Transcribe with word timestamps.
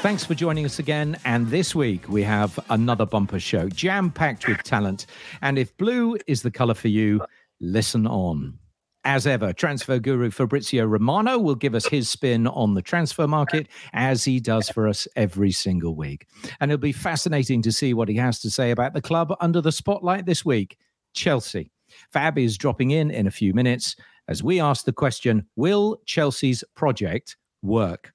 Thanks 0.00 0.24
for 0.24 0.34
joining 0.34 0.64
us 0.64 0.78
again. 0.78 1.18
And 1.26 1.48
this 1.48 1.74
week 1.74 2.08
we 2.08 2.22
have 2.22 2.58
another 2.70 3.04
bumper 3.04 3.38
show, 3.38 3.68
jam 3.68 4.10
packed 4.10 4.48
with 4.48 4.62
talent. 4.62 5.04
And 5.42 5.58
if 5.58 5.76
blue 5.76 6.16
is 6.26 6.40
the 6.40 6.50
color 6.50 6.72
for 6.72 6.88
you, 6.88 7.20
listen 7.60 8.06
on. 8.06 8.58
As 9.04 9.26
ever, 9.26 9.52
transfer 9.52 9.98
guru 9.98 10.30
Fabrizio 10.30 10.86
Romano 10.86 11.38
will 11.38 11.54
give 11.54 11.74
us 11.74 11.84
his 11.84 12.08
spin 12.08 12.46
on 12.46 12.72
the 12.72 12.80
transfer 12.80 13.28
market 13.28 13.68
as 13.92 14.24
he 14.24 14.40
does 14.40 14.70
for 14.70 14.88
us 14.88 15.06
every 15.16 15.52
single 15.52 15.94
week. 15.94 16.26
And 16.60 16.72
it'll 16.72 16.80
be 16.80 16.92
fascinating 16.92 17.60
to 17.60 17.70
see 17.70 17.92
what 17.92 18.08
he 18.08 18.16
has 18.16 18.40
to 18.40 18.50
say 18.50 18.70
about 18.70 18.94
the 18.94 19.02
club 19.02 19.36
under 19.38 19.60
the 19.60 19.70
spotlight 19.70 20.24
this 20.24 20.46
week 20.46 20.78
Chelsea. 21.12 21.70
Fab 22.10 22.38
is 22.38 22.56
dropping 22.56 22.92
in 22.92 23.10
in 23.10 23.26
a 23.26 23.30
few 23.30 23.52
minutes 23.52 23.96
as 24.28 24.42
we 24.42 24.60
ask 24.60 24.86
the 24.86 24.94
question 24.94 25.46
Will 25.56 26.00
Chelsea's 26.06 26.64
project 26.74 27.36
work? 27.60 28.14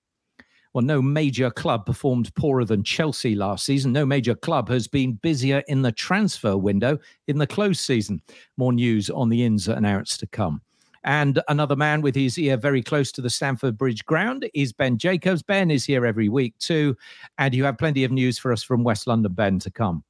Well, 0.75 0.83
no 0.83 1.01
major 1.01 1.49
club 1.49 1.85
performed 1.85 2.35
poorer 2.35 2.65
than 2.65 2.83
Chelsea 2.83 3.33
last 3.33 3.65
season. 3.65 3.93
No 3.93 4.05
major 4.05 4.35
club 4.35 4.67
has 4.67 4.89
been 4.89 5.13
busier 5.13 5.63
in 5.69 5.81
the 5.81 5.93
transfer 5.93 6.57
window 6.57 6.99
in 7.29 7.37
the 7.37 7.47
close 7.47 7.79
season. 7.79 8.21
More 8.57 8.73
news 8.73 9.09
on 9.09 9.29
the 9.29 9.45
ins 9.45 9.69
and 9.69 9.85
outs 9.85 10.17
to 10.17 10.27
come. 10.27 10.61
And 11.05 11.41
another 11.47 11.77
man 11.77 12.01
with 12.01 12.13
his 12.13 12.37
ear 12.37 12.57
very 12.57 12.83
close 12.83 13.13
to 13.13 13.21
the 13.21 13.29
Stamford 13.29 13.77
Bridge 13.77 14.03
ground 14.03 14.49
is 14.53 14.73
Ben 14.73 14.97
Jacobs. 14.97 15.41
Ben 15.41 15.71
is 15.71 15.85
here 15.85 16.05
every 16.05 16.27
week 16.27 16.57
too. 16.59 16.97
And 17.37 17.55
you 17.55 17.63
have 17.63 17.77
plenty 17.77 18.03
of 18.03 18.11
news 18.11 18.37
for 18.37 18.51
us 18.51 18.61
from 18.61 18.83
West 18.83 19.07
London, 19.07 19.31
Ben, 19.31 19.59
to 19.59 19.71
come. 19.71 20.03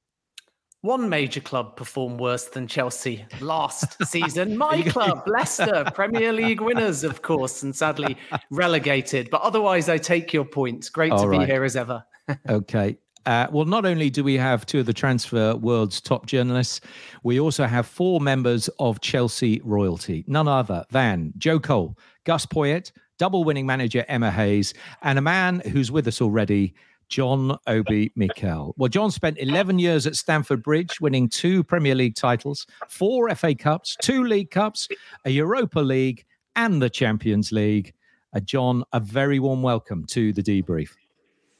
One 0.85 1.09
major 1.09 1.41
club 1.41 1.77
performed 1.77 2.19
worse 2.19 2.45
than 2.45 2.67
Chelsea 2.67 3.25
last 3.41 3.97
season. 4.07 4.55
My 4.55 4.81
club, 4.87 5.23
Leicester, 5.25 5.83
Premier 5.95 6.31
League 6.31 6.61
winners, 6.61 7.03
of 7.03 7.23
course, 7.23 7.63
and 7.63 7.75
sadly 7.75 8.15
relegated. 8.51 9.31
But 9.31 9.41
otherwise, 9.41 9.89
I 9.89 9.97
take 9.97 10.31
your 10.31 10.45
point. 10.45 10.91
Great 10.93 11.11
All 11.11 11.23
to 11.23 11.27
right. 11.27 11.39
be 11.39 11.45
here 11.47 11.63
as 11.63 11.75
ever. 11.75 12.05
okay. 12.47 12.99
Uh, 13.25 13.47
well, 13.51 13.65
not 13.65 13.87
only 13.87 14.11
do 14.11 14.23
we 14.23 14.35
have 14.35 14.67
two 14.67 14.79
of 14.81 14.85
the 14.85 14.93
transfer 14.93 15.55
world's 15.55 15.99
top 15.99 16.27
journalists, 16.27 16.81
we 17.23 17.39
also 17.39 17.65
have 17.65 17.87
four 17.87 18.21
members 18.21 18.69
of 18.77 19.01
Chelsea 19.01 19.59
royalty, 19.63 20.23
none 20.27 20.47
other 20.47 20.85
than 20.91 21.33
Joe 21.39 21.59
Cole, 21.59 21.97
Gus 22.25 22.45
Poyet, 22.45 22.91
double 23.17 23.43
winning 23.43 23.65
manager 23.65 24.05
Emma 24.07 24.29
Hayes, 24.29 24.75
and 25.01 25.17
a 25.17 25.21
man 25.23 25.61
who's 25.61 25.91
with 25.91 26.07
us 26.07 26.21
already, 26.21 26.75
John 27.09 27.57
Obi 27.67 28.11
Mikel. 28.15 28.73
Well, 28.77 28.89
John 28.89 29.11
spent 29.11 29.37
11 29.39 29.79
years 29.79 30.07
at 30.07 30.15
Stamford 30.15 30.63
Bridge, 30.63 30.99
winning 30.99 31.29
two 31.29 31.63
Premier 31.63 31.95
League 31.95 32.15
titles, 32.15 32.65
four 32.89 33.33
FA 33.35 33.55
Cups, 33.55 33.95
two 34.01 34.23
League 34.23 34.51
Cups, 34.51 34.87
a 35.25 35.29
Europa 35.29 35.79
League, 35.79 36.25
and 36.55 36.81
the 36.81 36.89
Champions 36.89 37.51
League. 37.51 37.93
Uh, 38.35 38.39
John, 38.39 38.83
a 38.93 38.99
very 38.99 39.39
warm 39.39 39.61
welcome 39.61 40.05
to 40.07 40.33
the 40.33 40.43
debrief. 40.43 40.89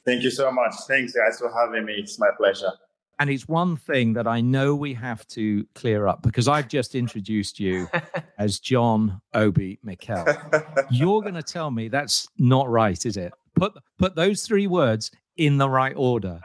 Thank 0.04 0.22
you 0.22 0.30
so 0.30 0.52
much. 0.52 0.74
Thanks, 0.86 1.12
guys, 1.12 1.38
for 1.38 1.52
having 1.52 1.84
me. 1.84 1.94
It's 1.94 2.18
my 2.18 2.30
pleasure. 2.36 2.70
And 3.18 3.30
it's 3.30 3.48
one 3.48 3.76
thing 3.76 4.12
that 4.12 4.26
I 4.26 4.42
know 4.42 4.74
we 4.74 4.92
have 4.94 5.26
to 5.28 5.66
clear 5.74 6.06
up 6.06 6.22
because 6.22 6.48
I've 6.48 6.68
just 6.68 6.94
introduced 6.94 7.58
you 7.58 7.88
as 8.38 8.60
John 8.60 9.20
Obi 9.32 9.78
Mikel. 9.82 10.24
You're 10.90 11.22
going 11.22 11.34
to 11.34 11.42
tell 11.42 11.70
me 11.70 11.88
that's 11.88 12.28
not 12.38 12.68
right, 12.68 13.04
is 13.06 13.16
it? 13.16 13.32
Put 13.54 13.72
put 13.98 14.14
those 14.14 14.42
three 14.42 14.66
words 14.66 15.10
in 15.36 15.58
the 15.58 15.68
right 15.68 15.94
order. 15.96 16.40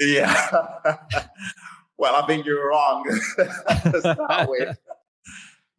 Yeah. 0.00 0.50
well, 1.98 2.14
I 2.14 2.26
think 2.26 2.46
you're 2.46 2.68
wrong 2.68 3.04
to 3.36 4.00
start 4.00 4.48
with. 4.48 4.78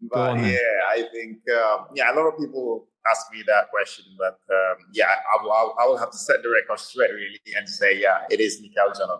But 0.01 0.39
yeah, 0.39 0.57
I 0.89 1.03
think 1.11 1.39
um, 1.49 1.87
yeah, 1.93 2.13
a 2.13 2.15
lot 2.15 2.27
of 2.27 2.39
people 2.39 2.87
ask 3.11 3.33
me 3.33 3.43
that 3.47 3.69
question, 3.69 4.05
but 4.17 4.39
um, 4.49 4.77
yeah, 4.93 5.07
I, 5.07 5.43
will, 5.43 5.51
I 5.51 5.85
will 5.85 5.97
have 5.97 6.09
to 6.11 6.17
set 6.17 6.37
the 6.41 6.49
record 6.49 6.79
straight 6.79 7.11
really 7.11 7.39
and 7.57 7.67
say 7.67 7.99
yeah, 7.99 8.21
it 8.29 8.39
is 8.39 8.61
Mikel 8.61 8.93
John 8.97 9.19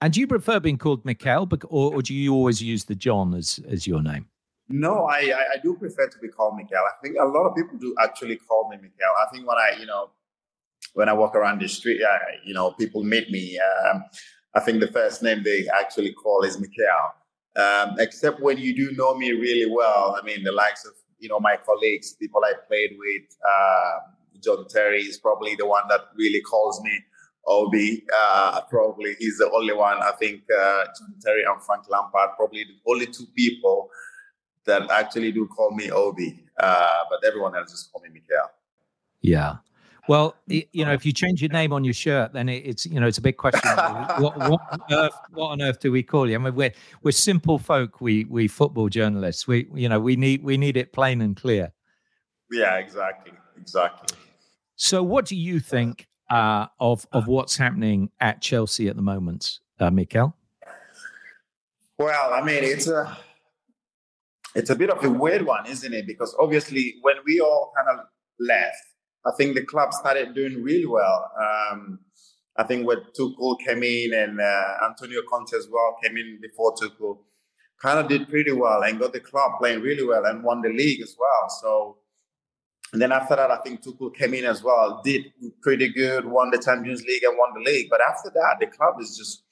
And 0.00 0.12
do 0.12 0.18
you 0.18 0.26
prefer 0.26 0.58
being 0.58 0.76
called 0.76 1.04
Mikel, 1.04 1.48
or, 1.68 1.94
or 1.94 2.02
do 2.02 2.14
you 2.14 2.34
always 2.34 2.60
use 2.60 2.86
the 2.86 2.96
John 2.96 3.32
as 3.32 3.60
as 3.68 3.86
your 3.86 4.02
name? 4.02 4.26
No, 4.68 5.04
I, 5.04 5.18
I, 5.18 5.44
I 5.54 5.56
do 5.62 5.76
prefer 5.76 6.08
to 6.08 6.18
be 6.18 6.26
called 6.26 6.56
Mikel. 6.56 6.78
I 6.78 7.00
think 7.00 7.16
a 7.20 7.24
lot 7.24 7.46
of 7.46 7.54
people 7.54 7.78
do 7.78 7.94
actually 8.02 8.34
call 8.36 8.68
me 8.70 8.76
Mikel. 8.76 9.14
I 9.24 9.30
think 9.32 9.46
when 9.46 9.56
I 9.56 9.78
you 9.78 9.86
know 9.86 10.10
when 10.92 11.08
I 11.08 11.12
walk 11.12 11.34
around 11.34 11.60
the 11.60 11.68
street, 11.68 12.00
you 12.44 12.54
know, 12.54 12.72
people 12.72 13.02
meet 13.02 13.30
me. 13.30 13.58
Um, 13.58 14.04
I 14.54 14.60
think 14.60 14.80
the 14.80 14.88
first 14.88 15.22
name 15.22 15.42
they 15.42 15.66
actually 15.74 16.12
call 16.12 16.42
is 16.42 16.58
Mikel. 16.58 17.14
Um, 17.56 17.96
except 17.98 18.40
when 18.40 18.58
you 18.58 18.74
do 18.74 18.92
know 18.96 19.14
me 19.14 19.30
really 19.30 19.70
well. 19.72 20.18
I 20.20 20.24
mean, 20.24 20.42
the 20.44 20.52
likes 20.52 20.84
of 20.84 20.92
you 21.18 21.28
know 21.28 21.40
my 21.40 21.56
colleagues, 21.56 22.14
people 22.14 22.40
I 22.44 22.52
played 22.68 22.90
with. 22.98 23.22
Uh, 23.42 23.98
John 24.42 24.66
Terry 24.68 25.02
is 25.02 25.18
probably 25.18 25.54
the 25.54 25.66
one 25.66 25.84
that 25.88 26.00
really 26.16 26.42
calls 26.42 26.82
me 26.82 26.98
Obi. 27.46 28.04
Uh, 28.14 28.60
probably 28.68 29.14
he's 29.18 29.38
the 29.38 29.50
only 29.52 29.72
one. 29.72 29.98
I 30.02 30.12
think 30.12 30.42
uh, 30.50 30.84
John 30.98 31.14
Terry 31.24 31.44
and 31.44 31.62
Frank 31.62 31.84
Lampard 31.88 32.30
probably 32.36 32.64
the 32.64 32.90
only 32.90 33.06
two 33.06 33.26
people 33.36 33.88
that 34.66 34.90
actually 34.90 35.32
do 35.32 35.46
call 35.46 35.70
me 35.74 35.90
Obi. 35.90 36.44
Uh, 36.58 37.04
but 37.10 37.26
everyone 37.26 37.56
else 37.56 37.70
just 37.70 37.92
call 37.92 38.02
me 38.02 38.08
Mikel. 38.12 38.50
Yeah. 39.20 39.56
Well, 40.06 40.36
you 40.46 40.84
know, 40.84 40.92
if 40.92 41.06
you 41.06 41.12
change 41.12 41.40
your 41.40 41.50
name 41.50 41.72
on 41.72 41.82
your 41.82 41.94
shirt, 41.94 42.34
then 42.34 42.48
it's 42.48 42.84
you 42.84 43.00
know 43.00 43.06
it's 43.06 43.16
a 43.16 43.22
big 43.22 43.38
question. 43.38 43.70
what, 44.18 44.36
what, 44.36 44.60
on 44.70 44.80
earth, 44.90 45.14
what 45.32 45.48
on 45.48 45.62
earth 45.62 45.80
do 45.80 45.90
we 45.90 46.02
call 46.02 46.28
you? 46.28 46.34
I 46.34 46.38
mean, 46.38 46.54
we're 46.54 46.72
we're 47.02 47.12
simple 47.12 47.58
folk. 47.58 48.00
We 48.00 48.24
we 48.24 48.46
football 48.46 48.88
journalists. 48.88 49.48
We 49.48 49.66
you 49.74 49.88
know 49.88 49.98
we 49.98 50.16
need 50.16 50.42
we 50.42 50.58
need 50.58 50.76
it 50.76 50.92
plain 50.92 51.22
and 51.22 51.34
clear. 51.34 51.72
Yeah, 52.50 52.76
exactly, 52.76 53.32
exactly. 53.58 54.18
So, 54.76 55.02
what 55.02 55.24
do 55.24 55.36
you 55.36 55.58
think 55.58 56.06
uh, 56.30 56.66
of 56.80 57.06
of 57.12 57.26
what's 57.26 57.56
happening 57.56 58.10
at 58.20 58.42
Chelsea 58.42 58.88
at 58.88 58.96
the 58.96 59.02
moment, 59.02 59.60
uh, 59.80 59.90
Mikel? 59.90 60.36
Well, 61.98 62.34
I 62.34 62.42
mean, 62.42 62.62
it's 62.62 62.88
a 62.88 63.16
it's 64.54 64.68
a 64.68 64.76
bit 64.76 64.90
of 64.90 65.02
a 65.02 65.08
weird 65.08 65.46
one, 65.46 65.66
isn't 65.66 65.94
it? 65.94 66.06
Because 66.06 66.36
obviously, 66.38 66.96
when 67.00 67.16
we 67.24 67.40
all 67.40 67.72
kind 67.74 67.88
of 67.88 68.06
left 68.38 68.76
I 69.26 69.32
think 69.36 69.54
the 69.54 69.64
club 69.64 69.92
started 69.92 70.34
doing 70.34 70.62
really 70.62 70.86
well. 70.86 71.30
Um, 71.38 72.00
I 72.56 72.62
think 72.64 72.86
when 72.86 72.98
Tuchel 73.18 73.58
came 73.66 73.82
in 73.82 74.12
and 74.14 74.40
uh, 74.40 74.86
Antonio 74.88 75.22
Conte 75.28 75.56
as 75.56 75.68
well 75.70 75.96
came 76.02 76.16
in 76.16 76.38
before 76.40 76.74
Tuchel, 76.74 77.18
kind 77.82 77.98
of 77.98 78.08
did 78.08 78.28
pretty 78.28 78.52
well 78.52 78.82
and 78.82 79.00
got 79.00 79.12
the 79.12 79.20
club 79.20 79.52
playing 79.58 79.80
really 79.80 80.06
well 80.06 80.24
and 80.26 80.42
won 80.42 80.62
the 80.62 80.68
league 80.68 81.00
as 81.02 81.16
well. 81.18 81.48
So, 81.60 81.98
and 82.92 83.02
then 83.02 83.12
after 83.12 83.34
that, 83.34 83.50
I 83.50 83.56
think 83.58 83.82
Tuchel 83.82 84.14
came 84.14 84.34
in 84.34 84.44
as 84.44 84.62
well, 84.62 85.00
did 85.04 85.24
pretty 85.62 85.92
good, 85.92 86.24
won 86.24 86.50
the 86.50 86.58
Champions 86.58 87.02
League 87.02 87.24
and 87.24 87.36
won 87.36 87.50
the 87.54 87.68
league. 87.68 87.88
But 87.90 88.00
after 88.00 88.30
that, 88.30 88.56
the 88.60 88.66
club 88.66 89.00
is 89.00 89.16
just 89.16 89.42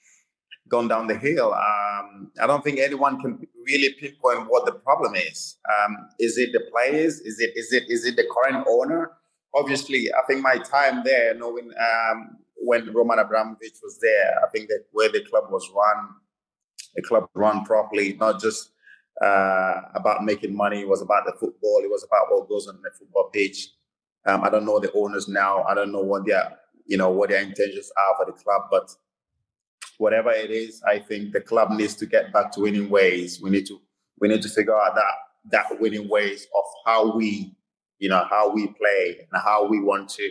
gone 0.68 0.86
down 0.86 1.06
the 1.06 1.16
hill. 1.16 1.52
Um, 1.52 2.30
I 2.40 2.46
don't 2.46 2.62
think 2.62 2.78
anyone 2.78 3.20
can 3.20 3.38
really 3.66 3.94
pinpoint 4.00 4.48
what 4.48 4.64
the 4.64 4.72
problem 4.72 5.14
is. 5.16 5.58
Um, 5.68 5.96
is 6.18 6.38
it 6.38 6.52
the 6.52 6.62
players? 6.72 7.20
Is 7.20 7.40
it 7.40 7.52
is 7.56 7.72
it 7.72 7.84
is 7.88 8.06
it 8.06 8.16
the 8.16 8.26
current 8.30 8.66
owner? 8.68 9.12
Obviously, 9.54 10.08
I 10.12 10.26
think 10.26 10.42
my 10.42 10.58
time 10.58 11.02
there, 11.04 11.34
knowing 11.34 11.70
um, 11.78 12.38
when 12.56 12.92
Roman 12.92 13.18
Abramovich 13.18 13.78
was 13.82 13.98
there, 14.00 14.34
I 14.44 14.48
think 14.50 14.68
that 14.68 14.84
where 14.92 15.10
the 15.10 15.24
club 15.24 15.44
was 15.50 15.68
run, 15.74 16.08
the 16.94 17.02
club 17.02 17.28
run 17.34 17.64
properly, 17.64 18.14
not 18.14 18.40
just 18.40 18.70
uh, 19.22 19.82
about 19.94 20.24
making 20.24 20.56
money. 20.56 20.80
It 20.80 20.88
was 20.88 21.02
about 21.02 21.24
the 21.26 21.32
football. 21.32 21.80
It 21.82 21.90
was 21.90 22.04
about 22.04 22.26
what 22.30 22.48
goes 22.48 22.68
on 22.68 22.80
the 22.82 22.90
football 22.98 23.30
pitch. 23.32 23.68
Um, 24.26 24.44
I 24.44 24.50
don't 24.50 24.64
know 24.64 24.78
the 24.78 24.92
owners 24.92 25.28
now. 25.28 25.62
I 25.64 25.74
don't 25.74 25.92
know 25.92 26.02
what 26.02 26.26
their, 26.26 26.58
you 26.86 26.96
know, 26.96 27.10
what 27.10 27.30
their 27.30 27.42
intentions 27.42 27.90
are 28.08 28.16
for 28.16 28.30
the 28.30 28.38
club. 28.38 28.62
But 28.70 28.94
whatever 29.98 30.30
it 30.30 30.50
is, 30.50 30.82
I 30.86 30.98
think 30.98 31.32
the 31.32 31.40
club 31.40 31.70
needs 31.70 31.94
to 31.96 32.06
get 32.06 32.32
back 32.32 32.52
to 32.52 32.60
winning 32.60 32.88
ways. 32.88 33.40
We 33.40 33.50
need 33.50 33.66
to, 33.66 33.80
we 34.20 34.28
need 34.28 34.42
to 34.42 34.48
figure 34.48 34.76
out 34.76 34.94
that 34.94 35.04
that 35.50 35.80
winning 35.80 36.08
ways 36.08 36.46
of 36.56 36.64
how 36.86 37.16
we 37.16 37.54
you 38.02 38.08
know 38.08 38.26
how 38.28 38.50
we 38.52 38.66
play 38.66 39.16
and 39.30 39.42
how 39.42 39.64
we 39.64 39.80
want 39.80 40.08
to 40.08 40.28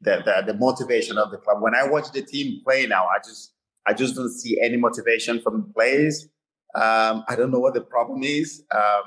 the, 0.00 0.22
the, 0.24 0.52
the 0.52 0.58
motivation 0.58 1.18
of 1.18 1.32
the 1.32 1.36
club. 1.36 1.60
When 1.60 1.74
i 1.74 1.84
watch 1.84 2.12
the 2.12 2.22
team 2.22 2.60
play 2.64 2.86
now 2.86 3.06
i 3.06 3.18
just 3.18 3.52
i 3.86 3.92
just 3.92 4.14
don't 4.14 4.30
see 4.30 4.58
any 4.62 4.76
motivation 4.76 5.40
from 5.40 5.54
the 5.60 5.72
players. 5.74 6.28
Um, 6.76 7.24
i 7.28 7.34
don't 7.36 7.50
know 7.50 7.58
what 7.58 7.74
the 7.74 7.80
problem 7.80 8.22
is. 8.22 8.62
Um, 8.74 9.06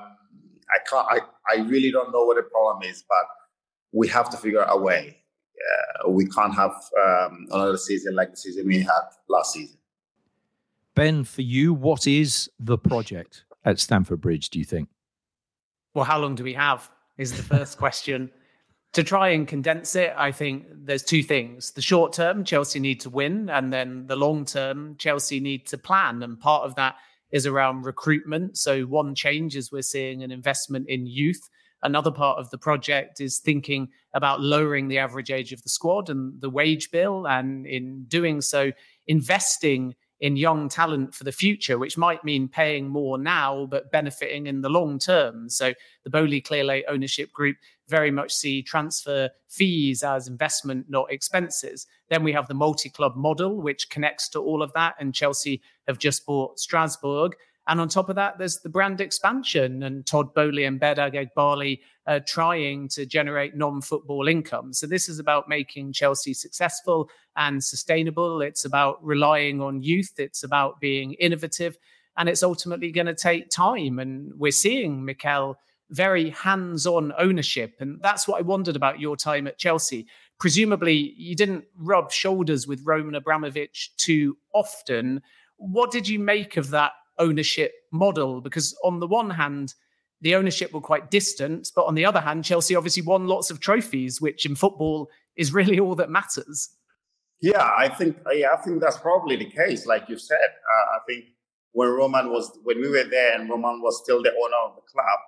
i 0.76 0.80
can't 0.90 1.08
I, 1.10 1.20
I 1.54 1.62
really 1.62 1.90
don't 1.90 2.12
know 2.12 2.26
what 2.26 2.36
the 2.36 2.44
problem 2.44 2.84
is 2.84 3.04
but 3.08 3.26
we 3.94 4.10
have 4.10 4.30
to 4.30 4.38
figure 4.38 4.62
out 4.62 4.70
a 4.72 4.78
way. 4.78 5.18
Uh, 5.70 6.10
we 6.10 6.26
can't 6.26 6.56
have 6.56 6.72
um, 7.06 7.46
another 7.52 7.78
season 7.78 8.16
like 8.16 8.32
the 8.32 8.38
season 8.38 8.66
we 8.68 8.80
had 8.80 9.06
last 9.30 9.54
season. 9.54 9.78
Ben 10.96 11.24
for 11.24 11.44
you 11.44 11.74
what 11.74 12.08
is 12.08 12.50
the 12.60 12.78
project 12.78 13.46
at 13.64 13.80
stamford 13.80 14.20
bridge 14.20 14.50
do 14.50 14.60
you 14.60 14.66
think? 14.66 14.90
Well 15.94 16.04
how 16.04 16.20
long 16.20 16.36
do 16.36 16.44
we 16.44 16.56
have 16.56 16.92
is 17.18 17.36
the 17.36 17.44
first 17.44 17.78
question. 17.78 18.30
To 18.94 19.04
try 19.04 19.30
and 19.30 19.48
condense 19.48 19.96
it, 19.96 20.14
I 20.18 20.32
think 20.32 20.66
there's 20.70 21.04
two 21.04 21.24
things. 21.24 21.72
The 21.72 21.82
short 21.82 22.12
term, 22.12 22.44
Chelsea 22.44 22.80
need 22.80 23.00
to 23.02 23.10
win, 23.10 23.50
and 23.50 23.72
then 23.72 24.06
the 24.08 24.18
long 24.18 24.44
term, 24.44 24.96
Chelsea 24.98 25.40
need 25.40 25.66
to 25.68 25.78
plan. 25.78 26.24
And 26.24 26.40
part 26.40 26.64
of 26.64 26.76
that 26.76 26.96
is 27.32 27.46
around 27.46 27.86
recruitment. 27.86 28.58
So, 28.58 28.82
one 28.82 29.16
change 29.16 29.56
is 29.56 29.72
we're 29.72 29.82
seeing 29.82 30.24
an 30.24 30.32
investment 30.32 30.90
in 30.90 31.08
youth 31.08 31.50
Another 31.84 32.12
part 32.12 32.38
of 32.38 32.50
the 32.52 32.58
project 32.58 33.20
is 33.20 33.40
thinking 33.40 33.90
about 34.14 34.42
lowering 34.42 34.88
the 34.88 35.00
average 35.00 35.32
age 35.32 35.52
of 35.52 35.64
the 35.64 35.70
squad 35.70 36.10
and 36.10 36.40
the 36.40 36.50
wage 36.50 36.92
bill, 36.92 37.28
and 37.28 37.66
in 37.66 38.06
doing 38.08 38.42
so, 38.42 38.72
investing 39.08 39.96
in 40.22 40.38
young 40.38 40.70
talent 40.70 41.16
for 41.16 41.24
the 41.24 41.32
future, 41.32 41.80
which 41.80 41.98
might 41.98 42.24
mean 42.24 42.48
paying 42.48 42.88
more 42.88 43.18
now, 43.18 43.66
but 43.66 43.92
benefiting 43.92 44.46
in 44.46 44.62
the 44.62 44.70
long 44.70 45.00
term. 45.00 45.50
So 45.50 45.74
the 46.04 46.12
Boehly 46.12 46.42
Clearlake 46.42 46.84
ownership 46.88 47.34
group 47.34 47.58
very 47.88 48.12
much 48.12 48.32
see 48.32 48.62
transfer 48.62 49.32
fees 49.50 50.04
as 50.04 50.28
investment, 50.28 50.86
not 50.90 51.12
expenses. 51.12 51.88
Then 52.10 52.24
we 52.24 52.32
have 52.34 52.48
the 52.48 52.54
multi 52.54 52.90
club 52.90 53.16
model, 53.16 53.62
which 53.62 53.90
connects 53.90 54.30
to 54.30 54.40
all 54.40 54.62
of 54.62 54.72
that. 54.74 54.94
And 55.00 55.14
Chelsea 55.14 55.62
have 55.88 55.98
just 55.98 56.26
bought 56.26 56.60
Strasbourg. 56.60 57.36
And 57.72 57.80
on 57.80 57.88
top 57.88 58.10
of 58.10 58.18
that, 58.18 58.38
there's 58.38 58.60
the 58.60 58.68
brand 58.68 59.00
expansion 59.00 59.84
and 59.84 60.06
Todd 60.06 60.34
Boehly 60.34 60.66
and 60.66 60.78
Behdad 60.78 61.14
Eghbali 61.14 61.80
uh, 62.06 62.20
trying 62.28 62.90
to 62.90 63.06
generate 63.06 63.56
non-football 63.56 64.28
income. 64.28 64.74
So 64.74 64.88
this 64.88 65.08
is 65.08 65.20
about 65.20 65.48
making 65.48 65.94
Chelsea 65.94 66.34
successful 66.34 67.10
and 67.38 67.64
sustainable. 67.64 68.42
It's 68.42 68.66
about 68.66 69.02
relying 69.02 69.62
on 69.62 69.84
youth. 69.84 70.16
It's 70.18 70.44
about 70.44 70.82
being 70.82 71.14
innovative. 71.14 71.78
And 72.18 72.28
it's 72.28 72.44
ultimately 72.44 72.92
going 72.92 73.08
to 73.08 73.16
take 73.16 73.50
time. 73.50 74.00
And 74.00 74.34
we're 74.38 74.52
seeing 74.52 75.06
Mikel 75.06 75.58
very 75.92 76.32
hands-on 76.32 77.14
ownership. 77.18 77.76
And 77.80 78.02
that's 78.02 78.28
what 78.28 78.40
I 78.40 78.42
wondered 78.42 78.76
about 78.76 79.00
your 79.00 79.16
time 79.16 79.48
at 79.48 79.58
Chelsea. 79.58 80.08
Presumably, 80.42 81.14
you 81.16 81.38
didn't 81.38 81.64
rub 81.78 82.12
shoulders 82.12 82.68
with 82.68 82.82
Roman 82.84 83.16
Abramovich 83.16 83.92
too 83.96 84.36
often. 84.54 85.22
What 85.56 85.90
did 85.90 86.10
you 86.10 86.20
make 86.20 86.58
of 86.58 86.72
that 86.72 86.92
ownership 87.22 87.72
model 87.92 88.42
because 88.42 88.76
on 88.84 89.00
the 89.00 89.08
one 89.08 89.30
hand 89.30 89.74
the 90.22 90.36
ownership 90.36 90.74
were 90.74 90.82
quite 90.82 91.12
distant 91.12 91.72
but 91.76 91.86
on 91.86 91.96
the 91.96 92.06
other 92.06 92.20
hand 92.20 92.44
chelsea 92.44 92.76
obviously 92.76 93.04
won 93.04 93.28
lots 93.28 93.52
of 93.52 93.60
trophies 93.60 94.20
which 94.20 94.46
in 94.46 94.56
football 94.56 95.10
is 95.36 95.54
really 95.54 95.80
all 95.84 95.96
that 95.96 96.10
matters. 96.10 96.70
Yeah 97.42 97.72
i 97.78 97.88
think 97.88 98.18
yeah, 98.32 98.48
i 98.54 98.58
think 98.58 98.82
that's 98.82 98.98
probably 98.98 99.36
the 99.36 99.50
case 99.50 99.86
like 99.86 100.10
you 100.10 100.18
said. 100.18 100.38
Uh, 100.74 100.98
i 100.98 101.00
think 101.08 101.26
when 101.74 101.90
roman 101.90 102.30
was 102.30 102.52
when 102.64 102.82
we 102.82 102.90
were 102.90 103.04
there 103.04 103.34
and 103.36 103.50
roman 103.50 103.82
was 103.82 104.02
still 104.04 104.22
the 104.22 104.32
owner 104.32 104.62
of 104.68 104.76
the 104.76 104.82
club 104.92 105.20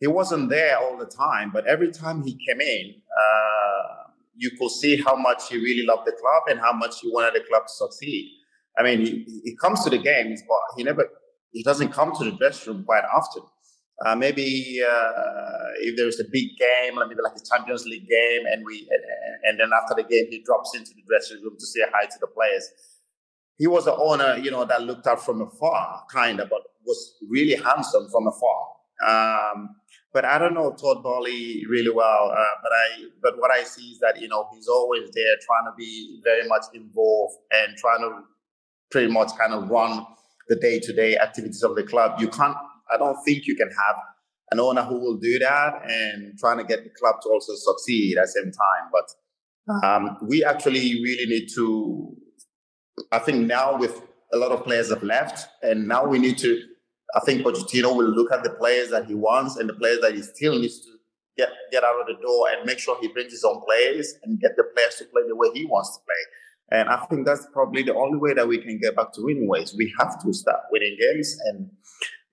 he 0.00 0.06
wasn't 0.06 0.50
there 0.50 0.78
all 0.78 0.96
the 0.98 1.06
time 1.06 1.50
but 1.52 1.66
every 1.66 1.90
time 1.90 2.22
he 2.22 2.32
came 2.46 2.60
in 2.60 2.94
uh, 3.22 4.02
you 4.34 4.50
could 4.58 4.70
see 4.70 4.96
how 4.96 5.14
much 5.14 5.48
he 5.48 5.56
really 5.56 5.86
loved 5.86 6.06
the 6.06 6.12
club 6.12 6.42
and 6.48 6.58
how 6.58 6.72
much 6.72 7.00
he 7.00 7.10
wanted 7.10 7.34
the 7.34 7.46
club 7.48 7.62
to 7.66 7.72
succeed 7.72 8.41
I 8.78 8.82
mean, 8.82 9.00
he, 9.00 9.40
he 9.44 9.56
comes 9.56 9.84
to 9.84 9.90
the 9.90 9.98
games, 9.98 10.42
but 10.48 10.58
he 10.76 10.84
never 10.84 11.08
he 11.52 11.62
doesn't 11.62 11.92
come 11.92 12.12
to 12.16 12.24
the 12.24 12.32
dressing 12.32 12.72
room 12.72 12.84
quite 12.84 13.04
often. 13.14 13.42
Uh, 14.04 14.16
maybe 14.16 14.80
uh, 14.82 15.68
if 15.80 15.96
there's 15.96 16.18
a 16.18 16.24
big 16.24 16.48
game, 16.58 16.96
maybe 16.96 17.20
like 17.22 17.36
a 17.36 17.44
Champions 17.44 17.84
League 17.84 18.08
game, 18.08 18.42
and 18.50 18.64
we 18.64 18.88
and, 18.90 19.02
and, 19.44 19.60
then 19.60 19.70
after 19.72 19.94
the 19.94 20.02
game 20.02 20.26
he 20.30 20.42
drops 20.44 20.74
into 20.74 20.90
the 20.94 21.02
dressing 21.08 21.42
room 21.42 21.54
to 21.58 21.66
say 21.66 21.80
hi 21.92 22.06
to 22.06 22.18
the 22.20 22.26
players. 22.26 22.68
He 23.58 23.66
was 23.66 23.84
the 23.84 23.94
owner, 23.94 24.38
you 24.38 24.50
know, 24.50 24.64
that 24.64 24.82
looked 24.82 25.06
out 25.06 25.24
from 25.24 25.42
afar, 25.42 26.04
kind 26.10 26.40
of, 26.40 26.48
but 26.48 26.62
was 26.84 27.16
really 27.28 27.54
handsome 27.54 28.08
from 28.10 28.26
afar. 28.26 28.66
Um, 29.06 29.76
but 30.12 30.24
I 30.24 30.38
don't 30.38 30.54
know 30.54 30.72
Todd 30.72 31.02
Boehly 31.02 31.64
really 31.68 31.90
well. 31.90 32.32
Uh, 32.32 32.54
but 32.62 32.72
I, 32.72 33.04
but 33.22 33.38
what 33.38 33.50
I 33.50 33.62
see 33.62 33.92
is 33.92 33.98
that 34.00 34.20
you 34.20 34.28
know 34.28 34.48
he's 34.54 34.68
always 34.68 35.10
there, 35.14 35.36
trying 35.46 35.70
to 35.70 35.74
be 35.76 36.20
very 36.24 36.48
much 36.48 36.64
involved 36.74 37.36
and 37.52 37.76
trying 37.76 38.00
to 38.00 38.22
pretty 38.92 39.12
much 39.12 39.30
kind 39.36 39.52
of 39.52 39.68
run 39.68 40.06
the 40.48 40.56
day-to-day 40.56 41.16
activities 41.16 41.62
of 41.62 41.74
the 41.74 41.82
club. 41.82 42.20
You 42.20 42.28
can't. 42.28 42.56
I 42.92 42.98
don't 42.98 43.16
think 43.24 43.46
you 43.46 43.56
can 43.56 43.68
have 43.68 43.96
an 44.50 44.60
owner 44.60 44.82
who 44.82 44.98
will 45.00 45.16
do 45.16 45.38
that 45.38 45.90
and 45.90 46.38
trying 46.38 46.58
to 46.58 46.64
get 46.64 46.84
the 46.84 46.90
club 46.90 47.16
to 47.22 47.28
also 47.30 47.54
succeed 47.54 48.18
at 48.18 48.26
the 48.26 48.28
same 48.28 48.52
time. 48.52 48.90
But 48.92 49.86
um, 49.86 50.18
we 50.28 50.44
actually 50.44 51.02
really 51.02 51.26
need 51.26 51.48
to. 51.54 52.14
I 53.10 53.18
think 53.18 53.46
now 53.46 53.78
with 53.78 54.02
a 54.32 54.36
lot 54.36 54.52
of 54.52 54.64
players 54.64 54.90
have 54.90 55.02
left, 55.02 55.48
and 55.62 55.88
now 55.88 56.06
we 56.06 56.18
need 56.18 56.38
to. 56.38 56.62
I 57.14 57.20
think 57.20 57.42
Pochettino 57.42 57.94
will 57.96 58.08
look 58.08 58.32
at 58.32 58.42
the 58.42 58.50
players 58.50 58.90
that 58.90 59.06
he 59.06 59.14
wants 59.14 59.56
and 59.56 59.68
the 59.68 59.74
players 59.74 60.00
that 60.00 60.14
he 60.14 60.22
still 60.22 60.58
needs 60.58 60.80
to 60.80 60.90
get 61.36 61.50
get 61.70 61.84
out 61.84 62.00
of 62.00 62.06
the 62.06 62.22
door 62.22 62.48
and 62.50 62.66
make 62.66 62.78
sure 62.78 62.96
he 63.00 63.08
brings 63.08 63.32
his 63.32 63.44
own 63.44 63.62
players 63.64 64.14
and 64.22 64.40
get 64.40 64.56
the 64.56 64.64
players 64.74 64.96
to 64.96 65.04
play 65.06 65.22
the 65.26 65.36
way 65.36 65.48
he 65.54 65.64
wants 65.64 65.96
to 65.96 66.04
play. 66.04 66.22
And 66.72 66.88
I 66.88 67.04
think 67.04 67.26
that's 67.26 67.46
probably 67.52 67.82
the 67.82 67.94
only 67.94 68.18
way 68.18 68.32
that 68.32 68.48
we 68.48 68.56
can 68.56 68.78
get 68.78 68.96
back 68.96 69.12
to 69.12 69.22
winning 69.22 69.46
ways. 69.46 69.74
We 69.76 69.92
have 69.98 70.18
to 70.22 70.32
start 70.32 70.60
winning 70.70 70.96
games 70.98 71.36
and 71.44 71.70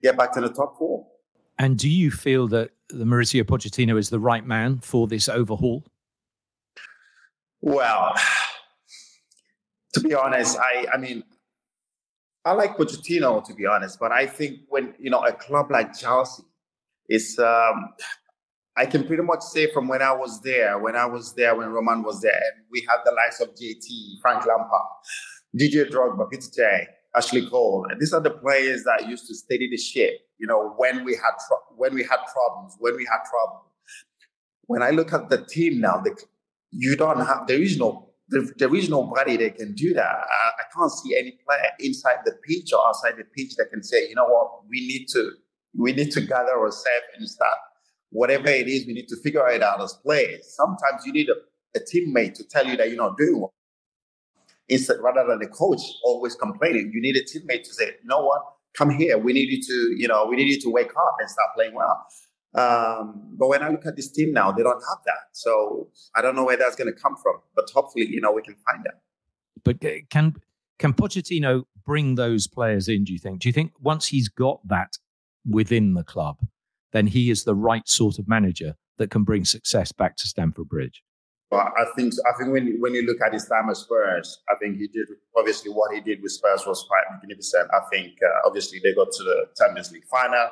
get 0.02 0.16
back 0.16 0.32
to 0.32 0.40
the 0.40 0.48
top 0.48 0.78
four. 0.78 1.06
And 1.58 1.76
do 1.76 1.90
you 1.90 2.10
feel 2.10 2.48
that 2.48 2.70
the 2.88 3.04
Mauricio 3.04 3.44
Pochettino 3.44 3.98
is 3.98 4.08
the 4.08 4.18
right 4.18 4.44
man 4.44 4.78
for 4.78 5.06
this 5.06 5.28
overhaul? 5.28 5.84
Well, 7.60 8.14
to 9.92 10.00
be 10.00 10.14
honest, 10.14 10.56
I 10.58 10.86
I 10.94 10.96
mean, 10.96 11.22
I 12.46 12.52
like 12.52 12.78
Pochettino 12.78 13.44
to 13.44 13.52
be 13.52 13.66
honest, 13.66 14.00
but 14.00 14.10
I 14.10 14.26
think 14.26 14.60
when 14.70 14.94
you 14.98 15.10
know 15.10 15.22
a 15.22 15.34
club 15.34 15.70
like 15.70 15.94
Chelsea 15.94 16.44
is 17.10 17.38
um, 17.38 17.90
I 18.76 18.86
can 18.86 19.06
pretty 19.06 19.22
much 19.22 19.42
say 19.42 19.70
from 19.72 19.88
when 19.88 20.00
I 20.00 20.12
was 20.12 20.40
there, 20.42 20.78
when 20.78 20.96
I 20.96 21.04
was 21.04 21.34
there, 21.34 21.54
when 21.56 21.68
Roman 21.68 22.02
was 22.02 22.20
there, 22.20 22.32
and 22.32 22.64
we 22.70 22.86
had 22.88 22.98
the 23.04 23.12
likes 23.12 23.40
of 23.40 23.50
JT, 23.50 24.20
Frank 24.22 24.46
Lampard, 24.46 24.88
DJ 25.58 25.90
Drogba, 25.90 26.30
Peter 26.30 26.48
J, 26.54 26.86
Ashley 27.16 27.48
Cole. 27.48 27.86
And 27.90 28.00
these 28.00 28.12
are 28.12 28.20
the 28.20 28.30
players 28.30 28.84
that 28.84 29.08
used 29.08 29.26
to 29.26 29.34
steady 29.34 29.68
the 29.70 29.76
ship. 29.76 30.20
You 30.38 30.46
know, 30.46 30.74
when 30.76 31.04
we 31.04 31.12
had 31.14 31.32
tr- 31.46 31.74
when 31.76 31.94
we 31.94 32.02
had 32.02 32.18
problems, 32.32 32.76
when 32.78 32.96
we 32.96 33.04
had 33.04 33.18
trouble. 33.28 33.66
When 34.66 34.82
I 34.82 34.90
look 34.90 35.12
at 35.12 35.28
the 35.28 35.44
team 35.44 35.80
now, 35.80 35.98
the, 35.98 36.16
you 36.70 36.96
don't 36.96 37.26
have 37.26 37.48
there 37.48 37.60
is 37.60 37.76
no 37.76 38.10
there, 38.28 38.42
there 38.56 38.74
is 38.74 38.88
nobody 38.88 39.36
that 39.38 39.56
can 39.56 39.74
do 39.74 39.92
that. 39.94 40.06
I, 40.06 40.50
I 40.60 40.64
can't 40.74 40.92
see 40.92 41.16
any 41.18 41.32
player 41.44 41.70
inside 41.80 42.18
the 42.24 42.32
pitch 42.46 42.72
or 42.72 42.86
outside 42.86 43.14
the 43.18 43.24
pitch 43.24 43.56
that 43.56 43.70
can 43.72 43.82
say, 43.82 44.08
you 44.08 44.14
know 44.14 44.26
what, 44.26 44.68
we 44.68 44.80
need 44.86 45.06
to 45.08 45.32
we 45.76 45.92
need 45.92 46.12
to 46.12 46.20
gather 46.20 46.58
ourselves 46.58 47.06
and 47.16 47.28
start 47.28 47.58
whatever 48.10 48.48
it 48.48 48.68
is, 48.68 48.86
we 48.86 48.92
need 48.92 49.08
to 49.08 49.16
figure 49.16 49.46
it 49.48 49.62
out 49.62 49.80
as 49.80 49.94
players. 49.94 50.54
Sometimes 50.54 51.06
you 51.06 51.12
need 51.12 51.28
a, 51.28 51.78
a 51.78 51.80
teammate 51.80 52.34
to 52.34 52.44
tell 52.44 52.66
you 52.66 52.76
that 52.76 52.88
you're 52.88 52.96
not 52.96 53.16
doing 53.16 53.40
well. 53.40 53.54
Instead, 54.68 54.98
rather 55.00 55.26
than 55.26 55.40
the 55.40 55.48
coach 55.48 55.80
always 56.04 56.34
complaining, 56.34 56.92
you 56.92 57.00
need 57.00 57.16
a 57.16 57.24
teammate 57.24 57.64
to 57.64 57.74
say, 57.74 57.86
you 57.86 58.08
know 58.08 58.24
what, 58.24 58.42
come 58.74 58.90
here. 58.90 59.18
We 59.18 59.32
need 59.32 59.48
you 59.48 59.60
to, 59.62 59.94
you 59.96 60.06
know, 60.06 60.26
we 60.26 60.36
need 60.36 60.48
you 60.48 60.60
to 60.60 60.70
wake 60.70 60.90
up 60.96 61.16
and 61.18 61.28
start 61.28 61.48
playing 61.56 61.74
well. 61.74 62.06
Um, 62.54 63.36
but 63.38 63.48
when 63.48 63.62
I 63.62 63.68
look 63.68 63.86
at 63.86 63.96
this 63.96 64.10
team 64.10 64.32
now, 64.32 64.52
they 64.52 64.62
don't 64.62 64.82
have 64.88 64.98
that. 65.06 65.28
So 65.32 65.88
I 66.16 66.22
don't 66.22 66.34
know 66.34 66.44
where 66.44 66.56
that's 66.56 66.76
going 66.76 66.92
to 66.92 67.00
come 67.00 67.16
from. 67.16 67.36
But 67.54 67.68
hopefully, 67.72 68.06
you 68.08 68.20
know, 68.20 68.32
we 68.32 68.42
can 68.42 68.56
find 68.66 68.84
that. 68.84 69.00
But 69.64 69.80
can 70.10 70.36
can 70.78 70.92
Pochettino 70.94 71.64
bring 71.84 72.14
those 72.14 72.46
players 72.46 72.88
in? 72.88 73.04
Do 73.04 73.12
you 73.12 73.18
think? 73.18 73.40
Do 73.40 73.48
you 73.48 73.52
think 73.52 73.72
once 73.80 74.08
he's 74.08 74.28
got 74.28 74.66
that 74.66 74.98
within 75.48 75.94
the 75.94 76.02
club, 76.02 76.38
then 76.92 77.08
he 77.08 77.30
is 77.30 77.44
the 77.44 77.54
right 77.54 77.88
sort 77.88 78.18
of 78.18 78.28
manager 78.28 78.74
that 78.98 79.10
can 79.10 79.24
bring 79.24 79.44
success 79.44 79.92
back 79.92 80.16
to 80.16 80.26
Stamford 80.26 80.68
Bridge. 80.68 81.02
Well, 81.50 81.72
I 81.76 81.84
think 81.96 82.14
I 82.28 82.38
think 82.38 82.52
when 82.52 82.78
when 82.80 82.94
you 82.94 83.04
look 83.04 83.20
at 83.26 83.32
his 83.32 83.46
time 83.46 83.68
at 83.70 83.76
Spurs, 83.76 84.38
I 84.48 84.54
think 84.60 84.76
he 84.76 84.86
did 84.86 85.08
obviously 85.36 85.72
what 85.72 85.92
he 85.92 86.00
did 86.00 86.22
with 86.22 86.30
Spurs 86.30 86.64
was 86.64 86.86
quite 86.86 87.02
magnificent. 87.10 87.68
I 87.72 87.80
think 87.90 88.12
uh, 88.22 88.46
obviously 88.46 88.80
they 88.82 88.94
got 88.94 89.10
to 89.10 89.22
the 89.24 89.46
Champions 89.58 89.90
League 89.90 90.04
final, 90.04 90.48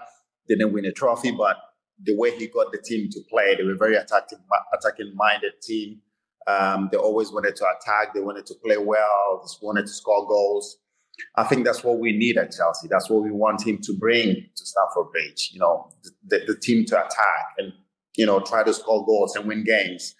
didn't 0.49 0.73
win 0.73 0.87
a 0.87 0.93
trophy, 0.93 1.31
but 1.31 1.57
the 2.03 2.17
way 2.17 2.37
he 2.37 2.49
got 2.49 2.73
the 2.73 2.79
team 2.79 3.09
to 3.11 3.21
play, 3.31 3.55
they 3.55 3.63
were 3.63 3.77
very 3.77 3.95
attacking 3.95 4.39
attacking 4.77 5.13
minded 5.15 5.53
team. 5.63 6.01
Um, 6.49 6.89
they 6.91 6.99
always 6.99 7.31
wanted 7.31 7.55
to 7.57 7.65
attack, 7.65 8.15
they 8.15 8.21
wanted 8.21 8.47
to 8.47 8.55
play 8.65 8.79
well, 8.79 9.43
They 9.43 9.67
wanted 9.67 9.83
to 9.83 9.93
score 9.93 10.27
goals. 10.27 10.79
I 11.37 11.45
think 11.45 11.65
that's 11.65 11.85
what 11.85 11.99
we 11.99 12.13
need 12.13 12.37
at 12.37 12.53
Chelsea. 12.53 12.89
That's 12.89 13.11
what 13.11 13.23
we 13.23 13.31
want 13.31 13.67
him 13.67 13.79
to 13.83 13.93
bring 13.93 14.35
to 14.35 14.67
Stamford 14.67 15.13
Bridge. 15.13 15.51
You 15.53 15.61
know, 15.61 15.91
the, 16.27 16.41
the 16.47 16.57
team 16.57 16.85
to 16.87 16.99
attack 16.99 17.55
and 17.59 17.73
you 18.17 18.27
know 18.27 18.41
try 18.41 18.63
to 18.63 18.73
score 18.73 19.05
goals 19.05 19.37
and 19.37 19.47
win 19.47 19.65
games, 19.65 20.15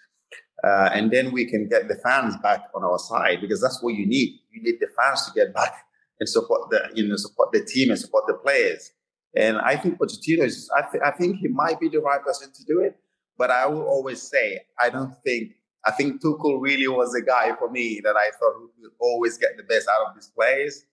uh, 0.65 0.91
and 0.93 1.11
then 1.11 1.33
we 1.33 1.45
can 1.47 1.69
get 1.69 1.89
the 1.89 1.97
fans 1.97 2.37
back 2.43 2.63
on 2.75 2.85
our 2.85 2.99
side 2.99 3.41
because 3.41 3.61
that's 3.61 3.83
what 3.83 3.95
you 3.95 4.07
need. 4.07 4.41
You 4.51 4.63
need 4.63 4.81
the 4.81 4.89
fans 4.97 5.27
to 5.27 5.33
get 5.33 5.55
back 5.55 5.75
and 6.21 6.29
support 6.29 6.71
the 6.71 6.91
you 6.95 7.07
know 7.07 7.17
support 7.17 7.53
the 7.53 7.65
team 7.65 7.91
and 7.91 7.99
support 7.99 8.25
the 8.27 8.35
players. 8.35 8.91
And 9.37 9.59
I 9.59 9.77
think 9.77 9.99
Pochettino 9.99 10.45
is. 10.45 10.71
I, 10.77 10.83
th- 10.91 11.03
I 11.05 11.11
think 11.13 11.37
he 11.39 11.49
might 11.49 11.79
be 11.79 11.89
the 11.89 12.01
right 12.01 12.23
person 12.23 12.51
to 12.53 12.65
do 12.65 12.81
it. 12.81 12.97
But 13.37 13.51
I 13.53 13.67
will 13.67 13.83
always 13.83 14.21
say 14.21 14.61
I 14.81 14.91
don't 14.91 15.15
think 15.25 15.53
I 15.89 15.93
think 15.93 16.23
Tuchel 16.23 16.61
really 16.61 16.87
was 16.87 17.15
a 17.15 17.23
guy 17.23 17.57
for 17.57 17.71
me 17.71 18.01
that 18.05 18.15
I 18.15 18.31
thought 18.39 18.61
would 18.61 18.93
always 19.01 19.39
get 19.39 19.57
the 19.57 19.63
best 19.63 19.89
out 19.89 20.11
of 20.11 20.17
his 20.17 20.27
players. 20.27 20.85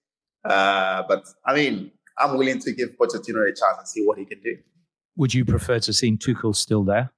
Uh, 0.46 1.04
but 1.08 1.26
I 1.46 1.54
mean, 1.54 1.92
I'm 2.18 2.38
willing 2.38 2.60
to 2.60 2.72
give 2.72 2.90
Pochettino 2.98 3.44
a 3.44 3.54
chance 3.54 3.78
and 3.78 3.88
see 3.88 4.06
what 4.06 4.18
he 4.18 4.26
can 4.26 4.40
do. 4.40 4.58
Would 5.18 5.34
you 5.34 5.44
prefer 5.44 5.80
to 5.80 5.92
see 5.92 6.16
Tuchel 6.16 6.56
still 6.56 6.86
there? 6.86 7.12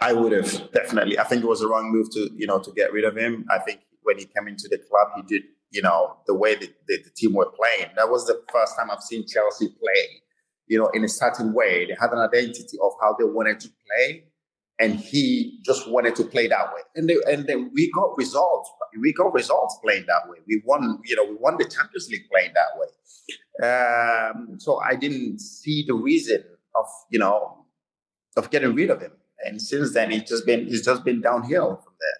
I 0.00 0.12
would 0.12 0.32
have 0.32 0.70
definitely. 0.72 1.18
I 1.18 1.24
think 1.24 1.42
it 1.42 1.48
was 1.48 1.60
a 1.60 1.68
wrong 1.68 1.90
move 1.90 2.08
to 2.12 2.30
you 2.36 2.46
know 2.46 2.60
to 2.60 2.70
get 2.72 2.92
rid 2.92 3.04
of 3.04 3.16
him. 3.16 3.46
I 3.50 3.58
think 3.58 3.80
when 4.02 4.18
he 4.18 4.26
came 4.26 4.46
into 4.46 4.68
the 4.68 4.78
club, 4.78 5.08
he 5.16 5.22
did 5.22 5.42
you 5.70 5.82
know 5.82 6.18
the 6.26 6.34
way 6.34 6.54
that 6.54 6.68
the, 6.86 6.98
the 7.02 7.10
team 7.16 7.34
were 7.34 7.50
playing. 7.50 7.90
That 7.96 8.10
was 8.10 8.26
the 8.26 8.40
first 8.52 8.76
time 8.76 8.90
I've 8.90 9.02
seen 9.02 9.26
Chelsea 9.26 9.68
play 9.68 10.22
you 10.68 10.78
know, 10.78 10.88
in 10.88 11.04
a 11.04 11.08
certain 11.08 11.52
way. 11.52 11.86
They 11.86 11.96
had 11.98 12.12
an 12.12 12.18
identity 12.18 12.78
of 12.82 12.92
how 13.00 13.16
they 13.18 13.24
wanted 13.24 13.58
to 13.60 13.68
play, 13.68 14.24
and 14.78 14.94
he 15.00 15.60
just 15.64 15.88
wanted 15.88 16.14
to 16.16 16.24
play 16.24 16.46
that 16.46 16.72
way. 16.72 16.82
And 16.94 17.08
they, 17.08 17.16
and 17.26 17.46
then 17.46 17.70
we 17.74 17.90
got 17.92 18.16
results. 18.16 18.70
We 19.00 19.12
got 19.12 19.32
results 19.32 19.78
playing 19.82 20.04
that 20.06 20.28
way. 20.28 20.38
We 20.46 20.62
won, 20.64 21.00
you 21.04 21.16
know, 21.16 21.24
we 21.24 21.36
won 21.38 21.56
the 21.58 21.64
Champions 21.64 22.08
League 22.10 22.28
playing 22.30 22.52
that 22.54 22.78
way. 22.78 22.88
Um, 23.60 24.60
so 24.60 24.80
I 24.80 24.94
didn't 24.94 25.40
see 25.40 25.84
the 25.86 25.94
reason 25.94 26.44
of, 26.76 26.86
you 27.10 27.18
know, 27.18 27.64
of 28.36 28.50
getting 28.50 28.74
rid 28.74 28.90
of 28.90 29.00
him. 29.00 29.12
And 29.44 29.60
since 29.60 29.94
then, 29.94 30.12
it's 30.12 30.30
just 30.30 30.46
been 30.46 30.66
it's 30.68 30.84
just 30.84 31.04
been 31.04 31.20
downhill 31.20 31.76
from 31.76 31.92
there. 32.00 32.18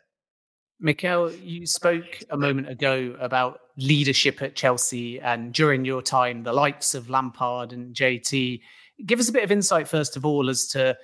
Mikel, 0.81 1.33
you 1.33 1.67
spoke 1.67 2.21
a 2.31 2.37
moment 2.37 2.69
ago 2.69 3.17
about 3.21 3.61
leadership 3.77 4.43
at 4.43 4.55
Chelsea 4.55 5.21
and 5.21 5.53
during 5.53 5.85
your 5.85 6.03
time, 6.03 6.45
the 6.45 6.53
likes 6.53 6.95
of 6.95 7.11
Lampard 7.11 7.73
and 7.73 7.95
JT. 7.95 8.61
Give 9.05 9.19
us 9.19 9.29
a 9.29 9.33
bit 9.33 9.45
of 9.45 9.51
insight, 9.51 9.89
first 9.89 10.17
of 10.17 10.25
all, 10.25 10.49
as 10.49 10.67
to 10.69 10.97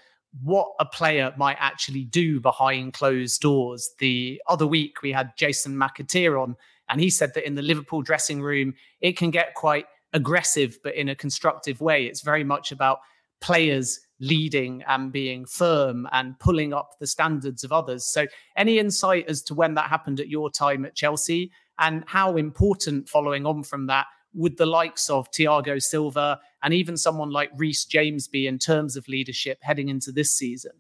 what 0.43 0.69
a 0.81 0.85
player 0.85 1.33
might 1.37 1.57
actually 1.61 2.05
do 2.05 2.41
behind 2.41 2.93
closed 2.93 3.41
doors. 3.41 3.91
The 3.99 4.41
other 4.49 4.67
week, 4.67 5.03
we 5.03 5.13
had 5.13 5.33
Jason 5.37 5.77
McAteer 5.77 6.41
on, 6.43 6.57
and 6.89 7.01
he 7.01 7.11
said 7.11 7.33
that 7.35 7.47
in 7.47 7.55
the 7.55 7.63
Liverpool 7.63 8.03
dressing 8.03 8.43
room, 8.43 8.75
it 9.01 9.17
can 9.17 9.31
get 9.31 9.55
quite 9.55 9.87
aggressive, 10.13 10.79
but 10.83 10.95
in 10.95 11.09
a 11.09 11.15
constructive 11.15 11.81
way. 11.81 12.07
It's 12.07 12.23
very 12.23 12.45
much 12.45 12.73
about 12.73 12.99
players 13.41 14.01
leading 14.21 14.83
and 14.89 15.13
being 15.13 15.45
firm 15.45 16.09
and 16.13 16.39
pulling 16.39 16.73
up 16.73 16.93
the 16.99 17.07
standards 17.07 17.65
of 17.65 17.73
others. 17.73 18.07
So, 18.07 18.27
any 18.57 18.79
insight 18.79 19.27
as 19.29 19.43
to 19.45 19.55
when 19.55 19.75
that 19.75 19.91
happened 19.91 20.21
at 20.21 20.29
your 20.29 20.51
time 20.51 20.85
at 20.85 20.95
Chelsea 20.95 21.53
and 21.79 22.05
how 22.07 22.37
important, 22.37 23.09
following 23.09 23.47
on 23.47 23.63
from 23.65 23.87
that, 23.89 24.07
would 24.35 24.57
the 24.57 24.67
likes 24.67 25.09
of 25.09 25.31
Thiago 25.31 25.83
Silva 25.83 26.41
and 26.63 26.75
even 26.75 26.97
someone 26.97 27.31
like 27.31 27.51
Reece 27.57 27.85
James 27.85 28.29
be 28.29 28.47
in 28.47 28.59
terms 28.59 28.97
of 28.97 29.09
leadership 29.09 29.59
heading 29.63 29.89
into 29.89 30.13
this 30.13 30.31
season? 30.31 30.73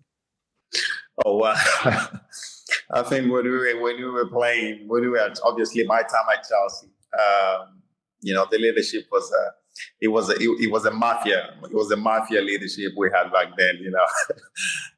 Oh, 1.24 1.36
well, 1.38 1.56
I 2.90 3.02
think 3.02 3.30
when 3.30 3.44
we 3.44 3.50
were, 3.50 3.80
when 3.80 3.96
we 3.96 4.04
were 4.04 4.26
playing, 4.26 4.88
when 4.88 5.02
we 5.02 5.08
were 5.08 5.32
obviously 5.44 5.84
my 5.84 6.02
time 6.02 6.26
at 6.32 6.44
Chelsea, 6.48 6.88
um, 7.18 7.82
you 8.20 8.34
know, 8.34 8.46
the 8.50 8.58
leadership 8.58 9.06
was 9.12 9.30
uh, 9.32 9.50
it 10.00 10.08
was 10.08 10.30
a, 10.30 10.34
it, 10.34 10.48
it, 10.60 10.72
was 10.72 10.86
a 10.86 10.90
mafia. 10.90 11.54
It 11.62 11.74
was 11.74 11.90
a 11.90 11.96
mafia 11.96 12.40
leadership 12.40 12.92
we 12.96 13.10
had 13.14 13.32
back 13.32 13.56
then. 13.56 13.76
You 13.80 13.90
know, 13.90 14.06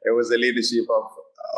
it 0.04 0.14
was 0.14 0.30
a 0.30 0.38
leadership 0.38 0.84
of 0.90 1.04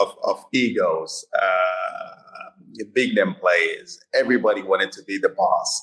of, 0.00 0.16
of 0.24 0.44
egos, 0.52 1.24
uh, 1.40 2.84
big 2.92 3.14
name 3.14 3.34
players. 3.40 4.00
Everybody 4.14 4.62
wanted 4.62 4.92
to 4.92 5.02
be 5.04 5.18
the 5.18 5.30
boss. 5.30 5.80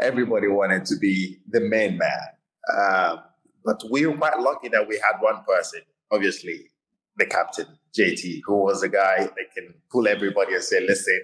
Everybody 0.00 0.48
wanted 0.48 0.84
to 0.86 0.96
be 0.96 1.38
the 1.48 1.60
main 1.60 1.98
man. 1.98 2.28
Uh, 2.72 3.16
but 3.64 3.82
we 3.90 4.06
were 4.06 4.16
quite 4.16 4.38
lucky 4.38 4.68
that 4.68 4.86
we 4.86 4.96
had 4.96 5.20
one 5.20 5.42
person, 5.46 5.80
obviously, 6.10 6.70
the 7.16 7.26
captain, 7.26 7.66
JT, 7.98 8.40
who 8.44 8.58
was 8.58 8.82
a 8.82 8.88
guy 8.88 9.24
that 9.24 9.54
can 9.54 9.74
pull 9.90 10.06
everybody 10.06 10.54
and 10.54 10.62
say, 10.62 10.80
listen, 10.80 11.20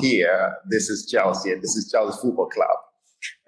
here, 0.00 0.56
this 0.70 0.88
is 0.88 1.10
Chelsea 1.10 1.52
and 1.52 1.62
this 1.62 1.76
is 1.76 1.90
Chelsea 1.90 2.18
Football 2.20 2.48
Club 2.48 2.76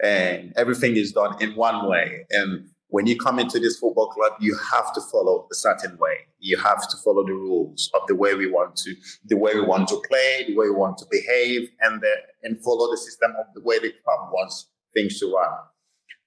and 0.03 0.53
everything 0.57 0.97
is 0.97 1.13
done 1.13 1.41
in 1.41 1.55
one 1.55 1.89
way. 1.89 2.27
And 2.31 2.69
when 2.89 3.07
you 3.07 3.17
come 3.17 3.39
into 3.39 3.59
this 3.59 3.79
football 3.79 4.09
club, 4.09 4.33
you 4.41 4.57
have 4.73 4.93
to 4.95 5.01
follow 5.13 5.49
a 5.51 5.55
certain 5.55 5.99
way. 5.99 6.19
You 6.39 6.57
have 6.59 6.89
to 6.89 6.97
follow 7.05 7.27
the 7.27 7.33
rules 7.33 7.91
of 7.95 8.07
the 8.07 8.15
way 8.15 8.35
we 8.35 8.47
want 8.51 8.77
to, 8.77 8.95
the 9.25 9.37
way 9.37 9.55
we 9.55 9.63
want 9.63 9.89
to 9.89 10.01
play, 10.09 10.45
the 10.47 10.57
way 10.57 10.67
we 10.67 10.75
want 10.75 10.99
to 10.99 11.07
behave, 11.11 11.69
and 11.81 12.01
the, 12.01 12.15
and 12.45 12.63
follow 12.63 12.91
the 12.91 12.97
system 12.97 13.33
of 13.41 13.47
the 13.55 13.61
way 13.63 13.79
the 13.79 13.93
club 14.05 14.31
wants 14.33 14.69
things 14.95 15.19
to 15.21 15.33
run. 15.33 15.53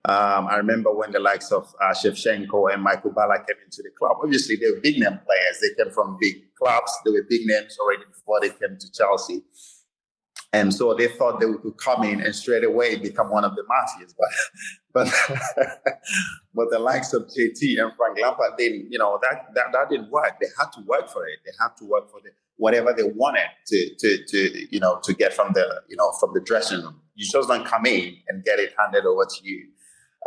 Um, 0.05 0.47
I 0.47 0.55
remember 0.55 0.93
when 0.93 1.11
the 1.11 1.19
likes 1.19 1.51
of 1.51 1.73
uh, 1.81 1.93
Shevchenko 1.93 2.73
and 2.73 2.81
Michael 2.81 3.11
Ballack 3.11 3.47
came 3.47 3.57
into 3.63 3.81
the 3.83 3.91
club. 3.97 4.17
Obviously, 4.23 4.55
they 4.55 4.71
were 4.71 4.79
big 4.81 4.97
name 4.97 5.19
players. 5.25 5.59
They 5.61 5.83
came 5.83 5.93
from 5.93 6.17
big 6.19 6.55
clubs. 6.55 6.91
They 7.05 7.11
were 7.11 7.25
big 7.29 7.41
names 7.45 7.77
already 7.79 8.03
before 8.05 8.39
they 8.39 8.49
came 8.49 8.77
to 8.79 8.91
Chelsea. 8.91 9.43
And 10.51 10.73
so 10.73 10.95
they 10.95 11.07
thought 11.07 11.39
they 11.39 11.45
could 11.61 11.77
come 11.77 12.03
in 12.03 12.21
and 12.21 12.33
straight 12.33 12.63
away 12.63 12.95
become 12.95 13.29
one 13.29 13.43
of 13.43 13.55
the 13.55 13.63
mafias. 13.63 14.15
But 14.17 14.29
but 14.93 15.87
but 16.55 16.69
the 16.71 16.79
likes 16.79 17.13
of 17.13 17.23
JT 17.23 17.79
and 17.79 17.91
Frank 17.95 18.19
Lampard 18.19 18.57
didn't, 18.57 18.91
you 18.91 18.97
know, 18.97 19.19
that, 19.21 19.53
that 19.53 19.71
that 19.73 19.89
didn't 19.89 20.09
work. 20.09 20.39
They 20.39 20.47
had 20.57 20.71
to 20.73 20.81
work 20.87 21.09
for 21.09 21.27
it. 21.27 21.39
They 21.45 21.51
had 21.59 21.75
to 21.77 21.85
work 21.85 22.09
for 22.09 22.19
the 22.23 22.31
whatever 22.57 22.93
they 22.93 23.03
wanted 23.03 23.47
to 23.67 23.95
to 23.99 24.25
to 24.27 24.75
you 24.75 24.79
know 24.79 24.99
to 25.03 25.13
get 25.13 25.33
from 25.33 25.53
the 25.53 25.81
you 25.87 25.95
know 25.95 26.11
from 26.19 26.31
the 26.33 26.41
dressing 26.41 26.81
room. 26.81 27.01
You 27.15 27.27
just 27.29 27.47
don't 27.47 27.65
come 27.65 27.85
in 27.85 28.15
and 28.27 28.43
get 28.43 28.59
it 28.59 28.73
handed 28.77 29.05
over 29.05 29.25
to 29.25 29.47
you. 29.47 29.67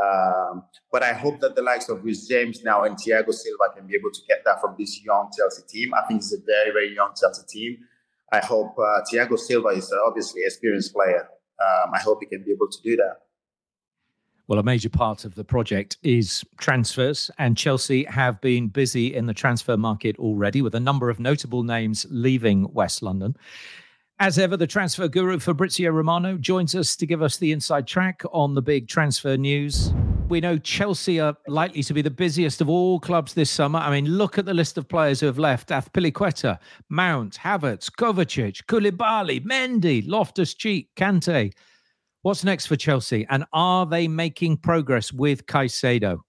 Um, 0.03 0.65
but 0.91 1.03
I 1.03 1.13
hope 1.13 1.41
that 1.41 1.55
the 1.55 1.63
likes 1.63 1.89
of 1.89 2.03
Reece 2.03 2.27
James 2.27 2.63
now 2.65 2.85
and 2.85 2.97
Thiago 2.97 3.33
Silva 3.33 3.75
can 3.77 3.87
be 3.87 3.95
able 3.95 4.11
to 4.11 4.21
get 4.27 4.43
that 4.45 4.61
from 4.61 4.75
this 4.79 5.03
young 5.05 5.31
Chelsea 5.37 5.63
team. 5.69 5.93
I 5.95 6.07
think 6.07 6.21
it's 6.21 6.33
a 6.33 6.41
very, 6.47 6.71
very 6.71 6.95
young 6.95 7.13
Chelsea 7.19 7.43
team. 7.49 7.79
I 8.33 8.41
hope 8.41 8.75
uh, 8.79 9.03
Thiago 9.13 9.39
Silva 9.39 9.69
is 9.69 9.93
obviously 10.07 10.43
an 10.43 10.47
experienced 10.47 10.95
player. 10.95 11.29
Um, 11.61 11.93
I 11.95 11.99
hope 11.99 12.19
he 12.21 12.27
can 12.27 12.43
be 12.43 12.53
able 12.53 12.69
to 12.69 12.79
do 12.83 12.97
that. 12.97 13.19
Well, 14.49 14.59
a 14.59 14.63
major 14.63 14.89
part 14.89 15.25
of 15.25 15.35
the 15.35 15.45
project 15.45 15.99
is 16.03 16.45
transfers, 16.59 17.31
and 17.39 17.57
Chelsea 17.57 18.05
have 18.05 18.41
been 18.41 18.69
busy 18.69 19.15
in 19.15 19.27
the 19.27 19.35
transfer 19.35 19.77
market 19.77 20.19
already 20.19 20.63
with 20.63 20.75
a 20.75 20.81
number 20.81 21.11
of 21.11 21.21
notable 21.21 21.63
names 21.63 22.07
leaving 22.11 22.73
West 22.73 23.03
London. 23.03 23.37
As 24.19 24.39
ever, 24.39 24.57
the 24.57 24.67
transfer 24.67 25.09
guru 25.09 25.39
Fabrizio 25.39 25.91
Romano 25.91 26.37
joins 26.37 26.75
us 26.75 26.97
to 26.97 27.07
give 27.07 27.23
us 27.23 27.37
the 27.37 27.53
inside 27.53 27.87
track 27.87 28.23
on 28.33 28.55
the 28.55 28.63
big 28.63 28.89
transfer 28.89 29.37
news. 29.37 29.93
We 30.33 30.41
know 30.41 30.57
Chelsea 30.57 31.21
are 31.21 31.37
likely 31.47 31.83
to 31.83 31.93
be 31.93 32.01
the 32.01 32.11
busiest 32.11 32.63
of 32.63 32.69
all 32.71 32.99
clubs 32.99 33.35
this 33.35 33.51
summer. 33.51 33.79
I 33.81 33.91
mean, 33.91 34.07
look 34.07 34.39
at 34.39 34.47
the 34.47 34.55
list 34.55 34.79
of 34.79 34.89
players 34.89 35.21
who 35.21 35.27
have 35.27 35.39
left 35.39 35.69
Azpilicueta, 35.69 36.59
Mount, 36.89 37.37
Havertz, 37.37 37.91
Kovacic, 37.91 38.65
Koulibaly, 38.65 39.45
Mendy, 39.45 40.03
Loftus-Cheek, 40.09 40.89
Kante. 40.97 41.53
What's 42.23 42.45
next 42.45 42.65
for 42.65 42.77
Chelsea? 42.77 43.27
And 43.29 43.45
are 43.53 43.85
they 43.85 44.09
making 44.09 44.57
progress 44.57 45.13
with 45.13 45.45
Caicedo? 45.45 46.21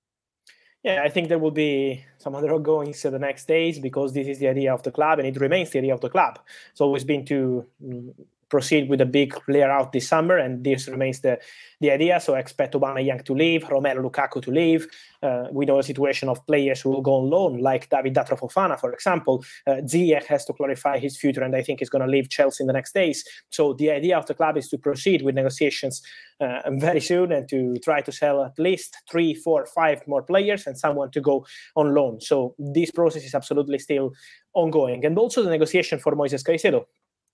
Yeah, 0.83 1.01
I 1.01 1.07
think 1.07 1.29
there 1.29 1.39
will 1.39 1.51
be 1.51 2.03
some 2.17 2.35
other 2.35 2.53
ongoings 2.53 3.05
in 3.05 3.13
the 3.13 3.19
next 3.19 3.47
days 3.47 3.79
because 3.79 4.11
this 4.11 4.27
is 4.27 4.37
the 4.37 4.49
idea 4.49 4.73
of 4.73 4.83
the 4.83 4.91
club 4.91 5.19
and 5.19 5.27
it 5.29 5.39
remains 5.39 5.69
the 5.69 5.79
idea 5.79 5.93
of 5.93 6.01
the 6.01 6.09
club. 6.09 6.39
It's 6.71 6.81
always 6.81 7.05
been 7.05 7.23
to 7.27 7.65
mm, 7.81 8.13
proceed 8.53 8.87
with 8.87 9.01
a 9.01 9.11
big 9.19 9.29
player 9.47 9.71
out 9.77 9.91
this 9.91 10.07
summer, 10.07 10.37
and 10.37 10.63
this 10.63 10.87
remains 10.87 11.21
the, 11.21 11.33
the 11.81 11.89
idea. 11.97 12.19
So 12.19 12.35
I 12.35 12.39
expect 12.39 12.75
Aubameyang 12.75 13.25
to 13.25 13.33
leave, 13.33 13.61
Romelu 13.63 14.01
Lukaku 14.07 14.39
to 14.43 14.51
leave. 14.51 14.81
Uh, 15.23 15.45
we 15.57 15.65
know 15.65 15.77
the 15.77 15.87
situation 15.93 16.29
of 16.29 16.45
players 16.45 16.81
who 16.81 16.89
will 16.91 17.01
go 17.01 17.15
on 17.15 17.31
loan, 17.31 17.53
like 17.69 17.89
David 17.89 18.13
Datro 18.13 18.37
Fofana, 18.37 18.79
for 18.79 18.91
example. 18.93 19.43
Uh, 19.65 19.77
Ziyech 19.91 20.25
has 20.25 20.45
to 20.45 20.53
clarify 20.53 20.99
his 20.99 21.17
future, 21.17 21.43
and 21.45 21.55
I 21.55 21.63
think 21.63 21.79
he's 21.79 21.89
going 21.89 22.05
to 22.05 22.13
leave 22.15 22.29
Chelsea 22.29 22.61
in 22.63 22.67
the 22.67 22.77
next 22.79 22.93
days. 22.93 23.25
So 23.49 23.73
the 23.73 23.89
idea 23.89 24.15
of 24.19 24.27
the 24.27 24.35
club 24.35 24.55
is 24.55 24.67
to 24.69 24.77
proceed 24.77 25.23
with 25.23 25.33
negotiations 25.33 26.03
uh, 26.39 26.61
very 26.87 27.01
soon 27.01 27.31
and 27.31 27.49
to 27.49 27.59
try 27.87 28.01
to 28.01 28.11
sell 28.11 28.43
at 28.43 28.59
least 28.59 28.97
three, 29.11 29.33
four, 29.33 29.65
five 29.65 29.99
more 30.07 30.21
players 30.21 30.67
and 30.67 30.77
someone 30.77 31.09
to 31.11 31.21
go 31.21 31.45
on 31.75 31.95
loan. 31.95 32.21
So 32.21 32.53
this 32.59 32.91
process 32.91 33.23
is 33.23 33.33
absolutely 33.33 33.79
still 33.79 34.11
ongoing. 34.53 35.05
And 35.05 35.17
also 35.17 35.41
the 35.41 35.49
negotiation 35.49 35.97
for 35.99 36.15
Moises 36.15 36.43
Caicedo 36.47 36.85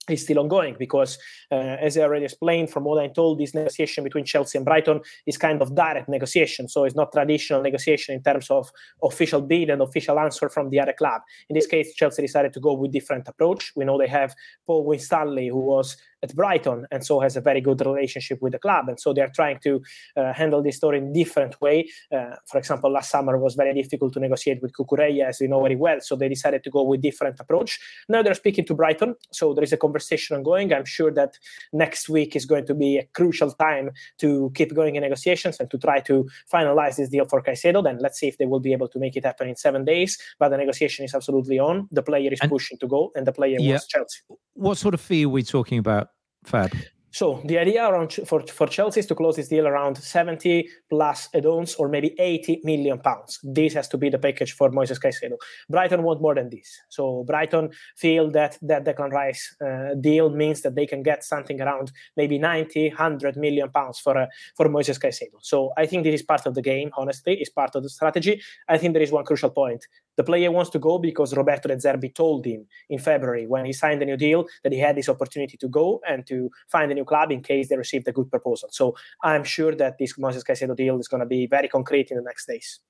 is 0.08 0.22
still 0.22 0.38
ongoing 0.38 0.76
because, 0.78 1.18
uh, 1.52 1.54
as 1.54 1.96
I 1.96 2.02
already 2.02 2.24
explained, 2.24 2.70
from 2.70 2.84
what 2.84 3.02
I'm 3.02 3.12
told, 3.12 3.38
this 3.38 3.54
negotiation 3.54 4.02
between 4.02 4.24
Chelsea 4.24 4.58
and 4.58 4.64
Brighton 4.64 5.00
is 5.26 5.36
kind 5.36 5.60
of 5.62 5.74
direct 5.74 6.08
negotiation. 6.08 6.68
So 6.68 6.84
it's 6.84 6.96
not 6.96 7.12
traditional 7.12 7.62
negotiation 7.62 8.14
in 8.14 8.22
terms 8.22 8.50
of 8.50 8.70
official 9.02 9.42
bid 9.42 9.70
and 9.70 9.82
official 9.82 10.18
answer 10.18 10.48
from 10.48 10.70
the 10.70 10.80
other 10.80 10.94
club. 10.94 11.22
In 11.48 11.54
this 11.54 11.66
case, 11.66 11.94
Chelsea 11.94 12.22
decided 12.22 12.52
to 12.54 12.60
go 12.60 12.72
with 12.72 12.92
different 12.92 13.28
approach. 13.28 13.72
We 13.76 13.84
know 13.84 13.98
they 13.98 14.08
have 14.08 14.34
Paul 14.66 14.84
Winstanley, 14.84 15.48
who 15.48 15.60
was 15.60 15.96
at 16.22 16.34
Brighton 16.34 16.86
and 16.90 17.04
so 17.04 17.20
has 17.20 17.36
a 17.36 17.40
very 17.40 17.60
good 17.60 17.80
relationship 17.80 18.40
with 18.40 18.52
the 18.52 18.58
club. 18.58 18.88
And 18.88 18.98
so 18.98 19.12
they're 19.12 19.32
trying 19.34 19.58
to 19.60 19.82
uh, 20.16 20.32
handle 20.32 20.62
this 20.62 20.76
story 20.76 20.98
in 20.98 21.12
different 21.12 21.60
way. 21.60 21.88
Uh, 22.12 22.36
for 22.46 22.58
example, 22.58 22.92
last 22.92 23.10
summer 23.10 23.38
was 23.38 23.54
very 23.54 23.74
difficult 23.74 24.12
to 24.14 24.20
negotiate 24.20 24.62
with 24.62 24.72
Cucurella, 24.72 25.26
as 25.26 25.40
we 25.40 25.46
know 25.46 25.62
very 25.62 25.76
well. 25.76 26.00
So 26.00 26.16
they 26.16 26.28
decided 26.28 26.64
to 26.64 26.70
go 26.70 26.82
with 26.82 27.00
different 27.00 27.40
approach. 27.40 27.78
Now 28.08 28.22
they're 28.22 28.34
speaking 28.34 28.64
to 28.66 28.74
Brighton. 28.74 29.14
So 29.32 29.54
there 29.54 29.64
is 29.64 29.72
a 29.72 29.76
conversation 29.76 30.36
ongoing. 30.36 30.72
I'm 30.72 30.84
sure 30.84 31.10
that 31.12 31.38
next 31.72 32.08
week 32.08 32.36
is 32.36 32.44
going 32.44 32.66
to 32.66 32.74
be 32.74 32.98
a 32.98 33.04
crucial 33.14 33.50
time 33.52 33.90
to 34.18 34.50
keep 34.54 34.74
going 34.74 34.96
in 34.96 35.02
negotiations 35.02 35.58
and 35.60 35.70
to 35.70 35.78
try 35.78 36.00
to 36.00 36.28
finalize 36.52 36.96
this 36.96 37.08
deal 37.08 37.26
for 37.26 37.42
Caicedo. 37.42 37.82
Then 37.82 37.98
let's 38.00 38.18
see 38.18 38.28
if 38.28 38.38
they 38.38 38.46
will 38.46 38.60
be 38.60 38.72
able 38.72 38.88
to 38.88 38.98
make 38.98 39.16
it 39.16 39.24
happen 39.24 39.48
in 39.48 39.56
seven 39.56 39.84
days. 39.84 40.18
But 40.38 40.50
the 40.50 40.56
negotiation 40.56 41.04
is 41.04 41.14
absolutely 41.14 41.58
on. 41.58 41.88
The 41.90 42.02
player 42.02 42.32
is 42.32 42.40
and, 42.40 42.50
pushing 42.50 42.78
to 42.78 42.86
go, 42.86 43.10
and 43.14 43.26
the 43.26 43.32
player 43.32 43.56
yeah. 43.58 43.70
wants 43.70 43.86
Chelsea. 43.86 44.20
What 44.54 44.76
sort 44.78 44.94
of 44.94 45.00
fee 45.00 45.24
are 45.24 45.28
we 45.28 45.42
talking 45.42 45.78
about? 45.78 46.09
Fab. 46.44 46.72
So 47.12 47.42
the 47.44 47.58
idea 47.58 47.84
around 47.88 48.12
for, 48.26 48.40
for 48.46 48.68
Chelsea 48.68 49.00
is 49.00 49.06
to 49.06 49.14
close 49.16 49.36
this 49.36 49.48
deal 49.48 49.66
around 49.66 49.98
70 49.98 50.68
plus 50.88 51.28
add-ons 51.34 51.74
or 51.74 51.88
maybe 51.88 52.14
80 52.18 52.60
million 52.62 53.00
pounds. 53.00 53.40
This 53.42 53.74
has 53.74 53.88
to 53.88 53.98
be 53.98 54.10
the 54.10 54.18
package 54.18 54.52
for 54.52 54.70
Moises 54.70 55.00
Caicedo. 55.00 55.36
Brighton 55.68 56.04
want 56.04 56.22
more 56.22 56.36
than 56.36 56.50
this. 56.50 56.80
So 56.88 57.24
Brighton 57.24 57.70
feel 57.96 58.30
that 58.30 58.58
that 58.62 58.84
Declan 58.84 59.10
Rice 59.10 59.56
uh, 59.60 59.94
deal 60.00 60.30
means 60.30 60.62
that 60.62 60.76
they 60.76 60.86
can 60.86 61.02
get 61.02 61.24
something 61.24 61.60
around 61.60 61.90
maybe 62.16 62.38
90, 62.38 62.90
100 62.90 63.36
million 63.36 63.70
pounds 63.70 63.98
for 63.98 64.16
uh, 64.16 64.26
for 64.56 64.68
Moises 64.68 65.00
Caicedo. 65.00 65.38
So 65.42 65.72
I 65.76 65.86
think 65.86 66.04
this 66.04 66.14
is 66.14 66.22
part 66.22 66.46
of 66.46 66.54
the 66.54 66.62
game. 66.62 66.90
Honestly, 66.96 67.34
it's 67.40 67.50
part 67.50 67.74
of 67.74 67.82
the 67.82 67.90
strategy. 67.90 68.40
I 68.68 68.78
think 68.78 68.94
there 68.94 69.02
is 69.02 69.10
one 69.10 69.24
crucial 69.24 69.50
point. 69.50 69.84
The 70.16 70.24
player 70.24 70.50
wants 70.50 70.70
to 70.70 70.78
go 70.78 70.98
because 70.98 71.34
Roberto 71.36 71.68
De 71.68 71.76
Zerbi 71.76 72.14
told 72.14 72.44
him 72.44 72.66
in 72.88 72.98
February 72.98 73.46
when 73.46 73.64
he 73.64 73.72
signed 73.72 74.00
the 74.00 74.06
new 74.06 74.16
deal 74.16 74.46
that 74.62 74.72
he 74.72 74.78
had 74.78 74.96
this 74.96 75.08
opportunity 75.08 75.56
to 75.56 75.68
go 75.68 76.00
and 76.06 76.26
to 76.26 76.50
find 76.70 76.90
a 76.90 76.94
new 76.94 77.04
club 77.04 77.32
in 77.32 77.42
case 77.42 77.68
they 77.68 77.76
received 77.76 78.06
a 78.08 78.12
good 78.12 78.30
proposal. 78.30 78.68
So 78.72 78.96
I'm 79.22 79.44
sure 79.44 79.74
that 79.76 79.98
this 79.98 80.14
Moises 80.14 80.44
Caicedo 80.44 80.76
deal 80.76 80.98
is 80.98 81.08
going 81.08 81.20
to 81.20 81.26
be 81.26 81.46
very 81.46 81.68
concrete 81.68 82.10
in 82.10 82.16
the 82.16 82.22
next 82.22 82.46
days. 82.46 82.80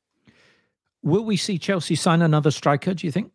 Will 1.02 1.24
we 1.24 1.36
see 1.36 1.58
Chelsea 1.58 1.94
sign 1.94 2.20
another 2.20 2.50
striker, 2.50 2.94
do 2.94 3.06
you 3.06 3.12
think? 3.12 3.32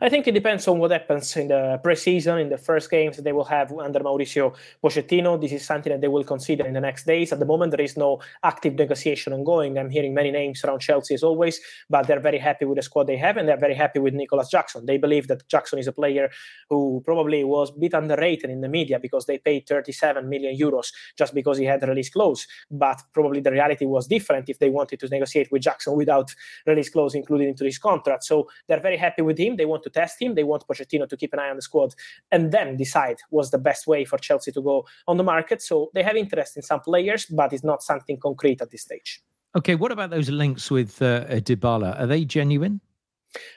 I 0.00 0.08
think 0.08 0.26
it 0.26 0.32
depends 0.32 0.68
on 0.68 0.78
what 0.78 0.90
happens 0.90 1.36
in 1.36 1.48
the 1.48 1.80
preseason, 1.84 2.40
in 2.40 2.48
the 2.48 2.58
first 2.58 2.90
games 2.90 3.16
that 3.16 3.22
they 3.22 3.32
will 3.32 3.44
have 3.44 3.72
under 3.72 4.00
Mauricio 4.00 4.54
Pochettino. 4.82 5.40
This 5.40 5.52
is 5.52 5.64
something 5.64 5.92
that 5.92 6.00
they 6.00 6.08
will 6.08 6.24
consider 6.24 6.66
in 6.66 6.74
the 6.74 6.80
next 6.80 7.06
days. 7.06 7.32
At 7.32 7.38
the 7.38 7.46
moment, 7.46 7.70
there 7.70 7.80
is 7.80 7.96
no 7.96 8.20
active 8.42 8.74
negotiation 8.74 9.32
ongoing. 9.32 9.78
I'm 9.78 9.90
hearing 9.90 10.14
many 10.14 10.30
names 10.30 10.64
around 10.64 10.80
Chelsea 10.80 11.14
as 11.14 11.22
always, 11.22 11.60
but 11.88 12.06
they're 12.06 12.20
very 12.20 12.38
happy 12.38 12.64
with 12.64 12.76
the 12.76 12.82
squad 12.82 13.06
they 13.06 13.16
have 13.16 13.36
and 13.36 13.48
they're 13.48 13.56
very 13.56 13.74
happy 13.74 13.98
with 13.98 14.14
Nicolas 14.14 14.50
Jackson. 14.50 14.86
They 14.86 14.98
believe 14.98 15.28
that 15.28 15.48
Jackson 15.48 15.78
is 15.78 15.86
a 15.86 15.92
player 15.92 16.30
who 16.68 17.02
probably 17.04 17.44
was 17.44 17.70
a 17.70 17.78
bit 17.78 17.94
underrated 17.94 18.50
in 18.50 18.60
the 18.60 18.68
media 18.68 18.98
because 18.98 19.26
they 19.26 19.38
paid 19.38 19.66
37 19.66 20.28
million 20.28 20.56
euros 20.56 20.92
just 21.16 21.34
because 21.34 21.58
he 21.58 21.64
had 21.64 21.82
release 21.82 22.10
clause. 22.10 22.46
But 22.70 23.00
probably 23.12 23.40
the 23.40 23.52
reality 23.52 23.86
was 23.86 24.06
different 24.06 24.48
if 24.48 24.58
they 24.58 24.70
wanted 24.70 25.00
to 25.00 25.08
negotiate 25.08 25.50
with 25.50 25.62
Jackson 25.62 25.96
without 25.96 26.34
release 26.66 26.90
clause 26.90 27.14
included 27.14 27.48
into 27.48 27.64
his 27.64 27.78
contract. 27.78 28.24
So 28.24 28.48
they're 28.68 28.80
very 28.80 28.96
happy 28.96 29.22
with 29.22 29.38
him. 29.38 29.56
They 29.56 29.61
want 29.64 29.82
to 29.84 29.90
test 29.90 30.20
him. 30.20 30.34
They 30.34 30.44
want 30.44 30.66
Pochettino 30.66 31.08
to 31.08 31.16
keep 31.16 31.32
an 31.32 31.38
eye 31.38 31.50
on 31.50 31.56
the 31.56 31.62
squad 31.62 31.94
and 32.30 32.52
then 32.52 32.76
decide 32.76 33.18
what's 33.30 33.50
the 33.50 33.58
best 33.58 33.86
way 33.86 34.04
for 34.04 34.18
Chelsea 34.18 34.52
to 34.52 34.62
go 34.62 34.86
on 35.06 35.16
the 35.16 35.24
market. 35.24 35.62
So 35.62 35.90
they 35.94 36.02
have 36.02 36.16
interest 36.16 36.56
in 36.56 36.62
some 36.62 36.80
players, 36.80 37.26
but 37.26 37.52
it's 37.52 37.64
not 37.64 37.82
something 37.82 38.18
concrete 38.18 38.60
at 38.60 38.70
this 38.70 38.82
stage. 38.82 39.22
Okay, 39.54 39.74
what 39.74 39.92
about 39.92 40.10
those 40.10 40.30
links 40.30 40.70
with 40.70 41.02
uh, 41.02 41.26
Dybala? 41.26 42.00
Are 42.00 42.06
they 42.06 42.24
genuine? 42.24 42.80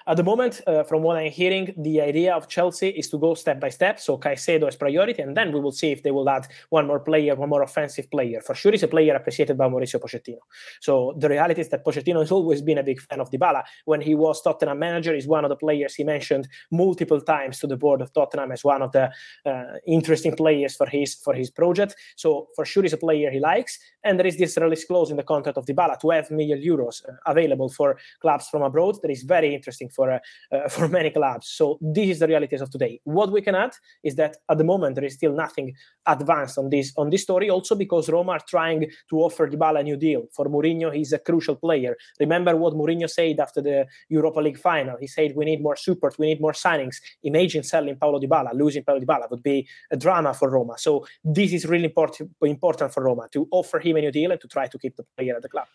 At 0.07 0.17
the 0.17 0.23
moment, 0.23 0.61
uh, 0.67 0.83
from 0.83 1.01
what 1.01 1.17
I'm 1.17 1.31
hearing, 1.31 1.73
the 1.77 2.01
idea 2.01 2.33
of 2.33 2.47
Chelsea 2.47 2.89
is 2.89 3.09
to 3.09 3.17
go 3.17 3.33
step 3.33 3.59
by 3.59 3.69
step. 3.69 3.99
So 3.99 4.17
Caicedo 4.17 4.69
is 4.69 4.75
priority, 4.75 5.21
and 5.21 5.35
then 5.35 5.51
we 5.51 5.59
will 5.59 5.71
see 5.71 5.91
if 5.91 6.03
they 6.03 6.11
will 6.11 6.29
add 6.29 6.47
one 6.69 6.87
more 6.87 6.99
player, 6.99 7.35
one 7.35 7.49
more 7.49 7.63
offensive 7.63 8.09
player. 8.09 8.39
For 8.41 8.55
sure, 8.55 8.71
he's 8.71 8.83
a 8.83 8.87
player 8.87 9.15
appreciated 9.15 9.57
by 9.57 9.67
Mauricio 9.67 9.99
Pochettino. 9.99 10.39
So 10.79 11.15
the 11.17 11.29
reality 11.29 11.61
is 11.61 11.69
that 11.69 11.83
Pochettino 11.83 12.19
has 12.19 12.31
always 12.31 12.61
been 12.61 12.77
a 12.77 12.83
big 12.83 13.01
fan 13.01 13.19
of 13.19 13.31
Dybala. 13.31 13.63
When 13.85 14.01
he 14.01 14.15
was 14.15 14.41
Tottenham 14.41 14.79
manager, 14.79 15.13
he's 15.13 15.27
one 15.27 15.43
of 15.43 15.49
the 15.49 15.55
players 15.55 15.95
he 15.95 16.03
mentioned 16.03 16.47
multiple 16.71 17.19
times 17.19 17.59
to 17.59 17.67
the 17.67 17.77
board 17.77 18.01
of 18.01 18.13
Tottenham 18.13 18.51
as 18.51 18.63
one 18.63 18.81
of 18.81 18.91
the 18.91 19.11
uh, 19.45 19.63
interesting 19.87 20.35
players 20.35 20.75
for 20.75 20.87
his 20.87 21.15
for 21.15 21.33
his 21.33 21.49
project. 21.49 21.95
So 22.15 22.47
for 22.55 22.65
sure, 22.65 22.83
he's 22.83 22.93
a 22.93 22.97
player 22.97 23.31
he 23.31 23.39
likes, 23.39 23.79
and 24.03 24.19
there 24.19 24.27
is 24.27 24.37
this 24.37 24.57
release 24.57 24.85
clause 24.85 25.11
in 25.11 25.17
the 25.17 25.23
contract 25.23 25.57
of 25.57 25.65
Dybala, 25.65 25.99
12 25.99 26.31
million 26.31 26.61
euros 26.61 27.03
uh, 27.09 27.13
available 27.25 27.69
for 27.69 27.97
clubs 28.21 28.47
from 28.47 28.61
abroad. 28.61 29.01
That 29.01 29.11
is 29.11 29.23
very 29.23 29.53
interesting 29.65 29.89
for 29.89 30.11
uh, 30.11 30.19
uh, 30.51 30.69
for 30.75 30.87
many 30.87 31.09
clubs. 31.09 31.47
So 31.47 31.77
this 31.81 32.09
is 32.09 32.19
the 32.19 32.27
realities 32.27 32.61
of 32.61 32.69
today. 32.69 32.99
What 33.03 33.31
we 33.31 33.41
can 33.41 33.55
add 33.55 33.73
is 34.03 34.15
that 34.15 34.37
at 34.49 34.57
the 34.57 34.63
moment 34.63 34.95
there 34.95 35.05
is 35.05 35.15
still 35.15 35.33
nothing 35.33 35.73
advanced 36.05 36.57
on 36.57 36.69
this 36.69 36.93
on 36.97 37.09
this 37.09 37.23
story. 37.23 37.49
Also 37.49 37.75
because 37.75 38.09
Roma 38.09 38.33
are 38.33 38.45
trying 38.47 38.81
to 39.09 39.15
offer 39.17 39.47
Dybala 39.47 39.79
a 39.79 39.83
new 39.83 39.97
deal. 39.97 40.23
For 40.35 40.45
Mourinho, 40.45 40.93
he's 40.93 41.13
a 41.13 41.19
crucial 41.19 41.55
player. 41.55 41.95
Remember 42.19 42.55
what 42.55 42.73
Mourinho 42.73 43.09
said 43.09 43.39
after 43.39 43.61
the 43.61 43.85
Europa 44.09 44.39
League 44.39 44.59
final. 44.59 44.97
He 44.99 45.07
said 45.07 45.33
we 45.35 45.45
need 45.45 45.61
more 45.61 45.75
support, 45.75 46.17
we 46.19 46.27
need 46.27 46.41
more 46.41 46.53
signings. 46.53 46.97
Imagine 47.23 47.63
selling 47.63 47.95
Paulo 47.97 48.19
Dybala, 48.19 48.53
losing 48.53 48.83
Paulo 48.83 48.99
Dybala 48.99 49.29
would 49.31 49.43
be 49.43 49.67
a 49.91 49.97
drama 49.97 50.33
for 50.33 50.49
Roma. 50.49 50.77
So 50.77 51.05
this 51.23 51.51
is 51.53 51.65
really 51.65 51.85
important 51.85 52.31
important 52.41 52.93
for 52.93 53.03
Roma 53.03 53.27
to 53.31 53.47
offer 53.51 53.79
him 53.79 53.97
a 53.97 54.01
new 54.01 54.11
deal 54.11 54.31
and 54.31 54.41
to 54.41 54.47
try 54.47 54.67
to 54.67 54.77
keep 54.77 54.95
the 54.95 55.05
player 55.17 55.35
at 55.35 55.41
the 55.41 55.49
club. 55.49 55.67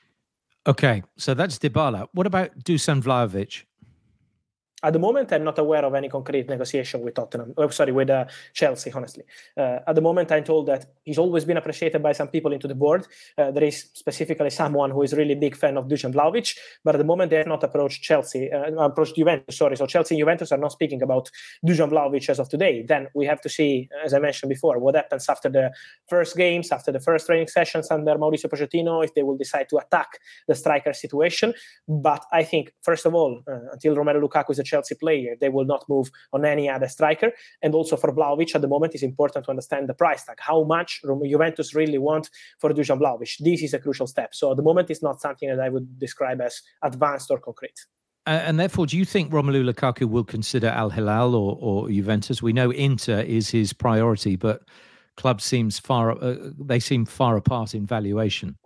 Okay, 0.66 1.02
so 1.16 1.32
that's 1.32 1.58
Dybala. 1.58 2.08
What 2.12 2.26
about 2.26 2.58
Dusan 2.58 3.02
Vlahovic? 3.02 3.64
At 4.82 4.94
the 4.94 4.98
moment, 4.98 5.30
I'm 5.32 5.44
not 5.44 5.58
aware 5.58 5.84
of 5.84 5.94
any 5.94 6.08
concrete 6.08 6.48
negotiation 6.48 7.02
with 7.02 7.14
Tottenham. 7.14 7.52
Oh, 7.58 7.68
sorry, 7.68 7.92
with 7.92 8.08
uh, 8.08 8.24
Chelsea. 8.54 8.90
Honestly, 8.90 9.24
uh, 9.56 9.80
at 9.86 9.94
the 9.94 10.00
moment, 10.00 10.32
I'm 10.32 10.42
told 10.42 10.66
that 10.68 10.86
he's 11.04 11.18
always 11.18 11.44
been 11.44 11.58
appreciated 11.58 12.02
by 12.02 12.12
some 12.12 12.28
people 12.28 12.52
into 12.52 12.66
the 12.66 12.74
board. 12.74 13.06
Uh, 13.36 13.50
there 13.50 13.64
is 13.64 13.90
specifically 13.92 14.48
someone 14.48 14.90
who 14.90 15.02
is 15.02 15.12
really 15.12 15.34
big 15.34 15.54
fan 15.54 15.76
of 15.76 15.86
Dusan 15.86 16.14
Vlahovic, 16.14 16.56
but 16.82 16.94
at 16.94 16.98
the 16.98 17.04
moment, 17.04 17.30
they 17.30 17.36
have 17.36 17.46
not 17.46 17.62
approached 17.62 18.02
Chelsea, 18.02 18.50
uh, 18.50 18.72
approached 18.76 19.16
Juventus. 19.16 19.58
Sorry, 19.58 19.76
so 19.76 19.86
Chelsea 19.86 20.14
and 20.14 20.20
Juventus 20.20 20.50
are 20.50 20.58
not 20.58 20.72
speaking 20.72 21.02
about 21.02 21.30
Dusan 21.66 21.90
Vlahovic 21.90 22.28
as 22.30 22.38
of 22.38 22.48
today. 22.48 22.82
Then 22.82 23.08
we 23.14 23.26
have 23.26 23.42
to 23.42 23.50
see, 23.50 23.90
as 24.02 24.14
I 24.14 24.18
mentioned 24.18 24.48
before, 24.48 24.78
what 24.78 24.94
happens 24.94 25.28
after 25.28 25.50
the 25.50 25.72
first 26.08 26.36
games, 26.36 26.72
after 26.72 26.90
the 26.90 27.00
first 27.00 27.26
training 27.26 27.48
sessions 27.48 27.90
under 27.90 28.14
Mauricio 28.14 28.48
Pochettino, 28.48 29.04
if 29.04 29.12
they 29.14 29.22
will 29.22 29.36
decide 29.36 29.68
to 29.68 29.76
attack 29.76 30.08
the 30.48 30.54
striker 30.54 30.94
situation. 30.94 31.52
But 31.86 32.24
I 32.32 32.44
think, 32.44 32.72
first 32.82 33.04
of 33.04 33.14
all, 33.14 33.42
uh, 33.46 33.72
until 33.72 33.94
Romelu 33.94 34.26
Lukaku 34.26 34.52
is 34.52 34.58
a 34.58 34.69
Chelsea 34.70 34.94
player. 34.94 35.32
They 35.40 35.48
will 35.56 35.64
not 35.64 35.82
move 35.88 36.10
on 36.32 36.44
any 36.44 36.68
other 36.68 36.88
striker. 36.88 37.30
And 37.62 37.74
also 37.74 37.96
for 37.96 38.12
Vlahovic, 38.12 38.54
at 38.54 38.62
the 38.62 38.68
moment, 38.68 38.94
it's 38.94 39.02
important 39.02 39.44
to 39.44 39.50
understand 39.50 39.88
the 39.88 39.94
price 39.94 40.24
tag. 40.24 40.38
How 40.40 40.64
much 40.64 41.00
Juventus 41.32 41.74
really 41.74 41.98
want 41.98 42.30
for 42.60 42.70
Dusan 42.70 42.98
Vlahovic? 43.00 43.32
This 43.38 43.62
is 43.62 43.74
a 43.74 43.78
crucial 43.78 44.06
step. 44.06 44.34
So 44.34 44.50
at 44.50 44.56
the 44.56 44.62
moment, 44.62 44.90
it's 44.90 45.02
not 45.02 45.20
something 45.20 45.48
that 45.48 45.60
I 45.60 45.68
would 45.68 45.98
describe 45.98 46.40
as 46.40 46.62
advanced 46.82 47.30
or 47.30 47.38
concrete. 47.38 47.80
Uh, 48.26 48.42
and 48.44 48.60
therefore, 48.60 48.86
do 48.86 48.98
you 48.98 49.04
think 49.04 49.32
Romelu 49.32 49.62
Lukaku 49.68 50.08
will 50.08 50.24
consider 50.24 50.68
Al 50.68 50.90
Hilal 50.90 51.34
or, 51.34 51.56
or 51.60 51.88
Juventus? 51.88 52.42
We 52.42 52.52
know 52.52 52.70
Inter 52.70 53.20
is 53.20 53.50
his 53.50 53.72
priority, 53.72 54.36
but 54.36 54.62
clubs 55.16 55.44
seems 55.44 55.78
far 55.78 56.12
uh, 56.12 56.36
they 56.58 56.80
seem 56.80 57.04
far 57.04 57.36
apart 57.36 57.74
in 57.74 57.86
valuation. 57.86 58.56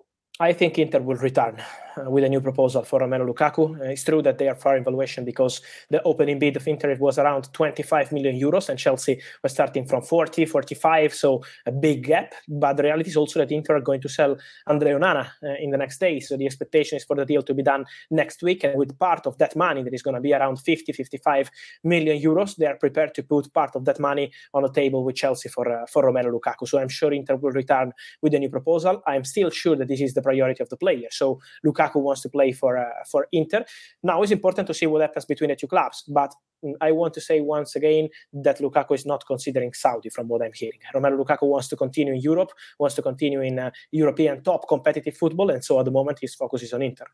I 0.40 0.52
think 0.52 0.78
Inter 0.78 1.00
will 1.00 1.16
return. 1.16 1.62
With 1.96 2.24
a 2.24 2.28
new 2.28 2.40
proposal 2.40 2.82
for 2.82 3.00
Romelu 3.00 3.32
Lukaku. 3.32 3.80
Uh, 3.80 3.84
it's 3.84 4.02
true 4.02 4.22
that 4.22 4.38
they 4.38 4.48
are 4.48 4.54
far 4.54 4.76
in 4.76 4.84
valuation 4.84 5.24
because 5.24 5.60
the 5.90 6.02
opening 6.02 6.38
bid 6.38 6.56
of 6.56 6.66
Inter 6.66 6.96
was 6.98 7.18
around 7.18 7.52
25 7.52 8.10
million 8.10 8.38
euros 8.38 8.68
and 8.68 8.78
Chelsea 8.78 9.20
was 9.42 9.52
starting 9.52 9.86
from 9.86 10.02
40, 10.02 10.44
45, 10.46 11.14
so 11.14 11.44
a 11.66 11.72
big 11.72 12.04
gap. 12.04 12.32
But 12.48 12.76
the 12.76 12.82
reality 12.82 13.10
is 13.10 13.16
also 13.16 13.38
that 13.38 13.52
Inter 13.52 13.76
are 13.76 13.80
going 13.80 14.00
to 14.00 14.08
sell 14.08 14.36
Andre 14.66 14.92
Onana 14.92 15.30
uh, 15.42 15.54
in 15.60 15.70
the 15.70 15.76
next 15.76 15.98
days. 15.98 16.28
So 16.28 16.36
the 16.36 16.46
expectation 16.46 16.96
is 16.96 17.04
for 17.04 17.16
the 17.16 17.24
deal 17.24 17.42
to 17.42 17.54
be 17.54 17.62
done 17.62 17.84
next 18.10 18.42
week. 18.42 18.64
And 18.64 18.76
with 18.76 18.98
part 18.98 19.26
of 19.26 19.38
that 19.38 19.54
money, 19.54 19.82
that 19.82 19.94
is 19.94 20.02
going 20.02 20.14
to 20.16 20.20
be 20.20 20.32
around 20.32 20.56
50, 20.56 20.92
55 20.92 21.50
million 21.84 22.20
euros, 22.20 22.56
they 22.56 22.66
are 22.66 22.76
prepared 22.76 23.14
to 23.14 23.22
put 23.22 23.52
part 23.52 23.76
of 23.76 23.84
that 23.84 24.00
money 24.00 24.32
on 24.52 24.62
the 24.62 24.72
table 24.72 25.04
with 25.04 25.16
Chelsea 25.16 25.48
for, 25.48 25.70
uh, 25.70 25.86
for 25.86 26.02
Romelu 26.02 26.32
Lukaku. 26.32 26.66
So 26.66 26.78
I'm 26.78 26.88
sure 26.88 27.12
Inter 27.12 27.36
will 27.36 27.52
return 27.52 27.92
with 28.20 28.34
a 28.34 28.38
new 28.38 28.50
proposal. 28.50 29.02
I'm 29.06 29.24
still 29.24 29.50
sure 29.50 29.76
that 29.76 29.88
this 29.88 30.00
is 30.00 30.14
the 30.14 30.22
priority 30.22 30.62
of 30.62 30.68
the 30.70 30.76
player. 30.76 31.08
So 31.10 31.40
Lukaku 31.64 31.83
Lukaku 31.84 32.00
wants 32.02 32.22
to 32.22 32.28
play 32.28 32.52
for 32.52 32.78
uh, 32.78 32.90
for 33.10 33.28
Inter. 33.32 33.64
Now 34.02 34.22
it's 34.22 34.32
important 34.32 34.66
to 34.68 34.74
see 34.74 34.86
what 34.86 35.02
happens 35.02 35.24
between 35.24 35.50
the 35.50 35.56
two 35.56 35.66
clubs, 35.66 36.04
but 36.08 36.34
mm, 36.64 36.74
I 36.80 36.92
want 36.92 37.14
to 37.14 37.20
say 37.20 37.40
once 37.40 37.76
again 37.76 38.08
that 38.32 38.58
Lukaku 38.58 38.94
is 38.94 39.06
not 39.06 39.24
considering 39.26 39.72
Saudi, 39.72 40.08
from 40.10 40.28
what 40.28 40.42
I'm 40.42 40.52
hearing. 40.54 40.78
Romelu 40.94 41.24
Lukaku 41.24 41.48
wants 41.48 41.68
to 41.68 41.76
continue 41.76 42.14
in 42.14 42.20
Europe, 42.20 42.52
wants 42.78 42.94
to 42.96 43.02
continue 43.02 43.40
in 43.40 43.58
uh, 43.58 43.70
European 43.92 44.42
top 44.42 44.68
competitive 44.68 45.16
football, 45.16 45.50
and 45.50 45.64
so 45.64 45.78
at 45.78 45.84
the 45.84 45.90
moment 45.90 46.18
his 46.20 46.34
focus 46.34 46.62
is 46.62 46.72
on 46.72 46.82
Inter. 46.82 47.06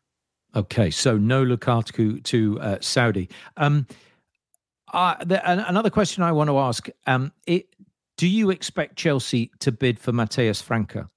Okay, 0.55 0.91
so 0.91 1.17
no 1.17 1.45
Lukaku 1.45 2.23
to 2.23 2.59
uh, 2.59 2.77
Saudi. 2.81 3.29
Um, 3.57 3.87
uh, 4.93 5.15
the, 5.23 5.39
another 5.69 5.89
question 5.89 6.23
I 6.23 6.31
want 6.33 6.49
to 6.49 6.59
ask: 6.59 6.89
um, 7.07 7.31
it, 7.47 7.67
Do 8.17 8.27
you 8.27 8.49
expect 8.49 8.97
Chelsea 8.97 9.51
to 9.59 9.71
bid 9.71 9.97
for 9.99 10.11
Mateus 10.11 10.61
França? 10.61 11.09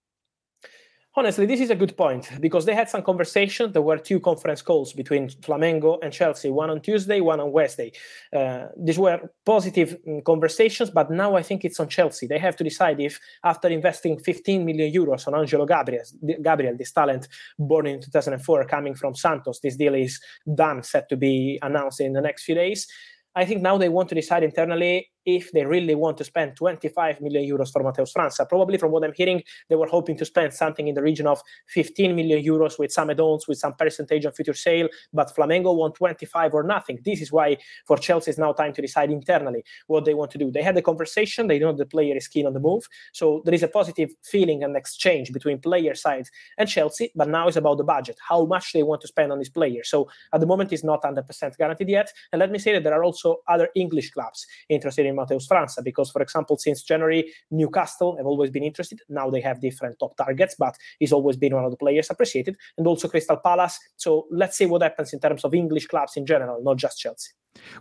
Honestly, 1.17 1.47
this 1.47 1.61
is 1.61 1.71
a 1.71 1.77
good 1.77 1.97
point 1.97 2.29
because 2.41 2.65
they 2.65 2.75
had 2.75 2.89
some 2.89 3.01
conversations. 3.01 3.73
There 3.73 3.83
were 3.83 3.99
two 3.99 4.19
conference 4.19 4.63
calls 4.63 4.93
between 4.93 5.29
Flamengo 5.29 5.99
and 6.03 6.13
Chelsea, 6.13 6.51
one 6.51 6.71
on 6.71 6.81
Tuesday, 6.81 7.21
one 7.21 7.39
on 7.39 7.53
Wednesday. 7.53 7.93
Uh, 8.35 8.67
these 8.77 8.99
were 8.99 9.21
positive 9.47 9.97
mm, 10.09 10.25
conversations, 10.25 10.91
but 10.91 11.13
now 11.13 11.37
I 11.37 11.43
think 11.43 11.65
it's 11.65 11.79
on 11.79 11.89
Chelsea. 11.89 12.27
They 12.27 12.41
have 12.41 12.57
to 12.57 12.65
decide 12.65 12.99
if, 12.99 13.21
after 13.45 13.69
investing 13.69 14.19
15 14.19 14.65
million 14.65 14.93
euros 14.93 15.29
on 15.29 15.37
Angelo 15.37 15.67
Gabriel, 15.67 16.03
Gabriel, 16.43 16.77
this 16.77 16.91
talent 16.91 17.29
born 17.61 17.87
in 17.87 18.01
2004, 18.01 18.67
coming 18.67 18.97
from 18.97 19.15
Santos, 19.15 19.61
this 19.61 19.77
deal 19.77 19.95
is 19.95 20.21
done, 20.53 20.83
set 20.83 21.09
to 21.11 21.17
be 21.17 21.61
announced 21.63 22.01
in 22.01 22.15
the 22.15 22.21
next 22.21 22.43
few 22.43 22.57
days. 22.57 22.89
I 23.37 23.45
think 23.45 23.63
now 23.63 23.79
they 23.79 23.89
want 23.89 24.09
to 24.09 24.17
decide 24.17 24.43
internally 24.43 25.11
if 25.27 25.53
they 25.53 25.65
really 25.65 25.95
want 25.95 26.19
to 26.19 26.25
spend 26.25 26.57
25 26.57 27.21
million 27.21 27.45
euros 27.45 27.73
for 27.73 27.83
Mateus 27.83 28.13
França. 28.13 28.49
Probably 28.49 28.79
from 28.79 28.93
what 28.93 29.05
I'm 29.05 29.13
hearing, 29.15 29.43
they 29.69 29.77
were 29.77 29.87
hoping 29.87 30.17
to 30.19 30.25
spend 30.25 30.53
something 30.53 30.89
in 30.89 30.95
the 30.95 31.03
region 31.03 31.27
of 31.27 31.41
15 31.69 32.15
million 32.15 32.45
euros 32.45 32.79
with 32.79 32.93
some 32.93 33.11
add-ons, 33.11 33.49
with 33.49 33.59
some 33.59 33.75
percentage 33.75 34.27
on 34.27 34.33
future 34.33 34.55
sale, 34.55 34.89
but 35.13 35.35
Flamengo 35.35 35.75
want 35.75 35.95
25 35.95 36.55
or 36.55 36.63
nothing. 36.63 36.99
This 37.05 37.21
is 37.21 37.33
why 37.33 37.57
for 37.87 37.97
Chelsea 37.97 38.31
it's 38.31 38.39
now 38.39 38.53
time 38.53 38.73
to 38.75 38.83
decide 38.83 39.11
internally 39.11 39.65
what 39.87 40.05
they 40.05 40.15
want 40.15 40.31
to 40.33 40.39
do. 40.39 40.51
They 40.51 40.63
had 40.63 40.77
the 40.77 40.83
conversation, 40.83 41.47
they 41.47 41.59
know 41.59 41.73
the 41.73 41.87
player 41.87 42.17
is 42.17 42.29
keen 42.29 42.47
on 42.47 42.53
the 42.53 42.61
move. 42.61 42.87
So 43.13 43.43
there 43.45 43.55
is 43.55 43.63
a 43.63 43.69
positive 43.69 44.11
feeling 44.23 44.63
and 44.63 44.77
exchange 44.77 45.33
between 45.33 45.59
player 45.59 45.95
side 45.95 46.29
and 46.59 46.69
Chelsea, 46.69 47.11
but 47.15 47.29
now 47.29 47.49
it's 47.49 47.57
about 47.57 47.79
the 47.79 47.85
budget, 47.85 48.19
how 48.29 48.45
much 48.45 48.73
they 48.73 48.83
want 48.83 49.01
to 49.03 49.09
spend 49.09 49.33
on 49.33 49.39
this 49.39 49.49
player. 49.49 49.83
So 49.85 50.09
at 50.33 50.41
the 50.41 50.47
moment 50.47 50.73
it's 50.73 50.85
not 50.85 51.03
100% 51.03 51.57
guaranteed 51.57 51.89
yet. 51.89 52.13
And 52.33 52.41
let 52.41 52.51
me 52.51 52.59
say 52.59 52.73
that 52.73 52.85
there 52.85 52.95
are 52.95 53.05
also 53.05 53.39
other 53.49 53.69
English 53.75 54.11
clubs 54.11 54.47
interested 54.69 55.07
in 55.07 55.14
Mateus 55.15 55.47
França 55.47 55.83
because, 55.83 56.11
for 56.11 56.23
example, 56.23 56.57
since 56.57 56.83
January, 56.83 57.33
Newcastle 57.51 58.17
have 58.17 58.27
always 58.27 58.51
been 58.51 58.63
interested. 58.63 59.01
Now 59.09 59.31
they 59.31 59.41
have 59.41 59.61
different 59.61 59.99
top 59.99 60.17
targets, 60.17 60.55
but 60.59 60.77
he's 60.99 61.13
always 61.13 61.37
been 61.37 61.55
one 61.55 61.65
of 61.65 61.71
the 61.71 61.77
players 61.77 62.11
appreciated, 62.11 62.57
and 62.79 62.87
also 62.87 63.09
Crystal 63.09 63.37
Palace. 63.37 63.79
So 63.97 64.27
let's 64.31 64.57
see 64.57 64.67
what 64.67 64.83
happens 64.83 65.13
in 65.13 65.21
terms 65.21 65.45
of 65.45 65.55
English 65.55 65.87
clubs 65.87 66.17
in 66.17 66.27
general, 66.27 66.63
not 66.63 66.77
just 66.77 66.99
Chelsea. 66.99 67.31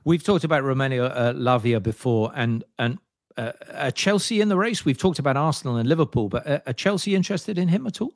We've 0.04 0.24
talked 0.24 0.44
about 0.44 0.64
Romeo 0.64 1.06
uh, 1.06 1.34
Lavia 1.34 1.82
before, 1.82 2.32
and 2.36 2.64
and 2.78 2.98
uh, 3.38 3.92
Chelsea 3.92 4.42
in 4.42 4.50
the 4.50 4.58
race. 4.58 4.86
We've 4.86 4.98
talked 4.98 5.20
about 5.20 5.38
Arsenal 5.38 5.78
and 5.78 5.90
Liverpool, 5.90 6.30
but 6.30 6.46
uh, 6.48 6.60
are 6.68 6.74
Chelsea 6.74 7.16
interested 7.16 7.58
in 7.58 7.68
him 7.68 7.88
at 7.88 8.02
all? 8.02 8.14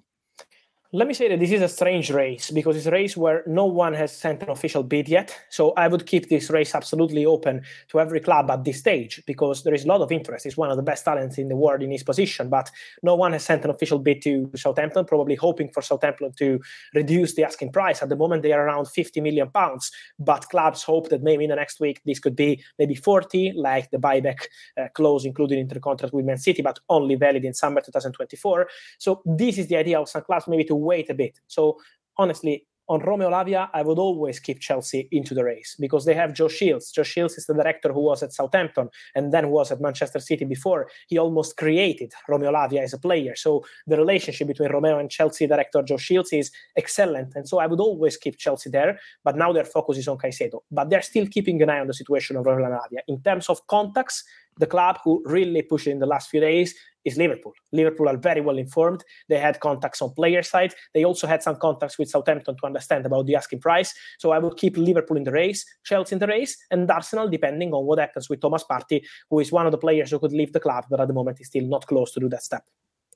Let 0.94 1.06
me 1.10 1.14
say 1.14 1.28
that 1.28 1.42
this 1.42 1.52
is 1.52 1.62
a 1.62 1.68
strange 1.68 2.10
race 2.12 2.50
because 2.50 2.78
it's 2.78 2.86
a 2.86 2.92
race 2.92 3.18
where 3.18 3.44
no 3.46 3.66
one 3.66 3.94
has 3.94 4.16
sent 4.16 4.42
an 4.42 4.50
official 4.50 4.84
bid 4.84 5.10
yet. 5.10 5.38
So 5.50 5.74
I 5.74 5.90
would 5.90 6.06
keep 6.06 6.30
this 6.30 6.50
race 6.50 6.74
absolutely 6.74 7.26
open 7.26 7.64
to 7.90 8.00
every 8.00 8.22
club 8.22 8.50
at 8.50 8.64
this 8.64 8.80
stage 8.80 9.22
because 9.28 9.64
there 9.64 9.74
is 9.74 9.84
a 9.84 9.88
lot 9.90 10.00
of 10.00 10.14
interest. 10.14 10.46
He's 10.46 10.56
one 10.56 10.72
of 10.72 10.78
the 10.78 10.84
best 10.84 11.04
talents 11.04 11.38
in 11.38 11.50
the 11.50 11.58
world 11.58 11.84
in 11.84 11.92
his 11.92 12.04
position, 12.04 12.48
but 12.48 12.72
no 13.04 13.16
one 13.16 13.34
has 13.34 13.44
sent 13.44 13.66
an 13.66 13.70
official 13.70 14.00
bid 14.00 14.22
to 14.22 14.50
Southampton, 14.56 15.04
probably 15.04 15.36
hoping 15.36 15.68
for 15.74 15.82
Southampton 15.82 16.32
to 16.38 16.62
reduce 16.96 17.36
the 17.36 17.44
asking 17.44 17.74
price. 17.74 18.02
At 18.02 18.08
the 18.08 18.16
moment, 18.16 18.44
they 18.44 18.54
are 18.54 18.66
around 18.66 18.86
50 18.86 19.20
million 19.20 19.50
pounds, 19.50 19.92
but 20.20 20.48
clubs 20.48 20.84
hope 20.84 21.10
that 21.10 21.22
maybe 21.22 21.44
in 21.44 21.50
the 21.50 21.58
next 21.58 21.82
week 21.82 22.00
this 22.06 22.20
could 22.20 22.38
be 22.38 22.64
maybe 22.80 22.96
40, 22.96 23.52
like 23.58 23.92
the 23.92 23.98
buyback 23.98 24.46
uh, 24.80 24.88
clause 24.94 25.26
included 25.26 25.58
in 25.60 25.68
the 25.68 25.82
contract 25.82 26.14
with 26.14 26.24
Man 26.24 26.38
City, 26.38 26.62
but 26.62 26.80
only 26.88 27.16
valid 27.16 27.44
in 27.44 27.54
summer 27.54 27.82
2024. 27.82 28.70
So 29.00 29.22
this 29.26 29.58
is 29.58 29.68
the 29.68 29.76
idea 29.76 30.00
of 30.00 30.08
some 30.08 30.22
clubs 30.22 30.48
maybe 30.48 30.64
to 30.64 30.77
wait 30.78 31.10
a 31.10 31.14
bit. 31.14 31.40
So 31.48 31.78
honestly, 32.18 32.66
on 32.90 33.02
Romeo 33.02 33.30
Lavia, 33.30 33.70
I 33.74 33.82
would 33.82 34.00
always 34.00 34.40
keep 34.40 34.60
Chelsea 34.60 35.10
into 35.12 35.34
the 35.34 35.44
race 35.44 35.76
because 35.80 36.06
they 36.06 36.14
have 36.14 36.34
Joe 36.34 36.48
Shields. 36.48 36.92
Joe 36.92 37.04
Shields 37.04 37.38
is 37.38 37.46
the 37.46 37.54
director 37.54 37.92
who 37.92 38.02
was 38.02 38.24
at 38.24 38.34
Southampton 38.34 38.90
and 39.14 39.34
then 39.34 39.50
was 39.50 39.72
at 39.72 39.82
Manchester 39.82 40.20
City 40.20 40.46
before. 40.46 40.90
He 41.08 41.18
almost 41.18 41.58
created 41.58 42.14
Romeo 42.30 42.52
Lavia 42.52 42.84
as 42.84 42.94
a 42.94 42.98
player. 42.98 43.36
So 43.36 43.66
the 43.88 43.98
relationship 43.98 44.48
between 44.48 44.72
Romeo 44.72 45.00
and 45.00 45.10
Chelsea 45.10 45.48
director 45.48 45.84
Joe 45.84 45.98
Shields 45.98 46.32
is 46.32 46.52
excellent. 46.78 47.34
And 47.36 47.48
so 47.48 47.60
I 47.60 47.68
would 47.68 47.82
always 47.82 48.16
keep 48.16 48.38
Chelsea 48.38 48.70
there. 48.70 48.98
But 49.24 49.36
now 49.36 49.52
their 49.52 49.66
focus 49.66 49.98
is 49.98 50.08
on 50.08 50.18
Caicedo. 50.18 50.62
But 50.72 50.90
they're 50.90 51.02
still 51.02 51.28
keeping 51.28 51.62
an 51.62 51.70
eye 51.70 51.80
on 51.80 51.88
the 51.88 51.94
situation 51.94 52.38
of 52.38 52.46
Romeo 52.46 52.70
Lavia. 52.70 53.02
In 53.08 53.22
terms 53.22 53.50
of 53.50 53.68
contacts, 53.68 54.24
the 54.60 54.66
club 54.66 54.98
who 55.04 55.22
really 55.26 55.62
pushed 55.62 55.88
in 55.88 56.00
the 56.00 56.06
last 56.06 56.30
few 56.30 56.40
days 56.40 56.74
is 57.08 57.18
Liverpool. 57.18 57.54
Liverpool 57.72 58.10
are 58.10 58.18
very 58.18 58.42
well 58.42 58.58
informed. 58.58 59.04
They 59.30 59.40
had 59.40 59.60
contacts 59.62 60.02
on 60.02 60.14
player 60.14 60.44
side. 60.44 60.74
They 60.94 61.06
also 61.06 61.26
had 61.26 61.42
some 61.42 61.56
contacts 61.56 61.98
with 61.98 62.10
Southampton 62.10 62.58
to 62.58 62.66
understand 62.66 63.06
about 63.06 63.26
the 63.26 63.36
asking 63.36 63.62
price. 63.62 63.94
So 64.20 64.32
I 64.32 64.40
would 64.40 64.58
keep 64.58 64.78
Liverpool 64.78 65.18
in 65.18 65.24
the 65.24 65.32
race, 65.32 65.66
Chelsea 65.86 66.16
in 66.16 66.20
the 66.20 66.28
race, 66.28 66.58
and 66.70 66.92
Arsenal 66.92 67.30
depending 67.30 67.74
on 67.74 67.86
what 67.86 68.00
happens 68.00 68.30
with 68.30 68.42
Thomas 68.42 68.66
Partey, 68.70 69.02
who 69.30 69.40
is 69.40 69.52
one 69.52 69.66
of 69.66 69.72
the 69.72 69.78
players 69.78 70.12
who 70.12 70.20
could 70.20 70.34
leave 70.34 70.54
the 70.54 70.60
club, 70.60 70.86
but 70.90 71.00
at 71.00 71.08
the 71.08 71.14
moment 71.14 71.40
is 71.40 71.48
still 71.48 71.66
not 71.66 71.88
close 71.88 72.12
to 72.12 72.20
do 72.20 72.30
that 72.30 72.44
step. 72.44 72.64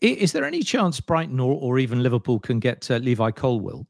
Is 0.01 0.31
there 0.31 0.45
any 0.45 0.63
chance 0.63 0.99
Brighton 0.99 1.39
or, 1.39 1.53
or 1.53 1.77
even 1.77 2.01
Liverpool 2.01 2.39
can 2.39 2.59
get 2.59 2.89
uh, 2.89 2.97
Levi 2.97 3.31
Colwill? 3.31 3.85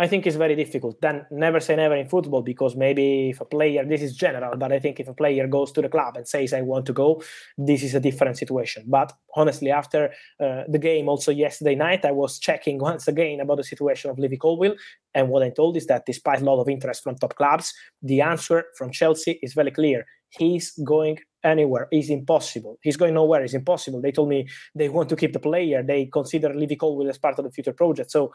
I 0.00 0.06
think 0.06 0.26
it's 0.26 0.36
very 0.36 0.56
difficult. 0.56 0.98
Then 1.02 1.26
never 1.30 1.60
say 1.60 1.76
never 1.76 1.94
in 1.94 2.08
football 2.08 2.40
because 2.40 2.74
maybe 2.74 3.28
if 3.28 3.42
a 3.42 3.44
player, 3.44 3.84
this 3.84 4.00
is 4.00 4.16
general, 4.16 4.56
but 4.56 4.72
I 4.72 4.78
think 4.78 4.98
if 4.98 5.08
a 5.08 5.12
player 5.12 5.46
goes 5.46 5.72
to 5.72 5.82
the 5.82 5.90
club 5.90 6.16
and 6.16 6.26
says, 6.26 6.54
I 6.54 6.62
want 6.62 6.86
to 6.86 6.94
go, 6.94 7.22
this 7.58 7.82
is 7.82 7.94
a 7.94 8.00
different 8.00 8.38
situation. 8.38 8.84
But 8.86 9.12
honestly, 9.36 9.70
after 9.70 10.06
uh, 10.42 10.62
the 10.66 10.78
game, 10.78 11.10
also 11.10 11.30
yesterday 11.30 11.74
night, 11.74 12.06
I 12.06 12.12
was 12.12 12.38
checking 12.38 12.78
once 12.90 13.08
again 13.08 13.40
about 13.40 13.58
the 13.58 13.64
situation 13.64 14.10
of 14.10 14.18
Levi 14.18 14.36
Colwill. 14.36 14.74
And 15.12 15.28
what 15.28 15.42
I 15.42 15.50
told 15.50 15.76
is 15.76 15.84
that 15.88 16.06
despite 16.06 16.40
a 16.40 16.44
lot 16.44 16.62
of 16.62 16.68
interest 16.70 17.02
from 17.02 17.16
top 17.16 17.36
clubs, 17.36 17.74
the 18.00 18.22
answer 18.22 18.64
from 18.78 18.92
Chelsea 18.92 19.38
is 19.42 19.52
very 19.52 19.70
clear. 19.70 20.06
He's 20.30 20.72
going 20.82 21.18
anywhere. 21.44 21.88
It's 21.90 22.08
impossible. 22.08 22.78
He's 22.82 22.96
going 22.96 23.14
nowhere. 23.14 23.42
It's 23.42 23.54
impossible. 23.54 24.00
They 24.00 24.12
told 24.12 24.30
me 24.30 24.48
they 24.74 24.88
want 24.88 25.10
to 25.10 25.16
keep 25.16 25.34
the 25.34 25.40
player. 25.40 25.82
They 25.82 26.06
consider 26.06 26.54
Levi 26.54 26.76
Colwill 26.76 27.10
as 27.10 27.18
part 27.18 27.38
of 27.38 27.44
the 27.44 27.50
future 27.50 27.72
project. 27.72 28.10
So 28.10 28.32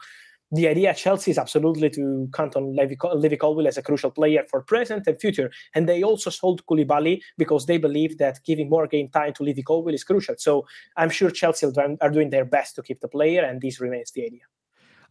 the 0.52 0.68
idea 0.68 0.90
at 0.90 0.96
Chelsea 0.96 1.30
is 1.30 1.38
absolutely 1.38 1.90
to 1.90 2.28
count 2.32 2.56
on 2.56 2.76
Levi, 2.76 3.36
Colwill 3.36 3.66
as 3.66 3.76
a 3.76 3.82
crucial 3.82 4.10
player 4.10 4.44
for 4.48 4.62
present 4.62 5.06
and 5.06 5.20
future. 5.20 5.50
And 5.74 5.88
they 5.88 6.02
also 6.02 6.30
sold 6.30 6.64
Koulibaly 6.66 7.20
because 7.36 7.66
they 7.66 7.78
believe 7.78 8.18
that 8.18 8.38
giving 8.44 8.68
more 8.68 8.86
game 8.86 9.08
time 9.08 9.32
to 9.34 9.42
Levi 9.42 9.62
Colwill 9.62 9.94
is 9.94 10.04
crucial. 10.04 10.36
So 10.38 10.66
I'm 10.96 11.10
sure 11.10 11.30
Chelsea 11.30 11.66
are 12.00 12.10
doing 12.10 12.30
their 12.30 12.44
best 12.44 12.76
to 12.76 12.82
keep 12.82 13.00
the 13.00 13.08
player, 13.08 13.44
and 13.44 13.60
this 13.60 13.80
remains 13.80 14.12
the 14.12 14.24
idea. 14.24 14.42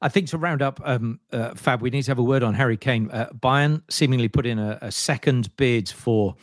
I 0.02 0.10
think 0.10 0.28
to 0.30 0.38
round 0.38 0.62
up, 0.62 0.82
um, 0.84 1.20
uh, 1.32 1.56
Fab, 1.56 1.82
we 1.82 1.90
need 1.90 2.04
to 2.04 2.12
have 2.12 2.20
a 2.20 2.24
word 2.24 2.44
on 2.44 2.54
Harry 2.54 2.78
Kane. 2.78 3.10
Uh, 3.12 3.30
Bayern 3.34 3.82
seemingly 3.90 4.28
put 4.28 4.46
in 4.46 4.60
a, 4.60 4.78
a 4.82 4.92
second 4.92 5.56
bid 5.58 5.90
for 5.90 6.36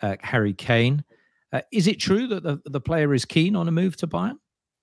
uh, 0.00 0.16
Harry 0.22 0.54
Kane. 0.54 1.04
Uh, 1.52 1.62
is 1.72 1.86
it 1.86 1.98
true 1.98 2.28
that 2.28 2.42
the, 2.42 2.60
the 2.64 2.80
player 2.80 3.12
is 3.12 3.24
keen 3.24 3.56
on 3.56 3.66
a 3.66 3.72
move 3.72 3.96
to 3.96 4.06
Bayern? 4.06 4.38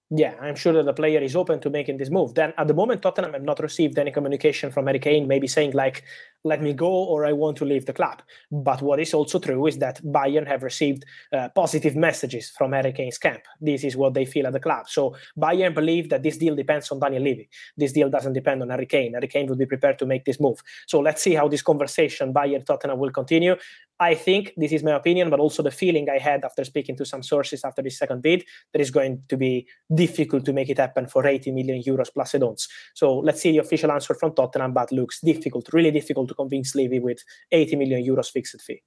Yeah, 0.10 0.36
I'm 0.39 0.56
sure 0.56 0.72
that 0.74 0.86
the 0.86 0.93
player 0.93 1.20
is 1.20 1.36
open 1.36 1.60
to 1.62 1.70
making 1.70 1.98
this 1.98 2.10
move. 2.10 2.34
Then 2.34 2.54
at 2.58 2.67
the 2.67 2.74
moment, 2.74 3.02
Tottenham 3.02 3.34
have 3.34 3.43
not 3.43 3.60
received 3.60 4.00
any 4.00 4.12
communication 4.12 4.72
from 4.72 4.88
Harry 4.88 5.00
Kane, 5.00 5.28
maybe 5.28 5.48
saying 5.48 5.72
like, 5.72 6.04
let 6.46 6.62
me 6.62 6.72
go 6.72 6.88
or 6.88 7.26
I 7.26 7.34
want 7.34 7.58
to 7.58 7.65
leave 7.65 7.86
the 7.86 7.93
club. 7.93 8.22
But 8.50 8.82
what 8.82 9.02
is 9.02 9.13
also 9.13 9.38
true 9.38 9.67
is 9.67 9.80
that 9.80 10.02
Bayern 10.04 10.48
have 10.48 10.63
received 10.63 11.04
uh, 11.34 11.50
positive 11.50 11.98
messages 11.98 12.50
from 12.58 12.72
Harry 12.72 12.93
Kane's 12.93 13.17
camp. 13.17 13.41
This 13.60 13.84
is 13.84 13.98
what 13.98 14.13
they 14.13 14.24
feel 14.24 14.48
at 14.48 14.54
the 14.54 14.62
club. 14.62 14.88
So 14.88 15.15
Bayern 15.38 15.76
believe 15.76 16.10
that 16.10 16.24
this 16.24 16.38
deal 16.38 16.56
depends 16.56 16.89
on 16.89 17.00
Daniel 17.00 17.24
Levy. 17.24 17.50
This 17.76 17.91
deal 17.91 18.10
doesn't 18.10 18.34
depend 18.34 18.62
on 18.62 18.70
Harry 18.70 18.86
Kane. 18.86 19.13
Harry 19.13 19.28
Kane 19.28 19.48
would 19.48 19.58
be 19.58 19.65
prepared 19.65 20.00
to 20.00 20.06
make 20.06 20.24
this 20.24 20.39
move. 20.39 20.63
So 20.88 21.02
let's 21.02 21.22
see 21.22 21.34
how 21.34 21.50
this 21.50 21.62
conversation 21.62 22.34
Bayern 22.34 22.65
Tottenham 22.65 23.00
will 23.00 23.12
continue. 23.12 23.58
I 24.00 24.14
think 24.14 24.54
this 24.58 24.72
is 24.72 24.84
my 24.84 24.92
opinion, 24.92 25.30
but 25.30 25.40
also 25.40 25.64
the 25.64 25.72
feeling 25.72 26.08
I 26.10 26.20
had 26.20 26.46
after 26.46 26.64
speaking 26.64 26.96
to 26.98 27.06
some 27.06 27.24
sources 27.24 27.64
after 27.64 27.82
this 27.82 27.98
second 27.98 28.22
bid 28.22 28.46
that 28.74 28.82
is 28.82 28.92
going 28.92 29.24
to 29.30 29.38
be 29.38 29.68
difficult 29.94 30.46
to 30.46 30.54
make 30.54 30.70
it 30.70 30.78
happen 30.78 31.08
for 31.08 31.26
80 31.26 31.52
million 31.52 31.82
euros 31.82 32.14
plus 32.14 32.36
add-ons. 32.36 32.68
So 32.94 33.18
let's 33.20 33.42
see 33.42 33.52
the 33.52 33.58
official 33.58 33.92
answer 33.92 34.14
from 34.14 34.36
Tottenham, 34.36 34.74
but 34.74 34.92
looks 34.92 35.20
difficult, 35.22 35.70
really 35.74 35.92
difficult 35.92 36.28
to 36.30 36.36
convince 36.36 36.76
Levy 36.76 37.00
with 37.00 37.24
80 37.52 37.76
million 37.76 38.06
euros 38.06 38.30
fixed 38.30 38.62
fee. 38.62 38.84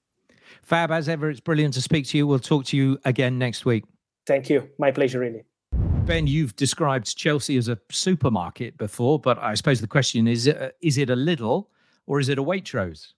Fab, 0.62 0.90
as 0.92 1.09
ever, 1.09 1.29
it's 1.31 1.40
brilliant 1.40 1.75
to 1.75 1.83
speak 1.83 2.07
to 2.09 2.18
you. 2.18 2.27
We'll 2.27 2.38
talk 2.38 2.64
to 2.66 2.77
you 2.77 2.99
again 3.05 3.38
next 3.38 3.64
week. 3.64 3.85
Thank 4.27 4.49
you. 4.49 4.68
My 4.79 4.92
pleasure, 4.92 5.18
really. 5.18 5.44
Ben, 6.07 6.27
you've 6.27 6.55
described 6.57 7.16
Chelsea 7.16 7.57
as 7.57 7.68
a 7.68 7.79
supermarket 7.90 8.77
before, 8.79 9.18
but 9.18 9.38
I 9.38 9.55
suppose 9.55 9.81
the 9.81 9.87
question 9.87 10.27
is: 10.27 10.49
uh, 10.49 10.70
Is 10.81 10.99
it 10.99 11.11
a 11.11 11.16
Lidl 11.16 11.66
or 12.07 12.20
is 12.20 12.29
it 12.29 12.38
a 12.38 12.42
Waitrose? 12.42 13.12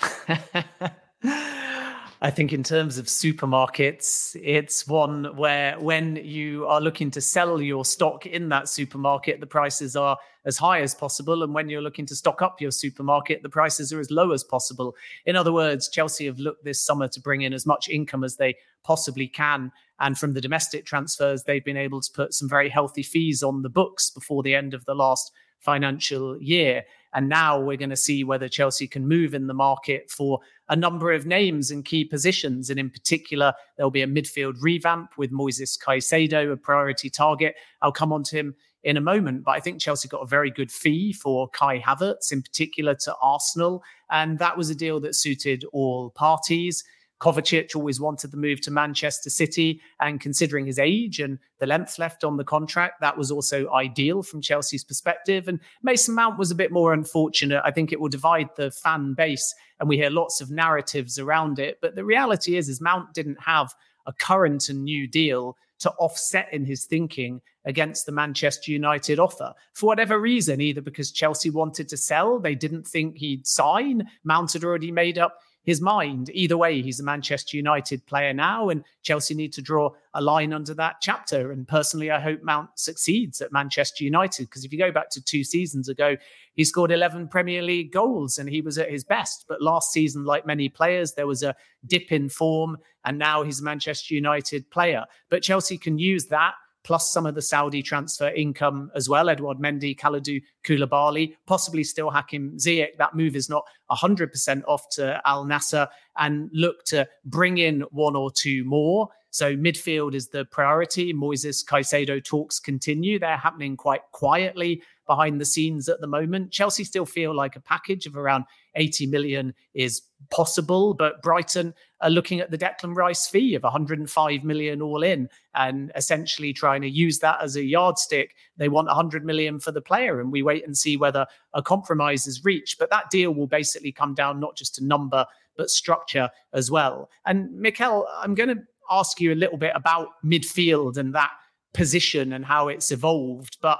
I 1.26 2.30
think 2.30 2.52
in 2.52 2.62
terms 2.62 2.98
of 2.98 3.06
supermarkets, 3.06 4.36
it's 4.42 4.86
one 4.86 5.36
where 5.36 5.78
when 5.78 6.16
you 6.16 6.66
are 6.66 6.80
looking 6.80 7.10
to 7.12 7.20
sell 7.20 7.60
your 7.60 7.84
stock 7.84 8.26
in 8.26 8.48
that 8.50 8.68
supermarket, 8.68 9.40
the 9.40 9.46
prices 9.46 9.96
are 9.96 10.16
as 10.44 10.58
high 10.58 10.80
as 10.80 10.94
possible. 10.94 11.42
And 11.42 11.54
when 11.54 11.68
you're 11.68 11.82
looking 11.82 12.06
to 12.06 12.14
stock 12.14 12.42
up 12.42 12.60
your 12.60 12.70
supermarket, 12.70 13.42
the 13.42 13.48
prices 13.48 13.92
are 13.92 14.00
as 14.00 14.10
low 14.10 14.32
as 14.32 14.44
possible. 14.44 14.94
In 15.26 15.36
other 15.36 15.52
words, 15.52 15.88
Chelsea 15.88 16.26
have 16.26 16.38
looked 16.38 16.64
this 16.64 16.80
summer 16.80 17.08
to 17.08 17.20
bring 17.20 17.42
in 17.42 17.52
as 17.52 17.66
much 17.66 17.88
income 17.88 18.24
as 18.24 18.36
they 18.36 18.56
possibly 18.84 19.26
can. 19.26 19.72
And 20.00 20.18
from 20.18 20.34
the 20.34 20.40
domestic 20.40 20.84
transfers, 20.84 21.44
they've 21.44 21.64
been 21.64 21.76
able 21.76 22.00
to 22.00 22.12
put 22.12 22.34
some 22.34 22.48
very 22.48 22.68
healthy 22.68 23.02
fees 23.02 23.42
on 23.42 23.62
the 23.62 23.70
books 23.70 24.10
before 24.10 24.42
the 24.42 24.54
end 24.54 24.74
of 24.74 24.84
the 24.84 24.94
last 24.94 25.32
financial 25.60 26.40
year. 26.40 26.84
And 27.14 27.28
now 27.28 27.60
we're 27.60 27.76
going 27.76 27.90
to 27.90 27.96
see 27.96 28.24
whether 28.24 28.48
Chelsea 28.48 28.86
can 28.86 29.06
move 29.06 29.34
in 29.34 29.46
the 29.46 29.54
market 29.54 30.10
for 30.10 30.40
a 30.68 30.76
number 30.76 31.12
of 31.12 31.26
names 31.26 31.70
and 31.70 31.84
key 31.84 32.04
positions. 32.04 32.70
And 32.70 32.78
in 32.78 32.90
particular, 32.90 33.52
there'll 33.76 33.90
be 33.90 34.02
a 34.02 34.06
midfield 34.06 34.56
revamp 34.60 35.10
with 35.18 35.32
Moises 35.32 35.78
Caicedo, 35.78 36.52
a 36.52 36.56
priority 36.56 37.10
target. 37.10 37.54
I'll 37.82 37.92
come 37.92 38.12
on 38.12 38.22
to 38.24 38.36
him 38.36 38.54
in 38.82 38.96
a 38.96 39.00
moment. 39.00 39.44
But 39.44 39.52
I 39.52 39.60
think 39.60 39.80
Chelsea 39.80 40.08
got 40.08 40.22
a 40.22 40.26
very 40.26 40.50
good 40.50 40.70
fee 40.70 41.12
for 41.12 41.48
Kai 41.48 41.80
Havertz, 41.80 42.32
in 42.32 42.42
particular 42.42 42.94
to 42.96 43.14
Arsenal. 43.20 43.82
And 44.10 44.38
that 44.38 44.56
was 44.56 44.70
a 44.70 44.74
deal 44.74 45.00
that 45.00 45.14
suited 45.14 45.64
all 45.72 46.10
parties. 46.10 46.84
Kovacic 47.24 47.74
always 47.74 47.98
wanted 47.98 48.32
the 48.32 48.36
move 48.36 48.60
to 48.60 48.70
Manchester 48.70 49.30
City, 49.30 49.80
and 49.98 50.20
considering 50.20 50.66
his 50.66 50.78
age 50.78 51.20
and 51.20 51.38
the 51.58 51.66
length 51.66 51.98
left 51.98 52.22
on 52.22 52.36
the 52.36 52.44
contract, 52.44 53.00
that 53.00 53.16
was 53.16 53.30
also 53.30 53.72
ideal 53.72 54.22
from 54.22 54.42
Chelsea's 54.42 54.84
perspective. 54.84 55.48
And 55.48 55.58
Mason 55.82 56.14
Mount 56.14 56.38
was 56.38 56.50
a 56.50 56.54
bit 56.54 56.70
more 56.70 56.92
unfortunate. 56.92 57.62
I 57.64 57.70
think 57.70 57.92
it 57.92 58.00
will 58.00 58.10
divide 58.10 58.50
the 58.56 58.70
fan 58.70 59.14
base, 59.14 59.54
and 59.80 59.88
we 59.88 59.96
hear 59.96 60.10
lots 60.10 60.42
of 60.42 60.50
narratives 60.50 61.18
around 61.18 61.58
it. 61.58 61.78
But 61.80 61.94
the 61.94 62.04
reality 62.04 62.58
is, 62.58 62.68
is 62.68 62.82
Mount 62.82 63.14
didn't 63.14 63.40
have 63.40 63.72
a 64.04 64.12
current 64.12 64.68
and 64.68 64.84
new 64.84 65.08
deal 65.08 65.56
to 65.78 65.90
offset 65.92 66.52
in 66.52 66.66
his 66.66 66.84
thinking 66.84 67.40
against 67.64 68.04
the 68.04 68.12
Manchester 68.12 68.70
United 68.70 69.18
offer. 69.18 69.54
For 69.72 69.86
whatever 69.86 70.20
reason, 70.20 70.60
either 70.60 70.82
because 70.82 71.10
Chelsea 71.10 71.48
wanted 71.48 71.88
to 71.88 71.96
sell, 71.96 72.38
they 72.38 72.54
didn't 72.54 72.86
think 72.86 73.16
he'd 73.16 73.46
sign, 73.46 74.10
Mount 74.24 74.52
had 74.52 74.62
already 74.62 74.92
made 74.92 75.16
up 75.16 75.38
his 75.64 75.80
mind. 75.80 76.30
Either 76.32 76.56
way, 76.56 76.80
he's 76.82 77.00
a 77.00 77.04
Manchester 77.04 77.56
United 77.56 78.04
player 78.06 78.32
now, 78.32 78.68
and 78.68 78.84
Chelsea 79.02 79.34
need 79.34 79.52
to 79.54 79.62
draw 79.62 79.90
a 80.12 80.20
line 80.20 80.52
under 80.52 80.74
that 80.74 80.96
chapter. 81.00 81.50
And 81.50 81.66
personally, 81.66 82.10
I 82.10 82.20
hope 82.20 82.42
Mount 82.42 82.70
succeeds 82.76 83.40
at 83.40 83.52
Manchester 83.52 84.04
United 84.04 84.44
because 84.44 84.64
if 84.64 84.72
you 84.72 84.78
go 84.78 84.92
back 84.92 85.10
to 85.10 85.24
two 85.24 85.42
seasons 85.42 85.88
ago, 85.88 86.16
he 86.54 86.64
scored 86.64 86.92
11 86.92 87.28
Premier 87.28 87.62
League 87.62 87.92
goals 87.92 88.38
and 88.38 88.48
he 88.48 88.60
was 88.60 88.78
at 88.78 88.90
his 88.90 89.04
best. 89.04 89.46
But 89.48 89.60
last 89.60 89.92
season, 89.92 90.24
like 90.24 90.46
many 90.46 90.68
players, 90.68 91.12
there 91.12 91.26
was 91.26 91.42
a 91.42 91.56
dip 91.86 92.12
in 92.12 92.28
form, 92.28 92.78
and 93.04 93.18
now 93.18 93.42
he's 93.42 93.60
a 93.60 93.64
Manchester 93.64 94.14
United 94.14 94.70
player. 94.70 95.04
But 95.30 95.42
Chelsea 95.42 95.78
can 95.78 95.98
use 95.98 96.26
that 96.26 96.54
plus 96.84 97.10
some 97.12 97.26
of 97.26 97.34
the 97.34 97.42
Saudi 97.42 97.82
transfer 97.82 98.28
income 98.28 98.90
as 98.94 99.08
well. 99.08 99.28
Edouard 99.28 99.58
Mendy, 99.58 99.98
Kalidou 99.98 100.42
Koulibaly, 100.64 101.34
possibly 101.46 101.82
still 101.82 102.10
Hakim 102.10 102.56
Ziyech. 102.58 102.96
That 102.98 103.14
move 103.14 103.34
is 103.34 103.48
not 103.48 103.64
100% 103.90 104.62
off 104.68 104.88
to 104.90 105.20
Al 105.24 105.44
Nassr 105.44 105.88
and 106.16 106.50
look 106.52 106.84
to 106.86 107.08
bring 107.24 107.58
in 107.58 107.80
one 107.90 108.14
or 108.14 108.30
two 108.30 108.64
more. 108.64 109.08
So 109.30 109.56
midfield 109.56 110.14
is 110.14 110.28
the 110.28 110.44
priority. 110.44 111.12
Moises 111.12 111.64
Caicedo 111.64 112.22
talks 112.22 112.60
continue. 112.60 113.18
They're 113.18 113.36
happening 113.36 113.76
quite 113.76 114.02
quietly 114.12 114.80
behind 115.06 115.40
the 115.40 115.44
scenes 115.44 115.88
at 115.88 116.00
the 116.00 116.06
moment. 116.06 116.50
Chelsea 116.50 116.84
still 116.84 117.06
feel 117.06 117.34
like 117.34 117.56
a 117.56 117.60
package 117.60 118.06
of 118.06 118.16
around 118.16 118.44
80 118.74 119.06
million 119.06 119.54
is 119.74 120.02
possible, 120.30 120.94
but 120.94 121.22
Brighton 121.22 121.74
are 122.00 122.10
looking 122.10 122.40
at 122.40 122.50
the 122.50 122.58
Declan 122.58 122.96
Rice 122.96 123.26
fee 123.26 123.54
of 123.54 123.62
105 123.62 124.44
million 124.44 124.82
all 124.82 125.02
in 125.02 125.28
and 125.54 125.92
essentially 125.94 126.52
trying 126.52 126.82
to 126.82 126.88
use 126.88 127.18
that 127.20 127.42
as 127.42 127.56
a 127.56 127.62
yardstick. 127.62 128.34
They 128.56 128.68
want 128.68 128.88
100 128.88 129.24
million 129.24 129.60
for 129.60 129.72
the 129.72 129.80
player, 129.80 130.20
and 130.20 130.32
we 130.32 130.42
wait 130.42 130.66
and 130.66 130.76
see 130.76 130.96
whether 130.96 131.26
a 131.52 131.62
compromise 131.62 132.26
is 132.26 132.44
reached. 132.44 132.78
But 132.78 132.90
that 132.90 133.10
deal 133.10 133.32
will 133.32 133.46
basically 133.46 133.92
come 133.92 134.14
down 134.14 134.40
not 134.40 134.56
just 134.56 134.74
to 134.76 134.84
number, 134.84 135.26
but 135.56 135.70
structure 135.70 136.30
as 136.52 136.70
well. 136.70 137.10
And 137.26 137.52
Mikel, 137.52 138.06
I'm 138.18 138.34
going 138.34 138.48
to 138.50 138.62
ask 138.90 139.20
you 139.20 139.32
a 139.32 139.34
little 139.34 139.58
bit 139.58 139.72
about 139.74 140.08
midfield 140.24 140.96
and 140.96 141.14
that 141.14 141.30
position 141.72 142.32
and 142.32 142.44
how 142.44 142.68
it's 142.68 142.90
evolved. 142.90 143.58
But 143.60 143.78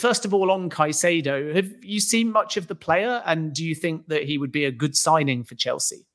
First 0.00 0.24
of 0.24 0.32
all, 0.32 0.50
on 0.50 0.70
Caicedo, 0.70 1.54
have 1.54 1.72
you 1.82 2.00
seen 2.00 2.32
much 2.32 2.56
of 2.56 2.68
the 2.68 2.74
player, 2.74 3.22
and 3.26 3.52
do 3.52 3.62
you 3.62 3.74
think 3.74 4.08
that 4.08 4.22
he 4.22 4.38
would 4.38 4.50
be 4.50 4.64
a 4.64 4.72
good 4.72 4.96
signing 4.96 5.44
for 5.44 5.54
Chelsea? 5.56 6.06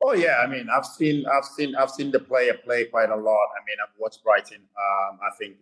Oh 0.00 0.12
yeah, 0.12 0.36
I 0.40 0.46
mean, 0.46 0.68
I've 0.72 0.86
seen, 0.86 1.24
I've 1.26 1.44
seen, 1.44 1.74
I've 1.74 1.90
seen 1.90 2.12
the 2.12 2.20
player 2.20 2.54
play 2.54 2.84
quite 2.84 3.10
a 3.10 3.16
lot. 3.16 3.46
I 3.56 3.60
mean, 3.66 3.76
I've 3.82 3.92
watched 3.98 4.22
Brighton. 4.22 4.58
Um, 4.58 5.18
I 5.20 5.34
think, 5.36 5.56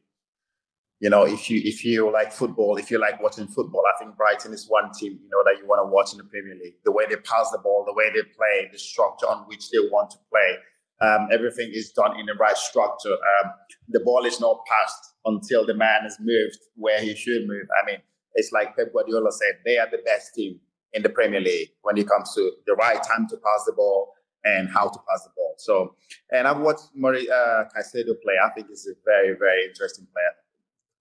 you 1.00 1.08
know, 1.08 1.24
if 1.24 1.48
you 1.48 1.62
if 1.64 1.82
you 1.82 2.12
like 2.12 2.30
football, 2.30 2.76
if 2.76 2.90
you 2.90 2.98
like 2.98 3.22
watching 3.22 3.46
football, 3.46 3.84
I 3.88 4.04
think 4.04 4.18
Brighton 4.18 4.52
is 4.52 4.66
one 4.68 4.92
team 4.92 5.18
you 5.22 5.30
know 5.30 5.42
that 5.46 5.58
you 5.58 5.66
want 5.66 5.80
to 5.80 5.90
watch 5.90 6.12
in 6.12 6.18
the 6.18 6.24
Premier 6.24 6.54
League. 6.54 6.74
The 6.84 6.92
way 6.92 7.06
they 7.08 7.16
pass 7.16 7.50
the 7.50 7.58
ball, 7.58 7.84
the 7.86 7.94
way 7.94 8.10
they 8.10 8.20
play, 8.20 8.68
the 8.70 8.78
structure 8.78 9.26
on 9.26 9.48
which 9.48 9.70
they 9.70 9.78
want 9.78 10.10
to 10.10 10.18
play. 10.30 10.58
Um, 11.04 11.28
everything 11.32 11.70
is 11.72 11.92
done 11.92 12.18
in 12.18 12.26
the 12.26 12.34
right 12.34 12.56
structure. 12.56 13.12
Um, 13.12 13.50
the 13.88 14.00
ball 14.00 14.24
is 14.24 14.40
not 14.40 14.60
passed 14.66 15.04
until 15.24 15.66
the 15.66 15.74
man 15.74 16.02
has 16.02 16.16
moved 16.20 16.58
where 16.76 17.00
he 17.00 17.14
should 17.14 17.46
move. 17.46 17.66
I 17.82 17.86
mean, 17.86 18.00
it's 18.34 18.52
like 18.52 18.76
Pep 18.76 18.92
Guardiola 18.92 19.32
said, 19.32 19.58
they 19.64 19.78
are 19.78 19.90
the 19.90 20.02
best 20.04 20.34
team 20.34 20.60
in 20.92 21.02
the 21.02 21.08
Premier 21.08 21.40
League 21.40 21.70
when 21.82 21.98
it 21.98 22.08
comes 22.08 22.34
to 22.34 22.52
the 22.66 22.74
right 22.74 23.02
time 23.02 23.28
to 23.28 23.36
pass 23.36 23.64
the 23.66 23.72
ball 23.72 24.12
and 24.44 24.68
how 24.68 24.88
to 24.88 24.98
pass 25.08 25.24
the 25.24 25.30
ball. 25.36 25.54
So, 25.58 25.94
and 26.30 26.46
I've 26.46 26.58
watched 26.58 26.88
Murray 26.94 27.28
uh, 27.30 27.64
Caicedo 27.74 28.14
play. 28.22 28.34
I 28.44 28.50
think 28.54 28.68
he's 28.68 28.86
a 28.86 28.94
very, 29.04 29.36
very 29.36 29.64
interesting 29.64 30.06
player, 30.12 30.32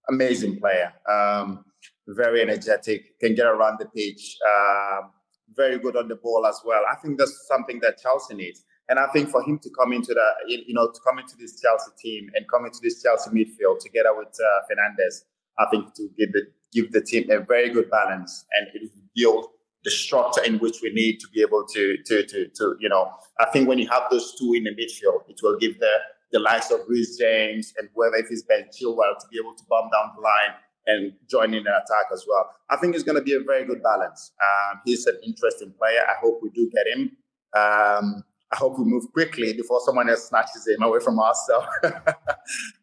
amazing 0.08 0.58
player, 0.58 0.92
um, 1.10 1.64
very 2.08 2.42
energetic, 2.42 3.18
can 3.20 3.34
get 3.34 3.46
around 3.46 3.78
the 3.78 3.86
pitch, 3.86 4.36
uh, 4.46 5.02
very 5.54 5.78
good 5.78 5.96
on 5.96 6.08
the 6.08 6.16
ball 6.16 6.46
as 6.46 6.60
well. 6.64 6.82
I 6.90 6.96
think 6.96 7.18
that's 7.18 7.46
something 7.48 7.80
that 7.80 8.00
Chelsea 8.02 8.34
needs. 8.34 8.64
And 8.88 8.98
I 8.98 9.06
think 9.12 9.30
for 9.30 9.42
him 9.42 9.58
to 9.60 9.70
come 9.70 9.92
into 9.92 10.12
the, 10.12 10.28
you 10.46 10.74
know, 10.74 10.88
to 10.90 11.00
come 11.06 11.18
into 11.18 11.36
this 11.38 11.60
Chelsea 11.60 11.90
team 11.98 12.28
and 12.34 12.46
come 12.50 12.66
into 12.66 12.78
this 12.82 13.02
Chelsea 13.02 13.30
midfield 13.30 13.80
together 13.80 14.14
with 14.16 14.28
uh, 14.28 14.60
Fernández, 14.70 15.24
I 15.58 15.66
think 15.70 15.94
to 15.94 16.08
give 16.18 16.32
the 16.32 16.42
give 16.72 16.92
the 16.92 17.00
team 17.00 17.30
a 17.30 17.38
very 17.38 17.70
good 17.70 17.88
balance 17.90 18.44
and 18.52 18.66
it 18.74 18.82
will 18.82 19.02
build 19.14 19.46
the 19.84 19.90
structure 19.90 20.42
in 20.42 20.58
which 20.58 20.78
we 20.82 20.90
need 20.92 21.18
to 21.20 21.28
be 21.28 21.40
able 21.40 21.64
to 21.72 21.96
to 22.04 22.26
to 22.26 22.48
to 22.48 22.76
you 22.80 22.88
know. 22.88 23.10
I 23.38 23.46
think 23.46 23.68
when 23.68 23.78
you 23.78 23.88
have 23.88 24.04
those 24.10 24.34
two 24.38 24.52
in 24.54 24.64
the 24.64 24.70
midfield, 24.70 25.28
it 25.28 25.40
will 25.42 25.58
give 25.58 25.78
the 25.78 25.92
the 26.32 26.40
likes 26.40 26.70
of 26.70 26.80
Reece 26.88 27.16
James 27.16 27.72
and 27.78 27.88
whoever 27.94 28.16
if 28.16 28.26
it's 28.30 28.42
Ben 28.42 28.64
Chilwell 28.64 29.16
to 29.18 29.26
be 29.30 29.38
able 29.38 29.54
to 29.54 29.62
bomb 29.68 29.88
down 29.90 30.10
the 30.16 30.20
line 30.20 30.54
and 30.86 31.12
join 31.30 31.54
in 31.54 31.64
the 31.64 31.70
attack 31.70 32.06
as 32.12 32.24
well. 32.28 32.50
I 32.68 32.76
think 32.76 32.94
it's 32.94 33.04
going 33.04 33.16
to 33.16 33.22
be 33.22 33.34
a 33.34 33.40
very 33.40 33.64
good 33.64 33.82
balance. 33.82 34.32
Um, 34.42 34.80
he's 34.84 35.06
an 35.06 35.18
interesting 35.24 35.72
player. 35.78 36.00
I 36.06 36.14
hope 36.20 36.40
we 36.42 36.50
do 36.50 36.70
get 36.74 36.86
him. 36.94 37.16
Um, 37.56 38.24
I 38.52 38.56
hope 38.56 38.78
we 38.78 38.84
move 38.84 39.10
quickly 39.12 39.52
before 39.52 39.80
someone 39.80 40.08
else 40.08 40.28
snatches 40.28 40.66
him 40.68 40.82
away 40.82 41.00
from 41.00 41.18
us. 41.18 41.44
So 41.46 41.64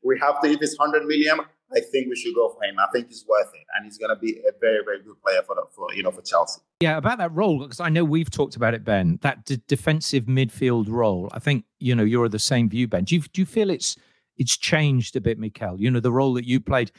we 0.04 0.20
have 0.20 0.42
to, 0.42 0.50
if 0.50 0.62
it's 0.62 0.78
100 0.78 1.06
million, 1.06 1.40
I 1.74 1.80
think 1.80 2.10
we 2.10 2.16
should 2.16 2.36
go 2.36 2.50
for 2.50 2.64
him. 2.64 2.76
I 2.80 2.88
think 2.92 3.08
he's 3.08 3.26
worth 3.28 3.52
it, 3.54 3.66
and 3.76 3.86
he's 3.86 3.98
going 3.98 4.10
to 4.10 4.16
be 4.16 4.40
a 4.40 4.52
very, 4.60 4.84
very 4.84 5.02
good 5.02 5.22
player 5.22 5.42
for 5.46 5.56
the, 5.56 5.64
for 5.74 5.94
you 5.94 6.04
know 6.04 6.12
for 6.12 6.22
Chelsea. 6.22 6.62
Yeah, 6.82 6.98
about 6.98 7.18
that 7.20 7.34
role 7.34 7.60
because 7.60 7.80
I 7.80 7.90
know 7.90 8.04
we've 8.04 8.30
talked 8.30 8.56
about 8.56 8.74
it, 8.74 8.84
Ben. 8.84 9.20
That 9.22 9.46
d- 9.46 9.62
defensive 9.68 10.26
midfield 10.26 10.90
role. 10.90 11.30
I 11.32 11.40
think 11.40 11.66
you 11.80 11.96
know 11.96 12.04
you're 12.04 12.26
of 12.26 12.32
the 12.32 12.40
same 12.40 12.70
view, 12.70 12.88
Ben. 12.88 13.06
Do 13.06 13.16
you 13.16 13.22
do 13.22 13.42
you 13.42 13.46
feel 13.46 13.70
it's 13.70 13.96
it's 14.38 14.58
changed 14.58 15.16
a 15.16 15.22
bit, 15.22 15.40
Mikel? 15.40 15.80
You 15.80 15.92
know 15.92 16.00
the 16.00 16.12
role 16.12 16.34
that 16.34 16.46
you 16.46 16.60
played. 16.60 16.92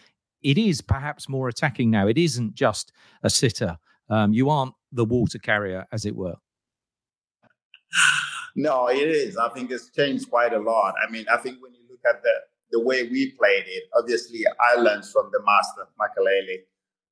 It 0.42 0.58
is 0.58 0.80
perhaps 0.80 1.28
more 1.28 1.48
attacking 1.48 1.90
now. 1.90 2.08
It 2.08 2.18
isn't 2.18 2.54
just 2.54 2.92
a 3.22 3.30
sitter. 3.30 3.76
Um, 4.08 4.32
you 4.32 4.50
aren't 4.50 4.74
the 4.90 5.04
water 5.04 5.38
carrier, 5.38 5.86
as 5.92 6.04
it 6.04 6.16
were. 6.16 6.34
No, 8.54 8.88
it 8.88 8.96
is. 8.96 9.36
I 9.36 9.48
think 9.50 9.70
it's 9.70 9.90
changed 9.90 10.28
quite 10.28 10.52
a 10.52 10.58
lot. 10.58 10.94
I 11.06 11.10
mean, 11.10 11.24
I 11.32 11.36
think 11.38 11.58
when 11.62 11.72
you 11.72 11.80
look 11.88 12.00
at 12.08 12.22
the 12.22 12.32
the 12.72 12.80
way 12.80 13.02
we 13.04 13.32
played 13.32 13.64
it, 13.66 13.84
obviously 13.96 14.40
I 14.60 14.80
learned 14.80 15.04
from 15.04 15.30
the 15.30 15.40
master, 15.44 15.86
Makelele. 16.00 16.64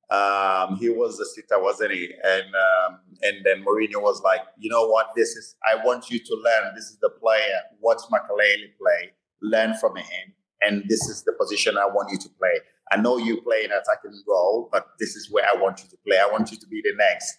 Um, 0.09 0.75
he 0.77 0.89
was 0.89 1.17
the 1.17 1.25
sitter, 1.25 1.61
wasn't 1.61 1.91
he? 1.93 2.11
And 2.23 2.43
um, 2.43 2.99
and 3.21 3.45
then 3.45 3.63
Mourinho 3.63 4.01
was 4.01 4.21
like, 4.23 4.41
you 4.57 4.69
know 4.69 4.87
what? 4.87 5.11
This 5.15 5.29
is 5.29 5.55
I 5.71 5.83
want 5.85 6.09
you 6.09 6.19
to 6.19 6.35
learn. 6.35 6.75
This 6.75 6.85
is 6.85 6.97
the 7.01 7.09
player. 7.09 7.61
Watch 7.79 8.01
Makelele 8.11 8.75
play. 8.79 9.11
Learn 9.41 9.75
from 9.77 9.95
him. 9.95 10.33
And 10.61 10.83
this 10.87 11.07
is 11.07 11.23
the 11.23 11.33
position 11.39 11.77
I 11.77 11.85
want 11.85 12.11
you 12.11 12.19
to 12.19 12.29
play. 12.37 12.59
I 12.91 12.97
know 12.97 13.17
you 13.17 13.41
play 13.41 13.63
an 13.63 13.71
attacking 13.71 14.21
role, 14.27 14.69
but 14.71 14.85
this 14.99 15.15
is 15.15 15.31
where 15.31 15.45
I 15.45 15.59
want 15.59 15.81
you 15.81 15.89
to 15.89 15.97
play. 16.05 16.19
I 16.19 16.29
want 16.29 16.51
you 16.51 16.57
to 16.57 16.67
be 16.67 16.81
the 16.83 16.93
next 16.97 17.37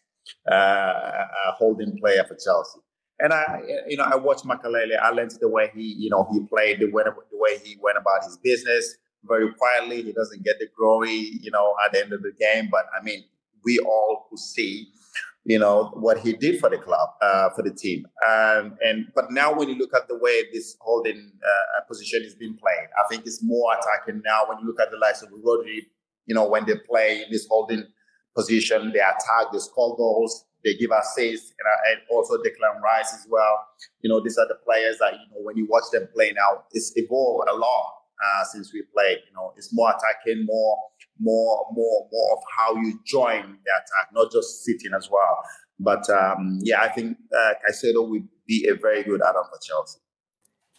uh, 0.50 0.54
uh 0.54 1.52
holding 1.58 1.98
player 1.98 2.24
for 2.26 2.36
Chelsea. 2.42 2.80
And 3.22 3.32
I, 3.32 3.62
you 3.86 3.96
know, 3.96 4.02
I 4.02 4.16
watched 4.16 4.44
Makelele. 4.44 4.98
I 5.00 5.10
learned 5.10 5.30
the 5.40 5.48
way 5.48 5.70
he, 5.72 5.94
you 5.96 6.10
know, 6.10 6.28
he 6.32 6.40
played, 6.40 6.80
the 6.80 6.90
way, 6.90 7.04
the 7.04 7.14
way 7.32 7.58
he 7.64 7.76
went 7.80 7.96
about 7.96 8.24
his 8.24 8.36
business 8.38 8.96
very 9.24 9.54
quietly. 9.54 10.02
He 10.02 10.12
doesn't 10.12 10.42
get 10.42 10.58
the 10.58 10.66
glory, 10.76 11.38
you 11.40 11.52
know, 11.52 11.72
at 11.86 11.92
the 11.92 12.00
end 12.00 12.12
of 12.12 12.22
the 12.22 12.32
game. 12.32 12.68
But 12.68 12.86
I 12.98 13.00
mean, 13.04 13.22
we 13.64 13.78
all 13.78 14.26
who 14.28 14.36
see, 14.36 14.88
you 15.44 15.56
know, 15.56 15.92
what 15.94 16.18
he 16.18 16.32
did 16.32 16.58
for 16.58 16.68
the 16.68 16.78
club, 16.78 17.10
uh, 17.22 17.50
for 17.50 17.62
the 17.62 17.70
team. 17.70 18.06
Um, 18.28 18.76
and 18.82 19.06
but 19.14 19.30
now 19.30 19.54
when 19.54 19.68
you 19.68 19.76
look 19.76 19.94
at 19.94 20.08
the 20.08 20.18
way 20.18 20.42
this 20.52 20.76
holding 20.80 21.30
uh, 21.44 21.80
position 21.86 22.22
is 22.24 22.34
being 22.34 22.56
played, 22.56 22.88
I 22.98 23.06
think 23.08 23.24
it's 23.24 23.40
more 23.40 23.72
attacking 23.78 24.22
now. 24.24 24.46
When 24.48 24.58
you 24.58 24.66
look 24.66 24.80
at 24.80 24.90
the 24.90 24.98
likes 24.98 25.22
of 25.22 25.28
Rodri, 25.28 25.86
you 26.26 26.34
know, 26.34 26.48
when 26.48 26.66
they 26.66 26.74
play 26.90 27.22
in 27.22 27.30
this 27.30 27.46
holding 27.48 27.84
position, 28.34 28.90
they 28.92 28.98
attack, 28.98 29.52
they 29.52 29.60
score 29.60 29.96
goals 29.96 30.44
they 30.64 30.74
give 30.74 30.90
assists 30.90 31.52
and, 31.58 31.92
and 31.92 32.00
also 32.10 32.36
Declan 32.38 32.80
Rice 32.82 33.12
as 33.14 33.26
well. 33.28 33.66
You 34.00 34.10
know, 34.10 34.20
these 34.20 34.38
are 34.38 34.46
the 34.48 34.58
players 34.64 34.98
that 34.98 35.14
you 35.14 35.26
know 35.30 35.42
when 35.42 35.56
you 35.56 35.66
watch 35.68 35.84
them 35.92 36.08
play 36.14 36.32
now, 36.32 36.64
it's 36.72 36.92
evolved 36.96 37.48
a 37.50 37.54
lot 37.54 37.94
uh, 38.22 38.44
since 38.44 38.72
we 38.72 38.82
played. 38.94 39.18
You 39.28 39.34
know, 39.34 39.52
it's 39.56 39.70
more 39.72 39.90
attacking, 39.90 40.46
more, 40.46 40.78
more, 41.18 41.66
more, 41.72 42.08
more 42.10 42.32
of 42.36 42.42
how 42.56 42.74
you 42.76 42.98
join 43.04 43.42
the 43.42 43.70
attack, 43.70 44.12
not 44.12 44.30
just 44.32 44.64
sitting 44.64 44.92
as 44.96 45.08
well. 45.10 45.42
But 45.78 46.08
um, 46.10 46.58
yeah, 46.62 46.82
I 46.82 46.88
think 46.88 47.18
uh, 47.36 47.54
Caicedo 47.66 48.08
would 48.08 48.28
be 48.46 48.68
a 48.68 48.74
very 48.74 49.02
good 49.02 49.20
add-on 49.20 49.44
for 49.44 49.58
Chelsea. 49.66 49.98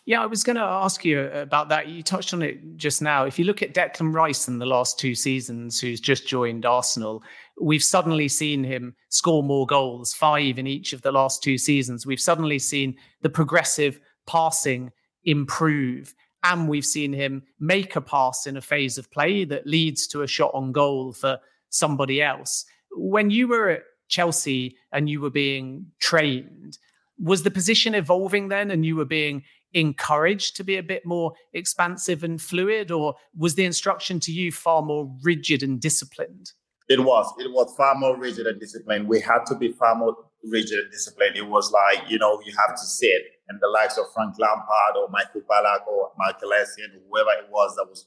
Yeah, 0.06 0.22
I 0.22 0.26
was 0.26 0.44
going 0.44 0.58
to 0.58 0.62
ask 0.62 1.06
you 1.06 1.22
about 1.28 1.70
that. 1.70 1.88
You 1.88 2.04
touched 2.04 2.34
on 2.34 2.42
it 2.42 2.76
just 2.76 3.02
now. 3.02 3.24
If 3.24 3.40
you 3.40 3.46
look 3.46 3.62
at 3.62 3.74
Declan 3.74 4.14
Rice 4.14 4.50
in 4.50 4.60
the 4.60 4.66
last 4.66 5.00
two 5.00 5.16
seasons, 5.16 5.80
who's 5.80 6.02
just 6.02 6.28
joined 6.28 6.66
Arsenal, 6.66 7.24
we've 7.62 7.84
suddenly 7.84 8.28
seen 8.28 8.66
him 8.66 8.96
score 9.08 9.44
more 9.44 9.66
goals, 9.66 10.14
five 10.14 10.60
in 10.60 10.68
each 10.68 10.92
of 10.92 11.04
the 11.04 11.12
last 11.14 11.42
two 11.42 11.58
seasons. 11.58 12.06
We've 12.06 12.20
suddenly 12.20 12.60
seen 12.60 12.98
the 13.22 13.30
progressive 13.30 14.00
passing 14.28 14.92
improve. 15.24 16.14
And 16.44 16.68
we've 16.68 16.86
seen 16.86 17.14
him 17.14 17.44
make 17.62 17.96
a 17.96 18.02
pass 18.02 18.46
in 18.46 18.58
a 18.58 18.62
phase 18.62 18.98
of 18.98 19.10
play 19.10 19.46
that 19.46 19.66
leads 19.66 20.08
to 20.08 20.24
a 20.24 20.28
shot 20.28 20.52
on 20.54 20.74
goal 20.74 21.14
for 21.14 21.40
somebody 21.70 22.22
else. 22.22 22.66
When 22.92 23.30
you 23.30 23.48
were 23.48 23.70
at 23.70 23.84
Chelsea 24.10 24.76
and 24.92 25.10
you 25.10 25.22
were 25.22 25.30
being 25.30 25.86
trained, 26.02 26.78
was 27.18 27.44
the 27.44 27.52
position 27.52 27.96
evolving 27.96 28.50
then 28.50 28.72
and 28.72 28.86
you 28.86 28.98
were 28.98 29.06
being 29.06 29.44
encouraged 29.74 30.56
to 30.58 30.64
be 30.64 30.78
a 30.78 30.84
bit 30.84 31.06
more 31.06 31.34
expansive 31.54 32.24
and 32.24 32.42
fluid, 32.42 32.92
or 32.92 33.16
was 33.38 33.56
the 33.56 33.66
instruction 33.66 34.20
to 34.22 34.32
you 34.32 34.52
far 34.52 34.82
more 34.82 35.10
rigid 35.24 35.64
and 35.64 35.80
disciplined? 35.80 36.52
It 36.90 37.04
was. 37.04 37.32
It 37.40 37.52
was 37.52 37.74
far 37.76 37.96
more 37.96 38.18
rigid 38.18 38.46
and 38.46 38.60
disciplined. 38.60 39.08
We 39.08 39.20
had 39.22 39.46
to 39.48 39.56
be 39.56 39.72
far 39.72 39.96
more 39.96 40.16
rigid 40.44 40.80
and 40.80 40.92
disciplined. 40.92 41.38
It 41.38 41.48
was 41.48 41.72
like, 41.72 42.10
you 42.10 42.20
know, 42.20 42.42
you 42.46 42.54
have 42.68 42.76
to 42.76 42.86
sit. 42.86 43.22
And 43.48 43.60
the 43.62 43.68
likes 43.68 43.98
of 43.98 44.06
Frank 44.14 44.36
Lampard 44.40 44.96
or 44.98 45.10
Michael 45.10 45.42
Ballack 45.50 45.88
or 45.88 46.12
Michael 46.18 46.52
Essien, 46.52 46.92
whoever 47.10 47.32
it 47.32 47.50
was 47.50 47.76
that 47.76 47.86
was, 47.90 48.06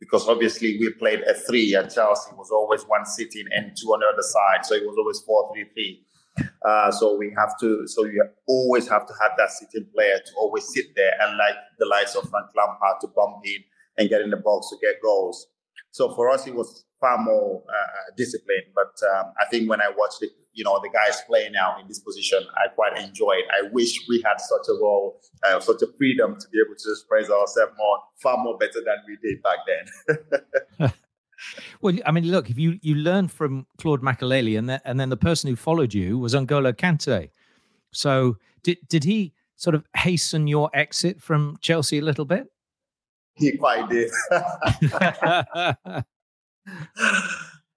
because 0.00 0.28
obviously 0.28 0.78
we 0.78 0.92
played 0.98 1.20
a 1.22 1.34
three 1.34 1.74
at 1.74 1.94
Chelsea, 1.94 2.30
it 2.32 2.36
was 2.36 2.50
always 2.50 2.82
one 2.82 3.06
sitting 3.06 3.44
and 3.52 3.76
two 3.76 3.88
on 3.88 4.00
the 4.00 4.06
other 4.06 4.22
side. 4.22 4.66
So 4.66 4.74
it 4.74 4.82
was 4.82 4.96
always 4.98 5.20
four, 5.20 5.52
three, 5.54 5.66
three. 5.72 6.04
Uh, 6.64 6.90
so 6.90 7.16
we 7.16 7.34
have 7.36 7.58
to, 7.60 7.86
so 7.86 8.04
you 8.04 8.24
always 8.46 8.88
have 8.88 9.06
to 9.06 9.12
have 9.20 9.32
that 9.36 9.50
sitting 9.50 9.86
player 9.94 10.18
to 10.24 10.32
always 10.38 10.64
sit 10.72 10.86
there 10.96 11.12
and 11.20 11.36
like 11.36 11.54
the 11.78 11.86
likes 11.86 12.14
of 12.14 12.28
Frank 12.30 12.46
Lampard 12.56 13.00
to 13.00 13.08
bump 13.08 13.44
in 13.44 13.62
and 13.98 14.08
get 14.08 14.20
in 14.20 14.30
the 14.30 14.36
box 14.36 14.70
to 14.70 14.76
get 14.80 15.02
goals. 15.02 15.48
So 15.90 16.14
for 16.14 16.30
us, 16.30 16.46
it 16.46 16.54
was 16.54 16.84
far 17.02 17.18
more 17.18 17.62
uh, 17.68 18.14
disciplined. 18.16 18.72
But 18.74 18.94
um, 19.14 19.32
I 19.38 19.44
think 19.50 19.68
when 19.68 19.82
I 19.82 19.90
watched 19.94 20.22
it, 20.22 20.30
you 20.54 20.64
know, 20.64 20.80
the 20.82 20.88
guys 20.88 21.20
play 21.26 21.50
now 21.52 21.76
in 21.80 21.88
this 21.88 21.98
position, 21.98 22.42
I 22.54 22.68
quite 22.68 22.96
enjoy 22.96 23.32
it. 23.32 23.46
I 23.52 23.68
wish 23.72 23.98
we 24.08 24.22
had 24.24 24.40
such 24.40 24.68
a 24.68 24.74
role, 24.80 25.20
uh, 25.44 25.60
such 25.60 25.82
a 25.82 25.86
freedom 25.98 26.36
to 26.38 26.48
be 26.48 26.58
able 26.64 26.76
to 26.76 26.90
express 26.90 27.30
ourselves 27.30 27.72
more, 27.76 27.98
far 28.22 28.36
more 28.38 28.56
better 28.56 28.80
than 28.84 28.96
we 29.06 29.16
did 29.22 29.42
back 29.42 29.58
then. 29.66 30.92
Well, 31.80 31.96
I 32.06 32.12
mean, 32.12 32.24
look, 32.24 32.50
if 32.50 32.58
you 32.58 32.78
you 32.82 32.94
learn 32.94 33.28
from 33.28 33.66
Claude 33.78 34.02
Makélélé, 34.02 34.58
and 34.58 34.68
then 34.68 34.80
and 34.84 34.98
then 35.00 35.08
the 35.08 35.16
person 35.16 35.48
who 35.48 35.56
followed 35.56 35.94
you 35.94 36.18
was 36.18 36.34
N'Golo 36.34 36.72
Kante. 36.72 37.30
So 37.92 38.36
did 38.62 38.78
did 38.88 39.04
he 39.04 39.32
sort 39.56 39.74
of 39.74 39.84
hasten 39.96 40.46
your 40.46 40.70
exit 40.74 41.20
from 41.20 41.58
Chelsea 41.60 41.98
a 41.98 42.02
little 42.02 42.24
bit? 42.24 42.46
He 43.34 43.56
quite 43.56 43.88
did. 43.88 44.10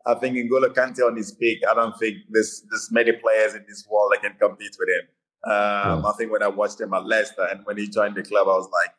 I 0.07 0.13
think 0.19 0.35
N'Golo 0.37 0.73
Kante 0.73 1.05
on 1.05 1.15
his 1.15 1.31
peak, 1.31 1.63
I 1.69 1.73
don't 1.73 1.97
think 1.97 2.17
there's 2.29 2.63
there's 2.69 2.89
many 2.91 3.11
players 3.13 3.55
in 3.55 3.65
this 3.67 3.85
world 3.89 4.11
that 4.13 4.21
can 4.21 4.35
compete 4.39 4.75
with 4.79 4.89
him. 4.89 5.07
Um, 5.51 6.01
yeah. 6.01 6.09
I 6.09 6.13
think 6.17 6.31
when 6.31 6.43
I 6.43 6.47
watched 6.47 6.81
him 6.81 6.93
at 6.93 7.05
Leicester 7.05 7.47
and 7.51 7.61
when 7.65 7.77
he 7.77 7.87
joined 7.87 8.15
the 8.15 8.23
club, 8.23 8.47
I 8.47 8.51
was 8.51 8.69
like, 8.71 8.93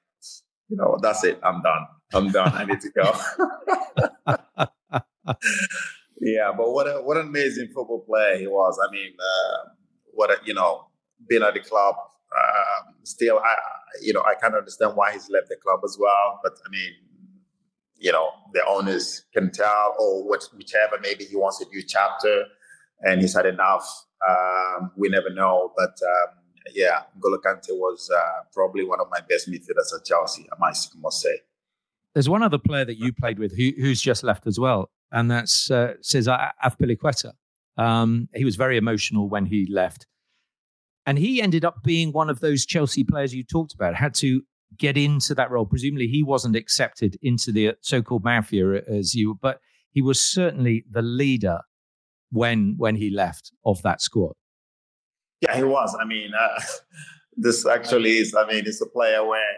you 0.68 0.76
know, 0.76 0.98
that's 1.00 1.24
it. 1.24 1.38
I'm 1.42 1.62
done. 1.62 1.86
I'm 2.14 2.30
done. 2.30 2.52
I 2.54 2.64
need 2.64 2.80
to 2.80 2.90
go. 2.90 3.12
yeah, 6.20 6.52
but 6.56 6.70
what 6.72 6.86
a 6.86 7.02
what 7.02 7.16
an 7.16 7.26
amazing 7.26 7.68
football 7.74 8.04
player 8.06 8.38
he 8.38 8.46
was. 8.46 8.78
I 8.86 8.90
mean, 8.92 9.12
uh, 9.18 9.70
what 10.12 10.30
a, 10.30 10.36
you 10.44 10.54
know, 10.54 10.88
being 11.28 11.42
at 11.42 11.54
the 11.54 11.60
club. 11.60 11.94
Um, 11.96 12.94
still, 13.04 13.38
I 13.38 13.54
you 14.02 14.12
know 14.12 14.22
I 14.22 14.34
can't 14.34 14.54
understand 14.54 14.96
why 14.96 15.12
he's 15.12 15.28
left 15.30 15.48
the 15.48 15.56
club 15.56 15.80
as 15.84 15.96
well. 16.00 16.40
But 16.42 16.52
I 16.66 16.70
mean, 16.70 16.92
you 17.98 18.12
know, 18.12 18.30
the 18.52 18.64
owners 18.66 19.24
can 19.34 19.50
tell, 19.50 19.96
or 19.98 20.28
what, 20.28 20.48
whichever. 20.56 20.98
Maybe 21.02 21.24
he 21.24 21.36
wants 21.36 21.60
a 21.60 21.68
new 21.68 21.82
chapter, 21.82 22.44
and 23.00 23.20
he's 23.20 23.34
had 23.34 23.46
enough. 23.46 23.88
Um, 24.28 24.92
we 24.96 25.08
never 25.08 25.30
know, 25.30 25.72
but. 25.76 25.90
Um, 25.90 26.38
yeah, 26.74 27.02
N'Golo 27.16 27.38
Kante 27.40 27.70
was 27.70 28.10
uh, 28.12 28.42
probably 28.52 28.84
one 28.84 29.00
of 29.00 29.06
my 29.08 29.20
best 29.28 29.48
midfielders 29.48 29.94
at 29.96 30.04
Chelsea, 30.04 30.48
I 30.52 30.56
must, 30.58 30.96
must 30.98 31.20
say. 31.20 31.38
There's 32.16 32.30
one 32.30 32.42
other 32.42 32.56
player 32.56 32.86
that 32.86 32.96
you 32.96 33.12
played 33.12 33.38
with 33.38 33.54
who, 33.54 33.72
who's 33.76 34.00
just 34.00 34.24
left 34.24 34.46
as 34.46 34.58
well, 34.58 34.88
and 35.12 35.30
that's 35.30 35.70
uh, 35.70 35.96
Cesar 36.00 36.50
Azpilicueta. 36.64 37.32
Um, 37.76 38.30
he 38.34 38.42
was 38.42 38.56
very 38.56 38.78
emotional 38.78 39.28
when 39.28 39.44
he 39.44 39.68
left. 39.70 40.06
And 41.04 41.18
he 41.18 41.42
ended 41.42 41.62
up 41.62 41.82
being 41.84 42.12
one 42.12 42.30
of 42.30 42.40
those 42.40 42.64
Chelsea 42.64 43.04
players 43.04 43.34
you 43.34 43.44
talked 43.44 43.74
about, 43.74 43.94
had 43.94 44.14
to 44.14 44.40
get 44.78 44.96
into 44.96 45.34
that 45.34 45.50
role. 45.50 45.66
Presumably, 45.66 46.06
he 46.06 46.22
wasn't 46.22 46.56
accepted 46.56 47.18
into 47.20 47.52
the 47.52 47.74
so 47.82 48.00
called 48.00 48.24
mafia 48.24 48.82
as 48.88 49.14
you, 49.14 49.38
but 49.42 49.60
he 49.90 50.00
was 50.00 50.18
certainly 50.18 50.86
the 50.90 51.02
leader 51.02 51.60
when 52.30 52.76
when 52.78 52.96
he 52.96 53.10
left 53.10 53.52
of 53.66 53.82
that 53.82 54.00
squad. 54.00 54.32
Yeah, 55.42 55.54
he 55.54 55.64
was. 55.64 55.94
I 56.00 56.06
mean, 56.06 56.30
uh, 56.32 56.62
this 57.36 57.66
actually 57.66 58.12
is. 58.12 58.34
I 58.34 58.46
mean, 58.46 58.64
it's 58.64 58.80
a 58.80 58.86
player 58.86 59.22
where 59.22 59.52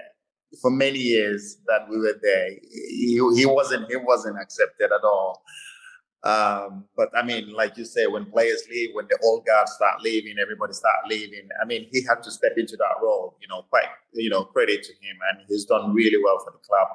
for 0.61 0.71
many 0.71 0.99
years 0.99 1.59
that 1.67 1.89
we 1.89 1.99
were 1.99 2.19
there, 2.23 2.51
he, 2.71 3.21
he 3.35 3.47
wasn't 3.47 3.89
he 3.89 3.97
wasn't 3.97 4.41
accepted 4.41 4.91
at 4.93 5.05
all. 5.05 5.43
Um, 6.25 6.85
but 6.97 7.11
I 7.17 7.23
mean, 7.23 7.53
like 7.53 7.77
you 7.77 7.85
say, 7.85 8.07
when 8.07 8.25
players 8.25 8.63
leave, 8.71 8.91
when 8.93 9.07
the 9.09 9.19
old 9.23 9.47
guards 9.47 9.73
start 9.73 10.03
leaving, 10.03 10.37
everybody 10.43 10.73
start 10.73 10.97
leaving. 11.09 11.49
I 11.63 11.65
mean, 11.65 11.87
he 11.93 12.03
had 12.05 12.23
to 12.25 12.31
step 12.31 12.53
into 12.57 12.77
that 12.77 13.03
role. 13.03 13.37
You 13.41 13.49
know, 13.49 13.63
quite 13.71 13.87
you 14.13 14.31
know 14.31 14.45
credit 14.45 14.83
to 14.85 14.93
him, 14.93 15.17
and 15.31 15.47
he's 15.49 15.65
done 15.65 15.95
really 15.95 16.23
well 16.23 16.39
for 16.45 16.51
the 16.51 16.59
club. 16.59 16.89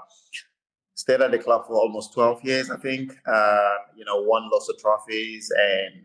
Stayed 0.95 1.21
at 1.21 1.31
the 1.31 1.39
club 1.39 1.65
for 1.65 1.73
almost 1.73 2.13
12 2.13 2.43
years, 2.43 2.69
I 2.69 2.77
think. 2.77 3.11
Uh, 3.27 3.75
you 3.95 4.05
know, 4.05 4.21
won 4.21 4.47
lots 4.51 4.69
of 4.69 4.77
trophies 4.77 5.51
and 5.57 6.03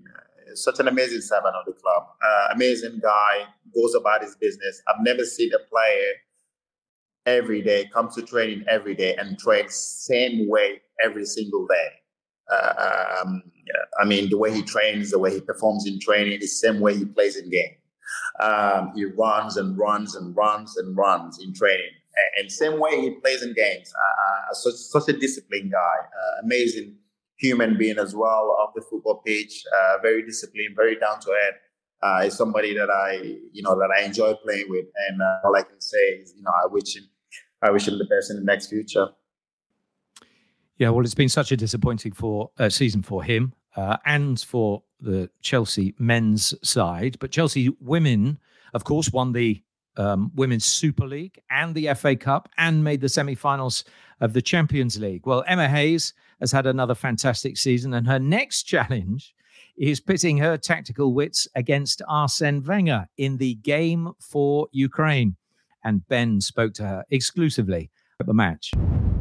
such 0.56 0.80
an 0.80 0.88
amazing 0.88 1.20
servant 1.20 1.54
of 1.54 1.66
the 1.66 1.72
club. 1.72 2.04
Uh, 2.22 2.48
amazing 2.54 3.00
guy, 3.02 3.44
goes 3.74 3.94
about 3.94 4.22
his 4.22 4.36
business. 4.36 4.82
I've 4.88 5.02
never 5.02 5.24
seen 5.24 5.50
a 5.52 5.68
player 5.68 6.12
every 7.36 7.62
day 7.62 7.88
comes 7.92 8.14
to 8.14 8.22
training 8.22 8.64
every 8.68 8.94
day 8.94 9.14
and 9.16 9.38
trains 9.38 9.74
same 9.74 10.48
way 10.48 10.80
every 11.02 11.26
single 11.26 11.66
day. 11.66 11.88
Uh, 12.50 13.20
um, 13.20 13.42
I 14.00 14.04
mean, 14.04 14.30
the 14.30 14.38
way 14.38 14.52
he 14.52 14.62
trains, 14.62 15.10
the 15.10 15.18
way 15.18 15.32
he 15.34 15.40
performs 15.40 15.86
in 15.86 16.00
training, 16.00 16.40
the 16.40 16.46
same 16.46 16.80
way 16.80 16.96
he 16.96 17.04
plays 17.04 17.36
in 17.36 17.50
game. 17.50 17.74
Um, 18.40 18.92
he 18.94 19.04
runs 19.04 19.56
and 19.56 19.76
runs 19.76 20.14
and 20.14 20.34
runs 20.34 20.76
and 20.78 20.96
runs 20.96 21.38
in 21.42 21.52
training, 21.52 21.92
and, 22.16 22.44
and 22.44 22.52
same 22.52 22.78
way 22.80 23.00
he 23.00 23.10
plays 23.10 23.42
in 23.42 23.52
games. 23.52 23.92
Uh, 23.92 24.50
uh 24.50 24.54
such, 24.54 24.74
such 24.74 25.14
a 25.14 25.18
disciplined 25.18 25.72
guy, 25.72 25.98
uh, 26.00 26.42
amazing 26.44 26.96
human 27.36 27.76
being 27.76 27.98
as 27.98 28.14
well 28.14 28.56
off 28.60 28.70
the 28.74 28.82
football 28.82 29.22
pitch. 29.26 29.64
Uh, 29.76 29.98
very 30.02 30.22
disciplined, 30.24 30.74
very 30.74 30.96
down 30.98 31.20
to 31.20 31.30
earth. 31.30 31.60
Uh, 32.00 32.22
is 32.26 32.34
somebody 32.34 32.72
that 32.74 32.90
I, 32.90 33.14
you 33.52 33.62
know, 33.62 33.76
that 33.76 33.90
I 33.96 34.04
enjoy 34.04 34.34
playing 34.44 34.66
with, 34.68 34.86
and 35.08 35.20
uh, 35.20 35.40
all 35.44 35.56
I 35.56 35.62
can 35.62 35.80
say 35.80 35.98
is, 36.20 36.32
you 36.36 36.42
know, 36.44 36.52
I 36.64 36.68
wish 36.68 36.96
him, 36.96 37.08
I 37.62 37.70
wish 37.70 37.88
him 37.88 37.98
the 37.98 38.04
best 38.04 38.30
in 38.30 38.36
the 38.36 38.44
next 38.44 38.68
future. 38.68 39.08
Yeah, 40.76 40.90
well, 40.90 41.04
it's 41.04 41.14
been 41.14 41.28
such 41.28 41.50
a 41.50 41.56
disappointing 41.56 42.12
for 42.12 42.50
uh, 42.58 42.68
season 42.68 43.02
for 43.02 43.22
him 43.24 43.52
uh, 43.76 43.96
and 44.06 44.40
for 44.40 44.82
the 45.00 45.28
Chelsea 45.42 45.94
men's 45.98 46.54
side, 46.62 47.16
but 47.18 47.32
Chelsea 47.32 47.70
women, 47.80 48.38
of 48.74 48.84
course, 48.84 49.12
won 49.12 49.32
the 49.32 49.62
um, 49.96 50.30
Women's 50.34 50.64
Super 50.64 51.06
League 51.06 51.38
and 51.50 51.74
the 51.74 51.92
FA 51.94 52.14
Cup 52.16 52.48
and 52.56 52.84
made 52.84 53.00
the 53.00 53.08
semi-finals 53.08 53.84
of 54.20 54.32
the 54.32 54.42
Champions 54.42 54.98
League. 54.98 55.26
Well, 55.26 55.44
Emma 55.46 55.68
Hayes 55.68 56.14
has 56.40 56.52
had 56.52 56.66
another 56.66 56.94
fantastic 56.94 57.56
season, 57.56 57.94
and 57.94 58.06
her 58.06 58.20
next 58.20 58.62
challenge 58.62 59.34
is 59.76 60.00
pitting 60.00 60.38
her 60.38 60.56
tactical 60.56 61.12
wits 61.12 61.46
against 61.54 62.02
Arsene 62.08 62.62
Wenger 62.62 63.08
in 63.16 63.36
the 63.36 63.54
game 63.56 64.12
for 64.20 64.68
Ukraine. 64.72 65.36
And 65.84 66.06
Ben 66.08 66.40
spoke 66.40 66.74
to 66.74 66.84
her 66.84 67.04
exclusively 67.10 67.90
at 68.20 68.26
the 68.26 68.34
match. 68.34 68.72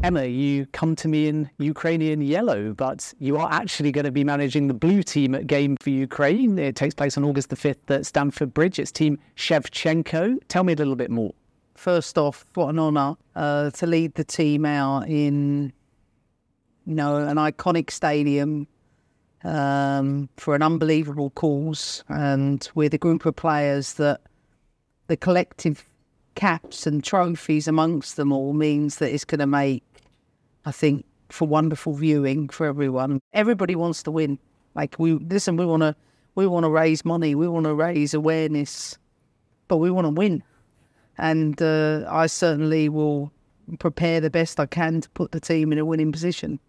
Emma, 0.04 0.26
you 0.26 0.68
come 0.68 0.96
to 0.96 1.08
me 1.08 1.28
in 1.28 1.50
Ukrainian 1.58 2.22
yellow, 2.22 2.74
but 2.74 3.14
you 3.20 3.38
are 3.38 3.52
actually 3.52 3.92
going 3.92 4.06
to 4.06 4.12
be 4.12 4.24
managing 4.24 4.68
the 4.68 4.74
blue 4.74 5.02
team 5.02 5.34
at 5.34 5.48
Game 5.48 5.76
for 5.82 5.90
Ukraine. 5.90 6.60
It 6.60 6.76
takes 6.76 6.94
place 6.94 7.18
on 7.18 7.24
August 7.24 7.50
the 7.50 7.56
5th 7.56 7.90
at 7.90 8.06
Stamford 8.06 8.54
Bridge. 8.54 8.80
It's 8.80 8.92
Team 8.92 9.18
Shevchenko. 9.36 10.38
Tell 10.48 10.64
me 10.64 10.74
a 10.74 10.76
little 10.76 10.96
bit 10.96 11.10
more. 11.10 11.34
First 11.76 12.18
off, 12.18 12.46
what 12.54 12.70
an 12.70 12.80
honour 12.80 13.16
uh, 13.36 13.72
to 13.72 13.88
lead 13.88 14.16
the 14.16 14.24
team 14.24 14.66
out 14.66 15.08
in 15.08 15.74
you 16.88 16.96
know, 16.96 17.18
an 17.18 17.36
iconic 17.36 17.92
stadium 17.92 18.66
um, 19.44 20.30
for 20.38 20.56
an 20.56 20.62
unbelievable 20.62 21.30
cause, 21.32 22.04
and 22.08 22.70
with 22.76 22.94
a 22.94 22.98
group 22.98 23.26
of 23.26 23.36
players 23.36 23.94
that 23.96 24.22
the 25.08 25.18
collective 25.18 25.86
caps 26.38 26.88
and 26.88 27.04
trophies 27.04 27.68
amongst 27.68 28.16
them 28.16 28.32
all 28.32 28.54
means 28.54 28.98
that 28.98 29.14
it's 29.14 29.26
going 29.26 29.40
to 29.40 29.48
make, 29.48 29.84
I 30.66 30.72
think, 30.72 31.04
for 31.30 31.48
wonderful 31.48 31.94
viewing 31.94 32.48
for 32.48 32.66
everyone. 32.68 33.20
Everybody 33.34 33.76
wants 33.76 34.04
to 34.04 34.12
win. 34.12 34.40
Like 34.76 34.96
we 35.00 35.14
listen, 35.14 35.58
we 35.58 35.66
want 35.66 35.82
to 35.82 35.96
we 36.36 36.46
want 36.46 36.64
to 36.64 36.70
raise 36.70 37.04
money, 37.04 37.34
we 37.36 37.48
want 37.48 37.66
to 37.66 37.74
raise 37.74 38.14
awareness, 38.14 38.98
but 39.68 39.78
we 39.78 39.90
want 39.92 40.06
to 40.06 40.12
win. 40.12 40.44
and 41.18 41.60
uh, 41.62 42.06
I 42.10 42.28
certainly 42.28 42.90
will 42.90 43.32
prepare 43.80 44.22
the 44.22 44.30
best 44.30 44.60
I 44.60 44.66
can 44.68 45.02
to 45.02 45.10
put 45.10 45.32
the 45.32 45.40
team 45.40 45.72
in 45.72 45.80
a 45.80 45.86
winning 45.86 46.12
position. 46.12 46.60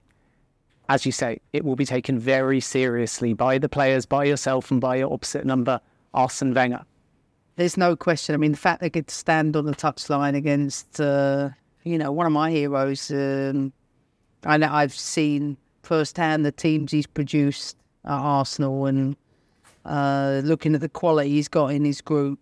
As 0.89 1.05
you 1.05 1.13
say, 1.13 1.41
it 1.53 1.65
will 1.65 1.77
be 1.77 1.85
taken 1.85 2.19
very 2.19 2.61
seriously 2.61 3.35
by 3.35 3.59
the 3.59 3.69
players, 3.69 4.07
by 4.07 4.25
yourself, 4.25 4.71
and 4.71 4.81
by 4.81 4.97
your 4.97 5.13
opposite 5.13 5.45
number, 5.45 5.81
Arsene 6.15 6.55
Wenger. 6.55 6.85
There's 7.59 7.77
no 7.77 7.97
question. 7.97 8.37
I 8.37 8.39
mean, 8.39 8.53
the 8.53 8.57
fact 8.57 8.81
they 8.81 8.89
to 8.89 9.03
stand 9.09 9.57
on 9.57 9.67
the 9.67 9.75
touchline 9.75 10.37
against, 10.37 11.01
uh, 11.01 11.49
you 11.83 11.99
know, 11.99 12.13
one 12.13 12.25
of 12.25 12.31
my 12.31 12.53
heroes. 12.53 13.11
Um, 13.11 13.73
I 14.45 14.57
know 14.59 14.69
I've 14.71 14.95
seen 14.95 15.57
firsthand 15.83 16.47
the 16.47 16.53
teams 16.53 16.93
he's 16.93 17.09
produced 17.09 17.77
at 18.05 18.13
Arsenal, 18.13 18.87
and 18.87 19.17
uh, 19.85 20.41
looking 20.45 20.77
at 20.77 20.81
the 20.81 20.89
quality 20.89 21.31
he's 21.31 21.49
got 21.49 21.73
in 21.73 21.85
his 21.85 22.01
group, 22.01 22.39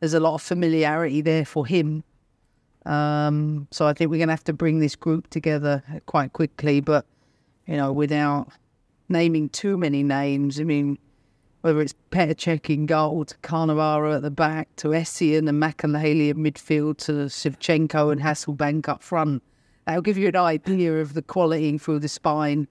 there's 0.00 0.12
a 0.12 0.20
lot 0.20 0.34
of 0.34 0.42
familiarity 0.42 1.22
there 1.22 1.46
for 1.46 1.64
him. 1.64 2.04
Um, 2.84 3.66
so 3.70 3.86
I 3.86 3.94
think 3.94 4.10
we're 4.10 4.18
going 4.18 4.28
to 4.28 4.34
have 4.34 4.44
to 4.44 4.52
bring 4.52 4.80
this 4.80 4.96
group 4.96 5.30
together 5.30 5.82
quite 6.04 6.34
quickly, 6.34 6.82
but 6.82 7.06
you 7.64 7.78
know, 7.78 7.90
without 7.90 8.48
naming 9.08 9.48
too 9.48 9.78
many 9.78 10.02
names. 10.02 10.60
I 10.60 10.64
mean, 10.64 10.98
whether 11.66 11.80
it's 11.80 11.96
Petr 12.12 12.36
Cech 12.36 12.72
in 12.72 12.86
goal, 12.86 13.24
to 13.24 13.34
Cannavaro 13.38 14.14
at 14.14 14.22
the 14.22 14.30
back, 14.30 14.68
to 14.76 14.90
Essien 14.90 15.48
and 15.48 15.60
Makelele 15.60 16.28
in 16.28 16.36
midfield, 16.36 16.98
to 16.98 17.12
Shevchenko 17.26 18.12
and 18.12 18.20
Hasselbaink 18.20 18.88
up 18.88 19.02
front. 19.02 19.42
That'll 19.84 20.00
give 20.00 20.16
you 20.16 20.28
an 20.28 20.36
idea 20.36 21.00
of 21.00 21.14
the 21.14 21.22
quality 21.22 21.76
through 21.76 21.98
the 21.98 22.08
spine. 22.08 22.68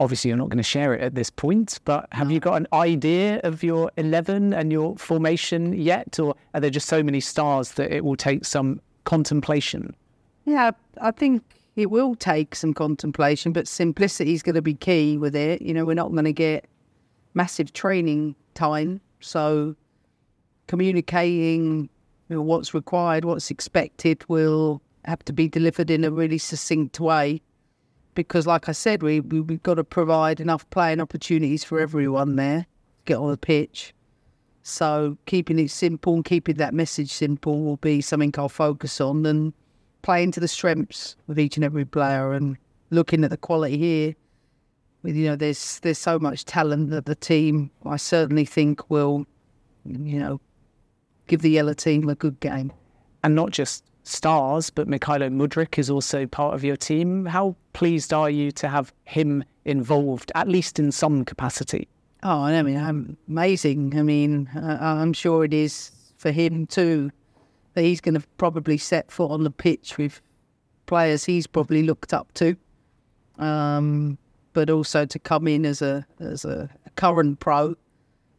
Obviously, 0.00 0.30
you're 0.30 0.36
not 0.36 0.48
going 0.48 0.58
to 0.58 0.64
share 0.64 0.94
it 0.94 1.00
at 1.00 1.14
this 1.14 1.30
point, 1.30 1.78
but 1.84 2.08
have 2.10 2.26
no. 2.26 2.34
you 2.34 2.40
got 2.40 2.54
an 2.54 2.66
idea 2.72 3.40
of 3.44 3.62
your 3.62 3.92
11 3.98 4.52
and 4.52 4.72
your 4.72 4.96
formation 4.96 5.72
yet? 5.72 6.18
Or 6.18 6.34
are 6.54 6.60
there 6.60 6.70
just 6.70 6.88
so 6.88 7.04
many 7.04 7.20
stars 7.20 7.74
that 7.74 7.92
it 7.92 8.04
will 8.04 8.16
take 8.16 8.44
some 8.44 8.80
contemplation? 9.04 9.94
Yeah, 10.44 10.72
I 11.00 11.12
think 11.12 11.44
it 11.76 11.88
will 11.88 12.16
take 12.16 12.56
some 12.56 12.74
contemplation, 12.74 13.52
but 13.52 13.68
simplicity 13.68 14.34
is 14.34 14.42
going 14.42 14.56
to 14.56 14.62
be 14.62 14.74
key 14.74 15.18
with 15.18 15.36
it. 15.36 15.62
You 15.62 15.72
know, 15.72 15.84
we're 15.84 15.94
not 15.94 16.10
going 16.10 16.24
to 16.24 16.32
get 16.32 16.66
massive 17.34 17.72
training 17.72 18.34
time, 18.54 19.00
so 19.20 19.76
communicating 20.66 21.88
you 22.28 22.36
know, 22.36 22.42
what's 22.42 22.72
required, 22.72 23.24
what's 23.24 23.50
expected, 23.50 24.24
will 24.28 24.80
have 25.04 25.24
to 25.26 25.32
be 25.32 25.48
delivered 25.48 25.90
in 25.90 26.04
a 26.04 26.10
really 26.10 26.38
succinct 26.38 26.98
way. 26.98 27.42
Because, 28.14 28.46
like 28.46 28.68
I 28.68 28.72
said, 28.72 29.02
we, 29.02 29.20
we 29.20 29.40
we've 29.40 29.62
got 29.62 29.74
to 29.74 29.84
provide 29.84 30.40
enough 30.40 30.68
playing 30.70 31.00
opportunities 31.00 31.64
for 31.64 31.80
everyone 31.80 32.36
there 32.36 32.66
get 33.04 33.18
on 33.18 33.30
the 33.30 33.36
pitch. 33.36 33.94
So 34.62 35.18
keeping 35.26 35.58
it 35.58 35.70
simple 35.70 36.14
and 36.14 36.24
keeping 36.24 36.56
that 36.56 36.74
message 36.74 37.12
simple 37.12 37.62
will 37.62 37.76
be 37.76 38.00
something 38.00 38.32
I'll 38.38 38.48
focus 38.48 39.00
on 39.00 39.26
and 39.26 39.52
playing 40.02 40.32
to 40.32 40.40
the 40.40 40.48
strengths 40.48 41.16
of 41.28 41.38
each 41.38 41.56
and 41.56 41.64
every 41.64 41.84
player 41.84 42.32
and 42.32 42.56
looking 42.90 43.24
at 43.24 43.30
the 43.30 43.36
quality 43.36 43.76
here. 43.76 44.14
You 45.04 45.26
know, 45.26 45.36
there's 45.36 45.80
there's 45.80 45.98
so 45.98 46.18
much 46.18 46.44
talent 46.44 46.90
that 46.90 47.06
the 47.06 47.14
team 47.14 47.70
I 47.84 47.96
certainly 47.96 48.44
think 48.44 48.90
will, 48.90 49.26
you 49.84 50.18
know, 50.18 50.40
give 51.26 51.42
the 51.42 51.50
yellow 51.50 51.74
team 51.74 52.08
a 52.08 52.14
good 52.14 52.40
game. 52.40 52.72
And 53.22 53.34
not 53.34 53.50
just 53.50 53.84
stars, 54.04 54.70
but 54.70 54.88
Mykhailo 54.88 55.30
Mudryk 55.32 55.78
is 55.78 55.90
also 55.90 56.26
part 56.26 56.54
of 56.54 56.64
your 56.64 56.76
team. 56.76 57.26
How 57.26 57.56
pleased 57.72 58.12
are 58.12 58.30
you 58.30 58.50
to 58.52 58.68
have 58.68 58.92
him 59.04 59.44
involved, 59.64 60.30
at 60.34 60.48
least 60.48 60.78
in 60.78 60.92
some 60.92 61.24
capacity? 61.24 61.88
Oh, 62.22 62.42
I 62.42 62.62
mean, 62.62 62.78
I'm 62.78 63.16
amazing. 63.28 63.98
I 63.98 64.02
mean, 64.02 64.48
uh, 64.56 64.78
I'm 64.80 65.12
sure 65.12 65.44
it 65.44 65.52
is 65.52 65.90
for 66.16 66.30
him 66.30 66.66
too. 66.66 67.10
That 67.74 67.82
he's 67.82 68.00
going 68.00 68.14
to 68.14 68.26
probably 68.38 68.78
set 68.78 69.10
foot 69.10 69.30
on 69.30 69.42
the 69.42 69.50
pitch 69.50 69.98
with 69.98 70.20
players 70.86 71.24
he's 71.24 71.46
probably 71.46 71.82
looked 71.82 72.14
up 72.14 72.32
to, 72.34 72.56
um, 73.38 74.16
but 74.54 74.70
also 74.70 75.04
to 75.04 75.18
come 75.18 75.46
in 75.46 75.66
as 75.66 75.82
a 75.82 76.06
as 76.18 76.46
a 76.46 76.70
current 76.96 77.40
pro, 77.40 77.74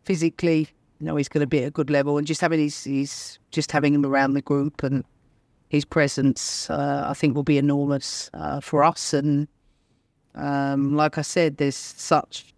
physically, 0.03 0.69
you 0.99 1.05
know, 1.05 1.15
he's 1.15 1.29
going 1.29 1.41
to 1.41 1.47
be 1.47 1.61
at 1.61 1.67
a 1.67 1.71
good 1.71 1.89
level, 1.89 2.17
and 2.17 2.25
just 2.25 2.41
having 2.41 2.59
his, 2.59 3.37
just 3.51 3.71
having 3.71 3.93
him 3.93 4.05
around 4.05 4.33
the 4.33 4.41
group 4.41 4.81
and 4.81 5.03
his 5.69 5.85
presence, 5.85 6.69
uh, 6.69 7.05
I 7.07 7.13
think, 7.13 7.35
will 7.35 7.43
be 7.43 7.57
enormous 7.57 8.29
uh, 8.33 8.61
for 8.61 8.83
us. 8.83 9.13
And 9.13 9.47
um, 10.33 10.95
like 10.95 11.17
I 11.17 11.21
said, 11.21 11.57
there's 11.57 11.75
such 11.75 12.53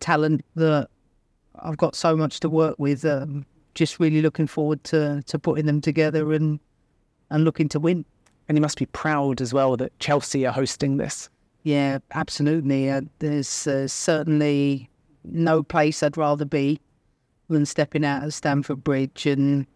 talent 0.00 0.44
that 0.56 0.88
I've 1.60 1.76
got 1.76 1.94
so 1.94 2.16
much 2.16 2.40
to 2.40 2.48
work 2.48 2.76
with. 2.78 3.04
Um, 3.04 3.46
just 3.74 3.98
really 3.98 4.20
looking 4.20 4.46
forward 4.46 4.84
to 4.84 5.22
to 5.26 5.38
putting 5.38 5.66
them 5.66 5.80
together 5.80 6.32
and 6.32 6.60
and 7.30 7.44
looking 7.44 7.68
to 7.70 7.80
win. 7.80 8.04
And 8.48 8.58
you 8.58 8.62
must 8.62 8.78
be 8.78 8.86
proud 8.86 9.40
as 9.40 9.54
well 9.54 9.76
that 9.76 9.98
Chelsea 9.98 10.44
are 10.46 10.52
hosting 10.52 10.96
this. 10.96 11.30
Yeah, 11.62 11.98
absolutely. 12.12 12.90
Uh, 12.90 13.02
there's 13.20 13.66
uh, 13.66 13.86
certainly 13.86 14.90
no 15.24 15.62
place 15.62 16.02
I'd 16.02 16.16
rather 16.16 16.44
be 16.44 16.80
than 17.48 17.66
stepping 17.66 18.04
out 18.04 18.24
of 18.24 18.34
Stamford 18.34 18.82
Bridge. 18.82 19.26
And 19.26 19.66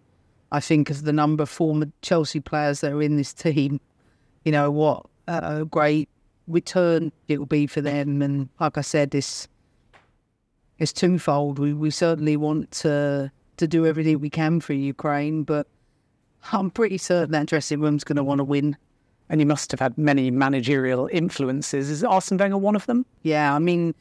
I 0.51 0.61
think 0.61 0.91
of 0.91 1.05
the 1.05 1.13
number 1.13 1.43
of 1.43 1.51
former 1.51 1.87
Chelsea 2.03 2.41
players 2.41 2.81
that 2.81 2.93
are 2.93 3.03
in 3.03 3.17
this 3.17 3.33
team, 3.35 3.81
you 4.45 4.53
know, 4.53 4.71
what 4.71 5.07
a 5.29 5.65
great 5.65 6.09
return 6.49 7.13
it 7.29 7.39
will 7.39 7.47
be 7.47 7.67
for 7.67 7.81
them. 7.81 8.23
And 8.23 8.49
like 8.61 8.79
I 8.79 8.83
said, 8.83 9.11
this 9.11 9.49
it's 10.79 10.93
twofold. 10.93 11.59
We 11.59 11.73
we 11.73 11.91
certainly 11.91 12.37
want 12.37 12.71
to 12.73 13.31
to 13.57 13.67
do 13.67 13.87
everything 13.87 14.21
we 14.21 14.31
can 14.31 14.61
for 14.61 14.75
Ukraine, 14.75 15.43
but 15.43 15.67
I'm 16.53 16.71
pretty 16.71 16.99
certain 16.99 17.33
that 17.33 17.47
dressing 17.47 17.81
room's 17.81 18.05
going 18.05 18.17
to 18.17 18.25
want 18.25 18.39
to 18.39 18.45
win. 18.45 18.77
And 19.29 19.41
you 19.41 19.47
must 19.47 19.71
have 19.73 19.81
had 19.81 19.99
many 19.99 20.31
managerial 20.31 21.09
influences. 21.13 21.91
Is 21.91 22.05
Arsene 22.05 22.39
Wenger 22.39 22.59
one 22.59 22.77
of 22.77 22.87
them? 22.87 23.05
Yeah, 23.23 23.55
I 23.55 23.59
mean, 23.59 23.95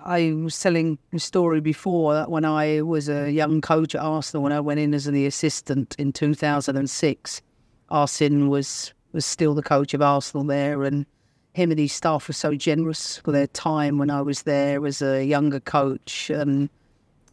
I 0.00 0.32
was 0.32 0.58
telling 0.58 0.98
a 1.12 1.18
story 1.18 1.60
before 1.60 2.14
that 2.14 2.30
when 2.30 2.44
I 2.44 2.82
was 2.82 3.08
a 3.08 3.30
young 3.30 3.60
coach 3.60 3.94
at 3.94 4.00
Arsenal, 4.00 4.44
when 4.44 4.52
I 4.52 4.60
went 4.60 4.80
in 4.80 4.94
as 4.94 5.04
the 5.04 5.26
assistant 5.26 5.96
in 5.98 6.12
2006, 6.12 7.42
Arsene 7.90 8.48
was 8.48 8.94
was 9.12 9.24
still 9.24 9.54
the 9.54 9.62
coach 9.62 9.94
of 9.94 10.02
Arsenal 10.02 10.44
there, 10.44 10.82
and 10.84 11.06
him 11.54 11.70
and 11.70 11.80
his 11.80 11.92
staff 11.92 12.28
were 12.28 12.34
so 12.34 12.54
generous 12.54 13.18
for 13.18 13.32
their 13.32 13.46
time 13.48 13.98
when 13.98 14.10
I 14.10 14.22
was 14.22 14.42
there 14.42 14.86
as 14.86 15.02
a 15.02 15.24
younger 15.24 15.60
coach. 15.60 16.30
And 16.30 16.68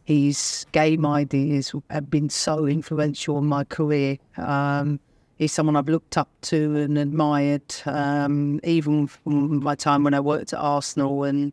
his 0.04 0.66
game 0.72 1.04
ideas 1.04 1.74
have 1.90 2.10
been 2.10 2.30
so 2.30 2.66
influential 2.66 3.38
in 3.38 3.46
my 3.46 3.64
career. 3.64 4.18
Um, 4.36 5.00
he's 5.36 5.52
someone 5.52 5.76
I've 5.76 5.88
looked 5.88 6.16
up 6.16 6.28
to 6.42 6.76
and 6.76 6.98
admired, 6.98 7.74
um, 7.84 8.60
even 8.64 9.06
from 9.06 9.62
my 9.62 9.74
time 9.74 10.04
when 10.04 10.14
I 10.14 10.20
worked 10.20 10.52
at 10.52 10.58
Arsenal. 10.58 11.24
And 11.24 11.52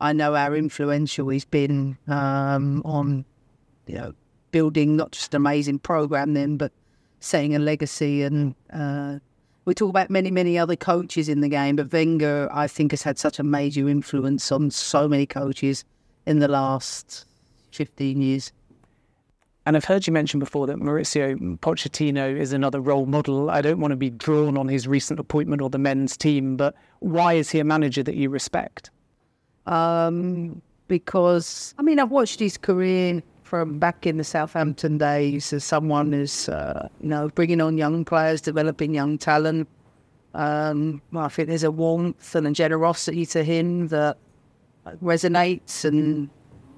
I 0.00 0.12
know 0.12 0.34
how 0.34 0.52
influential 0.52 1.28
he's 1.28 1.44
been 1.44 1.96
um, 2.08 2.82
on, 2.84 3.24
you 3.86 3.96
know, 3.96 4.14
building 4.50 4.96
not 4.96 5.12
just 5.12 5.32
an 5.34 5.36
amazing 5.36 5.78
program 5.78 6.34
then, 6.34 6.56
but 6.56 6.72
setting 7.20 7.54
a 7.54 7.58
legacy 7.58 8.22
and 8.22 8.54
uh, 8.72 9.18
we 9.64 9.74
talk 9.74 9.90
about 9.90 10.10
many, 10.10 10.30
many 10.30 10.58
other 10.58 10.74
coaches 10.74 11.28
in 11.28 11.42
the 11.42 11.48
game, 11.48 11.76
but 11.76 11.92
Wenger, 11.92 12.48
I 12.50 12.66
think, 12.66 12.92
has 12.92 13.02
had 13.02 13.18
such 13.18 13.38
a 13.38 13.42
major 13.42 13.88
influence 13.88 14.50
on 14.50 14.70
so 14.70 15.06
many 15.06 15.26
coaches 15.26 15.84
in 16.26 16.38
the 16.38 16.48
last 16.48 17.26
15 17.72 18.20
years. 18.20 18.52
And 19.66 19.76
I've 19.76 19.84
heard 19.84 20.06
you 20.06 20.12
mention 20.12 20.40
before 20.40 20.66
that 20.66 20.76
Mauricio 20.76 21.58
Pochettino 21.58 22.36
is 22.38 22.52
another 22.52 22.80
role 22.80 23.06
model. 23.06 23.50
I 23.50 23.60
don't 23.60 23.78
want 23.78 23.92
to 23.92 23.96
be 23.96 24.10
drawn 24.10 24.56
on 24.56 24.68
his 24.68 24.88
recent 24.88 25.20
appointment 25.20 25.60
or 25.60 25.68
the 25.68 25.78
men's 25.78 26.16
team, 26.16 26.56
but 26.56 26.74
why 27.00 27.34
is 27.34 27.50
he 27.50 27.60
a 27.60 27.64
manager 27.64 28.02
that 28.02 28.14
you 28.14 28.30
respect? 28.30 28.90
Um, 29.66 30.62
because, 30.88 31.74
I 31.78 31.82
mean, 31.82 32.00
I've 32.00 32.10
watched 32.10 32.40
his 32.40 32.56
career 32.56 33.22
from 33.42 33.78
back 33.78 34.06
in 34.06 34.16
the 34.16 34.24
Southampton 34.24 34.96
days 34.96 35.52
as 35.52 35.62
someone 35.62 36.12
who's, 36.12 36.48
uh, 36.48 36.88
you 37.00 37.08
know, 37.08 37.28
bringing 37.28 37.60
on 37.60 37.76
young 37.76 38.04
players, 38.04 38.40
developing 38.40 38.94
young 38.94 39.18
talent. 39.18 39.68
Um, 40.34 41.02
I 41.14 41.28
think 41.28 41.48
there's 41.48 41.64
a 41.64 41.70
warmth 41.70 42.34
and 42.34 42.46
a 42.46 42.52
generosity 42.52 43.26
to 43.26 43.44
him 43.44 43.88
that 43.88 44.16
resonates, 45.02 45.84
and 45.84 46.30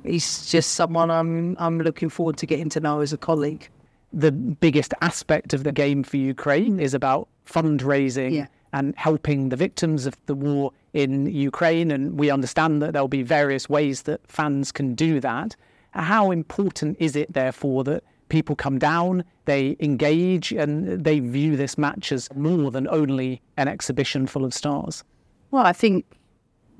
he's 0.04 0.50
just 0.50 0.72
someone 0.72 1.10
I'm 1.10 1.56
I'm 1.58 1.80
looking 1.80 2.08
forward 2.08 2.36
to 2.38 2.46
getting 2.46 2.68
to 2.70 2.80
know 2.80 3.00
as 3.00 3.12
a 3.12 3.18
colleague. 3.18 3.68
The 4.12 4.32
biggest 4.32 4.92
aspect 5.00 5.54
of 5.54 5.64
the 5.64 5.72
game 5.72 6.02
for 6.02 6.16
Ukraine 6.16 6.74
hmm. 6.74 6.80
is 6.80 6.94
about 6.94 7.28
fundraising 7.46 8.32
yeah. 8.32 8.46
and 8.72 8.94
helping 8.96 9.48
the 9.48 9.56
victims 9.56 10.06
of 10.06 10.16
the 10.26 10.34
war 10.34 10.72
in 10.92 11.26
Ukraine, 11.26 11.90
and 11.90 12.18
we 12.18 12.30
understand 12.30 12.82
that 12.82 12.92
there'll 12.92 13.08
be 13.08 13.22
various 13.22 13.68
ways 13.68 14.02
that 14.02 14.20
fans 14.28 14.70
can 14.72 14.94
do 14.94 15.20
that. 15.20 15.56
How 15.92 16.30
important 16.30 16.96
is 17.00 17.16
it, 17.16 17.32
therefore, 17.32 17.84
that 17.84 18.04
people 18.28 18.56
come 18.56 18.78
down, 18.78 19.24
they 19.44 19.76
engage, 19.80 20.52
and 20.52 21.04
they 21.04 21.20
view 21.20 21.56
this 21.56 21.76
match 21.76 22.12
as 22.12 22.28
more 22.34 22.70
than 22.70 22.88
only 22.88 23.40
an 23.56 23.68
exhibition 23.68 24.26
full 24.26 24.44
of 24.44 24.54
stars? 24.54 25.04
Well, 25.50 25.66
I 25.66 25.72
think 25.72 26.06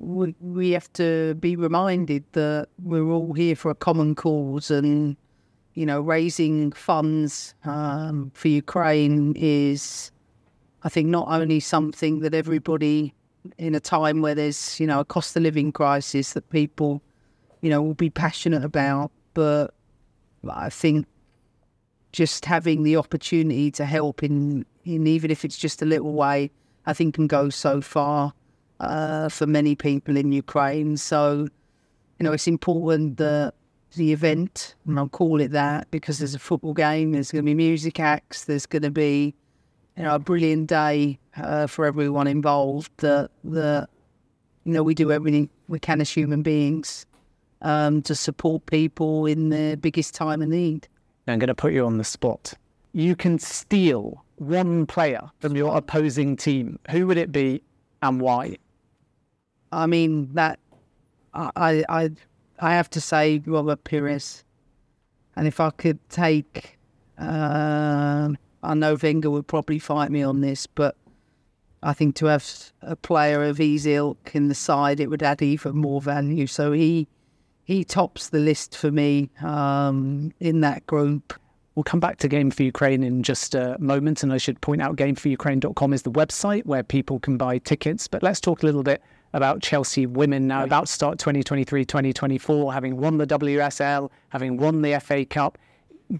we, 0.03 0.35
we 0.39 0.71
have 0.71 0.91
to 0.93 1.35
be 1.35 1.55
reminded 1.55 2.23
that 2.33 2.67
we're 2.81 3.09
all 3.09 3.33
here 3.33 3.55
for 3.55 3.71
a 3.71 3.75
common 3.75 4.15
cause 4.15 4.69
and 4.71 5.17
you 5.73 5.85
know, 5.85 6.01
raising 6.01 6.71
funds 6.71 7.55
um, 7.65 8.31
for 8.35 8.47
Ukraine 8.47 9.33
is, 9.35 10.11
I 10.83 10.89
think, 10.89 11.07
not 11.07 11.27
only 11.29 11.59
something 11.59 12.19
that 12.19 12.33
everybody 12.33 13.13
in 13.57 13.75
a 13.75 13.79
time 13.79 14.21
where 14.21 14.35
there's, 14.35 14.79
you 14.79 14.87
know, 14.87 14.99
a 14.99 15.05
cost 15.05 15.35
of 15.35 15.43
living 15.43 15.71
crisis 15.71 16.33
that 16.33 16.49
people, 16.49 17.01
you 17.61 17.69
know, 17.69 17.81
will 17.81 17.95
be 17.95 18.09
passionate 18.09 18.63
about, 18.63 19.11
but 19.33 19.73
I 20.47 20.69
think 20.69 21.07
just 22.11 22.45
having 22.45 22.83
the 22.83 22.95
opportunity 22.97 23.71
to 23.71 23.85
help 23.85 24.21
in, 24.21 24.65
in 24.85 25.07
even 25.07 25.31
if 25.31 25.43
it's 25.43 25.57
just 25.57 25.81
a 25.81 25.85
little 25.85 26.13
way, 26.13 26.51
I 26.85 26.93
think 26.93 27.15
can 27.15 27.27
go 27.27 27.49
so 27.49 27.81
far 27.81 28.33
uh, 28.83 29.29
for 29.29 29.47
many 29.47 29.75
people 29.75 30.17
in 30.17 30.31
Ukraine. 30.31 30.97
So, 30.97 31.47
you 32.19 32.23
know, 32.23 32.31
it's 32.31 32.47
important 32.47 33.17
that 33.17 33.53
the 33.95 34.11
event, 34.11 34.75
and 34.87 34.97
I'll 34.97 35.09
call 35.09 35.39
it 35.39 35.51
that 35.51 35.89
because 35.91 36.19
there's 36.19 36.35
a 36.35 36.39
football 36.39 36.73
game, 36.73 37.11
there's 37.11 37.31
going 37.31 37.43
to 37.43 37.45
be 37.45 37.53
music 37.53 37.99
acts, 37.99 38.45
there's 38.45 38.65
going 38.65 38.81
to 38.81 38.91
be, 38.91 39.33
you 39.97 40.03
know, 40.03 40.15
a 40.15 40.19
brilliant 40.19 40.67
day 40.67 41.19
uh, 41.37 41.67
for 41.67 41.85
everyone 41.85 42.27
involved. 42.27 42.91
That 42.97 43.29
that 43.43 43.89
you 44.63 44.73
know 44.73 44.83
we 44.83 44.93
do 44.93 45.11
everything 45.11 45.49
we 45.67 45.79
can 45.79 46.01
as 46.01 46.09
human 46.09 46.41
beings 46.41 47.05
um, 47.61 48.01
to 48.03 48.15
support 48.15 48.65
people 48.65 49.25
in 49.25 49.49
their 49.49 49.77
biggest 49.77 50.13
time 50.13 50.41
of 50.41 50.49
need. 50.49 50.87
I'm 51.27 51.39
going 51.39 51.47
to 51.47 51.55
put 51.55 51.73
you 51.73 51.85
on 51.85 51.97
the 51.97 52.03
spot. 52.03 52.53
You 52.91 53.15
can 53.15 53.39
steal 53.39 54.23
one 54.37 54.85
player 54.85 55.21
from 55.39 55.55
your 55.55 55.75
opposing 55.75 56.35
team. 56.35 56.79
Who 56.91 57.07
would 57.07 57.17
it 57.17 57.31
be, 57.31 57.61
and 58.01 58.19
why? 58.19 58.57
I 59.73 59.85
mean 59.87 60.33
that 60.33 60.59
I 61.33 61.83
I 61.89 62.11
I 62.59 62.73
have 62.73 62.89
to 62.91 63.01
say 63.01 63.41
Robert 63.45 63.83
Pires. 63.83 64.43
And 65.35 65.47
if 65.47 65.59
I 65.59 65.71
could 65.71 65.97
take, 66.09 66.77
uh, 67.17 68.29
I 68.61 68.73
know 68.75 68.95
Wenger 69.01 69.31
would 69.31 69.47
probably 69.47 69.79
fight 69.79 70.11
me 70.11 70.21
on 70.21 70.41
this, 70.41 70.67
but 70.67 70.95
I 71.81 71.93
think 71.93 72.15
to 72.17 72.27
have 72.27 72.71
a 72.81 72.95
player 72.95 73.43
of 73.43 73.57
his 73.57 73.85
ilk 73.85 74.31
in 74.33 74.47
the 74.47 74.55
side, 74.55 74.99
it 74.99 75.09
would 75.09 75.23
add 75.23 75.41
even 75.41 75.75
more 75.75 76.01
value. 76.01 76.47
So 76.47 76.71
he 76.71 77.07
he 77.65 77.83
tops 77.83 78.29
the 78.29 78.39
list 78.39 78.77
for 78.77 78.91
me 78.91 79.29
um, 79.41 80.33
in 80.39 80.61
that 80.61 80.85
group. 80.85 81.33
We'll 81.75 81.83
come 81.83 81.99
back 81.99 82.17
to 82.19 82.27
Game 82.27 82.51
for 82.51 82.61
Ukraine 82.63 83.03
in 83.03 83.23
just 83.23 83.55
a 83.55 83.75
moment. 83.79 84.21
And 84.21 84.31
I 84.31 84.37
should 84.37 84.61
point 84.61 84.81
out 84.81 84.95
gameforukraine.com 84.95 85.93
is 85.93 86.03
the 86.03 86.11
website 86.11 86.65
where 86.65 86.83
people 86.83 87.19
can 87.19 87.35
buy 87.35 87.57
tickets. 87.57 88.07
But 88.07 88.21
let's 88.21 88.39
talk 88.39 88.61
a 88.61 88.65
little 88.65 88.83
bit 88.83 89.01
about 89.33 89.61
Chelsea 89.61 90.05
women 90.05 90.47
now, 90.47 90.63
about 90.63 90.85
to 90.85 90.91
start 90.91 91.19
2023 91.19 91.85
2024, 91.85 92.73
having 92.73 92.97
won 92.97 93.17
the 93.17 93.27
WSL, 93.27 94.09
having 94.29 94.57
won 94.57 94.81
the 94.81 94.99
FA 94.99 95.25
Cup. 95.25 95.57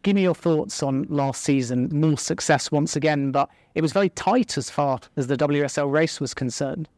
Give 0.01 0.15
me 0.15 0.23
your 0.23 0.33
thoughts 0.35 0.81
on 0.81 1.05
last 1.09 1.43
season. 1.43 1.89
More 1.91 2.17
success 2.17 2.71
once 2.71 2.95
again, 2.95 3.31
but 3.31 3.49
it 3.75 3.81
was 3.81 3.93
very 3.93 4.09
tight 4.09 4.57
as 4.57 4.69
far 4.69 4.99
as 5.17 5.27
the 5.27 5.37
WSL 5.37 5.91
race 5.91 6.19
was 6.19 6.33
concerned. 6.33 6.89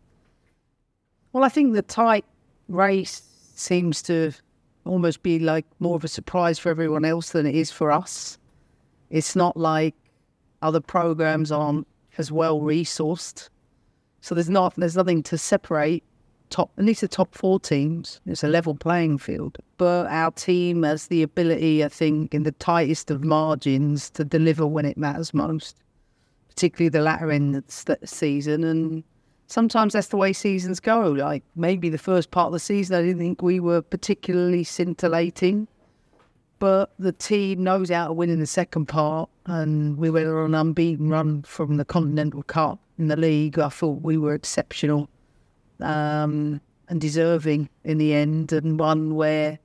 Well, 1.33 1.43
I 1.43 1.49
think 1.49 1.73
the 1.73 1.81
tight 1.81 2.23
race 2.69 3.21
seems 3.55 4.01
to 4.03 4.31
almost 4.85 5.23
be 5.23 5.39
like 5.39 5.65
more 5.79 5.95
of 5.95 6.03
a 6.03 6.07
surprise 6.07 6.59
for 6.59 6.69
everyone 6.69 7.03
else 7.03 7.31
than 7.31 7.45
it 7.45 7.55
is 7.55 7.71
for 7.71 7.91
us. 7.91 8.37
It's 9.09 9.35
not 9.35 9.57
like 9.57 9.95
other 10.61 10.79
programs 10.79 11.51
aren't 11.51 11.87
as 12.17 12.31
well 12.31 12.61
resourced. 12.61 13.49
So 14.25 14.33
there's 14.33 14.49
not 14.49 14.73
there's 14.75 14.97
nothing 14.97 15.21
to 15.21 15.37
separate 15.37 16.03
top 16.49 16.71
at 16.79 16.83
least 16.83 17.01
the 17.01 17.07
top 17.07 17.35
four 17.35 17.59
teams. 17.59 18.21
It's 18.25 18.43
a 18.43 18.47
level 18.47 18.73
playing 18.73 19.19
field. 19.19 19.59
But 19.77 20.07
our 20.07 20.31
team 20.31 20.81
has 20.81 21.09
the 21.09 21.21
ability, 21.21 21.83
I 21.83 21.89
think, 21.89 22.33
in 22.33 22.41
the 22.41 22.53
tightest 22.53 23.11
of 23.11 23.23
margins 23.23 24.09
to 24.11 24.25
deliver 24.25 24.65
when 24.65 24.83
it 24.83 24.97
matters 24.97 25.31
most, 25.31 25.77
particularly 26.49 26.89
the 26.89 27.01
latter 27.01 27.31
end 27.31 27.55
of 27.55 27.67
the 27.85 27.99
season. 28.03 28.63
And 28.63 29.03
sometimes 29.45 29.93
that's 29.93 30.07
the 30.07 30.17
way 30.17 30.33
seasons 30.33 30.79
go. 30.79 31.11
Like 31.11 31.43
maybe 31.55 31.89
the 31.89 31.99
first 31.99 32.31
part 32.31 32.47
of 32.47 32.53
the 32.53 32.59
season, 32.59 32.95
I 32.95 33.03
didn't 33.03 33.19
think 33.19 33.43
we 33.43 33.59
were 33.59 33.83
particularly 33.83 34.63
scintillating. 34.63 35.67
But 36.57 36.91
the 36.97 37.11
team 37.11 37.63
knows 37.63 37.91
how 37.91 38.07
to 38.07 38.13
win 38.13 38.31
in 38.31 38.39
the 38.39 38.47
second 38.47 38.87
part, 38.87 39.29
and 39.45 39.99
we 39.99 40.09
went 40.09 40.25
on 40.25 40.45
an 40.45 40.55
unbeaten 40.55 41.09
run 41.09 41.43
from 41.43 41.77
the 41.77 41.85
Continental 41.85 42.41
Cup 42.41 42.79
in 42.97 43.07
the 43.07 43.15
league. 43.15 43.59
I 43.59 43.69
thought 43.69 44.01
we 44.01 44.17
were 44.17 44.33
exceptional 44.33 45.09
um, 45.79 46.61
and 46.89 47.01
deserving 47.01 47.69
in 47.83 47.97
the 47.97 48.13
end, 48.13 48.51
and 48.51 48.79
one 48.79 49.15
where 49.15 49.59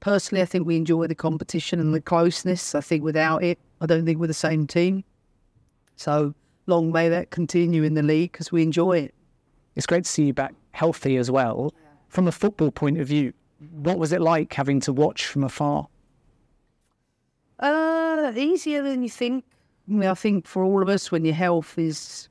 personally 0.00 0.42
I 0.42 0.46
think 0.46 0.66
we 0.66 0.76
enjoy 0.76 1.06
the 1.06 1.14
competition 1.14 1.80
and 1.80 1.94
the 1.94 2.00
closeness. 2.00 2.74
I 2.74 2.80
think 2.80 3.02
without 3.02 3.42
it, 3.42 3.58
I 3.80 3.86
don't 3.86 4.04
think 4.04 4.18
we're 4.18 4.26
the 4.26 4.34
same 4.34 4.66
team. 4.66 5.04
So 5.96 6.34
long 6.66 6.92
may 6.92 7.08
that 7.08 7.30
continue 7.30 7.82
in 7.82 7.94
the 7.94 8.02
league 8.02 8.32
because 8.32 8.50
we 8.50 8.62
enjoy 8.62 8.98
it. 8.98 9.14
It's 9.76 9.86
great 9.86 10.04
to 10.04 10.10
see 10.10 10.24
you 10.26 10.34
back 10.34 10.54
healthy 10.72 11.16
as 11.16 11.30
well. 11.30 11.74
From 12.08 12.28
a 12.28 12.32
football 12.32 12.70
point 12.70 13.00
of 13.00 13.08
view, 13.08 13.32
what 13.72 13.98
was 13.98 14.12
it 14.12 14.20
like 14.20 14.52
having 14.52 14.80
to 14.80 14.92
watch 14.92 15.26
from 15.26 15.44
afar? 15.44 15.88
Uh, 17.58 18.32
easier 18.36 18.82
than 18.82 19.02
you 19.02 19.08
think. 19.08 19.44
I, 19.92 20.14
think 20.14 20.46
for 20.46 20.64
all 20.64 20.82
of 20.82 20.88
us, 20.88 21.10
when 21.10 21.24
your 21.24 21.34
health 21.34 21.78
is 21.78 22.28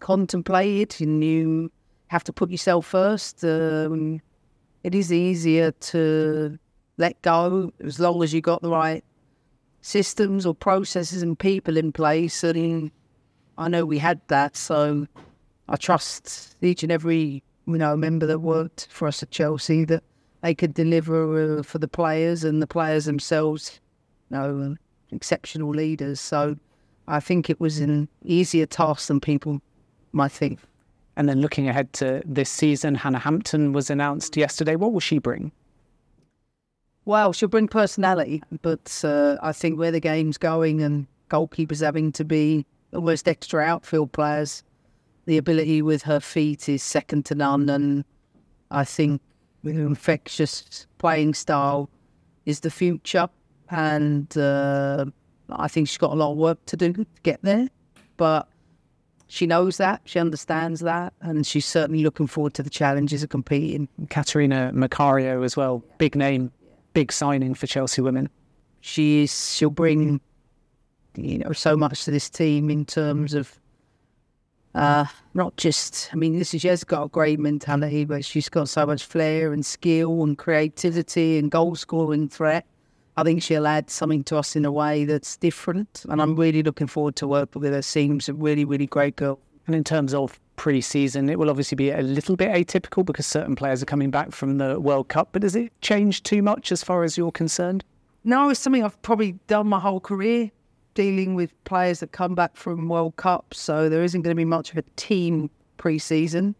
contemplated 0.00 1.00
and 1.00 1.22
you 1.22 1.70
have 2.08 2.24
to 2.24 2.32
put 2.32 2.50
yourself 2.50 2.86
first, 2.86 3.44
um, 3.44 4.20
it 4.84 4.94
is 4.94 5.12
easier 5.12 5.72
to 5.72 6.58
let 6.98 7.20
go 7.22 7.72
as 7.82 7.98
long 7.98 8.22
as 8.22 8.32
you 8.32 8.40
got 8.40 8.62
the 8.62 8.70
right 8.70 9.04
systems 9.80 10.46
or 10.46 10.54
processes 10.54 11.22
and 11.22 11.38
people 11.38 11.76
in 11.76 11.92
place. 11.92 12.44
And 12.44 12.90
I 13.58 13.68
know 13.68 13.84
we 13.84 13.98
had 13.98 14.20
that, 14.28 14.56
so 14.56 15.06
I 15.68 15.76
trust 15.76 16.56
each 16.62 16.82
and 16.82 16.92
every 16.92 17.42
you 17.66 17.78
know 17.78 17.96
member 17.96 18.26
that 18.26 18.40
worked 18.40 18.88
for 18.90 19.08
us 19.08 19.22
at 19.22 19.30
Chelsea 19.30 19.84
that 19.86 20.02
they 20.42 20.54
could 20.54 20.74
deliver 20.74 21.58
uh, 21.58 21.62
for 21.62 21.78
the 21.78 21.88
players 21.88 22.44
and 22.44 22.60
the 22.60 22.66
players 22.66 23.04
themselves. 23.04 23.80
You 24.30 24.36
know, 24.36 24.76
exceptional 25.12 25.70
leaders. 25.70 26.20
So 26.20 26.56
I 27.08 27.20
think 27.20 27.50
it 27.50 27.60
was 27.60 27.80
an 27.80 28.08
easier 28.24 28.66
task 28.66 29.08
than 29.08 29.20
people 29.20 29.60
might 30.12 30.32
think. 30.32 30.60
And 31.16 31.28
then 31.28 31.40
looking 31.40 31.68
ahead 31.68 31.92
to 31.94 32.22
this 32.24 32.48
season, 32.48 32.94
Hannah 32.94 33.18
Hampton 33.18 33.72
was 33.72 33.90
announced 33.90 34.36
yesterday. 34.36 34.76
What 34.76 34.92
will 34.92 35.00
she 35.00 35.18
bring? 35.18 35.52
Well, 37.04 37.32
she'll 37.32 37.48
bring 37.48 37.68
personality, 37.68 38.42
but 38.62 39.02
uh, 39.04 39.36
I 39.42 39.52
think 39.52 39.78
where 39.78 39.90
the 39.90 40.00
game's 40.00 40.38
going 40.38 40.80
and 40.82 41.06
goalkeepers 41.28 41.84
having 41.84 42.12
to 42.12 42.24
be 42.24 42.64
almost 42.94 43.26
extra 43.26 43.62
outfield 43.62 44.12
players, 44.12 44.62
the 45.26 45.36
ability 45.36 45.82
with 45.82 46.02
her 46.02 46.20
feet 46.20 46.68
is 46.68 46.82
second 46.82 47.26
to 47.26 47.34
none. 47.34 47.68
And 47.68 48.04
I 48.70 48.84
think 48.84 49.20
with 49.62 49.76
her 49.76 49.86
infectious 49.86 50.86
playing 50.98 51.34
style 51.34 51.90
is 52.46 52.60
the 52.60 52.70
future 52.70 53.28
and 53.72 54.36
uh, 54.36 55.06
I 55.50 55.66
think 55.66 55.88
she's 55.88 55.98
got 55.98 56.12
a 56.12 56.14
lot 56.14 56.32
of 56.32 56.36
work 56.36 56.64
to 56.66 56.76
do 56.76 56.92
to 56.92 57.06
get 57.22 57.40
there. 57.42 57.68
But 58.18 58.46
she 59.28 59.46
knows 59.46 59.78
that, 59.78 60.02
she 60.04 60.18
understands 60.18 60.80
that, 60.80 61.14
and 61.22 61.46
she's 61.46 61.64
certainly 61.64 62.04
looking 62.04 62.26
forward 62.26 62.52
to 62.54 62.62
the 62.62 62.70
challenges 62.70 63.22
of 63.22 63.30
competing. 63.30 63.88
Catarina 64.10 64.70
Macario 64.74 65.42
as 65.42 65.56
well, 65.56 65.82
big 65.96 66.14
name, 66.14 66.52
big 66.92 67.10
signing 67.10 67.54
for 67.54 67.66
Chelsea 67.66 68.02
women. 68.02 68.28
She 68.82 69.22
is. 69.22 69.54
She'll 69.54 69.70
bring, 69.70 70.20
you 71.16 71.38
know, 71.38 71.52
so 71.52 71.74
much 71.76 72.04
to 72.04 72.10
this 72.10 72.28
team 72.28 72.70
in 72.70 72.84
terms 72.84 73.34
of. 73.34 73.58
Uh, 74.74 75.04
not 75.34 75.54
just, 75.58 76.08
I 76.14 76.16
mean, 76.16 76.38
this 76.38 76.54
is, 76.54 76.62
she 76.62 76.68
has 76.68 76.82
got 76.82 77.04
a 77.04 77.08
great 77.08 77.38
mentality, 77.38 78.06
but 78.06 78.24
she's 78.24 78.48
got 78.48 78.70
so 78.70 78.86
much 78.86 79.04
flair 79.04 79.52
and 79.52 79.66
skill 79.66 80.22
and 80.22 80.38
creativity 80.38 81.38
and 81.38 81.50
goal 81.50 81.74
scoring 81.74 82.26
threat 82.26 82.64
I 83.16 83.22
think 83.24 83.42
she'll 83.42 83.66
add 83.66 83.90
something 83.90 84.24
to 84.24 84.38
us 84.38 84.56
in 84.56 84.64
a 84.64 84.72
way 84.72 85.04
that's 85.04 85.36
different. 85.36 86.04
And 86.08 86.22
I'm 86.22 86.34
really 86.34 86.62
looking 86.62 86.86
forward 86.86 87.16
to 87.16 87.26
working 87.26 87.60
with 87.60 87.72
her. 87.72 87.82
Seems 87.82 88.28
a 88.28 88.34
really, 88.34 88.64
really 88.64 88.86
great 88.86 89.16
girl. 89.16 89.38
And 89.66 89.76
in 89.76 89.84
terms 89.84 90.14
of 90.14 90.40
pre-season, 90.56 91.28
it 91.28 91.38
will 91.38 91.50
obviously 91.50 91.76
be 91.76 91.90
a 91.90 92.00
little 92.00 92.36
bit 92.36 92.50
atypical 92.50 93.04
because 93.04 93.26
certain 93.26 93.54
players 93.54 93.82
are 93.82 93.86
coming 93.86 94.10
back 94.10 94.32
from 94.32 94.58
the 94.58 94.80
World 94.80 95.08
Cup. 95.08 95.28
But 95.32 95.42
does 95.42 95.54
it 95.54 95.72
change 95.82 96.22
too 96.22 96.42
much 96.42 96.72
as 96.72 96.82
far 96.82 97.04
as 97.04 97.18
you're 97.18 97.32
concerned? 97.32 97.84
No, 98.24 98.48
it's 98.48 98.60
something 98.60 98.82
I've 98.82 99.00
probably 99.02 99.32
done 99.46 99.66
my 99.66 99.78
whole 99.78 100.00
career, 100.00 100.50
dealing 100.94 101.34
with 101.34 101.52
players 101.64 102.00
that 102.00 102.12
come 102.12 102.34
back 102.34 102.56
from 102.56 102.88
World 102.88 103.16
Cups. 103.16 103.60
So 103.60 103.88
there 103.88 104.02
isn't 104.02 104.22
going 104.22 104.34
to 104.34 104.40
be 104.40 104.44
much 104.46 104.70
of 104.70 104.78
a 104.78 104.82
team 104.96 105.50
pre-season. 105.76 106.54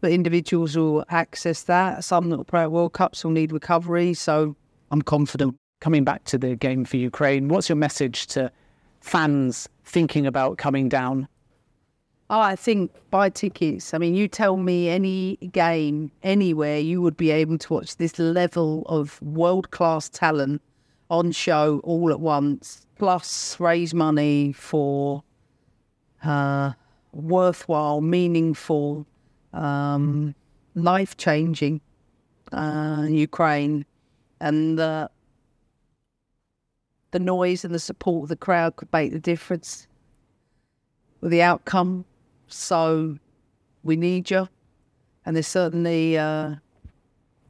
But 0.00 0.10
individuals 0.10 0.76
will 0.76 1.04
access 1.08 1.62
that. 1.62 2.04
Some 2.04 2.30
that 2.30 2.36
will 2.36 2.44
play 2.44 2.62
at 2.62 2.72
World 2.72 2.94
Cups 2.94 3.24
will 3.24 3.30
need 3.30 3.52
recovery. 3.52 4.12
So 4.12 4.56
I'm 4.90 5.02
confident 5.02 5.56
coming 5.84 6.02
back 6.02 6.24
to 6.24 6.38
the 6.38 6.56
game 6.56 6.82
for 6.82 6.96
Ukraine, 6.96 7.48
what's 7.48 7.68
your 7.68 7.76
message 7.76 8.26
to 8.28 8.50
fans 9.02 9.68
thinking 9.84 10.24
about 10.26 10.56
coming 10.56 10.88
down? 10.88 11.28
Oh, 12.30 12.40
I 12.40 12.56
think 12.56 12.90
buy 13.10 13.28
tickets. 13.28 13.92
I 13.92 13.98
mean, 13.98 14.14
you 14.14 14.26
tell 14.26 14.56
me 14.56 14.88
any 14.88 15.36
game 15.52 16.10
anywhere, 16.22 16.78
you 16.78 17.02
would 17.02 17.18
be 17.18 17.30
able 17.30 17.58
to 17.58 17.72
watch 17.74 17.98
this 17.98 18.18
level 18.18 18.84
of 18.86 19.20
world 19.20 19.72
class 19.72 20.08
talent 20.08 20.62
on 21.10 21.32
show 21.32 21.82
all 21.84 22.10
at 22.10 22.18
once, 22.18 22.86
plus 22.96 23.60
raise 23.60 23.92
money 23.92 24.52
for 24.52 25.22
uh, 26.24 26.72
worthwhile, 27.12 28.00
meaningful, 28.00 29.06
um, 29.52 30.34
life 30.74 31.18
changing 31.18 31.82
uh, 32.52 33.04
Ukraine. 33.06 33.84
And 34.40 34.78
the, 34.78 35.10
the 37.14 37.20
noise 37.20 37.64
and 37.64 37.72
the 37.72 37.78
support 37.78 38.24
of 38.24 38.28
the 38.28 38.36
crowd 38.36 38.74
could 38.74 38.92
make 38.92 39.12
the 39.12 39.20
difference 39.20 39.86
with 41.20 41.30
the 41.30 41.42
outcome. 41.42 42.04
So 42.48 43.16
we 43.84 43.94
need 43.94 44.32
you. 44.32 44.48
And 45.24 45.36
there's 45.36 45.46
certainly, 45.46 46.18
uh, 46.18 46.56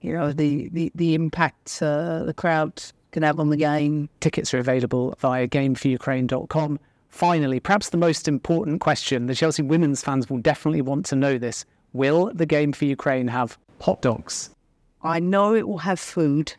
you 0.02 0.12
know, 0.12 0.32
the, 0.32 0.68
the, 0.68 0.92
the 0.94 1.14
impact 1.14 1.82
uh, 1.82 2.24
the 2.24 2.34
crowd 2.34 2.82
can 3.12 3.22
have 3.22 3.40
on 3.40 3.48
the 3.48 3.56
game. 3.56 4.10
Tickets 4.20 4.52
are 4.52 4.58
available 4.58 5.14
via 5.18 5.48
gameforukraine.com. 5.48 6.78
Finally, 7.08 7.58
perhaps 7.58 7.88
the 7.88 7.96
most 7.96 8.28
important 8.28 8.82
question 8.82 9.26
the 9.26 9.34
Chelsea 9.34 9.62
women's 9.62 10.02
fans 10.02 10.28
will 10.28 10.38
definitely 10.38 10.82
want 10.82 11.06
to 11.06 11.16
know 11.16 11.38
this. 11.38 11.64
Will 11.94 12.30
the 12.34 12.44
game 12.44 12.74
for 12.74 12.84
Ukraine 12.84 13.28
have 13.28 13.56
hot 13.80 14.02
dogs? 14.02 14.50
I 15.02 15.20
know 15.20 15.54
it 15.54 15.66
will 15.66 15.78
have 15.78 15.98
food 15.98 16.54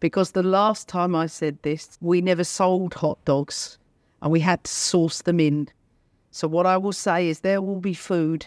because 0.00 0.32
the 0.32 0.42
last 0.42 0.88
time 0.88 1.14
I 1.14 1.26
said 1.26 1.58
this, 1.62 1.98
we 2.00 2.20
never 2.20 2.44
sold 2.44 2.94
hot 2.94 3.24
dogs 3.24 3.78
and 4.22 4.32
we 4.32 4.40
had 4.40 4.64
to 4.64 4.72
source 4.72 5.22
them 5.22 5.40
in. 5.40 5.68
So, 6.30 6.48
what 6.48 6.66
I 6.66 6.76
will 6.76 6.92
say 6.92 7.28
is 7.28 7.40
there 7.40 7.62
will 7.62 7.80
be 7.80 7.94
food. 7.94 8.46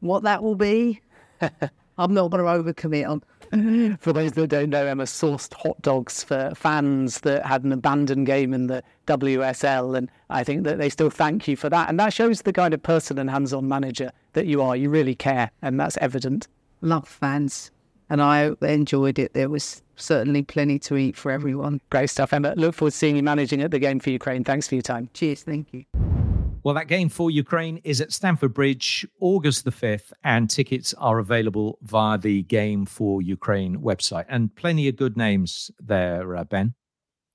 What 0.00 0.22
that 0.22 0.42
will 0.42 0.54
be, 0.54 1.00
I'm 1.98 2.14
not 2.14 2.30
going 2.30 2.42
to 2.42 2.72
overcommit 2.72 3.08
on. 3.08 3.22
for 4.00 4.12
those 4.12 4.32
that 4.32 4.46
don't 4.46 4.70
know, 4.70 4.86
Emma 4.86 5.04
sourced 5.04 5.52
hot 5.54 5.82
dogs 5.82 6.22
for 6.22 6.52
fans 6.54 7.20
that 7.20 7.44
had 7.44 7.64
an 7.64 7.72
abandoned 7.72 8.26
game 8.26 8.54
in 8.54 8.68
the 8.68 8.82
WSL. 9.06 9.98
And 9.98 10.10
I 10.30 10.44
think 10.44 10.64
that 10.64 10.78
they 10.78 10.88
still 10.88 11.10
thank 11.10 11.48
you 11.48 11.56
for 11.56 11.68
that. 11.68 11.88
And 11.88 11.98
that 11.98 12.12
shows 12.12 12.42
the 12.42 12.52
kind 12.52 12.72
of 12.72 12.82
person 12.82 13.18
and 13.18 13.28
hands 13.28 13.52
on 13.52 13.68
manager 13.68 14.12
that 14.34 14.46
you 14.46 14.62
are. 14.62 14.76
You 14.76 14.88
really 14.88 15.16
care. 15.16 15.50
And 15.62 15.80
that's 15.80 15.98
evident. 15.98 16.46
Love 16.80 17.08
fans. 17.08 17.72
And 18.10 18.20
I 18.20 18.52
enjoyed 18.60 19.18
it. 19.18 19.34
There 19.34 19.48
was 19.48 19.82
certainly 19.96 20.42
plenty 20.42 20.78
to 20.80 20.96
eat 20.96 21.16
for 21.16 21.30
everyone. 21.30 21.80
Great 21.90 22.10
stuff, 22.10 22.32
Emma. 22.32 22.54
Look 22.56 22.74
forward 22.74 22.90
to 22.90 22.96
seeing 22.96 23.16
you 23.16 23.22
managing 23.22 23.62
at 23.62 23.70
the 23.70 23.78
game 23.78 24.00
for 24.00 24.10
Ukraine. 24.10 24.44
Thanks 24.44 24.68
for 24.68 24.74
your 24.74 24.82
time. 24.82 25.08
Cheers. 25.14 25.44
Thank 25.44 25.72
you. 25.72 25.84
Well, 26.62 26.74
that 26.74 26.88
game 26.88 27.08
for 27.08 27.30
Ukraine 27.30 27.80
is 27.84 28.02
at 28.02 28.12
Stamford 28.12 28.52
Bridge, 28.52 29.06
August 29.20 29.64
the 29.64 29.70
5th, 29.70 30.12
and 30.24 30.50
tickets 30.50 30.92
are 30.94 31.18
available 31.18 31.78
via 31.82 32.18
the 32.18 32.42
Game 32.42 32.84
for 32.84 33.22
Ukraine 33.22 33.78
website. 33.78 34.26
And 34.28 34.54
plenty 34.54 34.86
of 34.88 34.96
good 34.96 35.16
names 35.16 35.70
there, 35.80 36.36
uh, 36.36 36.44
Ben. 36.44 36.74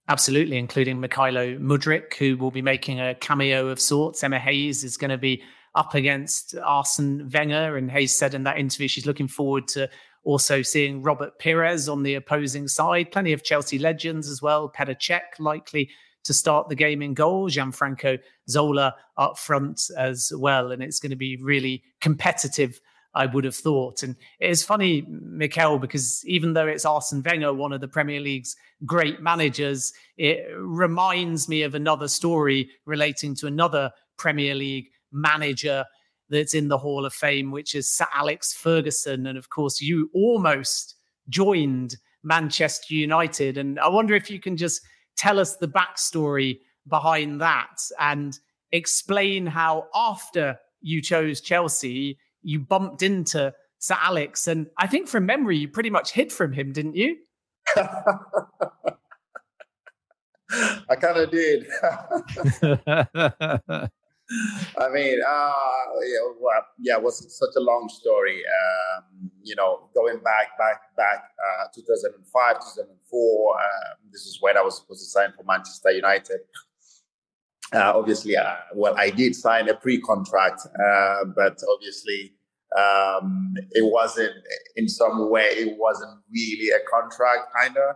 Absolutely, 0.07 0.57
including 0.57 1.01
Mykhailo 1.01 1.59
Mudryk, 1.59 2.13
who 2.15 2.37
will 2.37 2.51
be 2.51 2.61
making 2.61 2.99
a 2.99 3.15
cameo 3.15 3.69
of 3.69 3.79
sorts. 3.79 4.23
Emma 4.23 4.37
Hayes 4.37 4.83
is 4.83 4.97
going 4.97 5.09
to 5.09 5.17
be 5.17 5.41
up 5.73 5.95
against 5.95 6.55
Arsene 6.63 7.27
Wenger, 7.33 7.77
and 7.77 7.89
Hayes 7.89 8.15
said 8.15 8.35
in 8.35 8.43
that 8.43 8.59
interview 8.59 8.87
she's 8.87 9.07
looking 9.07 9.27
forward 9.27 9.67
to 9.69 9.89
also 10.25 10.61
seeing 10.61 11.01
Robert 11.01 11.39
Pires 11.39 11.87
on 11.87 12.03
the 12.03 12.15
opposing 12.15 12.67
side. 12.67 13.11
Plenty 13.11 13.31
of 13.31 13.43
Chelsea 13.43 13.79
legends 13.79 14.27
as 14.27 14.41
well. 14.41 14.69
Petr 14.69 14.99
Cech 14.99 15.39
likely 15.39 15.89
to 16.23 16.33
start 16.33 16.67
the 16.67 16.75
game 16.75 17.01
in 17.01 17.13
goal. 17.13 17.47
Gianfranco 17.47 18.19
Zola 18.49 18.95
up 19.17 19.37
front 19.37 19.89
as 19.97 20.33
well. 20.35 20.71
And 20.71 20.81
it's 20.81 20.99
going 20.99 21.11
to 21.11 21.15
be 21.15 21.37
really 21.37 21.83
competitive, 22.01 22.81
I 23.13 23.27
would 23.27 23.43
have 23.43 23.55
thought. 23.55 24.01
And 24.01 24.15
it 24.39 24.49
is 24.49 24.63
funny, 24.63 25.05
Mikel, 25.07 25.77
because 25.77 26.25
even 26.25 26.53
though 26.53 26.67
it's 26.67 26.85
Arsene 26.85 27.21
Wenger, 27.23 27.53
one 27.53 27.71
of 27.71 27.79
the 27.79 27.87
Premier 27.87 28.19
League's 28.19 28.55
great 28.83 29.21
managers, 29.21 29.93
it 30.17 30.47
reminds 30.57 31.47
me 31.47 31.61
of 31.61 31.75
another 31.75 32.07
story 32.07 32.71
relating 32.85 33.35
to 33.35 33.47
another 33.47 33.91
Premier 34.17 34.55
League 34.55 34.89
manager 35.11 35.85
that's 36.35 36.53
in 36.53 36.67
the 36.67 36.77
Hall 36.77 37.05
of 37.05 37.13
Fame, 37.13 37.51
which 37.51 37.73
is 37.75 37.89
Sir 37.89 38.05
Alex 38.13 38.53
Ferguson. 38.53 39.25
And 39.27 39.37
of 39.37 39.49
course, 39.49 39.81
you 39.81 40.09
almost 40.13 40.95
joined 41.29 41.95
Manchester 42.23 42.93
United. 42.93 43.57
And 43.57 43.79
I 43.79 43.87
wonder 43.87 44.13
if 44.13 44.29
you 44.29 44.39
can 44.39 44.57
just 44.57 44.81
tell 45.15 45.39
us 45.39 45.55
the 45.55 45.67
backstory 45.67 46.59
behind 46.87 47.41
that 47.41 47.77
and 47.99 48.37
explain 48.71 49.45
how 49.45 49.87
after 49.95 50.59
you 50.81 51.01
chose 51.01 51.41
Chelsea, 51.41 52.17
you 52.43 52.59
bumped 52.59 53.01
into 53.01 53.53
Sir 53.79 53.97
Alex. 53.99 54.47
And 54.47 54.67
I 54.77 54.87
think 54.87 55.07
from 55.07 55.25
memory, 55.25 55.57
you 55.57 55.67
pretty 55.67 55.89
much 55.89 56.11
hid 56.11 56.31
from 56.31 56.53
him, 56.53 56.73
didn't 56.73 56.95
you? 56.95 57.17
I 60.89 60.95
kind 60.99 61.17
of 61.17 61.31
did. 61.31 61.65
I 64.77 64.89
mean, 64.89 65.19
uh, 65.27 65.53
yeah, 66.01 66.31
well, 66.39 66.65
yeah, 66.79 66.97
it 66.97 67.03
was 67.03 67.37
such 67.37 67.55
a 67.55 67.59
long 67.59 67.89
story. 67.89 68.41
Um, 68.45 69.31
you 69.43 69.55
know, 69.55 69.89
going 69.93 70.17
back, 70.19 70.57
back, 70.57 70.95
back, 70.97 71.31
uh, 71.61 71.67
2005, 71.73 72.55
2004. 72.55 73.53
Um, 73.53 73.61
this 74.11 74.21
is 74.21 74.39
when 74.41 74.57
I 74.57 74.61
was 74.61 74.77
supposed 74.77 75.01
to 75.01 75.09
sign 75.09 75.33
for 75.35 75.43
Manchester 75.43 75.91
United. 75.91 76.39
Uh, 77.73 77.93
obviously, 77.95 78.37
uh, 78.37 78.55
well, 78.73 78.95
I 78.97 79.09
did 79.09 79.35
sign 79.35 79.69
a 79.69 79.73
pre-contract, 79.73 80.61
uh, 80.65 81.25
but 81.35 81.59
obviously, 81.73 82.33
um, 82.77 83.53
it 83.71 83.91
wasn't 83.91 84.35
in 84.75 84.87
some 84.87 85.29
way. 85.29 85.43
It 85.43 85.77
wasn't 85.77 86.19
really 86.31 86.69
a 86.69 86.79
contract, 86.89 87.53
kind 87.59 87.75
of. 87.77 87.95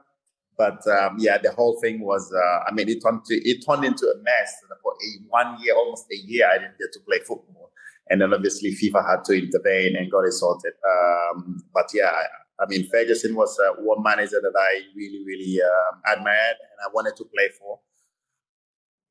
But 0.60 0.86
um, 0.88 1.16
yeah, 1.20 1.38
the 1.38 1.53
whole 1.53 1.80
thing 1.80 2.01
was, 2.01 2.30
uh, 2.36 2.60
I 2.68 2.74
mean, 2.74 2.89
it 2.89 3.01
turned, 3.01 3.24
to, 3.24 3.34
it 3.34 3.64
turned 3.66 3.86
into 3.86 4.05
a 4.07 4.18
mess. 4.22 4.53
For 4.84 4.91
a, 4.91 5.24
one 5.30 5.55
year, 5.64 5.74
almost 5.74 6.07
a 6.12 6.18
year, 6.18 6.49
I 6.53 6.57
didn't 6.57 6.78
get 6.78 6.91
to 6.91 6.99
play 7.07 7.20
football. 7.20 7.72
And 8.10 8.20
then 8.20 8.34
obviously 8.34 8.72
FIFA 8.72 9.10
had 9.10 9.24
to 9.26 9.34
intervene 9.34 9.95
and 9.95 10.12
got 10.12 10.26
it 10.26 10.34
sorted. 10.34 10.74
Um, 10.84 11.64
but 11.74 11.86
yeah, 11.93 12.12
I, 12.12 12.64
I, 12.64 12.66
mean, 12.68 12.89
Ferguson 12.91 13.36
was 13.36 13.57
uh, 13.57 13.82
one 13.82 14.03
manager 14.03 14.41
that 14.41 14.53
I 14.60 14.82
really, 14.97 15.24
really 15.26 15.62
um, 15.62 16.01
admired 16.12 16.57
and 16.60 16.80
I 16.86 16.89
wanted 16.93 17.16
to 17.16 17.24
play 17.24 17.47
for. 17.57 17.80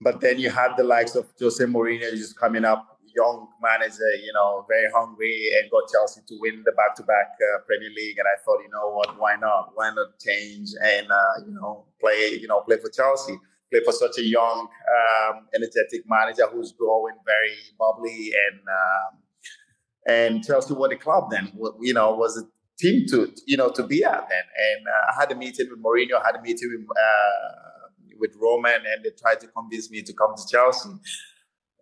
But 0.03 0.21
then 0.21 0.39
you 0.39 0.51
had 0.51 0.77
the 0.77 0.85
likes 0.85 1.15
of 1.15 1.33
Jose 1.41 1.65
Mourinho 1.65 2.11
just 2.11 2.39
coming 2.39 2.67
up 2.67 2.98
young 3.15 3.49
manager, 3.63 4.11
you 4.23 4.33
know, 4.33 4.65
very 4.69 4.91
hungry 4.95 5.51
and 5.59 5.71
got 5.71 5.91
Chelsea 5.91 6.21
to 6.27 6.39
win 6.41 6.63
the 6.65 6.73
back-to-back 6.73 7.37
uh, 7.37 7.59
Premier 7.67 7.91
League. 7.95 8.19
And 8.19 8.27
I 8.27 8.37
thought, 8.45 8.59
you 8.63 8.71
know 8.71 8.91
what, 8.91 9.19
why 9.19 9.37
not? 9.37 9.71
Why 9.75 9.91
not 9.95 10.19
change 10.19 10.71
and 10.83 11.11
uh, 11.11 11.45
you 11.47 11.55
know 11.55 11.87
play, 12.01 12.39
you 12.41 12.49
know, 12.49 12.61
play 12.61 12.79
for 12.79 12.91
Chelsea, 12.91 13.39
play 13.71 13.81
for 13.85 13.93
such 13.93 14.19
a 14.19 14.23
young, 14.23 14.69
um, 14.69 15.47
energetic 15.55 16.05
manager 16.09 16.47
who's 16.53 16.73
growing 16.73 17.15
very 17.25 17.57
bubbly 17.79 18.33
and 18.47 18.61
um, 18.69 19.19
and 20.07 20.45
Chelsea 20.45 20.75
were 20.75 20.89
the 20.89 20.97
club 20.97 21.31
then. 21.31 21.53
You 21.81 21.95
know, 21.95 22.15
was 22.15 22.39
a 22.39 22.47
team 22.79 23.07
to 23.09 23.33
you 23.47 23.57
know 23.57 23.71
to 23.71 23.83
be 23.83 24.05
at 24.05 24.29
then. 24.29 24.47
And 24.71 24.87
uh, 24.87 25.13
I 25.13 25.21
had 25.21 25.33
a 25.33 25.37
meeting 25.37 25.69
with 25.71 25.83
Mourinho, 25.83 26.21
I 26.23 26.27
had 26.27 26.37
a 26.37 26.43
meeting 26.43 26.71
with. 26.71 26.89
Uh, 26.91 27.65
with 28.19 28.35
Roman, 28.41 28.75
and 28.75 29.05
they 29.05 29.11
tried 29.11 29.41
to 29.41 29.47
convince 29.49 29.91
me 29.91 30.03
to 30.03 30.13
come 30.13 30.35
to 30.37 30.43
Chelsea. 30.51 30.91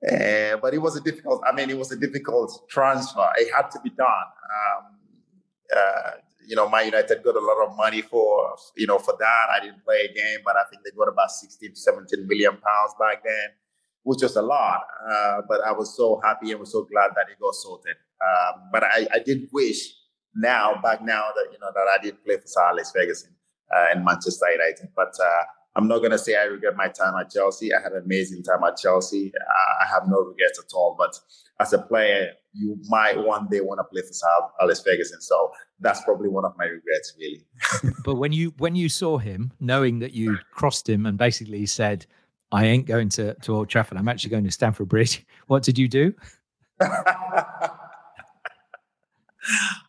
Uh, 0.05 0.59
but 0.61 0.75
it 0.75 0.79
was 0.79 0.97
a 0.97 1.01
difficult. 1.01 1.43
I 1.47 1.53
mean, 1.53 1.71
it 1.71 1.79
was 1.79 1.91
a 1.91 1.97
difficult 1.97 2.69
transfer. 2.69 3.27
It 3.37 3.53
had 3.55 3.71
to 3.71 3.81
be 3.81 3.91
done. 3.91 4.07
Um, 4.09 4.85
uh, 5.75 6.11
you 6.47 6.55
know, 6.55 6.69
Man 6.69 6.87
United 6.87 7.25
got 7.25 7.35
a 7.35 7.41
lot 7.41 7.67
of 7.67 7.77
money 7.77 8.03
for 8.03 8.57
you 8.77 8.87
know 8.87 8.99
for 8.99 9.15
that. 9.19 9.47
I 9.51 9.65
didn't 9.65 9.83
play 9.85 10.09
a 10.11 10.15
game, 10.15 10.41
but 10.45 10.55
I 10.57 10.65
think 10.71 10.83
they 10.85 10.91
got 10.97 11.09
about 11.09 11.31
16 11.31 11.71
to 11.71 11.77
17 11.77 12.27
million 12.29 12.53
pounds 12.53 12.95
back 13.01 13.25
then, 13.25 13.49
which 14.03 14.23
was 14.23 14.37
a 14.37 14.43
lot. 14.43 14.83
Uh, 15.11 15.43
but 15.49 15.63
I 15.63 15.73
was 15.73 15.97
so 15.97 16.21
happy 16.23 16.51
and 16.51 16.61
was 16.61 16.73
so 16.73 16.85
glad 16.85 17.13
that 17.17 17.31
it 17.31 17.41
got 17.41 17.55
sorted. 17.55 17.97
Um, 18.21 18.69
but 18.73 18.85
I, 18.85 19.09
I 19.15 19.19
did 19.19 19.49
wish 19.51 19.95
now, 20.35 20.79
back 20.83 21.03
now 21.03 21.25
that 21.35 21.53
you 21.53 21.59
know 21.59 21.71
that 21.75 21.89
I 21.89 22.03
did 22.03 22.23
play 22.23 22.37
for 22.37 22.47
Sir 22.47 22.63
Alex 22.63 22.93
Ferguson 22.95 23.31
in 23.95 24.05
Manchester 24.05 24.47
United. 24.53 24.91
But 24.95 25.15
uh, 25.19 25.45
I'm 25.77 25.89
not 25.89 25.99
going 25.99 26.11
to 26.11 26.19
say 26.19 26.35
I 26.35 26.45
regret 26.45 26.75
my 26.75 26.89
time 26.89 27.15
at 27.21 27.31
Chelsea. 27.31 27.75
I 27.75 27.81
had 27.83 27.93
an 27.93 28.03
amazing 28.05 28.43
time 28.43 28.65
at 28.65 28.79
Chelsea. 28.79 29.31
I 29.83 29.87
have 29.87 30.09
no 30.09 30.21
regrets 30.21 30.59
at 30.59 30.75
all. 30.75 30.97
But 30.99 31.21
as 31.61 31.75
a 31.75 31.79
player, 31.79 32.33
you 32.55 32.79
might 32.89 33.23
one 33.23 33.47
day 33.49 33.61
want 33.61 33.81
to 33.81 33.85
play 33.85 34.01
for 34.01 34.13
Sir 34.13 34.27
Alex 34.61 34.81
Ferguson. 34.81 35.21
So 35.21 35.53
that's 35.79 36.03
probably 36.03 36.31
one 36.31 36.47
of 36.47 36.55
my 36.57 36.65
regrets, 36.65 37.15
really. 37.19 37.45
but 38.05 38.15
when 38.15 38.33
you 38.33 38.55
when 38.57 38.75
you 38.75 38.89
saw 38.89 39.19
him, 39.19 39.53
knowing 39.61 39.99
that 39.99 40.13
you 40.13 40.39
crossed 40.51 40.89
him 40.89 41.05
and 41.05 41.19
basically 41.19 41.67
said, 41.67 42.07
"I 42.51 42.65
ain't 42.65 42.87
going 42.87 43.11
to 43.11 43.35
to 43.35 43.55
Old 43.55 43.69
Trafford. 43.69 43.99
I'm 43.99 44.09
actually 44.09 44.31
going 44.31 44.45
to 44.45 44.51
Stamford 44.51 44.89
Bridge." 44.89 45.25
What 45.47 45.63
did 45.63 45.79
you 45.79 45.87
do? 45.89 46.13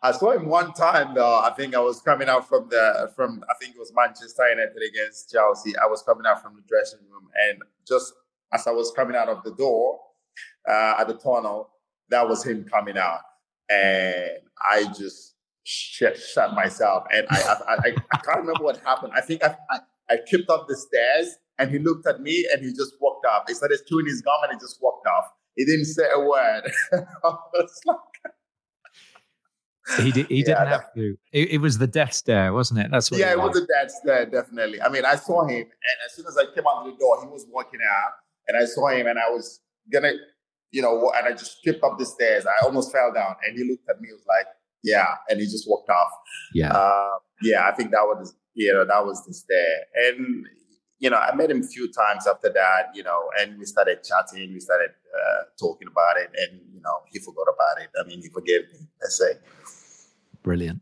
I 0.03 0.11
saw 0.11 0.31
him 0.31 0.47
one 0.47 0.73
time 0.73 1.13
though. 1.15 1.39
I 1.39 1.51
think 1.51 1.75
I 1.75 1.79
was 1.79 2.01
coming 2.01 2.29
out 2.29 2.47
from 2.47 2.67
the 2.69 3.11
from 3.15 3.43
I 3.49 3.53
think 3.59 3.75
it 3.75 3.79
was 3.79 3.91
Manchester 3.95 4.47
United 4.49 4.77
against 4.89 5.31
Chelsea. 5.31 5.75
I 5.77 5.87
was 5.87 6.01
coming 6.03 6.25
out 6.25 6.41
from 6.41 6.55
the 6.55 6.61
dressing 6.67 6.99
room, 7.09 7.27
and 7.49 7.61
just 7.87 8.13
as 8.53 8.67
I 8.67 8.71
was 8.71 8.91
coming 8.95 9.15
out 9.15 9.29
of 9.29 9.43
the 9.43 9.53
door 9.55 9.99
uh, 10.69 10.95
at 10.99 11.07
the 11.07 11.15
tunnel, 11.15 11.69
that 12.09 12.27
was 12.27 12.43
him 12.43 12.65
coming 12.71 12.97
out, 12.97 13.21
and 13.69 14.39
I 14.69 14.85
just 14.97 15.35
shut, 15.63 16.17
myself. 16.53 17.03
And 17.11 17.27
I 17.29 17.41
I, 17.41 17.73
I 17.73 17.95
I, 18.13 18.17
can't 18.17 18.39
remember 18.39 18.63
what 18.63 18.77
happened. 18.77 19.13
I 19.15 19.21
think 19.21 19.43
I, 19.43 19.55
I 19.69 19.79
I 20.09 20.17
tripped 20.27 20.49
up 20.49 20.67
the 20.67 20.75
stairs 20.75 21.35
and 21.59 21.71
he 21.71 21.79
looked 21.79 22.07
at 22.07 22.21
me 22.21 22.47
and 22.53 22.63
he 22.63 22.71
just 22.71 22.93
walked 23.01 23.25
off. 23.25 23.43
He 23.47 23.53
started 23.53 23.79
chewing 23.87 24.05
his 24.05 24.21
gum 24.21 24.35
and 24.43 24.53
he 24.53 24.59
just 24.59 24.81
walked 24.81 25.07
off. 25.07 25.25
He 25.55 25.65
didn't 25.65 25.85
say 25.85 26.03
a 26.13 26.19
word. 26.19 26.71
like, 26.93 27.97
he, 29.95 30.11
did, 30.11 30.27
he 30.27 30.39
yeah, 30.39 30.45
didn't 30.45 30.67
have 30.67 30.93
to. 30.95 31.17
It, 31.31 31.51
it, 31.51 31.57
was 31.59 31.77
the 31.77 31.87
death 31.87 32.13
stare, 32.13 32.53
wasn't 32.53 32.81
it? 32.81 32.87
That's 32.91 33.09
what 33.09 33.19
yeah, 33.19 33.31
it 33.31 33.37
was. 33.37 33.49
was 33.49 33.61
the 33.61 33.67
death 33.67 33.91
stare, 33.91 34.25
definitely. 34.25 34.81
I 34.81 34.89
mean, 34.89 35.05
I 35.05 35.15
saw 35.15 35.45
him, 35.45 35.61
and 35.61 35.97
as 36.05 36.15
soon 36.15 36.25
as 36.27 36.37
I 36.37 36.45
came 36.53 36.65
out 36.67 36.85
of 36.85 36.91
the 36.91 36.97
door, 36.99 37.21
he 37.21 37.27
was 37.27 37.45
walking 37.49 37.79
out, 37.81 38.11
and 38.47 38.57
I 38.57 38.65
saw 38.65 38.89
him, 38.89 39.07
and 39.07 39.17
I 39.17 39.29
was 39.29 39.61
gonna, 39.91 40.11
you 40.71 40.81
know, 40.81 41.11
and 41.15 41.27
I 41.27 41.31
just 41.31 41.63
tripped 41.63 41.83
up 41.83 41.97
the 41.97 42.05
stairs. 42.05 42.45
I 42.45 42.65
almost 42.65 42.91
fell 42.91 43.13
down, 43.13 43.35
and 43.47 43.57
he 43.57 43.63
looked 43.69 43.89
at 43.89 44.01
me, 44.01 44.09
was 44.11 44.25
like, 44.27 44.47
"Yeah," 44.83 45.07
and 45.29 45.39
he 45.39 45.45
just 45.45 45.69
walked 45.69 45.89
off. 45.89 46.11
Yeah, 46.53 46.71
uh, 46.71 47.19
yeah. 47.41 47.67
I 47.67 47.71
think 47.71 47.91
that 47.91 48.03
was, 48.03 48.35
you 48.55 48.73
know, 48.73 48.85
that 48.85 49.05
was 49.05 49.25
the 49.25 49.33
stare, 49.33 49.85
and 50.07 50.45
you 50.99 51.09
know, 51.09 51.17
I 51.17 51.33
met 51.35 51.51
him 51.51 51.61
a 51.61 51.67
few 51.67 51.91
times 51.91 52.25
after 52.27 52.49
that, 52.49 52.89
you 52.95 53.03
know, 53.03 53.29
and 53.39 53.59
we 53.59 53.65
started 53.65 53.99
chatting, 54.03 54.53
we 54.53 54.59
started 54.59 54.89
uh, 55.13 55.43
talking 55.59 55.87
about 55.87 56.17
it, 56.17 56.29
and 56.35 56.59
you 56.73 56.81
know, 56.81 57.01
he 57.11 57.19
forgot 57.19 57.43
about 57.43 57.83
it. 57.83 57.89
I 57.99 58.07
mean, 58.07 58.21
he 58.21 58.29
forgave 58.29 58.61
me. 58.73 58.87
Let's 59.01 59.17
say. 59.17 59.33
Brilliant. 60.43 60.81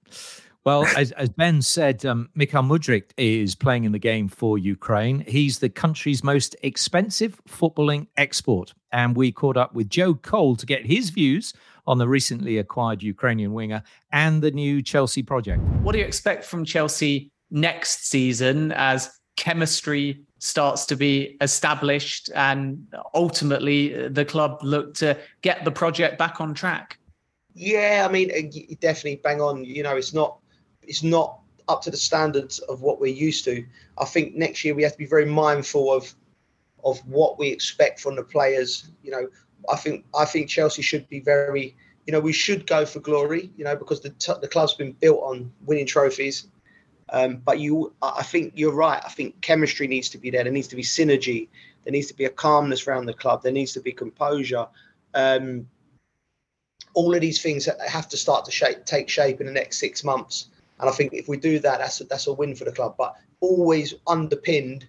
Well, 0.65 0.87
as, 0.97 1.11
as, 1.11 1.29
Ben 1.29 1.61
said, 1.61 2.03
um, 2.07 2.27
Mikhail 2.33 2.63
Mudryk 2.63 3.11
is 3.17 3.53
playing 3.53 3.83
in 3.83 3.91
the 3.91 3.99
game 3.99 4.27
for 4.27 4.57
Ukraine. 4.57 5.19
He's 5.19 5.59
the 5.59 5.69
country's 5.69 6.23
most 6.23 6.55
expensive 6.63 7.39
footballing 7.47 8.07
export. 8.17 8.73
And 8.91 9.15
we 9.15 9.31
caught 9.31 9.57
up 9.57 9.75
with 9.75 9.89
Joe 9.89 10.15
Cole 10.15 10.55
to 10.55 10.65
get 10.65 10.83
his 10.83 11.11
views 11.11 11.53
on 11.85 11.99
the 11.99 12.07
recently 12.07 12.57
acquired 12.57 13.03
Ukrainian 13.03 13.53
winger 13.53 13.83
and 14.11 14.41
the 14.41 14.49
new 14.49 14.81
Chelsea 14.81 15.21
project. 15.21 15.61
What 15.83 15.91
do 15.91 15.99
you 15.99 16.05
expect 16.05 16.43
from 16.43 16.65
Chelsea 16.65 17.31
next 17.51 18.07
season 18.07 18.71
as 18.71 19.11
chemistry 19.37 20.23
starts 20.39 20.87
to 20.87 20.95
be 20.95 21.37
established 21.41 22.31
and 22.33 22.87
ultimately 23.13 24.07
the 24.07 24.25
club 24.25 24.59
look 24.63 24.95
to 24.95 25.15
get 25.41 25.63
the 25.63 25.71
project 25.71 26.17
back 26.17 26.41
on 26.41 26.55
track? 26.55 26.97
Yeah, 27.55 28.05
I 28.07 28.11
mean, 28.11 28.29
definitely 28.81 29.21
bang 29.23 29.41
on. 29.41 29.63
You 29.63 29.81
know, 29.81 29.95
it's 29.95 30.13
not 30.13 30.39
it's 30.83 31.03
not 31.03 31.39
up 31.67 31.81
to 31.83 31.89
the 31.89 31.97
standards 31.97 32.59
of 32.59 32.81
what 32.81 32.99
we're 32.99 33.13
used 33.13 33.45
to. 33.45 33.65
I 33.97 34.05
think 34.05 34.35
next 34.35 34.63
year 34.63 34.75
we 34.75 34.83
have 34.83 34.91
to 34.91 34.97
be 34.97 35.05
very 35.05 35.25
mindful 35.25 35.91
of 35.91 36.13
of 36.83 36.99
what 37.07 37.39
we 37.39 37.47
expect 37.47 38.01
from 38.01 38.15
the 38.17 38.23
players. 38.23 38.91
You 39.03 39.11
know, 39.11 39.27
I 39.71 39.77
think 39.77 40.05
I 40.13 40.25
think 40.25 40.49
Chelsea 40.49 40.81
should 40.81 41.07
be 41.09 41.21
very. 41.21 41.75
You 42.05 42.11
know, 42.11 42.19
we 42.19 42.33
should 42.33 42.67
go 42.67 42.85
for 42.85 42.99
glory. 42.99 43.49
You 43.55 43.63
know, 43.63 43.75
because 43.75 44.01
the 44.01 44.09
t- 44.09 44.33
the 44.41 44.49
club's 44.49 44.73
been 44.73 44.91
built 44.91 45.21
on 45.23 45.51
winning 45.65 45.87
trophies. 45.87 46.47
Um, 47.11 47.37
but 47.37 47.59
you, 47.59 47.93
I 48.01 48.23
think 48.23 48.53
you're 48.55 48.73
right. 48.73 49.01
I 49.05 49.09
think 49.09 49.39
chemistry 49.41 49.87
needs 49.87 50.09
to 50.09 50.17
be 50.17 50.29
there. 50.29 50.43
There 50.43 50.51
needs 50.51 50.67
to 50.69 50.75
be 50.75 50.81
synergy. 50.81 51.47
There 51.83 51.91
needs 51.91 52.07
to 52.07 52.15
be 52.15 52.25
a 52.25 52.29
calmness 52.29 52.87
around 52.87 53.05
the 53.05 53.13
club. 53.13 53.43
There 53.43 53.51
needs 53.51 53.73
to 53.73 53.79
be 53.79 53.91
composure. 53.91 54.67
Um, 55.13 55.67
all 56.95 57.13
of 57.13 57.21
these 57.21 57.41
things 57.41 57.69
have 57.87 58.09
to 58.09 58.17
start 58.17 58.45
to 58.45 58.51
shape, 58.51 58.85
take 58.85 59.09
shape 59.09 59.39
in 59.39 59.47
the 59.47 59.53
next 59.53 59.77
six 59.77 60.03
months. 60.03 60.47
And 60.79 60.89
I 60.89 60.93
think 60.93 61.13
if 61.13 61.27
we 61.27 61.37
do 61.37 61.59
that, 61.59 61.79
that's 61.79 62.01
a, 62.01 62.05
that's 62.05 62.27
a 62.27 62.33
win 62.33 62.55
for 62.55 62.65
the 62.65 62.71
club. 62.71 62.95
But 62.97 63.15
always 63.39 63.93
underpinned, 64.07 64.87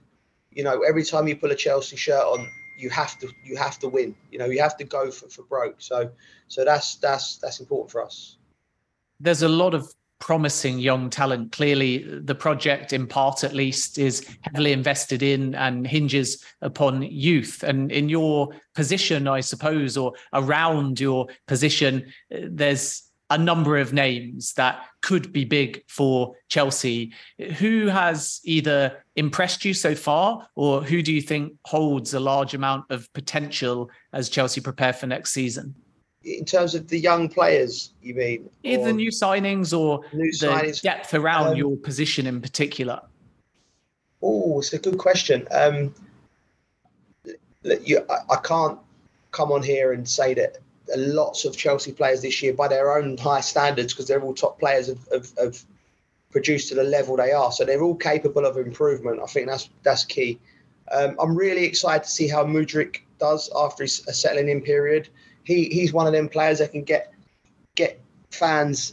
you 0.51 0.65
know, 0.65 0.83
every 0.83 1.05
time 1.05 1.29
you 1.29 1.37
pull 1.37 1.51
a 1.51 1.55
Chelsea 1.55 1.97
shirt 1.97 2.25
on, 2.25 2.49
you 2.79 2.91
have 2.91 3.19
to 3.19 3.29
you 3.45 3.57
have 3.57 3.79
to 3.81 3.89
win. 3.89 4.15
You 4.31 4.39
know, 4.39 4.47
you 4.47 4.61
have 4.61 4.77
to 4.79 4.85
go 4.85 5.11
for, 5.11 5.29
for 5.29 5.43
broke. 5.43 5.77
So 5.79 6.11
so 6.49 6.65
that's 6.65 6.97
that's 6.97 7.37
that's 7.39 7.61
important 7.61 7.91
for 7.91 8.05
us. 8.05 8.37
There's 9.21 9.43
a 9.43 9.49
lot 9.49 9.75
of 9.75 9.95
promising 10.19 10.79
young 10.79 11.11
talent. 11.11 11.53
Clearly, 11.53 11.99
the 12.21 12.35
project, 12.35 12.93
in 12.93 13.07
part 13.07 13.45
at 13.45 13.53
least, 13.53 13.99
is 13.99 14.27
heavily 14.43 14.73
invested 14.73 15.23
in 15.23 15.55
and 15.55 15.87
hinges 15.87 16.45
upon 16.62 17.03
youth. 17.03 17.62
And 17.62 17.93
in 17.93 18.09
your 18.09 18.49
position, 18.75 19.29
I 19.29 19.41
suppose, 19.41 19.97
or 19.97 20.12
around 20.33 21.01
your 21.01 21.27
position, 21.47 22.12
there's 22.31 23.03
a 23.29 23.37
number 23.37 23.77
of 23.77 23.93
names 23.93 24.53
that 24.55 24.85
could 25.03 25.33
be 25.33 25.45
big 25.45 25.83
for 25.89 26.35
Chelsea. 26.49 27.12
Who 27.59 27.89
has 27.89 28.41
either 28.45 29.05
impressed 29.17 29.64
you 29.64 29.75
so 29.75 29.95
far, 29.95 30.49
or 30.55 30.83
who 30.83 31.03
do 31.03 31.12
you 31.12 31.21
think 31.21 31.55
holds 31.64 32.14
a 32.14 32.21
large 32.21 32.55
amount 32.55 32.85
of 32.91 33.12
potential 33.12 33.91
as 34.12 34.29
Chelsea 34.29 34.61
prepare 34.61 34.93
for 34.93 35.07
next 35.07 35.33
season? 35.33 35.75
In 36.27 36.45
terms 36.45 36.74
of 36.74 36.89
the 36.89 36.99
young 36.99 37.29
players, 37.29 37.93
you 38.03 38.14
mean? 38.14 38.51
Either 38.64 38.93
new 38.93 39.11
signings 39.11 39.77
or 39.77 40.01
new 40.12 40.31
the 40.33 40.47
signings. 40.49 40.83
depth 40.83 41.14
around 41.14 41.49
um, 41.49 41.57
your 41.57 41.77
position 41.77 42.27
in 42.27 42.41
particular? 42.41 43.01
Oh, 44.22 44.59
it's 44.59 44.72
a 44.72 44.79
good 44.79 44.99
question. 44.99 45.47
Um, 45.53 45.95
you, 47.62 48.05
I, 48.11 48.35
I 48.35 48.37
can't 48.43 48.79
come 49.31 49.53
on 49.53 49.62
here 49.62 49.93
and 49.93 50.09
say 50.09 50.35
that 50.35 50.59
lots 50.97 51.45
of 51.45 51.57
Chelsea 51.57 51.93
players 51.93 52.22
this 52.22 52.43
year, 52.43 52.53
by 52.53 52.68
their 52.68 52.97
own 52.97 53.16
high 53.16 53.41
standards, 53.41 53.93
because 53.93 54.09
they're 54.09 54.22
all 54.22 54.35
top 54.35 54.59
players, 54.59 54.89
have, 54.89 55.07
have, 55.12 55.33
have, 55.39 55.64
produced 56.33 56.68
to 56.68 56.74
the 56.74 56.83
level 56.83 57.16
they 57.16 57.33
are. 57.33 57.51
So 57.51 57.64
they're 57.64 57.83
all 57.83 57.95
capable 57.95 58.45
of 58.45 58.59
improvement. 58.59 59.20
I 59.22 59.27
think 59.27 59.47
that's 59.47 59.70
that's 59.85 60.05
key. 60.05 60.39
Um, 60.93 61.16
I'm 61.18 61.35
really 61.35 61.64
excited 61.64 62.05
to 62.05 62.11
see 62.11 62.29
how 62.29 62.45
Mudryk 62.45 62.99
does 63.18 63.49
after 63.57 63.85
his 63.85 64.03
settling 64.12 64.51
in 64.51 64.61
period 64.61 65.09
he 65.47 65.66
he's 65.66 65.92
one 65.92 66.07
of 66.07 66.12
them 66.12 66.28
players 66.28 66.59
that 66.59 66.72
can 66.72 66.82
get 66.82 67.12
get 67.76 68.01
fans 68.30 68.92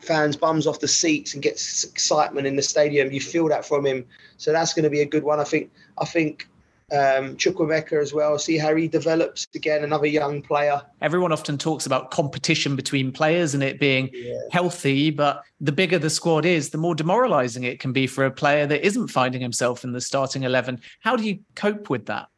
fans 0.00 0.36
bums 0.36 0.66
off 0.66 0.80
the 0.80 0.88
seats 0.88 1.34
and 1.34 1.42
gets 1.42 1.84
excitement 1.84 2.46
in 2.46 2.56
the 2.56 2.62
stadium. 2.62 3.12
You 3.12 3.20
feel 3.20 3.48
that 3.48 3.64
from 3.64 3.86
him, 3.86 4.04
so 4.36 4.50
that's 4.50 4.74
going 4.74 4.82
to 4.84 4.90
be 4.90 5.02
a 5.02 5.06
good 5.06 5.22
one. 5.22 5.38
I 5.38 5.44
think. 5.44 5.70
I 5.98 6.06
think 6.06 6.48
um, 6.90 7.36
Chukwuemeka 7.36 8.00
as 8.00 8.12
well. 8.12 8.38
See 8.38 8.58
how 8.58 8.74
he 8.74 8.88
develops 8.88 9.46
again, 9.54 9.84
another 9.84 10.06
young 10.06 10.42
player. 10.42 10.82
Everyone 11.00 11.32
often 11.32 11.56
talks 11.56 11.86
about 11.86 12.10
competition 12.10 12.76
between 12.76 13.12
players 13.12 13.54
and 13.54 13.62
it 13.62 13.78
being 13.78 14.10
yeah. 14.12 14.34
healthy, 14.50 15.10
but 15.10 15.42
the 15.60 15.72
bigger 15.72 15.98
the 15.98 16.10
squad 16.10 16.44
is, 16.44 16.70
the 16.70 16.78
more 16.78 16.94
demoralizing 16.94 17.64
it 17.64 17.80
can 17.80 17.92
be 17.92 18.06
for 18.06 18.24
a 18.24 18.30
player 18.30 18.66
that 18.66 18.84
isn't 18.84 19.08
finding 19.08 19.40
himself 19.40 19.84
in 19.84 19.92
the 19.92 20.00
starting 20.00 20.42
11. 20.42 20.80
How 21.00 21.16
do 21.16 21.22
you 21.22 21.38
cope 21.54 21.88
with 21.88 22.06
that? 22.06 22.28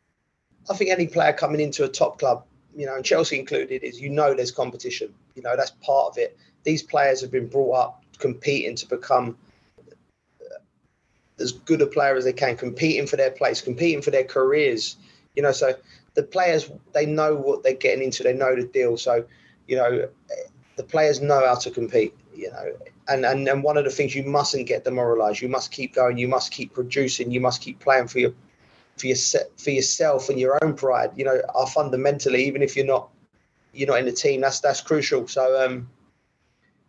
I 0.70 0.74
think 0.76 0.90
any 0.90 1.06
player 1.06 1.32
coming 1.32 1.60
into 1.60 1.84
a 1.84 1.88
top 1.88 2.18
club 2.18 2.44
you 2.76 2.86
know, 2.86 2.96
and 2.96 3.04
Chelsea 3.04 3.38
included, 3.38 3.82
is 3.82 4.00
you 4.00 4.10
know 4.10 4.34
there's 4.34 4.50
competition. 4.50 5.14
You 5.34 5.42
know, 5.42 5.56
that's 5.56 5.72
part 5.82 6.12
of 6.12 6.18
it. 6.18 6.36
These 6.64 6.82
players 6.82 7.20
have 7.20 7.30
been 7.30 7.46
brought 7.46 7.72
up 7.74 8.04
competing 8.18 8.74
to 8.76 8.86
become 8.86 9.36
as 11.38 11.52
good 11.52 11.82
a 11.82 11.86
player 11.86 12.16
as 12.16 12.24
they 12.24 12.32
can, 12.32 12.56
competing 12.56 13.06
for 13.06 13.16
their 13.16 13.30
place, 13.30 13.60
competing 13.60 14.02
for 14.02 14.10
their 14.10 14.24
careers. 14.24 14.96
You 15.34 15.42
know, 15.42 15.52
so 15.52 15.74
the 16.14 16.22
players 16.22 16.70
they 16.92 17.06
know 17.06 17.34
what 17.34 17.62
they're 17.62 17.74
getting 17.74 18.04
into, 18.04 18.22
they 18.22 18.32
know 18.32 18.54
the 18.54 18.66
deal. 18.66 18.96
So, 18.96 19.24
you 19.66 19.76
know, 19.76 20.08
the 20.76 20.84
players 20.84 21.20
know 21.20 21.44
how 21.46 21.56
to 21.56 21.70
compete. 21.70 22.14
You 22.34 22.50
know, 22.50 22.72
and 23.08 23.24
and 23.24 23.48
and 23.48 23.62
one 23.62 23.76
of 23.76 23.84
the 23.84 23.90
things 23.90 24.14
you 24.14 24.24
mustn't 24.24 24.66
get 24.66 24.84
demoralised. 24.84 25.40
You 25.40 25.48
must 25.48 25.70
keep 25.70 25.94
going. 25.94 26.18
You 26.18 26.28
must 26.28 26.50
keep 26.52 26.72
producing. 26.72 27.30
You 27.30 27.40
must 27.40 27.60
keep 27.60 27.80
playing 27.80 28.08
for 28.08 28.18
your 28.18 28.32
for 28.96 29.06
your 29.06 29.16
for 29.56 29.70
yourself 29.70 30.28
and 30.28 30.38
your 30.38 30.58
own 30.62 30.74
pride, 30.74 31.10
you 31.16 31.24
know, 31.24 31.40
are 31.54 31.66
fundamentally 31.66 32.44
even 32.44 32.62
if 32.62 32.76
you're 32.76 32.86
not 32.86 33.08
you're 33.72 33.88
not 33.88 33.98
in 33.98 34.06
the 34.06 34.12
team, 34.12 34.40
that's 34.40 34.60
that's 34.60 34.80
crucial. 34.80 35.26
So 35.26 35.64
um, 35.64 35.88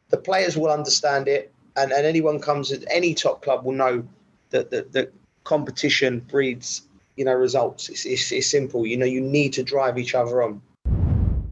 the 0.10 0.18
players 0.18 0.58
will 0.58 0.72
understand 0.72 1.28
it, 1.28 1.52
and, 1.76 1.92
and 1.92 2.06
anyone 2.06 2.40
comes 2.40 2.72
at 2.72 2.84
any 2.90 3.14
top 3.14 3.42
club 3.42 3.66
will 3.66 3.74
know 3.74 4.08
that 4.52 4.70
the, 4.70 4.88
the 4.92 5.12
competition 5.44 6.20
breeds 6.20 6.84
you 7.16 7.26
know 7.26 7.34
results. 7.34 7.90
It's, 7.90 8.06
it's, 8.06 8.32
it's 8.32 8.50
simple. 8.50 8.86
You 8.86 8.98
know, 8.98 9.06
you 9.06 9.22
need 9.22 9.54
to 9.54 9.64
drive 9.64 9.98
each 9.98 10.16
other 10.16 10.44
on. 10.44 10.62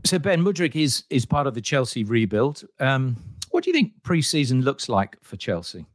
So 0.05 0.19
Ben 0.19 0.43
Mudryk 0.43 0.75
is 0.75 1.03
is 1.09 1.25
part 1.25 1.47
of 1.47 1.53
the 1.53 1.61
Chelsea 1.61 2.03
rebuild. 2.03 2.63
Um, 2.79 3.17
what 3.51 3.63
do 3.63 3.69
you 3.69 3.73
think 3.73 3.93
pre-season 4.03 4.61
looks 4.61 4.89
like 4.89 5.17
for 5.21 5.37
Chelsea? 5.37 5.85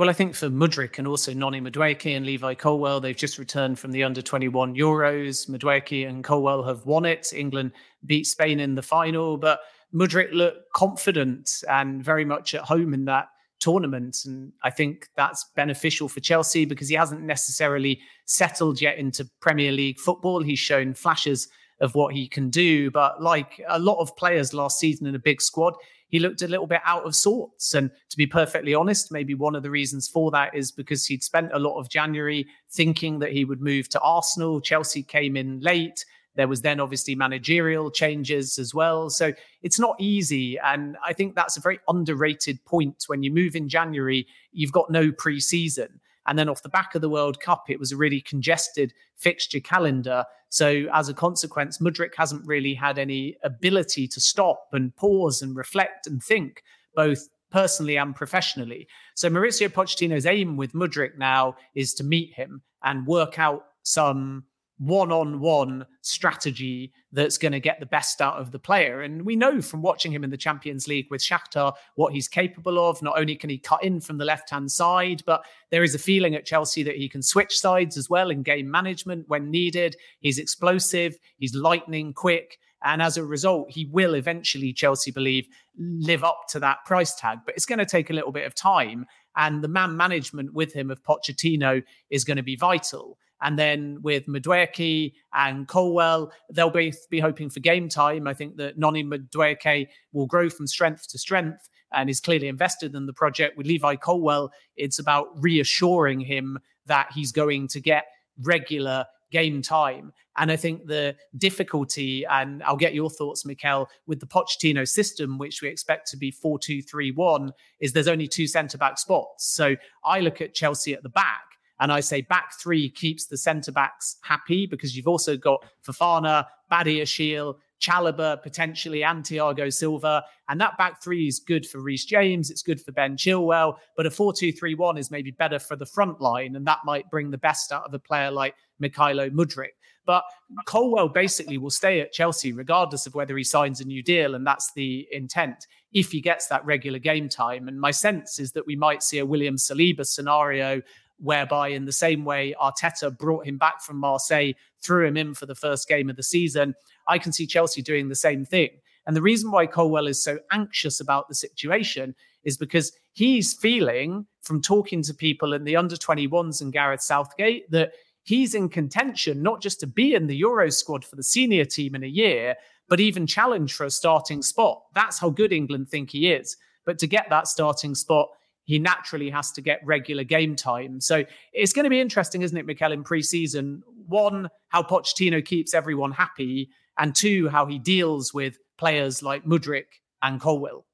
Well, 0.00 0.08
I 0.08 0.14
think 0.14 0.34
for 0.34 0.48
Mudryk 0.48 0.96
and 0.96 1.06
also 1.06 1.34
Noni 1.34 1.60
Madueke 1.60 2.16
and 2.16 2.24
Levi 2.24 2.54
Colwill, 2.54 3.00
they've 3.00 3.14
just 3.14 3.36
returned 3.36 3.78
from 3.78 3.90
the 3.92 4.02
under 4.02 4.22
21 4.22 4.74
Euros. 4.74 5.46
Madueke 5.46 6.08
and 6.08 6.24
Colwill 6.24 6.62
have 6.62 6.86
won 6.86 7.04
it. 7.04 7.34
England 7.36 7.72
beat 8.06 8.24
Spain 8.24 8.60
in 8.60 8.74
the 8.74 8.80
final, 8.80 9.36
but 9.36 9.60
Mudryk 9.94 10.32
looked 10.32 10.72
confident 10.72 11.50
and 11.68 12.02
very 12.02 12.24
much 12.24 12.54
at 12.54 12.62
home 12.62 12.94
in 12.94 13.04
that 13.04 13.28
tournament. 13.58 14.16
And 14.24 14.54
I 14.62 14.70
think 14.70 15.06
that's 15.16 15.44
beneficial 15.54 16.08
for 16.08 16.20
Chelsea 16.20 16.64
because 16.64 16.88
he 16.88 16.94
hasn't 16.94 17.20
necessarily 17.20 18.00
settled 18.24 18.80
yet 18.80 18.96
into 18.96 19.28
Premier 19.42 19.70
League 19.70 20.00
football. 20.00 20.42
He's 20.42 20.58
shown 20.58 20.94
flashes 20.94 21.46
of 21.82 21.94
what 21.94 22.14
he 22.14 22.26
can 22.26 22.48
do. 22.48 22.90
But 22.90 23.22
like 23.22 23.60
a 23.68 23.78
lot 23.78 24.00
of 24.00 24.16
players 24.16 24.54
last 24.54 24.78
season 24.78 25.06
in 25.06 25.14
a 25.14 25.18
big 25.18 25.42
squad, 25.42 25.74
he 26.10 26.18
looked 26.18 26.42
a 26.42 26.48
little 26.48 26.66
bit 26.66 26.80
out 26.84 27.04
of 27.04 27.16
sorts. 27.16 27.74
And 27.74 27.90
to 28.10 28.16
be 28.16 28.26
perfectly 28.26 28.74
honest, 28.74 29.12
maybe 29.12 29.34
one 29.34 29.54
of 29.54 29.62
the 29.62 29.70
reasons 29.70 30.08
for 30.08 30.30
that 30.32 30.54
is 30.54 30.70
because 30.70 31.06
he'd 31.06 31.22
spent 31.22 31.52
a 31.52 31.58
lot 31.58 31.78
of 31.78 31.88
January 31.88 32.46
thinking 32.70 33.20
that 33.20 33.32
he 33.32 33.44
would 33.44 33.60
move 33.60 33.88
to 33.90 34.00
Arsenal. 34.00 34.60
Chelsea 34.60 35.02
came 35.02 35.36
in 35.36 35.60
late. 35.60 36.04
There 36.36 36.48
was 36.48 36.62
then 36.62 36.80
obviously 36.80 37.14
managerial 37.14 37.90
changes 37.90 38.58
as 38.58 38.74
well. 38.74 39.10
So 39.10 39.32
it's 39.62 39.78
not 39.78 39.96
easy. 40.00 40.58
And 40.58 40.96
I 41.04 41.12
think 41.12 41.34
that's 41.34 41.56
a 41.56 41.60
very 41.60 41.80
underrated 41.88 42.64
point. 42.64 43.04
When 43.06 43.22
you 43.22 43.32
move 43.32 43.56
in 43.56 43.68
January, 43.68 44.26
you've 44.52 44.72
got 44.72 44.90
no 44.90 45.12
pre 45.12 45.40
season. 45.40 46.00
And 46.30 46.38
then 46.38 46.48
off 46.48 46.62
the 46.62 46.68
back 46.68 46.94
of 46.94 47.00
the 47.00 47.08
World 47.08 47.40
Cup, 47.40 47.64
it 47.68 47.80
was 47.80 47.90
a 47.90 47.96
really 47.96 48.20
congested 48.20 48.94
fixture 49.16 49.58
calendar. 49.58 50.24
So 50.48 50.86
as 50.94 51.08
a 51.08 51.14
consequence, 51.14 51.78
Mudryk 51.78 52.14
hasn't 52.16 52.46
really 52.46 52.72
had 52.72 53.00
any 53.00 53.36
ability 53.42 54.06
to 54.06 54.20
stop 54.20 54.68
and 54.72 54.94
pause 54.94 55.42
and 55.42 55.56
reflect 55.56 56.06
and 56.06 56.22
think, 56.22 56.62
both 56.94 57.28
personally 57.50 57.96
and 57.96 58.14
professionally. 58.14 58.86
So 59.16 59.28
Mauricio 59.28 59.68
Pochettino's 59.68 60.24
aim 60.24 60.56
with 60.56 60.72
Mudryk 60.72 61.18
now 61.18 61.56
is 61.74 61.94
to 61.94 62.04
meet 62.04 62.32
him 62.34 62.62
and 62.84 63.08
work 63.08 63.40
out 63.40 63.64
some 63.82 64.44
one-on-one 64.80 65.86
strategy 66.00 66.90
that's 67.12 67.36
going 67.36 67.52
to 67.52 67.60
get 67.60 67.78
the 67.80 67.86
best 67.86 68.22
out 68.22 68.40
of 68.40 68.50
the 68.50 68.58
player. 68.58 69.02
And 69.02 69.26
we 69.26 69.36
know 69.36 69.60
from 69.60 69.82
watching 69.82 70.10
him 70.10 70.24
in 70.24 70.30
the 70.30 70.38
Champions 70.38 70.88
League 70.88 71.08
with 71.10 71.20
Shakhtar 71.20 71.74
what 71.96 72.14
he's 72.14 72.28
capable 72.28 72.88
of. 72.88 73.02
Not 73.02 73.18
only 73.18 73.36
can 73.36 73.50
he 73.50 73.58
cut 73.58 73.84
in 73.84 74.00
from 74.00 74.16
the 74.16 74.24
left-hand 74.24 74.72
side, 74.72 75.22
but 75.26 75.44
there 75.70 75.82
is 75.82 75.94
a 75.94 75.98
feeling 75.98 76.34
at 76.34 76.46
Chelsea 76.46 76.82
that 76.82 76.96
he 76.96 77.10
can 77.10 77.22
switch 77.22 77.58
sides 77.58 77.98
as 77.98 78.08
well 78.08 78.30
in 78.30 78.42
game 78.42 78.70
management 78.70 79.28
when 79.28 79.50
needed. 79.50 79.96
He's 80.20 80.38
explosive, 80.38 81.18
he's 81.36 81.54
lightning 81.54 82.14
quick. 82.14 82.58
And 82.82 83.02
as 83.02 83.18
a 83.18 83.24
result, 83.24 83.70
he 83.70 83.84
will 83.84 84.14
eventually, 84.14 84.72
Chelsea 84.72 85.10
believe, 85.10 85.46
live 85.78 86.24
up 86.24 86.44
to 86.48 86.60
that 86.60 86.78
price 86.86 87.14
tag. 87.14 87.40
But 87.44 87.54
it's 87.54 87.66
going 87.66 87.78
to 87.78 87.84
take 87.84 88.08
a 88.08 88.14
little 88.14 88.32
bit 88.32 88.46
of 88.46 88.54
time. 88.54 89.04
And 89.36 89.62
the 89.62 89.68
man 89.68 89.98
management 89.98 90.54
with 90.54 90.72
him 90.72 90.90
of 90.90 91.02
Pochettino 91.02 91.82
is 92.08 92.24
going 92.24 92.38
to 92.38 92.42
be 92.42 92.56
vital. 92.56 93.18
And 93.42 93.58
then 93.58 93.98
with 94.02 94.26
Madueke 94.26 95.12
and 95.32 95.66
Colwill, 95.66 96.30
they'll 96.52 96.70
both 96.70 97.08
be 97.08 97.20
hoping 97.20 97.50
for 97.50 97.60
game 97.60 97.88
time. 97.88 98.26
I 98.26 98.34
think 98.34 98.56
that 98.56 98.78
Noni 98.78 99.02
Madueke 99.04 99.88
will 100.12 100.26
grow 100.26 100.50
from 100.50 100.66
strength 100.66 101.08
to 101.08 101.18
strength 101.18 101.68
and 101.92 102.08
is 102.08 102.20
clearly 102.20 102.48
invested 102.48 102.94
in 102.94 103.06
the 103.06 103.12
project. 103.12 103.56
With 103.56 103.66
Levi 103.66 103.96
Colwill, 103.96 104.50
it's 104.76 104.98
about 104.98 105.28
reassuring 105.36 106.20
him 106.20 106.58
that 106.86 107.08
he's 107.14 107.32
going 107.32 107.68
to 107.68 107.80
get 107.80 108.04
regular 108.42 109.06
game 109.30 109.62
time. 109.62 110.12
And 110.36 110.50
I 110.50 110.56
think 110.56 110.86
the 110.86 111.16
difficulty, 111.36 112.24
and 112.24 112.62
I'll 112.62 112.76
get 112.76 112.94
your 112.94 113.10
thoughts, 113.10 113.44
Mikel, 113.44 113.88
with 114.06 114.20
the 114.20 114.26
Pochettino 114.26 114.88
system, 114.88 115.38
which 115.38 115.60
we 115.60 115.68
expect 115.68 116.10
to 116.10 116.16
be 116.16 116.30
4 116.30 116.58
2 116.58 116.82
3 116.82 117.10
1, 117.12 117.52
is 117.80 117.92
there's 117.92 118.08
only 118.08 118.28
two 118.28 118.46
centre 118.46 118.78
back 118.78 118.98
spots. 118.98 119.46
So 119.52 119.76
I 120.04 120.20
look 120.20 120.40
at 120.40 120.54
Chelsea 120.54 120.94
at 120.94 121.02
the 121.02 121.08
back 121.08 121.49
and 121.80 121.90
I 121.90 122.00
say 122.00 122.20
back 122.20 122.52
three 122.60 122.88
keeps 122.90 123.26
the 123.26 123.36
centre 123.36 123.72
backs 123.72 124.16
happy 124.22 124.66
because 124.66 124.96
you've 124.96 125.08
also 125.08 125.36
got 125.36 125.64
Fafana, 125.84 126.20
Fofana, 126.20 126.46
Badiashile, 126.70 127.56
Chalobah 127.80 128.42
potentially, 128.42 129.02
and 129.02 129.24
Thiago 129.24 129.72
Silva. 129.72 130.24
And 130.48 130.60
that 130.60 130.76
back 130.78 131.02
three 131.02 131.26
is 131.26 131.40
good 131.40 131.66
for 131.66 131.80
Reece 131.80 132.04
James. 132.04 132.50
It's 132.50 132.62
good 132.62 132.80
for 132.80 132.92
Ben 132.92 133.16
Chilwell. 133.16 133.76
But 133.96 134.06
a 134.06 134.10
4 134.10 134.32
2 134.32 134.52
3 134.52 134.74
1 134.74 134.98
is 134.98 135.10
maybe 135.10 135.30
better 135.30 135.58
for 135.58 135.76
the 135.76 135.86
front 135.86 136.20
line. 136.20 136.56
And 136.56 136.66
that 136.66 136.78
might 136.84 137.10
bring 137.10 137.30
the 137.30 137.38
best 137.38 137.72
out 137.72 137.84
of 137.84 137.94
a 137.94 137.98
player 137.98 138.30
like 138.30 138.54
Mykhailo 138.82 139.30
Mudryk. 139.30 139.74
But 140.06 140.24
Colwill 140.64 141.08
basically 141.08 141.58
will 141.58 141.70
stay 141.70 142.00
at 142.00 142.12
Chelsea 142.12 142.52
regardless 142.52 143.06
of 143.06 143.14
whether 143.14 143.36
he 143.36 143.44
signs 143.44 143.80
a 143.80 143.84
new 143.84 144.02
deal. 144.02 144.34
And 144.34 144.46
that's 144.46 144.72
the 144.74 145.06
intent 145.12 145.66
if 145.92 146.10
he 146.12 146.20
gets 146.20 146.46
that 146.48 146.64
regular 146.64 146.98
game 146.98 147.28
time. 147.28 147.68
And 147.68 147.80
my 147.80 147.90
sense 147.90 148.38
is 148.38 148.52
that 148.52 148.66
we 148.66 148.76
might 148.76 149.02
see 149.02 149.18
a 149.18 149.26
William 149.26 149.56
Saliba 149.56 150.06
scenario 150.06 150.82
whereby 151.20 151.68
in 151.68 151.84
the 151.84 151.92
same 151.92 152.24
way 152.24 152.54
Arteta 152.60 153.16
brought 153.16 153.46
him 153.46 153.58
back 153.58 153.82
from 153.82 153.96
Marseille, 153.96 154.52
threw 154.82 155.06
him 155.06 155.16
in 155.16 155.34
for 155.34 155.46
the 155.46 155.54
first 155.54 155.88
game 155.88 156.10
of 156.10 156.16
the 156.16 156.22
season, 156.22 156.74
I 157.06 157.18
can 157.18 157.32
see 157.32 157.46
Chelsea 157.46 157.82
doing 157.82 158.08
the 158.08 158.14
same 158.14 158.44
thing. 158.44 158.70
And 159.06 159.16
the 159.16 159.22
reason 159.22 159.50
why 159.50 159.66
Colwill 159.66 160.06
is 160.06 160.22
so 160.22 160.38
anxious 160.52 161.00
about 161.00 161.28
the 161.28 161.34
situation 161.34 162.14
is 162.44 162.56
because 162.56 162.92
he's 163.12 163.54
feeling 163.54 164.26
from 164.42 164.62
talking 164.62 165.02
to 165.02 165.14
people 165.14 165.52
in 165.52 165.64
the 165.64 165.76
under 165.76 165.96
21s 165.96 166.62
and 166.62 166.72
Gareth 166.72 167.02
Southgate 167.02 167.70
that 167.70 167.92
he's 168.22 168.54
in 168.54 168.68
contention 168.68 169.42
not 169.42 169.60
just 169.60 169.80
to 169.80 169.86
be 169.86 170.14
in 170.14 170.26
the 170.26 170.36
Euro 170.36 170.70
squad 170.70 171.04
for 171.04 171.16
the 171.16 171.22
senior 171.22 171.64
team 171.64 171.94
in 171.94 172.04
a 172.04 172.08
year, 172.08 172.54
but 172.88 173.00
even 173.00 173.26
challenge 173.26 173.72
for 173.72 173.84
a 173.84 173.90
starting 173.90 174.42
spot. 174.42 174.82
That's 174.94 175.18
how 175.18 175.30
good 175.30 175.52
England 175.52 175.88
think 175.88 176.10
he 176.10 176.32
is. 176.32 176.56
But 176.84 176.98
to 176.98 177.06
get 177.06 177.28
that 177.30 177.48
starting 177.48 177.94
spot, 177.94 178.28
he 178.64 178.78
naturally 178.78 179.30
has 179.30 179.50
to 179.52 179.60
get 179.60 179.80
regular 179.84 180.24
game 180.24 180.56
time. 180.56 181.00
So 181.00 181.24
it's 181.52 181.72
going 181.72 181.84
to 181.84 181.90
be 181.90 182.00
interesting, 182.00 182.42
isn't 182.42 182.56
it, 182.56 182.66
Mikel, 182.66 182.92
in 182.92 183.02
pre-season? 183.02 183.82
One, 184.06 184.48
how 184.68 184.82
Pochettino 184.82 185.44
keeps 185.44 185.74
everyone 185.74 186.12
happy, 186.12 186.70
and 186.98 187.14
two, 187.14 187.48
how 187.48 187.66
he 187.66 187.78
deals 187.78 188.34
with 188.34 188.58
players 188.78 189.22
like 189.22 189.44
Mudryk 189.44 189.86
and 190.22 190.40
Colwill. 190.40 190.86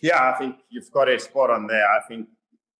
Yeah, 0.00 0.32
I 0.32 0.38
think 0.38 0.56
you've 0.70 0.90
got 0.90 1.08
a 1.08 1.18
spot 1.18 1.50
on 1.50 1.66
there. 1.66 1.84
I 1.84 2.00
think 2.08 2.28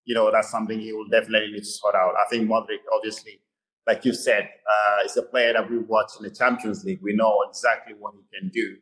you 0.05 0.15
know 0.15 0.31
that's 0.31 0.49
something 0.49 0.79
he 0.79 0.93
will 0.93 1.07
definitely 1.07 1.51
need 1.51 1.59
to 1.59 1.65
sort 1.65 1.95
out. 1.95 2.13
I 2.15 2.25
think 2.29 2.49
Mudryk, 2.49 2.83
obviously, 2.95 3.39
like 3.87 4.05
you 4.05 4.13
said, 4.13 4.43
uh, 4.43 5.05
is 5.05 5.17
a 5.17 5.23
player 5.23 5.53
that 5.53 5.69
we 5.69 5.79
watch 5.79 6.11
in 6.19 6.23
the 6.23 6.31
Champions 6.33 6.83
League. 6.83 6.99
We 7.01 7.13
know 7.13 7.45
exactly 7.49 7.93
what 7.97 8.13
he 8.15 8.39
can 8.39 8.49
do 8.49 8.77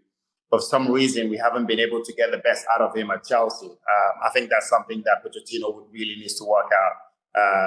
for 0.52 0.60
some 0.60 0.92
reason 0.92 1.30
we 1.30 1.38
haven't 1.38 1.66
been 1.66 1.80
able 1.80 2.04
to 2.04 2.14
get 2.14 2.30
the 2.30 2.38
best 2.38 2.66
out 2.76 2.82
of 2.82 2.96
him 2.96 3.10
at 3.10 3.24
Chelsea. 3.24 3.68
Um, 3.68 4.14
I 4.24 4.30
think 4.34 4.50
that's 4.50 4.70
something 4.70 5.02
that 5.06 5.24
Pochettino 5.24 5.74
would 5.74 5.86
really 5.92 6.16
needs 6.18 6.38
to 6.40 6.46
work 6.46 6.70
out 6.84 6.96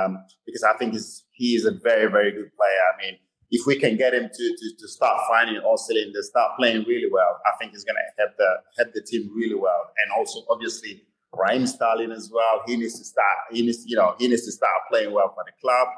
um, 0.06 0.24
because 0.44 0.62
I 0.62 0.74
think 0.76 0.94
he 1.32 1.54
is 1.56 1.64
a 1.64 1.72
very 1.72 2.10
very 2.10 2.30
good 2.30 2.54
player. 2.54 2.82
I 2.92 3.02
mean, 3.02 3.18
if 3.50 3.66
we 3.66 3.78
can 3.78 3.96
get 3.96 4.12
him 4.12 4.28
to 4.32 4.56
to, 4.58 4.76
to 4.78 4.88
start 4.88 5.18
finding 5.28 5.58
all 5.58 5.78
cylinders, 5.78 6.28
start 6.28 6.52
playing 6.58 6.84
really 6.86 7.08
well, 7.10 7.40
I 7.46 7.56
think 7.58 7.72
he's 7.72 7.84
going 7.84 7.96
to 7.96 8.22
help 8.22 8.36
the 8.36 8.56
help 8.76 8.92
the 8.92 9.00
team 9.00 9.30
really 9.34 9.54
well. 9.54 9.90
And 10.02 10.12
also, 10.18 10.44
obviously, 10.50 11.02
Raheem 11.34 11.66
Sterling 11.66 12.12
as 12.12 12.30
well. 12.32 12.62
He 12.66 12.76
needs 12.76 12.98
to 12.98 13.04
start. 13.04 13.48
He 13.50 13.62
needs 13.62 13.82
you 13.86 13.96
know 13.96 14.14
he 14.18 14.28
needs 14.28 14.44
to 14.44 14.52
start 14.52 14.74
playing 14.90 15.12
well 15.12 15.32
for 15.34 15.44
the 15.46 15.52
club. 15.60 15.88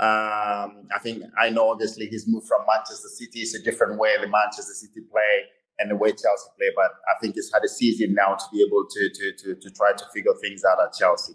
Um, 0.00 0.88
I 0.92 0.98
think 1.00 1.22
I 1.38 1.50
know 1.50 1.70
obviously 1.70 2.06
he's 2.06 2.26
moved 2.26 2.48
from 2.48 2.66
Manchester 2.66 3.08
City. 3.08 3.40
It's 3.40 3.54
a 3.54 3.62
different 3.62 4.00
way 4.00 4.16
the 4.20 4.26
Manchester 4.26 4.74
City 4.74 5.00
play 5.08 5.44
and 5.78 5.90
the 5.90 5.96
way 5.96 6.10
Chelsea 6.10 6.48
play. 6.56 6.70
But 6.74 6.92
I 7.10 7.18
think 7.20 7.34
he's 7.34 7.50
had 7.52 7.62
a 7.64 7.68
season 7.68 8.14
now 8.14 8.34
to 8.34 8.44
be 8.52 8.64
able 8.66 8.86
to 8.88 9.10
to 9.10 9.32
to, 9.32 9.54
to 9.60 9.70
try 9.70 9.92
to 9.92 10.04
figure 10.14 10.34
things 10.40 10.62
out 10.64 10.78
at 10.84 10.92
Chelsea. 10.92 11.34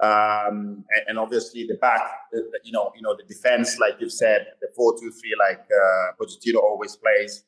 Um, 0.00 0.84
and, 0.94 1.02
and, 1.08 1.18
obviously 1.18 1.66
the 1.66 1.74
back, 1.74 2.02
the, 2.30 2.38
the, 2.38 2.60
you 2.62 2.70
know, 2.70 2.92
you 2.94 3.02
know 3.02 3.16
the 3.16 3.24
defense, 3.24 3.80
like 3.80 3.94
you've 3.98 4.12
said, 4.12 4.46
the 4.60 4.68
four-two-three, 4.76 5.34
like 5.40 5.58
uh, 5.58 6.12
Pochettino 6.14 6.62
always 6.62 6.94
plays, 6.94 7.42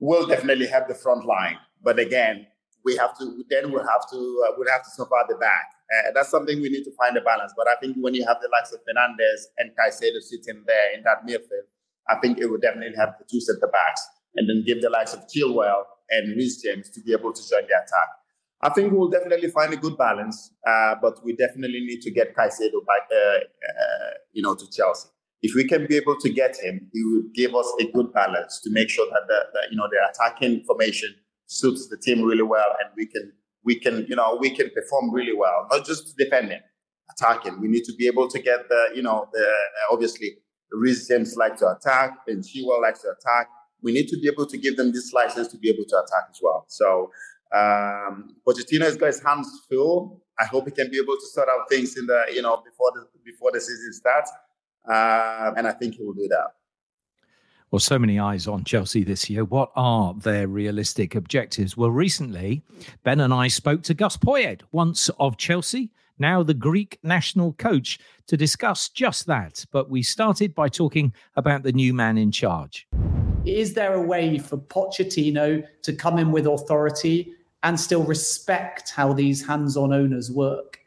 will 0.00 0.26
definitely 0.26 0.68
have 0.68 0.88
the 0.88 0.94
front 0.94 1.26
line. 1.26 1.58
But 1.82 1.98
again, 1.98 2.46
we 2.82 2.96
have 2.96 3.18
to 3.18 3.44
then 3.50 3.72
we'll 3.72 3.86
have 3.86 4.08
to 4.10 4.44
uh, 4.46 4.52
we'll 4.56 4.70
have 4.70 4.84
to 4.84 4.90
support 4.90 5.26
the 5.28 5.34
back. 5.36 5.68
Uh, 5.92 6.12
that's 6.14 6.30
something 6.30 6.62
we 6.62 6.70
need 6.70 6.84
to 6.84 6.92
find 6.96 7.16
a 7.16 7.20
balance. 7.20 7.52
But 7.54 7.68
I 7.68 7.74
think 7.80 7.96
when 8.00 8.14
you 8.14 8.24
have 8.24 8.38
the 8.40 8.48
likes 8.48 8.72
of 8.72 8.80
Fernández 8.80 9.52
and 9.58 9.70
Caicedo 9.76 10.20
sitting 10.22 10.64
there 10.66 10.94
in 10.96 11.02
that 11.02 11.26
midfield, 11.28 11.68
I 12.08 12.16
think 12.20 12.38
it 12.38 12.46
would 12.46 12.62
definitely 12.62 12.96
have 12.96 13.16
the 13.18 13.26
two 13.30 13.40
centre 13.40 13.68
backs 13.68 14.00
and 14.36 14.48
then 14.48 14.64
give 14.66 14.82
the 14.82 14.90
likes 14.90 15.14
of 15.14 15.20
Chilwell 15.28 15.84
and 16.10 16.36
Reece 16.36 16.62
James 16.62 16.90
to 16.90 17.00
be 17.00 17.12
able 17.12 17.32
to 17.32 17.48
join 17.48 17.62
the 17.62 17.74
attack. 17.74 18.08
I 18.62 18.70
think 18.70 18.92
we'll 18.92 19.10
definitely 19.10 19.50
find 19.50 19.72
a 19.72 19.76
good 19.76 19.98
balance, 19.98 20.52
uh, 20.66 20.94
but 21.00 21.22
we 21.24 21.36
definitely 21.36 21.80
need 21.80 22.00
to 22.02 22.10
get 22.10 22.34
Caicedo 22.34 22.84
back, 22.86 23.08
uh, 23.12 23.16
uh, 23.16 24.10
you 24.32 24.42
know, 24.42 24.54
to 24.54 24.70
Chelsea. 24.70 25.08
If 25.42 25.54
we 25.54 25.64
can 25.64 25.86
be 25.86 25.96
able 25.96 26.16
to 26.16 26.30
get 26.30 26.56
him, 26.56 26.88
he 26.92 27.04
will 27.04 27.24
give 27.34 27.54
us 27.54 27.70
a 27.80 27.90
good 27.92 28.12
balance 28.12 28.60
to 28.64 28.70
make 28.70 28.88
sure 28.88 29.06
that 29.06 29.22
the, 29.28 29.40
the 29.52 29.60
you 29.70 29.76
know 29.76 29.86
the 29.90 29.98
attacking 30.10 30.64
formation 30.64 31.14
suits 31.46 31.88
the 31.88 31.98
team 31.98 32.22
really 32.22 32.42
well, 32.42 32.74
and 32.80 32.90
we 32.96 33.06
can 33.06 33.32
we 33.62 33.78
can 33.78 34.06
you 34.08 34.16
know 34.16 34.38
we 34.40 34.50
can 34.50 34.70
perform 34.70 35.12
really 35.12 35.36
well, 35.36 35.66
not 35.70 35.84
just 35.84 36.16
defending, 36.16 36.60
attacking. 37.12 37.60
We 37.60 37.68
need 37.68 37.84
to 37.84 37.94
be 37.94 38.06
able 38.06 38.28
to 38.28 38.38
get 38.38 38.68
the 38.70 38.88
you 38.94 39.02
know 39.02 39.28
the 39.32 39.46
obviously 39.92 40.38
Reece 40.72 41.06
James 41.08 41.36
like 41.36 41.56
to 41.56 41.76
attack, 41.76 42.16
and 42.26 42.42
Chilwell 42.42 42.80
likes 42.80 43.02
to 43.02 43.08
attack 43.08 43.48
we 43.86 43.92
need 43.92 44.08
to 44.08 44.18
be 44.18 44.26
able 44.26 44.46
to 44.46 44.58
give 44.58 44.76
them 44.76 44.90
this 44.90 45.12
license 45.12 45.46
to 45.46 45.56
be 45.56 45.68
able 45.70 45.84
to 45.88 45.96
attack 45.96 46.24
as 46.28 46.40
well. 46.42 46.64
So 46.66 47.12
um, 47.54 48.34
Pochettino 48.44 48.82
has 48.82 48.96
got 48.96 49.06
his 49.06 49.22
hands 49.22 49.48
full. 49.70 50.20
I 50.40 50.44
hope 50.44 50.64
he 50.64 50.72
can 50.72 50.90
be 50.90 50.98
able 50.98 51.14
to 51.14 51.26
sort 51.26 51.48
out 51.48 51.68
things 51.70 51.96
in 51.96 52.04
the 52.06 52.24
you 52.34 52.42
know 52.42 52.56
before 52.56 52.90
the 52.94 53.06
before 53.24 53.52
the 53.52 53.60
season 53.60 53.92
starts, 53.92 54.32
uh, 54.90 55.52
and 55.56 55.68
I 55.68 55.72
think 55.72 55.94
he 55.94 56.02
will 56.04 56.14
do 56.14 56.26
that. 56.28 56.48
Well, 57.70 57.78
so 57.80 57.98
many 57.98 58.18
eyes 58.18 58.48
on 58.48 58.64
Chelsea 58.64 59.04
this 59.04 59.30
year. 59.30 59.44
What 59.44 59.70
are 59.76 60.14
their 60.14 60.48
realistic 60.48 61.14
objectives? 61.14 61.76
Well, 61.76 61.90
recently, 61.90 62.62
Ben 63.04 63.20
and 63.20 63.32
I 63.32 63.48
spoke 63.48 63.82
to 63.84 63.94
Gus 63.94 64.16
Poyet, 64.16 64.62
once 64.72 65.10
of 65.20 65.36
Chelsea, 65.36 65.92
now 66.18 66.42
the 66.42 66.54
Greek 66.54 66.98
national 67.02 67.52
coach, 67.54 67.98
to 68.26 68.36
discuss 68.36 68.88
just 68.88 69.26
that. 69.26 69.64
But 69.70 69.90
we 69.90 70.02
started 70.02 70.54
by 70.54 70.68
talking 70.68 71.12
about 71.34 71.62
the 71.62 71.72
new 71.72 71.92
man 71.94 72.18
in 72.18 72.30
charge. 72.30 72.86
Is 73.46 73.74
there 73.74 73.94
a 73.94 74.02
way 74.02 74.38
for 74.38 74.56
Pochettino 74.58 75.64
to 75.82 75.92
come 75.92 76.18
in 76.18 76.32
with 76.32 76.46
authority 76.46 77.32
and 77.62 77.78
still 77.78 78.02
respect 78.02 78.90
how 78.90 79.12
these 79.12 79.46
hands 79.46 79.76
on 79.76 79.92
owners 79.92 80.30
work? 80.30 80.80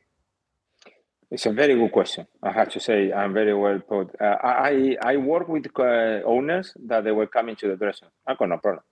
It's 1.32 1.46
a 1.46 1.54
very 1.54 1.76
good 1.76 1.92
question. 1.92 2.28
I 2.44 2.52
have 2.52 2.70
to 2.72 2.80
say, 2.80 3.14
I'm 3.14 3.34
very 3.34 3.54
well 3.54 3.80
put. 3.80 4.14
Uh, 4.20 4.38
I 4.44 4.98
I 5.02 5.18
work 5.18 5.48
with 5.48 5.68
uh, 5.80 6.22
owners 6.26 6.74
that 6.88 7.04
they 7.04 7.12
were 7.12 7.28
coming 7.28 7.56
to 7.58 7.68
the 7.70 7.76
dressing. 7.76 8.10
I 8.28 8.36
got 8.36 8.50
no 8.50 8.58
problem. 8.58 8.84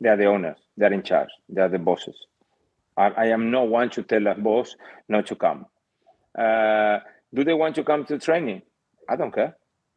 They 0.00 0.08
are 0.08 0.16
the 0.16 0.26
owners. 0.26 0.56
They 0.76 0.86
are 0.86 0.92
in 0.92 1.02
charge. 1.02 1.28
They 1.48 1.60
are 1.60 1.68
the 1.68 1.78
bosses. 1.78 2.16
I, 2.96 3.06
I 3.08 3.26
am 3.26 3.50
no 3.50 3.62
one 3.64 3.90
to 3.90 4.02
tell 4.02 4.26
a 4.26 4.34
boss 4.34 4.74
not 5.08 5.26
to 5.26 5.36
come. 5.36 5.66
Uh, 6.36 6.98
Do 7.34 7.44
they 7.44 7.54
want 7.54 7.74
to 7.76 7.84
come 7.84 8.04
to 8.06 8.18
training? 8.18 8.62
I 9.08 9.16
don't 9.16 9.32
care. 9.32 9.56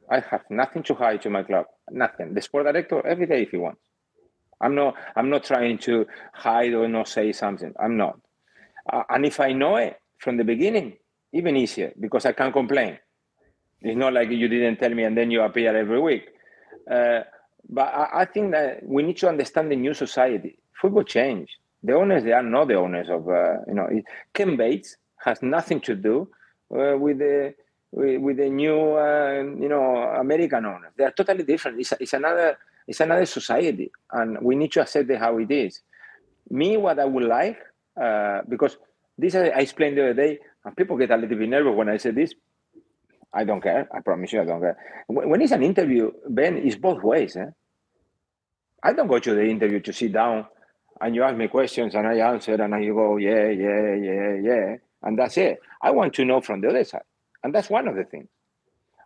I 0.10 0.20
have 0.20 0.44
nothing 0.50 0.84
to 0.84 0.96
hide 0.96 1.22
to 1.24 1.30
my 1.30 1.44
club. 1.44 1.66
Nothing. 1.90 2.34
The 2.34 2.42
sport 2.42 2.66
director 2.66 3.06
every 3.06 3.26
day 3.26 3.44
if 3.44 3.52
he 3.52 3.58
wants. 3.58 3.82
I'm 4.62 4.76
not. 4.76 4.96
I'm 5.16 5.30
not 5.30 5.44
trying 5.44 5.78
to 5.80 6.06
hide 6.34 6.74
or 6.74 6.88
not 6.88 7.08
say 7.08 7.32
something. 7.34 7.74
I'm 7.80 7.98
not. 7.98 8.20
Uh, 8.92 9.04
and 9.10 9.26
if 9.26 9.40
I 9.40 9.52
know 9.52 9.76
it 9.78 10.00
from 10.18 10.38
the 10.38 10.44
beginning, 10.44 10.98
even 11.34 11.56
easier 11.56 11.94
because 12.00 12.26
I 12.26 12.32
can't 12.32 12.54
complain. 12.54 12.98
It's 13.82 13.98
not 13.98 14.14
like 14.14 14.30
you 14.30 14.48
didn't 14.48 14.78
tell 14.78 14.94
me 14.94 15.04
and 15.04 15.18
then 15.18 15.30
you 15.32 15.42
appear 15.42 15.76
every 15.76 16.00
week. 16.00 16.30
Uh, 16.90 17.22
but 17.70 17.88
I, 17.94 18.22
I, 18.22 18.26
think 18.26 18.52
that 18.52 18.84
we 18.84 19.04
need 19.04 19.18
to 19.18 19.28
understand 19.28 19.72
the 19.72 19.76
new 19.76 19.94
society. 19.94 20.58
Football 20.80 21.04
changed. 21.04 21.52
The 21.84 21.94
owners, 21.94 22.24
they 22.24 22.32
are 22.32 22.44
not 22.44 22.68
the 22.68 22.76
owners 22.76 23.10
of, 23.10 23.28
uh, 23.28 23.58
you 23.68 23.74
know, 23.74 23.88
Ken 24.34 24.56
Bates 24.56 24.98
has 25.24 25.42
nothing 25.42 25.82
to 25.82 25.96
do 25.96 26.30
uh, 26.72 26.98
with 26.98 27.20
the 27.20 27.54
with, 27.96 28.22
with, 28.22 28.38
the 28.38 28.50
new, 28.50 28.98
uh, 28.98 29.42
you 29.60 29.70
know, 29.70 29.96
American 30.20 30.66
owners. 30.66 30.92
They 30.98 31.06
are 31.06 31.12
totally 31.12 31.44
different. 31.44 31.80
It's, 31.80 31.94
it's 32.00 32.14
another 32.14 32.58
it's 32.88 33.00
another 33.00 33.26
society, 33.26 33.92
and 34.12 34.38
we 34.42 34.56
need 34.56 34.72
to 34.74 34.82
accept 34.82 35.12
how 35.16 35.40
it 35.40 35.50
is. 35.50 35.82
Me, 36.52 36.78
what 36.78 37.00
I 37.00 37.06
would 37.06 37.24
like, 37.24 37.58
uh, 38.00 38.42
because 38.48 38.78
this 39.18 39.34
I, 39.34 39.48
I 39.48 39.60
explained 39.62 39.98
the 39.98 40.04
other 40.04 40.14
day, 40.14 40.40
and 40.64 40.78
people 40.78 40.96
get 40.98 41.10
a 41.10 41.18
little 41.18 41.38
bit 41.38 41.50
nervous 41.50 41.74
when 41.76 41.90
I 41.90 41.98
say 41.98 42.12
this. 42.12 42.36
I 43.34 43.44
don't 43.44 43.62
care. 43.62 43.88
I 43.92 44.02
promise 44.02 44.34
you, 44.34 44.42
I 44.42 44.46
don't 44.46 44.62
care. 44.62 44.78
When 45.08 45.42
it's 45.42 45.52
an 45.52 45.64
interview, 45.64 46.12
Ben, 46.30 46.58
it's 46.58 46.76
both 46.76 47.02
ways. 47.04 47.36
Eh? 47.36 47.48
I 48.84 48.94
don't 48.94 49.08
go 49.08 49.20
to 49.20 49.34
the 49.34 49.44
interview 49.44 49.80
to 49.82 49.92
sit 49.92 50.14
down 50.14 50.46
and 51.02 51.16
you 51.16 51.24
ask 51.24 51.36
me 51.36 51.48
questions 51.48 51.96
and 51.96 52.08
I 52.08 52.16
answer 52.20 52.54
and 52.54 52.74
I 52.74 52.86
go, 52.86 53.18
yeah, 53.18 53.50
yeah, 53.50 53.96
yeah, 53.96 54.34
yeah. 54.42 54.76
And 55.04 55.20
that's 55.20 55.38
it. 55.38 55.60
I 55.82 55.92
want 55.92 56.14
to 56.14 56.24
know 56.24 56.40
from 56.40 56.62
the 56.62 56.70
other 56.70 56.84
side. 56.86 57.02
And 57.46 57.54
that's 57.54 57.70
one 57.70 57.88
of 57.88 57.96
the 57.96 58.04
things. 58.04 58.28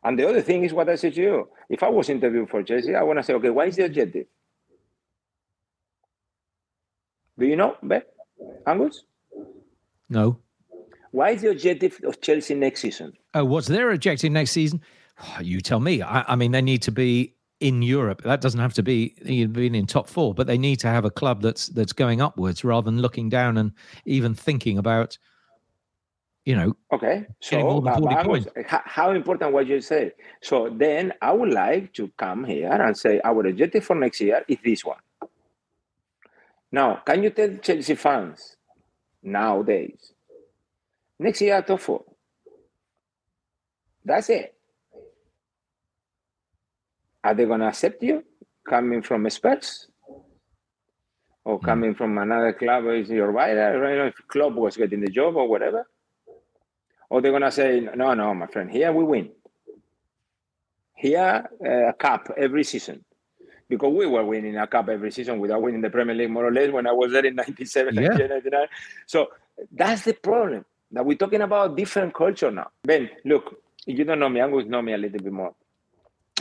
And 0.02 0.18
the 0.18 0.26
other 0.26 0.42
thing 0.42 0.64
is 0.64 0.72
what 0.72 0.88
I 0.88 0.96
said 0.96 1.14
to 1.16 1.22
you. 1.22 1.50
If 1.70 1.84
I 1.84 1.90
was 1.90 2.08
interviewing 2.08 2.48
for 2.48 2.64
Chelsea, 2.64 2.96
I 2.96 3.04
want 3.04 3.20
to 3.20 3.24
say, 3.24 3.34
okay, 3.34 3.50
what 3.50 3.68
is 3.68 3.76
the 3.76 3.84
objective? 3.84 4.28
Do 7.38 7.46
you 7.46 7.58
know, 7.58 7.76
Ben? 7.84 8.04
Angus? 8.66 9.04
No. 10.08 10.40
Why 11.12 11.32
is 11.32 11.42
the 11.42 11.50
objective 11.50 12.00
of 12.06 12.22
Chelsea 12.22 12.56
next 12.56 12.80
season? 12.80 13.12
Oh, 13.34 13.44
what's 13.44 13.68
their 13.68 13.92
objective 13.92 14.32
next 14.32 14.52
season? 14.52 14.80
Oh, 15.22 15.38
you 15.42 15.60
tell 15.60 15.82
me. 15.82 16.02
I, 16.02 16.24
I, 16.26 16.36
mean, 16.38 16.54
they 16.54 16.62
need 16.62 16.82
to 16.84 16.94
be 16.94 17.36
in 17.60 17.82
Europe. 17.82 18.22
That 18.22 18.40
doesn't 18.40 18.62
have 18.62 18.74
to 18.76 18.84
be 18.84 19.18
being 19.48 19.76
in 19.76 19.86
top 19.86 20.08
four, 20.08 20.34
but 20.34 20.48
they 20.48 20.58
need 20.58 20.78
to 20.78 20.88
have 20.88 21.04
a 21.04 21.12
club 21.12 21.42
that's 21.42 21.68
that's 21.68 21.92
going 21.92 22.22
upwards 22.22 22.64
rather 22.64 22.86
than 22.86 23.02
looking 23.02 23.28
down 23.28 23.58
and 23.58 23.74
even 24.06 24.34
thinking 24.34 24.78
about, 24.78 25.18
you 26.46 26.56
know, 26.56 26.74
okay. 26.92 27.26
So, 27.42 27.84
how 28.66 29.12
important 29.12 29.54
what 29.54 29.68
you 29.68 29.82
say? 29.82 30.14
So 30.42 30.70
then 30.70 31.14
I 31.22 31.32
would 31.32 31.50
like 31.50 31.94
to 31.94 32.10
come 32.18 32.44
here 32.44 32.72
and 32.72 32.98
say 32.98 33.20
our 33.24 33.46
objective 33.46 33.86
for 33.86 33.96
next 33.96 34.22
year 34.22 34.44
is 34.48 34.58
this 34.64 34.84
one. 34.84 35.00
Now, 36.72 37.02
can 37.06 37.24
you 37.24 37.30
tell 37.32 37.56
Chelsea 37.58 37.96
fans 37.96 38.56
nowadays 39.22 40.14
Next 41.20 41.42
year, 41.42 41.62
top 41.62 41.82
four. 41.82 42.06
That's 44.06 44.30
it. 44.30 44.56
Are 47.22 47.34
they 47.34 47.46
going 47.46 47.60
to 47.60 47.68
accept 47.68 48.02
you 48.02 48.24
coming 48.68 49.02
from 49.02 49.30
Spurs? 49.30 49.88
Or 51.44 51.58
hmm. 51.58 51.66
coming 51.66 51.96
from 51.96 52.18
another 52.18 52.54
club 52.54 52.86
is 52.88 53.10
your 53.10 53.32
rival, 53.32 53.80
right? 53.82 54.08
if 54.08 54.16
club 54.30 54.56
was 54.56 54.78
getting 54.78 55.02
the 55.02 55.12
job 55.12 55.36
or 55.36 55.48
whatever? 55.48 55.86
Or 57.10 57.22
they're 57.22 57.32
going 57.32 57.44
to 57.44 57.52
say, 57.52 57.88
no, 57.96 58.14
no, 58.14 58.34
my 58.34 58.48
friend, 58.48 58.70
here 58.70 58.92
we 58.92 59.04
win. 59.04 59.30
Here, 60.96 61.50
uh, 61.66 61.90
a 61.90 61.94
cup 61.94 62.32
every 62.38 62.64
season. 62.64 63.04
Because 63.68 63.94
we 63.94 64.06
were 64.06 64.24
winning 64.26 64.58
a 64.58 64.68
cup 64.68 64.90
every 64.90 65.12
season 65.12 65.40
without 65.40 65.62
winning 65.62 65.82
the 65.82 65.90
Premier 65.90 66.16
League, 66.16 66.32
more 66.32 66.48
or 66.48 66.52
less, 66.52 66.72
when 66.72 66.88
I 66.88 66.92
was 66.92 67.12
there 67.12 67.26
in 67.26 67.36
97, 67.36 67.96
yeah. 67.96 68.10
99. 68.10 68.68
So 69.06 69.28
that's 69.72 70.04
the 70.04 70.14
problem 70.14 70.66
that 70.92 71.06
we're 71.06 71.18
talking 71.18 71.42
about 71.42 71.76
different 71.76 72.14
culture 72.14 72.52
now. 72.52 72.70
Ben, 72.84 73.10
look, 73.26 73.62
you 73.86 74.04
don't 74.04 74.20
know 74.20 74.30
me, 74.30 74.42
Angus 74.42 74.66
know 74.66 74.82
me 74.82 74.94
a 74.94 74.98
little 74.98 75.20
bit 75.20 75.32
more. 75.32 75.54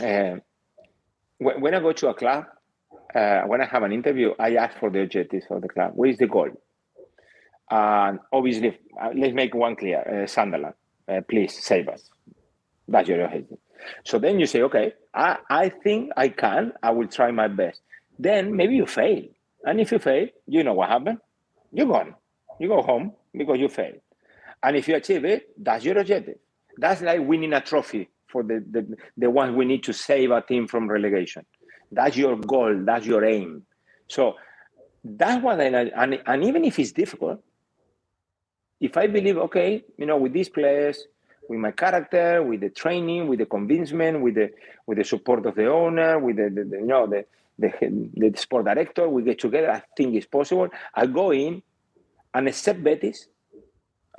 Uh, 0.01 0.37
when 1.37 1.73
I 1.73 1.79
go 1.79 1.91
to 1.93 2.09
a 2.09 2.13
club, 2.13 2.45
uh, 3.13 3.41
when 3.41 3.61
I 3.61 3.65
have 3.65 3.83
an 3.83 3.91
interview, 3.91 4.33
I 4.39 4.55
ask 4.55 4.77
for 4.77 4.89
the 4.89 5.01
objectives 5.01 5.45
of 5.49 5.61
the 5.61 5.69
club. 5.69 5.91
What 5.95 6.09
is 6.09 6.17
the 6.17 6.27
goal? 6.27 6.49
And 7.69 8.19
obviously, 8.31 8.77
uh, 8.99 9.09
let's 9.15 9.33
make 9.33 9.53
one 9.53 9.75
clear. 9.75 10.23
Uh, 10.23 10.27
Sunderland, 10.27 10.73
uh, 11.07 11.21
please 11.29 11.53
save 11.63 11.87
us. 11.87 12.09
That's 12.87 13.07
your 13.07 13.21
objective. 13.25 13.59
So 14.03 14.19
then 14.19 14.39
you 14.39 14.45
say, 14.45 14.61
okay, 14.63 14.93
I, 15.13 15.37
I 15.49 15.69
think 15.69 16.11
I 16.17 16.29
can. 16.29 16.73
I 16.81 16.91
will 16.91 17.07
try 17.07 17.31
my 17.31 17.47
best. 17.47 17.81
Then 18.17 18.55
maybe 18.55 18.75
you 18.75 18.85
fail. 18.85 19.23
And 19.63 19.79
if 19.79 19.91
you 19.91 19.99
fail, 19.99 20.27
you 20.47 20.63
know 20.63 20.73
what 20.73 20.89
happened? 20.89 21.19
You're 21.71 21.87
gone. 21.87 22.15
You 22.59 22.67
go 22.67 22.81
home 22.81 23.13
because 23.33 23.59
you 23.59 23.69
failed. 23.69 24.01
And 24.63 24.75
if 24.75 24.87
you 24.87 24.95
achieve 24.95 25.23
it, 25.25 25.49
that's 25.57 25.85
your 25.85 25.97
objective. 25.97 26.37
That's 26.77 27.01
like 27.01 27.21
winning 27.21 27.53
a 27.53 27.61
trophy 27.61 28.09
for 28.27 28.43
the, 28.43 28.63
the, 28.69 28.95
the 29.17 29.29
one 29.29 29.55
we 29.55 29.65
need 29.65 29.83
to 29.83 29.93
save 29.93 30.31
a 30.31 30.41
team 30.41 30.67
from 30.67 30.89
relegation. 30.89 31.45
That's 31.91 32.17
your 32.17 32.35
goal, 32.35 32.83
that's 32.83 33.05
your 33.05 33.23
aim. 33.25 33.63
So 34.07 34.35
that's 35.03 35.41
what 35.41 35.59
I 35.59 35.65
and, 35.65 36.19
and 36.25 36.43
even 36.43 36.65
if 36.65 36.77
it's 36.77 36.91
difficult, 36.91 37.41
if 38.79 38.97
I 38.97 39.07
believe, 39.07 39.37
okay, 39.37 39.83
you 39.97 40.05
know, 40.05 40.17
with 40.17 40.33
these 40.33 40.49
players, 40.49 41.05
with 41.47 41.59
my 41.59 41.71
character, 41.71 42.43
with 42.43 42.61
the 42.61 42.69
training, 42.69 43.27
with 43.27 43.39
the 43.39 43.45
convincement, 43.45 44.21
with 44.21 44.35
the 44.35 44.51
with 44.85 44.97
the 44.97 45.03
support 45.03 45.45
of 45.45 45.55
the 45.55 45.67
owner, 45.67 46.19
with 46.19 46.37
the, 46.37 46.49
the, 46.49 46.63
the 46.63 46.77
you 46.77 46.85
know 46.85 47.07
the, 47.07 47.25
the 47.57 47.71
the 48.15 48.37
sport 48.37 48.65
director, 48.65 49.09
we 49.09 49.23
get 49.23 49.39
together. 49.39 49.71
I 49.71 49.81
think 49.97 50.15
it's 50.15 50.27
possible. 50.27 50.69
I 50.93 51.07
go 51.07 51.31
in 51.31 51.61
and 52.33 52.47
accept 52.47 52.83
Betis 52.83 53.27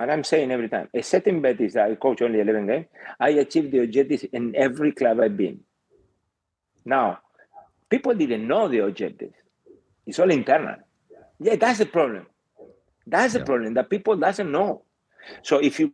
and 0.01 0.11
I'm 0.11 0.23
saying 0.23 0.49
every 0.49 0.67
time, 0.67 0.89
a 0.95 1.03
setting 1.03 1.43
bet 1.43 1.61
is 1.61 1.73
that 1.73 1.91
I 1.91 1.93
coach 1.93 2.23
only 2.23 2.39
11 2.39 2.65
games. 2.65 2.87
I 3.19 3.29
achieve 3.29 3.69
the 3.69 3.83
objectives 3.83 4.23
in 4.33 4.55
every 4.55 4.93
club 4.93 5.19
I've 5.19 5.37
been. 5.37 5.59
Now, 6.83 7.19
people 7.87 8.15
didn't 8.15 8.47
know 8.47 8.67
the 8.67 8.79
objectives. 8.79 9.35
It's 10.07 10.17
all 10.17 10.31
internal. 10.31 10.77
Yeah, 11.39 11.55
that's 11.55 11.77
the 11.77 11.85
problem. 11.85 12.25
That's 13.05 13.33
the 13.33 13.39
yeah. 13.39 13.45
problem 13.45 13.73
that 13.73 13.89
people 13.89 14.15
doesn't 14.15 14.51
know. 14.51 14.83
So 15.43 15.59
if 15.59 15.79
you 15.79 15.93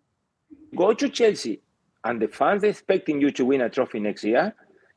go 0.76 0.94
to 0.94 1.10
Chelsea 1.10 1.62
and 2.04 2.22
the 2.22 2.28
fans 2.28 2.64
are 2.64 2.68
expecting 2.68 3.22
you 3.22 3.32
to 3.32 3.46
win 3.46 3.62
a 3.62 3.70
trophy 3.70 4.00
next 4.00 4.24
year, 4.24 4.54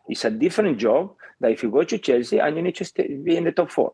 it's 0.08 0.24
a 0.24 0.30
different 0.30 0.78
job 0.78 1.14
than 1.38 1.52
if 1.52 1.62
you 1.62 1.70
go 1.70 1.84
to 1.84 1.98
Chelsea 1.98 2.38
and 2.38 2.56
you 2.56 2.62
need 2.62 2.76
to 2.76 2.84
stay, 2.84 3.14
be 3.14 3.36
in 3.36 3.44
the 3.44 3.52
top 3.52 3.70
four. 3.70 3.92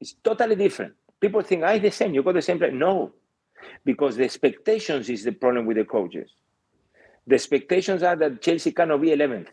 It's 0.00 0.14
totally 0.22 0.56
different. 0.56 0.94
People 1.20 1.42
think, 1.42 1.62
I 1.62 1.76
ah, 1.76 1.78
the 1.78 1.90
same, 1.90 2.14
you 2.14 2.22
got 2.22 2.34
the 2.34 2.42
same 2.42 2.58
place. 2.58 2.72
No, 2.74 3.12
because 3.84 4.16
the 4.16 4.24
expectations 4.24 5.08
is 5.08 5.24
the 5.24 5.32
problem 5.32 5.66
with 5.66 5.76
the 5.76 5.84
coaches. 5.84 6.30
The 7.26 7.36
expectations 7.36 8.02
are 8.02 8.16
that 8.16 8.42
Chelsea 8.42 8.72
cannot 8.72 9.00
be 9.00 9.08
11th. 9.08 9.48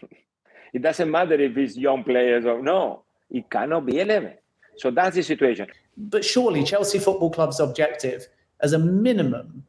it 0.72 0.82
doesn't 0.82 1.10
matter 1.10 1.34
if 1.34 1.56
it's 1.56 1.76
young 1.76 2.04
players 2.04 2.44
or 2.46 2.62
no, 2.62 3.02
it 3.28 3.50
cannot 3.50 3.86
be 3.86 3.94
11th. 3.94 4.36
So 4.80 4.90
that's 4.90 5.14
the 5.14 5.22
situation. 5.22 5.66
But 5.98 6.24
surely 6.24 6.64
Chelsea 6.64 6.98
Football 6.98 7.30
Club's 7.30 7.60
objective, 7.60 8.26
as 8.60 8.72
a 8.72 8.78
minimum, 8.78 9.62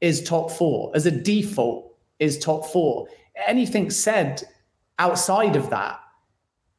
is 0.00 0.22
top 0.22 0.50
four. 0.50 0.92
As 0.94 1.06
a 1.06 1.10
default, 1.10 1.92
is 2.20 2.38
top 2.38 2.64
four. 2.66 3.08
Anything 3.48 3.90
said 3.90 4.42
outside 5.00 5.56
of 5.56 5.70
that 5.70 5.98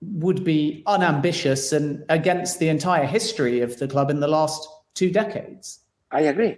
would 0.01 0.45
be 0.45 0.83
unambitious 0.87 1.73
and 1.73 2.05
against 2.07 2.59
the 2.59 2.69
entire 2.69 3.05
history 3.05 3.59
of 3.59 3.77
the 3.77 3.87
club 3.89 4.09
in 4.09 4.21
the 4.21 4.27
last 4.27 4.67
two 4.93 5.11
decades. 5.11 5.81
I 6.11 6.21
agree, 6.21 6.55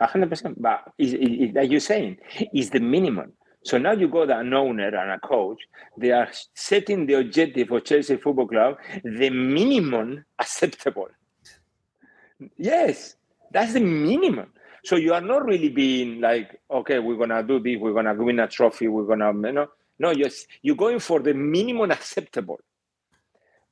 hundred 0.00 0.30
percent. 0.30 0.62
But 0.62 0.84
is, 0.96 1.12
is, 1.12 1.54
like 1.54 1.70
you're 1.70 1.80
saying, 1.80 2.16
is 2.54 2.70
the 2.70 2.80
minimum. 2.80 3.32
So 3.66 3.78
now 3.78 3.90
you 3.90 4.06
got 4.06 4.30
an 4.30 4.54
owner 4.54 4.94
and 4.96 5.10
a 5.10 5.18
coach. 5.18 5.60
They 5.98 6.12
are 6.12 6.28
setting 6.54 7.04
the 7.04 7.14
objective 7.14 7.66
for 7.66 7.80
Chelsea 7.80 8.16
Football 8.16 8.46
Club, 8.46 8.76
the 9.02 9.28
minimum 9.28 10.24
acceptable. 10.38 11.08
Yes, 12.56 13.16
that's 13.50 13.72
the 13.72 13.80
minimum. 13.80 14.52
So 14.84 14.94
you 14.94 15.12
are 15.14 15.20
not 15.20 15.44
really 15.44 15.70
being 15.70 16.20
like, 16.20 16.60
okay, 16.70 17.00
we're 17.00 17.16
gonna 17.16 17.42
do 17.42 17.58
this, 17.58 17.76
we're 17.80 17.92
gonna 17.92 18.14
win 18.14 18.38
a 18.38 18.46
trophy, 18.46 18.86
we're 18.86 19.04
gonna, 19.04 19.32
you 19.32 19.52
know, 19.52 19.66
no, 19.98 20.12
you're, 20.12 20.30
you're 20.62 20.76
going 20.76 21.00
for 21.00 21.18
the 21.18 21.34
minimum 21.34 21.90
acceptable. 21.90 22.60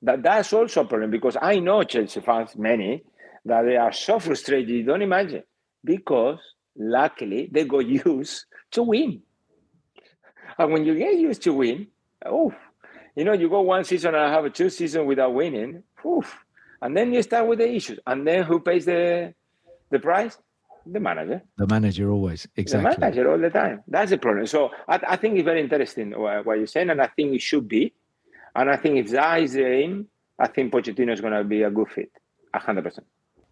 That 0.03 0.25
that's 0.25 0.53
also 0.53 0.81
a 0.81 0.87
problem 0.87 1.13
because 1.13 1.37
I 1.41 1.61
know 1.61 1.85
Chelsea 1.85 2.21
fans, 2.21 2.57
many, 2.57 3.05
that 3.45 3.63
they 3.63 3.77
are 3.77 3.93
so 3.93 4.19
frustrated, 4.19 4.71
you 4.71 4.83
don't 4.83 5.03
imagine, 5.03 5.45
because 5.85 6.41
luckily 6.77 7.49
they 7.53 7.65
got 7.65 7.87
used 8.07 8.47
to 8.73 8.83
win. 8.83 9.23
And 10.59 10.73
when 10.73 10.85
you 10.85 10.97
get 10.97 11.17
used 11.17 11.43
to 11.43 11.53
win, 11.53 11.89
oh, 12.25 12.55
you 13.17 13.25
know, 13.25 13.33
you 13.33 13.49
go 13.49 13.61
one 13.61 13.85
season 13.85 14.15
and 14.15 14.25
I 14.25 14.31
have 14.31 14.45
a 14.45 14.51
two 14.51 14.71
season 14.71 15.07
without 15.07 15.35
winning, 15.35 15.83
oof, 16.05 16.45
and 16.83 16.97
then 16.97 17.13
you 17.13 17.23
start 17.23 17.47
with 17.47 17.59
the 17.59 17.73
issues. 17.73 17.99
And 18.07 18.27
then 18.27 18.43
who 18.43 18.61
pays 18.61 18.85
the 18.85 19.35
the 19.91 19.99
price? 19.99 20.39
The 20.87 21.01
manager. 21.01 21.43
The 21.57 21.67
manager 21.67 22.11
always. 22.11 22.47
Exactly. 22.57 22.95
The 22.95 23.01
manager 23.01 23.31
all 23.31 23.39
the 23.39 23.49
time. 23.49 23.83
That's 23.89 24.11
the 24.11 24.19
problem. 24.19 24.47
So 24.47 24.71
I, 24.87 25.01
I 25.09 25.17
think 25.17 25.37
it's 25.37 25.45
very 25.45 25.63
interesting 25.63 26.11
what, 26.11 26.45
what, 26.45 26.59
you're 26.59 26.67
saying, 26.67 26.91
and 26.91 27.01
I 27.01 27.07
think 27.07 27.35
it 27.35 27.41
should 27.41 27.69
be. 27.69 27.95
And 28.55 28.69
I 28.71 28.77
think 28.77 28.99
if 28.99 29.11
that 29.13 29.41
is 29.41 29.55
the 29.55 29.67
aim, 29.67 30.09
I 30.39 30.47
think 30.47 30.73
Pochettino 30.73 31.13
is 31.13 31.23
going 31.23 31.33
to 31.33 31.43
be 31.43 31.63
a 31.63 31.71
good 31.71 31.89
fit, 31.89 32.11
100%. 32.55 32.99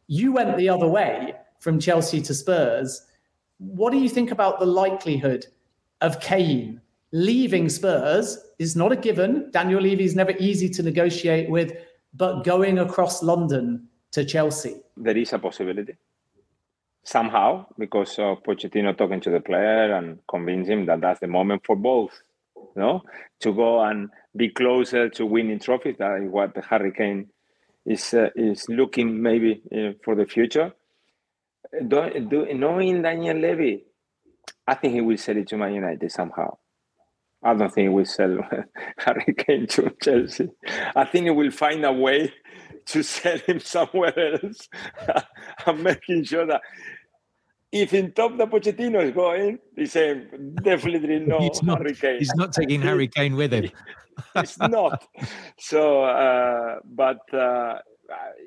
You 0.09 0.33
went 0.33 0.59
the 0.59 0.69
other 0.69 0.87
way 0.87 1.33
from 1.59 1.81
Chelsea 1.81 2.21
to 2.21 2.35
Spurs. 2.35 3.07
What 3.57 3.93
do 3.93 3.99
you 3.99 4.11
think 4.11 4.31
about 4.31 4.61
the 4.61 4.67
likelihood 4.67 5.47
of 6.03 6.21
Kane 6.21 6.82
leaving 7.13 7.69
Spurs? 7.69 8.39
Is 8.59 8.77
not 8.77 8.93
a 8.93 8.97
given. 8.97 9.51
Daniel 9.51 9.81
Levy 9.81 10.05
is 10.05 10.15
never 10.15 10.33
easy 10.39 10.69
to 10.71 10.83
negotiate 10.83 11.51
with, 11.51 11.73
but 12.15 12.45
going 12.45 12.79
across 12.79 13.23
London 13.23 13.89
to 14.13 14.25
Chelsea. 14.25 14.77
There 14.97 15.17
is 15.17 15.33
a 15.33 15.39
possibility 15.39 15.95
somehow 17.05 17.67
because 17.79 18.19
of 18.19 18.43
Pochettino 18.43 18.97
talking 18.97 19.21
to 19.21 19.31
the 19.31 19.41
player 19.41 19.95
and 19.95 20.19
convince 20.29 20.69
him 20.69 20.87
that 20.87 21.01
that's 21.01 21.21
the 21.21 21.27
moment 21.27 21.63
for 21.67 21.77
both, 21.77 22.23
you 22.57 22.83
know, 22.83 23.03
to 23.41 23.53
go 23.53 23.83
and 23.83 24.11
be 24.37 24.49
closer 24.51 25.09
to 25.11 25.27
winning 25.27 25.59
trophies. 25.59 25.97
That 25.99 26.23
is 26.23 26.31
what 26.31 26.55
the 26.55 26.63
Harry 26.63 26.93
Kane 26.93 27.29
is 27.85 28.15
uh, 28.15 28.29
is 28.37 28.69
looking 28.69 29.21
maybe 29.21 29.63
uh, 29.75 29.93
for 30.05 30.15
the 30.15 30.27
future. 30.27 30.73
Do, 31.89 32.11
do, 32.29 32.55
knowing 32.55 33.03
Daniel 33.03 33.39
Levy, 33.39 33.85
I 34.67 34.75
think 34.75 34.95
he 34.95 35.01
will 35.01 35.17
sell 35.17 35.37
it 35.37 35.49
to 35.49 35.57
Man 35.57 35.75
United 35.75 36.11
somehow. 36.13 36.59
I 37.45 37.55
don't 37.55 37.73
think 37.73 37.93
we'll 37.93 38.05
sell 38.05 38.39
Harry 38.99 39.35
Kane 39.37 39.67
to 39.69 39.95
Chelsea. 40.03 40.49
I 40.95 41.05
think 41.05 41.25
he 41.25 41.31
will 41.31 41.51
find 41.51 41.85
a 41.85 41.93
way 41.93 42.33
to 42.87 43.03
sell 43.03 43.39
him 43.39 43.61
somewhere 43.61 44.35
else. 44.35 44.69
I'm 45.67 45.83
making 45.83 46.25
sure 46.25 46.47
that 46.47 46.61
if 47.73 47.95
in 47.95 48.13
top 48.13 48.37
the 48.37 48.47
Pochettino 48.47 49.03
is 49.03 49.13
going, 49.13 49.59
he's 49.75 49.93
saying 49.93 50.27
definitely 50.63 51.21
no 51.21 51.41
he's 51.41 51.63
not, 51.63 51.79
Harry 51.79 51.95
Kane. 51.95 52.19
He's 52.19 52.35
not 52.35 52.53
taking 52.53 52.83
Harry 52.83 53.09
Kane 53.15 53.35
with 53.35 53.53
him. 53.53 53.71
it's 54.37 54.59
not. 54.59 55.05
So, 55.59 56.05
uh, 56.05 56.81
but 56.85 57.33
uh, 57.33 57.79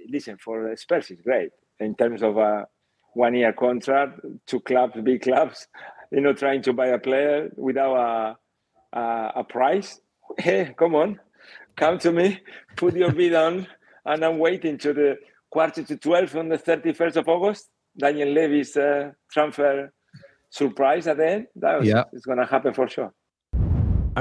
listen, 0.08 0.38
for 0.38 0.76
Spurs, 0.78 1.10
it's 1.10 1.22
great 1.22 1.50
in 1.80 1.96
terms 1.96 2.22
of 2.22 2.38
a 2.38 2.68
one-year 3.14 3.54
contract, 3.54 4.20
two 4.46 4.60
clubs, 4.60 4.94
big 5.02 5.22
clubs. 5.22 5.68
You 6.12 6.22
know, 6.22 6.34
trying 6.34 6.62
to 6.64 6.74
buy 6.74 6.88
a 6.88 7.00
player 7.00 7.50
without 7.58 7.96
a 7.96 8.38
a, 8.94 9.32
a 9.38 9.44
price. 9.44 10.00
Hey, 10.40 10.74
come 10.76 10.96
on, 10.96 11.20
come 11.76 12.00
to 12.00 12.12
me, 12.12 12.42
put 12.76 12.96
your 12.96 13.12
bid 13.12 13.36
on, 13.36 13.68
and 14.06 14.26
I'm 14.26 14.40
waiting 14.40 14.78
to 14.80 14.92
the 14.92 15.18
quarter 15.52 15.84
to 15.84 15.98
twelve 15.98 16.36
on 16.36 16.50
the 16.50 16.58
thirty-first 16.58 17.16
of 17.16 17.30
August. 17.30 17.70
Daniel 17.98 18.30
Levy's 18.30 18.76
uh, 18.76 19.12
transfer 19.32 19.94
surprise 20.50 21.08
at 21.08 21.18
the 21.18 21.30
end. 21.30 21.48
That 21.56 21.80
was, 21.80 21.88
yeah. 21.88 22.04
it's 22.12 22.26
going 22.26 22.40
to 22.40 22.46
happen 22.46 22.74
for 22.74 22.90
sure. 22.90 23.14
I 23.54 23.58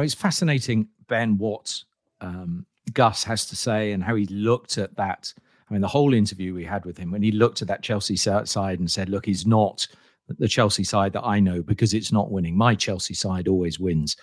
mean, 0.01 0.05
it's 0.05 0.15
fascinating, 0.15 0.89
Ben, 1.09 1.39
what 1.39 1.83
um, 2.21 2.67
Gus 2.93 3.25
has 3.25 3.47
to 3.47 3.57
say 3.57 3.93
and 3.93 4.03
how 4.03 4.15
he 4.15 4.27
looked 4.27 4.79
at 4.79 4.97
that. 4.97 5.33
I 5.69 5.73
mean, 5.73 5.81
the 5.81 5.89
whole 5.89 6.13
interview 6.13 6.53
we 6.53 6.65
had 6.65 6.85
with 6.85 6.99
him 6.99 7.11
when 7.11 7.23
he 7.23 7.31
looked 7.31 7.63
at 7.63 7.69
that 7.69 7.83
Chelsea 7.83 8.17
side 8.17 8.79
and 8.79 8.91
said, 8.91 9.09
"Look, 9.09 9.27
he's 9.27 9.47
not 9.47 9.87
the 10.29 10.49
Chelsea 10.49 10.85
side 10.85 11.13
that 11.13 11.25
I 11.25 11.41
know 11.41 11.63
because 11.63 11.95
it's 11.95 12.13
not 12.13 12.31
winning. 12.31 12.57
My 12.57 12.75
Chelsea 12.75 13.15
side 13.15 13.49
always 13.49 13.79
wins. 13.79 14.17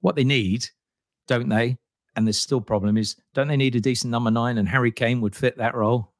What 0.00 0.16
they 0.16 0.24
need, 0.24 0.64
don't 1.26 1.48
they? 1.48 1.76
And 2.16 2.26
there's 2.26 2.38
still 2.38 2.60
problem 2.60 2.96
is, 2.96 3.16
don't 3.34 3.48
they 3.48 3.56
need 3.56 3.76
a 3.76 3.80
decent 3.80 4.10
number 4.10 4.30
nine? 4.30 4.58
And 4.58 4.68
Harry 4.68 4.90
Kane 4.90 5.20
would 5.20 5.36
fit 5.36 5.56
that 5.58 5.74
role. 5.74 6.12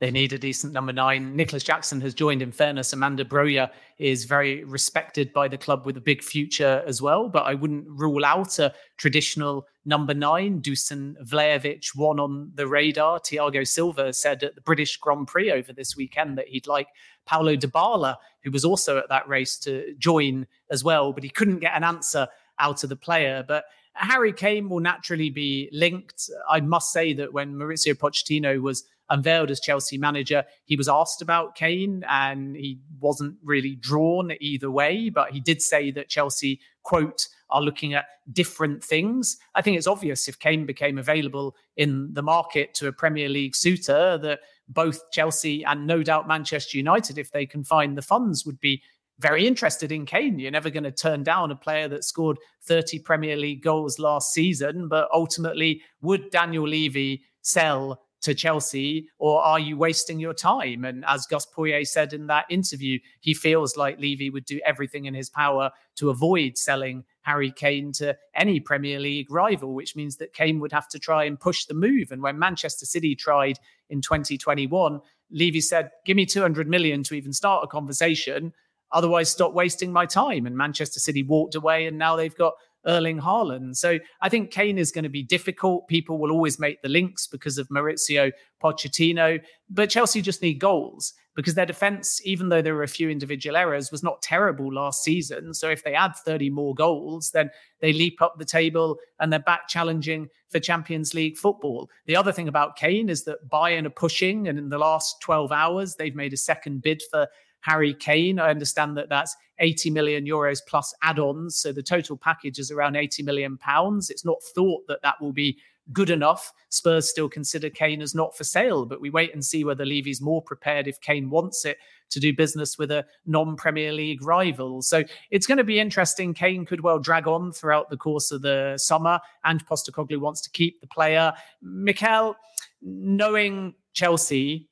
They 0.00 0.10
need 0.10 0.32
a 0.32 0.38
decent 0.38 0.72
number 0.72 0.94
nine. 0.94 1.36
Nicolas 1.36 1.62
Jackson 1.62 2.00
has 2.00 2.14
joined. 2.14 2.40
In 2.40 2.52
fairness, 2.52 2.92
Armando 2.94 3.22
Broja 3.22 3.70
is 3.98 4.24
very 4.24 4.64
respected 4.64 5.30
by 5.34 5.46
the 5.46 5.58
club 5.58 5.84
with 5.84 5.96
a 5.98 6.00
big 6.00 6.22
future 6.22 6.82
as 6.86 7.02
well. 7.02 7.28
But 7.28 7.44
I 7.44 7.54
wouldn't 7.54 7.86
rule 7.86 8.24
out 8.24 8.58
a 8.58 8.74
traditional 8.96 9.66
number 9.84 10.14
nine. 10.14 10.60
Dusan 10.60 11.16
Vlahovic, 11.24 11.94
one 11.94 12.20
on 12.20 12.52
the 12.54 12.66
radar. 12.66 13.20
Thiago 13.20 13.66
Silva 13.66 14.12
said 14.12 14.42
at 14.42 14.54
the 14.54 14.60
British 14.60 14.96
Grand 14.96 15.26
Prix 15.26 15.50
over 15.50 15.72
this 15.72 15.96
weekend 15.96 16.38
that 16.38 16.48
he'd 16.48 16.66
like 16.66 16.88
Paulo 17.26 17.56
Dybala, 17.56 18.16
who 18.42 18.50
was 18.50 18.64
also 18.64 18.98
at 18.98 19.08
that 19.08 19.28
race, 19.28 19.58
to 19.58 19.94
join 19.98 20.46
as 20.70 20.84
well. 20.84 21.12
But 21.12 21.24
he 21.24 21.30
couldn't 21.30 21.60
get 21.60 21.76
an 21.76 21.84
answer 21.84 22.28
out 22.58 22.82
of 22.82 22.90
the 22.90 22.96
player. 22.96 23.44
But 23.46 23.64
Harry 23.94 24.32
Kane 24.32 24.68
will 24.68 24.80
naturally 24.80 25.30
be 25.30 25.68
linked. 25.72 26.30
I 26.48 26.60
must 26.60 26.92
say 26.92 27.12
that 27.14 27.32
when 27.32 27.54
Mauricio 27.54 27.94
Pochettino 27.94 28.60
was 28.60 28.84
unveiled 29.10 29.50
as 29.50 29.60
Chelsea 29.60 29.98
manager. 29.98 30.44
He 30.64 30.76
was 30.76 30.88
asked 30.88 31.20
about 31.20 31.56
Kane 31.56 32.04
and 32.08 32.56
he 32.56 32.78
wasn't 33.00 33.36
really 33.44 33.74
drawn 33.74 34.32
either 34.40 34.70
way, 34.70 35.10
but 35.10 35.32
he 35.32 35.40
did 35.40 35.60
say 35.60 35.90
that 35.90 36.08
Chelsea, 36.08 36.60
quote, 36.82 37.28
are 37.50 37.62
looking 37.62 37.94
at 37.94 38.06
different 38.32 38.82
things. 38.82 39.36
I 39.54 39.62
think 39.62 39.76
it's 39.76 39.86
obvious 39.86 40.28
if 40.28 40.38
Kane 40.38 40.66
became 40.66 40.98
available 40.98 41.56
in 41.76 42.12
the 42.12 42.22
market 42.22 42.74
to 42.74 42.88
a 42.88 42.92
Premier 42.92 43.28
League 43.28 43.54
suitor 43.54 44.18
that 44.18 44.40
both 44.68 45.10
Chelsea 45.10 45.64
and 45.64 45.86
no 45.86 46.02
doubt 46.02 46.28
Manchester 46.28 46.76
United, 46.76 47.18
if 47.18 47.30
they 47.30 47.46
can 47.46 47.64
find 47.64 47.96
the 47.96 48.02
funds, 48.02 48.46
would 48.46 48.60
be 48.60 48.82
very 49.18 49.46
interested 49.46 49.92
in 49.92 50.06
Kane. 50.06 50.38
You're 50.38 50.50
never 50.50 50.70
going 50.70 50.84
to 50.84 50.90
turn 50.90 51.22
down 51.22 51.50
a 51.50 51.56
player 51.56 51.88
that 51.88 52.04
scored 52.04 52.38
30 52.64 53.00
Premier 53.00 53.36
League 53.36 53.62
goals 53.62 53.98
last 53.98 54.32
season, 54.32 54.88
but 54.88 55.08
ultimately, 55.12 55.82
would 56.00 56.30
Daniel 56.30 56.66
Levy 56.66 57.22
sell 57.42 58.02
to 58.22 58.34
Chelsea, 58.34 59.08
or 59.18 59.42
are 59.42 59.58
you 59.58 59.76
wasting 59.76 60.20
your 60.20 60.34
time? 60.34 60.84
And 60.84 61.04
as 61.06 61.26
Gus 61.26 61.46
Poyet 61.46 61.86
said 61.86 62.12
in 62.12 62.26
that 62.26 62.46
interview, 62.50 62.98
he 63.20 63.34
feels 63.34 63.76
like 63.76 63.98
Levy 63.98 64.30
would 64.30 64.44
do 64.44 64.60
everything 64.64 65.06
in 65.06 65.14
his 65.14 65.30
power 65.30 65.70
to 65.96 66.10
avoid 66.10 66.58
selling 66.58 67.04
Harry 67.22 67.50
Kane 67.50 67.92
to 67.92 68.16
any 68.34 68.60
Premier 68.60 68.98
League 68.98 69.30
rival, 69.30 69.74
which 69.74 69.96
means 69.96 70.16
that 70.16 70.34
Kane 70.34 70.60
would 70.60 70.72
have 70.72 70.88
to 70.88 70.98
try 70.98 71.24
and 71.24 71.40
push 71.40 71.64
the 71.64 71.74
move. 71.74 72.12
And 72.12 72.22
when 72.22 72.38
Manchester 72.38 72.86
City 72.86 73.14
tried 73.14 73.58
in 73.88 74.00
2021, 74.00 75.00
Levy 75.30 75.60
said, 75.60 75.90
Give 76.04 76.16
me 76.16 76.26
200 76.26 76.68
million 76.68 77.02
to 77.04 77.14
even 77.14 77.32
start 77.32 77.64
a 77.64 77.68
conversation. 77.68 78.52
Otherwise, 78.92 79.30
stop 79.30 79.52
wasting 79.52 79.92
my 79.92 80.04
time. 80.04 80.46
And 80.46 80.56
Manchester 80.56 80.98
City 80.98 81.22
walked 81.22 81.54
away, 81.54 81.86
and 81.86 81.96
now 81.98 82.16
they've 82.16 82.34
got 82.34 82.54
Erling 82.86 83.20
Haaland. 83.20 83.76
So 83.76 83.98
I 84.20 84.28
think 84.28 84.50
Kane 84.50 84.78
is 84.78 84.92
going 84.92 85.04
to 85.04 85.10
be 85.10 85.22
difficult. 85.22 85.88
People 85.88 86.18
will 86.18 86.30
always 86.32 86.58
make 86.58 86.80
the 86.82 86.88
links 86.88 87.26
because 87.26 87.58
of 87.58 87.68
Mauricio 87.68 88.32
Pochettino, 88.62 89.40
but 89.68 89.90
Chelsea 89.90 90.22
just 90.22 90.42
need 90.42 90.54
goals 90.54 91.12
because 91.36 91.54
their 91.54 91.66
defense, 91.66 92.20
even 92.24 92.48
though 92.48 92.60
there 92.60 92.74
were 92.74 92.82
a 92.82 92.88
few 92.88 93.08
individual 93.08 93.56
errors, 93.56 93.90
was 93.90 94.02
not 94.02 94.20
terrible 94.20 94.72
last 94.72 95.02
season. 95.02 95.54
So 95.54 95.68
if 95.70 95.84
they 95.84 95.94
add 95.94 96.16
30 96.16 96.50
more 96.50 96.74
goals, 96.74 97.30
then 97.30 97.50
they 97.80 97.92
leap 97.92 98.20
up 98.20 98.34
the 98.38 98.44
table 98.44 98.98
and 99.20 99.32
they're 99.32 99.40
back 99.40 99.68
challenging 99.68 100.28
for 100.50 100.58
Champions 100.58 101.14
League 101.14 101.38
football. 101.38 101.88
The 102.06 102.16
other 102.16 102.32
thing 102.32 102.48
about 102.48 102.76
Kane 102.76 103.08
is 103.08 103.24
that 103.24 103.48
Bayern 103.48 103.86
are 103.86 103.90
pushing, 103.90 104.48
and 104.48 104.58
in 104.58 104.68
the 104.68 104.78
last 104.78 105.20
12 105.22 105.52
hours, 105.52 105.94
they've 105.94 106.14
made 106.14 106.32
a 106.32 106.36
second 106.38 106.82
bid 106.82 107.02
for 107.10 107.28
Harry 107.60 107.94
Kane. 107.94 108.38
I 108.38 108.50
understand 108.50 108.96
that 108.96 109.08
that's 109.08 109.36
80 109.58 109.90
million 109.90 110.24
euros 110.24 110.60
plus 110.66 110.94
add-ons, 111.02 111.56
so 111.56 111.72
the 111.72 111.82
total 111.82 112.16
package 112.16 112.58
is 112.58 112.70
around 112.70 112.96
80 112.96 113.22
million 113.22 113.58
pounds. 113.58 114.10
It's 114.10 114.24
not 114.24 114.42
thought 114.54 114.86
that 114.88 115.02
that 115.02 115.20
will 115.20 115.32
be 115.32 115.58
good 115.92 116.10
enough. 116.10 116.52
Spurs 116.68 117.08
still 117.08 117.28
consider 117.28 117.68
Kane 117.68 118.00
as 118.00 118.14
not 118.14 118.36
for 118.36 118.44
sale, 118.44 118.86
but 118.86 119.00
we 119.00 119.10
wait 119.10 119.34
and 119.34 119.44
see 119.44 119.64
whether 119.64 119.84
Levy's 119.84 120.20
more 120.20 120.40
prepared 120.40 120.86
if 120.86 121.00
Kane 121.00 121.30
wants 121.30 121.64
it 121.64 121.78
to 122.10 122.20
do 122.20 122.34
business 122.34 122.78
with 122.78 122.90
a 122.90 123.04
non-Premier 123.26 123.92
League 123.92 124.22
rival. 124.22 124.82
So 124.82 125.04
it's 125.30 125.46
going 125.46 125.58
to 125.58 125.64
be 125.64 125.80
interesting. 125.80 126.34
Kane 126.34 126.64
could 126.64 126.80
well 126.80 126.98
drag 126.98 127.26
on 127.26 127.52
throughout 127.52 127.90
the 127.90 127.96
course 127.96 128.30
of 128.30 128.42
the 128.42 128.74
summer, 128.78 129.20
and 129.44 129.64
Postecoglou 129.66 130.18
wants 130.18 130.40
to 130.42 130.50
keep 130.50 130.80
the 130.80 130.86
player. 130.86 131.32
Mikel, 131.62 132.36
knowing 132.82 133.74
Chelsea, 133.92 134.68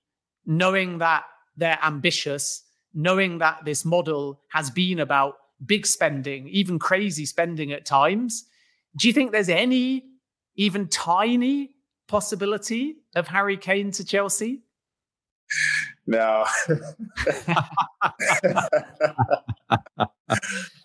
knowing 0.47 0.99
that 0.99 1.25
they're 1.57 1.79
ambitious, 1.83 2.63
knowing 2.99 3.39
that 3.39 3.65
this 3.65 3.85
model 3.85 4.41
has 4.49 4.71
been 4.71 4.99
about 4.99 5.37
big 5.65 5.87
spending, 5.87 6.49
even 6.49 6.81
crazy 6.81 7.25
spending 7.25 7.73
at 7.73 7.87
times, 7.87 8.45
do 8.97 9.07
you 9.07 9.15
think 9.15 9.31
there's 9.31 9.49
any 9.49 10.05
even 10.57 10.89
tiny 10.89 11.71
possibility 12.09 12.97
of 13.15 13.29
Harry 13.29 13.57
Kane 13.57 13.93
to 13.93 14.05
Chelsea? 14.05 14.63
No. 16.09 16.45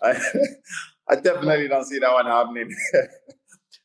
I, 0.00 0.20
I 1.10 1.16
definitely 1.16 1.66
don't 1.66 1.84
see 1.84 1.98
that 1.98 2.12
one 2.12 2.26
happening. 2.26 2.70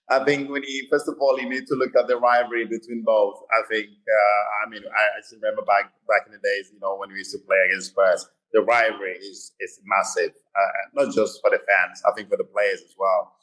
I 0.10 0.24
think 0.24 0.50
when 0.50 0.64
he, 0.64 0.88
first 0.90 1.08
of 1.08 1.16
all, 1.20 1.40
you 1.40 1.48
need 1.48 1.68
to 1.68 1.76
look 1.76 1.96
at 1.96 2.08
the 2.08 2.18
rivalry 2.18 2.66
between 2.66 3.04
both. 3.04 3.42
I 3.52 3.62
think, 3.70 3.90
uh, 3.90 4.66
I 4.66 4.70
mean, 4.70 4.82
I, 4.84 5.02
I 5.02 5.22
just 5.22 5.34
remember 5.34 5.62
back 5.62 5.94
back 6.08 6.26
in 6.26 6.32
the 6.32 6.40
days, 6.40 6.72
you 6.74 6.80
know, 6.80 6.96
when 6.98 7.10
we 7.10 7.20
used 7.20 7.32
to 7.34 7.40
play 7.40 7.58
against 7.68 7.92
Spurs, 7.92 8.28
the 8.52 8.62
rivalry 8.62 9.18
is 9.18 9.54
is 9.60 9.80
massive, 9.86 10.32
uh, 10.32 11.04
not 11.04 11.14
just 11.14 11.40
for 11.42 11.52
the 11.52 11.60
fans, 11.68 12.02
I 12.08 12.12
think 12.16 12.30
for 12.30 12.38
the 12.38 12.44
players 12.44 12.82
as 12.82 12.96
well. 12.98 13.34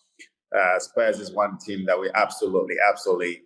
Uh, 0.56 0.78
Spurs 0.78 1.20
is 1.20 1.30
one 1.30 1.58
team 1.58 1.86
that 1.86 1.98
we 1.98 2.10
absolutely, 2.14 2.76
absolutely 2.88 3.42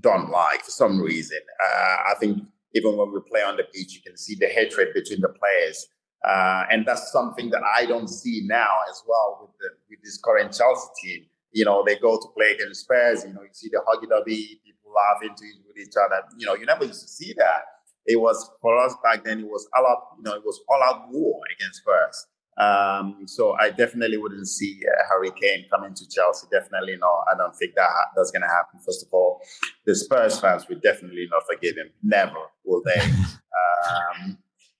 don't 0.00 0.30
like 0.30 0.62
for 0.64 0.70
some 0.70 1.00
reason. 1.00 1.38
Uh, 1.62 1.96
I 2.10 2.14
think 2.18 2.42
even 2.74 2.96
when 2.96 3.12
we 3.12 3.20
play 3.30 3.42
on 3.42 3.56
the 3.56 3.64
pitch, 3.64 3.94
you 3.94 4.00
can 4.04 4.16
see 4.16 4.34
the 4.34 4.46
hatred 4.46 4.94
between 4.94 5.20
the 5.20 5.28
players. 5.28 5.86
Uh, 6.26 6.64
and 6.70 6.86
that's 6.86 7.12
something 7.12 7.50
that 7.50 7.62
I 7.62 7.86
don't 7.86 8.08
see 8.08 8.42
now 8.46 8.78
as 8.90 9.02
well 9.06 9.38
with 9.42 9.50
the, 9.60 9.68
with 9.90 10.02
this 10.02 10.18
current 10.18 10.52
Chelsea 10.52 10.88
team. 11.02 11.26
You 11.54 11.64
know, 11.64 11.84
they 11.86 11.96
go 11.96 12.16
to 12.16 12.28
play 12.36 12.52
against 12.52 12.80
Spurs. 12.80 13.24
You 13.24 13.32
know, 13.32 13.42
you 13.42 13.48
see 13.52 13.70
the 13.70 13.80
huggy 13.86 14.10
dubby, 14.10 14.60
people 14.66 14.92
laughing 14.92 15.34
to 15.36 15.44
with 15.66 15.78
each 15.78 15.94
other. 15.96 16.22
You 16.36 16.46
know, 16.46 16.54
you 16.54 16.66
never 16.66 16.84
used 16.84 17.02
to 17.02 17.08
see 17.08 17.32
that. 17.38 17.62
It 18.06 18.20
was 18.20 18.50
for 18.60 18.76
us 18.84 18.94
back 19.02 19.24
then. 19.24 19.40
It 19.40 19.46
was 19.46 19.66
all 19.74 19.86
out. 19.86 20.18
You 20.18 20.24
know, 20.24 20.34
it 20.34 20.42
was 20.44 20.60
all 20.68 20.82
out 20.82 21.06
war 21.10 21.40
against 21.56 21.80
Spurs. 21.80 22.26
Um, 22.56 23.22
so 23.26 23.56
I 23.58 23.70
definitely 23.70 24.16
wouldn't 24.16 24.46
see 24.46 24.80
uh, 24.86 25.02
Harry 25.10 25.30
Kane 25.30 25.66
coming 25.70 25.94
to 25.94 26.08
Chelsea. 26.08 26.46
Definitely 26.52 26.96
not. 26.96 27.24
I 27.32 27.36
don't 27.36 27.54
think 27.56 27.74
that 27.74 27.88
ha- 27.88 28.10
that's 28.16 28.30
going 28.30 28.42
to 28.42 28.48
happen. 28.48 28.80
First 28.84 29.04
of 29.06 29.08
all, 29.12 29.40
the 29.86 29.94
Spurs 29.94 30.40
fans 30.40 30.68
would 30.68 30.82
definitely 30.82 31.26
not 31.30 31.42
forgive 31.50 31.76
him. 31.76 31.90
Never 32.02 32.36
will 32.64 32.82
they. 32.84 33.00
um, 33.90 34.38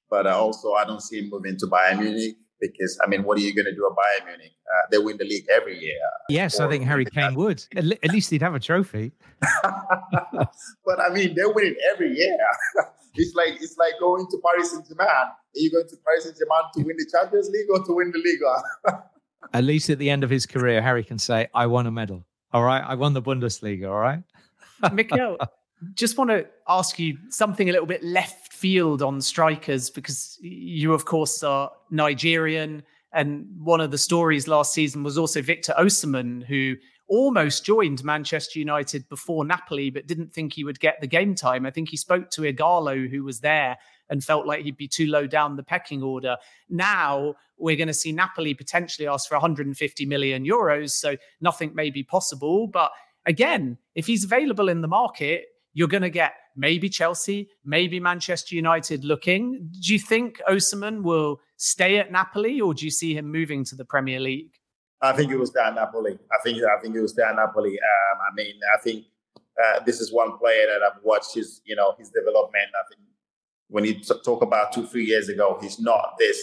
but 0.08 0.26
uh, 0.26 0.38
also, 0.38 0.72
I 0.72 0.84
don't 0.84 1.02
see 1.02 1.18
him 1.18 1.30
moving 1.30 1.56
to 1.58 1.66
Bayern 1.66 2.00
Munich 2.00 2.36
because, 2.72 2.98
I 3.04 3.08
mean, 3.08 3.24
what 3.24 3.38
are 3.38 3.40
you 3.40 3.54
going 3.54 3.66
to 3.66 3.74
do 3.74 3.86
at 3.86 3.92
Bayern 3.92 4.26
Munich? 4.26 4.52
Uh, 4.66 4.88
they 4.90 4.98
win 4.98 5.16
the 5.16 5.24
league 5.24 5.46
every 5.52 5.78
year. 5.78 5.98
Yes, 6.28 6.60
I 6.60 6.68
think 6.68 6.84
Harry 6.84 7.04
Kane 7.04 7.34
would. 7.34 7.64
At, 7.76 7.84
at 7.84 8.10
least 8.12 8.30
he'd 8.30 8.42
have 8.42 8.54
a 8.54 8.60
trophy. 8.60 9.12
but 9.62 11.00
I 11.00 11.10
mean, 11.12 11.34
they 11.34 11.44
win 11.44 11.66
it 11.66 11.76
every 11.92 12.16
year. 12.16 12.36
it's 13.14 13.34
like 13.34 13.60
it's 13.60 13.76
like 13.76 13.94
going 14.00 14.26
to 14.30 14.38
Paris 14.44 14.72
Saint 14.72 14.88
Germain. 14.88 15.06
Are 15.08 15.34
you 15.54 15.70
going 15.70 15.86
to 15.88 15.96
Paris 16.04 16.24
Saint 16.24 16.36
Germain 16.36 16.70
to 16.74 16.82
win 16.82 16.96
the 16.96 17.06
Champions 17.10 17.50
League 17.50 17.66
or 17.70 17.84
to 17.84 17.92
win 17.92 18.12
the 18.12 18.18
Liga? 18.18 19.04
at 19.52 19.64
least 19.64 19.90
at 19.90 19.98
the 19.98 20.10
end 20.10 20.24
of 20.24 20.30
his 20.30 20.46
career, 20.46 20.80
Harry 20.80 21.04
can 21.04 21.18
say, 21.18 21.48
"I 21.54 21.66
won 21.66 21.86
a 21.86 21.90
medal." 21.90 22.24
All 22.52 22.62
right, 22.62 22.82
I 22.82 22.94
won 22.94 23.12
the 23.12 23.22
Bundesliga. 23.22 23.88
All 23.88 23.98
right, 23.98 24.22
Mikel. 24.92 25.38
just 25.94 26.16
want 26.16 26.30
to 26.30 26.46
ask 26.68 26.98
you 26.98 27.18
something 27.28 27.68
a 27.68 27.72
little 27.72 27.86
bit 27.86 28.02
left 28.02 28.43
field 28.54 29.02
on 29.02 29.20
strikers 29.20 29.90
because 29.90 30.38
you, 30.40 30.94
of 30.94 31.04
course, 31.04 31.42
are 31.42 31.70
Nigerian. 31.90 32.82
And 33.12 33.46
one 33.58 33.80
of 33.80 33.90
the 33.90 33.98
stories 33.98 34.48
last 34.48 34.72
season 34.72 35.02
was 35.02 35.18
also 35.18 35.42
Victor 35.42 35.74
Osimhen, 35.78 36.44
who 36.44 36.76
almost 37.06 37.64
joined 37.64 38.02
Manchester 38.02 38.58
United 38.58 39.08
before 39.08 39.44
Napoli, 39.44 39.90
but 39.90 40.06
didn't 40.06 40.32
think 40.32 40.52
he 40.52 40.64
would 40.64 40.80
get 40.80 41.00
the 41.00 41.06
game 41.06 41.34
time. 41.34 41.66
I 41.66 41.70
think 41.70 41.90
he 41.90 41.96
spoke 41.96 42.30
to 42.30 42.42
Ighalo, 42.42 43.08
who 43.08 43.24
was 43.24 43.40
there, 43.40 43.76
and 44.08 44.24
felt 44.24 44.46
like 44.46 44.64
he'd 44.64 44.76
be 44.76 44.88
too 44.88 45.06
low 45.06 45.26
down 45.26 45.56
the 45.56 45.62
pecking 45.62 46.02
order. 46.02 46.36
Now 46.68 47.34
we're 47.58 47.76
going 47.76 47.88
to 47.88 47.94
see 47.94 48.12
Napoli 48.12 48.54
potentially 48.54 49.06
ask 49.06 49.28
for 49.28 49.34
150 49.34 50.06
million 50.06 50.44
euros. 50.44 50.90
So 50.90 51.16
nothing 51.40 51.74
may 51.74 51.90
be 51.90 52.02
possible. 52.02 52.66
But 52.66 52.90
again, 53.26 53.78
if 53.94 54.06
he's 54.06 54.24
available 54.24 54.68
in 54.68 54.80
the 54.80 54.88
market, 54.88 55.44
you're 55.72 55.88
going 55.88 56.02
to 56.02 56.10
get 56.10 56.34
maybe 56.56 56.88
Chelsea, 56.88 57.48
maybe 57.64 58.00
Manchester 58.00 58.54
United 58.54 59.04
looking. 59.04 59.70
Do 59.80 59.92
you 59.92 59.98
think 59.98 60.40
Osimhen 60.48 61.02
will 61.02 61.40
stay 61.56 61.98
at 61.98 62.12
Napoli 62.12 62.60
or 62.60 62.74
do 62.74 62.84
you 62.84 62.90
see 62.90 63.14
him 63.16 63.30
moving 63.30 63.64
to 63.64 63.74
the 63.74 63.84
Premier 63.84 64.20
League? 64.20 64.52
I 65.02 65.12
think 65.12 65.30
it 65.30 65.36
was 65.36 65.54
at 65.56 65.74
Napoli. 65.74 66.18
I 66.32 66.36
think 66.42 66.62
I 66.64 66.80
think 66.80 66.96
it 66.96 67.00
was 67.00 67.18
at 67.18 67.36
Napoli. 67.36 67.72
Um, 67.72 68.18
I 68.20 68.34
mean, 68.34 68.54
I 68.74 68.80
think 68.80 69.04
uh, 69.62 69.80
this 69.84 70.00
is 70.00 70.12
one 70.12 70.38
player 70.38 70.66
that 70.66 70.82
I've 70.82 71.02
watched 71.02 71.34
his, 71.34 71.60
you 71.64 71.76
know, 71.76 71.94
his 71.98 72.10
development. 72.10 72.68
I 72.74 72.88
think 72.88 73.02
when 73.68 73.84
you 73.84 74.00
talk 74.00 74.42
about 74.42 74.72
two, 74.72 74.86
three 74.86 75.04
years 75.04 75.28
ago, 75.28 75.58
he's 75.60 75.78
not 75.78 76.14
this. 76.18 76.40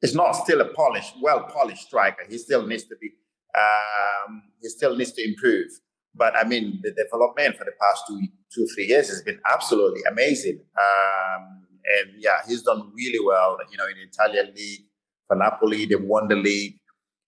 He's 0.00 0.14
not 0.14 0.32
still 0.32 0.60
a 0.60 0.72
polished, 0.72 1.14
well 1.20 1.42
polished 1.44 1.86
striker. 1.86 2.24
He 2.28 2.38
still 2.38 2.66
needs 2.66 2.84
to 2.84 2.96
be. 3.00 3.10
Um, 3.54 4.42
he 4.60 4.68
still 4.68 4.96
needs 4.96 5.12
to 5.12 5.24
improve. 5.24 5.70
But 6.14 6.36
I 6.36 6.44
mean, 6.44 6.80
the 6.82 6.90
development 6.90 7.56
for 7.56 7.64
the 7.64 7.72
past 7.80 8.04
two, 8.08 8.20
two, 8.54 8.66
three 8.74 8.86
years 8.86 9.08
has 9.08 9.22
been 9.22 9.40
absolutely 9.50 10.02
amazing. 10.10 10.60
Um, 10.78 11.62
and 11.84 12.12
yeah, 12.18 12.40
he's 12.46 12.62
done 12.62 12.92
really 12.94 13.24
well. 13.24 13.58
You 13.70 13.78
know, 13.78 13.86
in 13.86 13.94
the 13.94 14.02
Italian 14.02 14.54
league 14.54 14.82
for 15.28 15.36
Napoli, 15.36 15.86
they 15.86 15.96
won 15.96 16.28
the 16.28 16.36
league. 16.36 16.78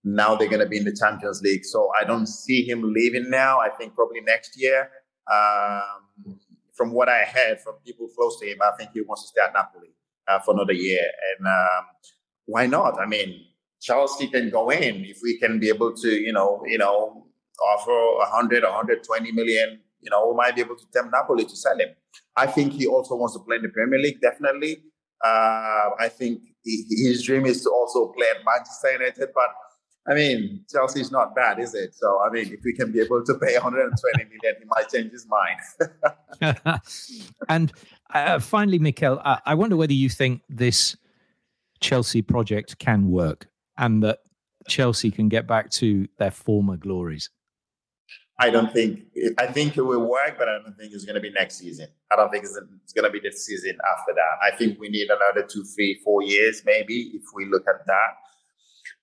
Now 0.05 0.35
they're 0.35 0.49
going 0.49 0.61
to 0.61 0.69
be 0.69 0.79
in 0.79 0.85
the 0.85 0.97
Champions 0.99 1.41
League. 1.43 1.65
So 1.65 1.91
I 1.99 2.05
don't 2.05 2.27
see 2.27 2.69
him 2.69 2.93
leaving 2.93 3.31
now. 3.31 3.61
I 3.61 3.69
think 3.69 3.95
probably 3.95 4.21
next 4.21 4.61
year. 4.61 4.91
Um, 5.33 6.39
from 6.75 6.93
what 6.93 7.09
I 7.09 7.21
heard 7.25 7.61
from 7.61 7.75
people 7.87 8.09
close 8.17 8.41
to 8.41 8.47
him, 8.47 8.59
I 8.61 8.77
think 8.77 8.91
he 8.93 9.03
wants 9.03 9.23
to 9.23 9.29
stay 9.29 9.43
at 9.43 9.53
Napoli 9.53 9.91
uh, 10.27 10.41
for 10.41 10.55
another 10.55 10.73
year. 10.73 11.05
And 11.39 11.47
um, 11.47 11.85
why 12.47 12.67
not? 12.67 13.01
I 13.01 13.07
mean, 13.07 13.45
Chelsea 13.81 14.29
can 14.29 14.51
go 14.51 14.71
in 14.71 15.05
if 15.05 15.19
we 15.23 15.39
can 15.39 15.59
be 15.61 15.69
able 15.69 15.95
to, 15.95 16.09
you 16.09 16.33
know, 16.33 16.63
you 16.67 16.79
know, 16.79 17.27
offer 17.61 18.19
100, 18.31 18.63
120 18.63 19.33
million, 19.33 19.81
you 20.01 20.11
know, 20.11 20.29
we 20.29 20.37
might 20.37 20.55
be 20.55 20.63
able 20.63 20.77
to 20.77 20.85
tempt 20.93 21.13
Napoli 21.13 21.45
to 21.45 21.57
sell 21.57 21.79
him. 21.79 21.89
I 22.37 22.47
think 22.47 22.73
he 22.73 22.87
also 22.87 23.15
wants 23.15 23.35
to 23.35 23.41
play 23.41 23.57
in 23.57 23.63
the 23.63 23.69
Premier 23.69 23.99
League, 23.99 24.21
definitely. 24.21 24.83
Uh, 25.25 25.91
I 25.99 26.09
think 26.09 26.43
he, 26.65 26.85
his 26.89 27.23
dream 27.23 27.47
is 27.47 27.63
to 27.63 27.71
also 27.71 28.13
play 28.13 28.27
at 28.35 28.45
Manchester 28.45 28.93
United, 28.93 29.29
but 29.35 29.51
I 30.09 30.15
mean, 30.15 30.65
Chelsea 30.69 31.01
is 31.01 31.13
not 31.13 31.35
bad, 31.35 31.61
is 31.61 31.75
it? 31.75 31.95
So, 31.95 32.21
I 32.27 32.31
mean, 32.31 32.53
if 32.53 32.61
we 32.65 32.75
can 32.75 32.91
be 32.91 33.01
able 33.01 33.25
to 33.25 33.35
pay 33.35 33.55
120 33.55 34.25
million, 34.25 34.61
he 34.61 34.65
might 34.67 34.89
change 34.89 35.13
his 35.13 35.27
mind. 36.41 36.81
and 37.49 37.73
uh, 38.13 38.41
finally, 38.41 38.81
Mikel, 38.81 39.21
uh, 39.25 39.39
I 39.47 39.55
wonder 39.55 39.77
whether 39.77 39.93
you 39.93 40.09
think 40.09 40.43
this 40.49 40.97
Chelsea 41.81 42.21
project 42.21 42.79
can 42.81 43.11
work 43.11 43.49
and 43.79 44.03
that 44.03 44.19
Chelsea 44.69 45.11
can 45.13 45.29
get 45.29 45.47
back 45.47 45.71
to 45.71 46.09
their 46.19 46.31
former 46.33 46.77
glories. 46.77 47.31
I 48.39 48.51
don't 48.51 48.73
think 48.73 49.01
I 49.39 49.47
think 49.47 49.77
it 49.77 49.83
will 49.83 50.09
work, 50.09 50.37
but 50.39 50.49
I 50.49 50.59
don't 50.63 50.77
think 50.77 50.93
it's 50.93 51.05
going 51.05 51.15
to 51.15 51.21
be 51.21 51.31
next 51.31 51.59
season. 51.59 51.89
I 52.11 52.17
don't 52.17 52.31
think 52.31 52.45
it's, 52.45 52.59
it's 52.83 52.93
going 52.93 53.05
to 53.05 53.11
be 53.11 53.21
the 53.21 53.35
season 53.35 53.79
after 53.93 54.13
that. 54.15 54.39
I 54.43 54.57
think 54.57 54.81
we 54.81 54.89
need 54.89 55.09
another 55.11 55.47
two, 55.47 55.65
three, 55.65 56.01
four 56.03 56.23
years 56.23 56.63
maybe 56.65 57.13
if 57.15 57.23
we 57.35 57.47
look 57.47 57.67
at 57.69 57.87
that. 57.87 58.11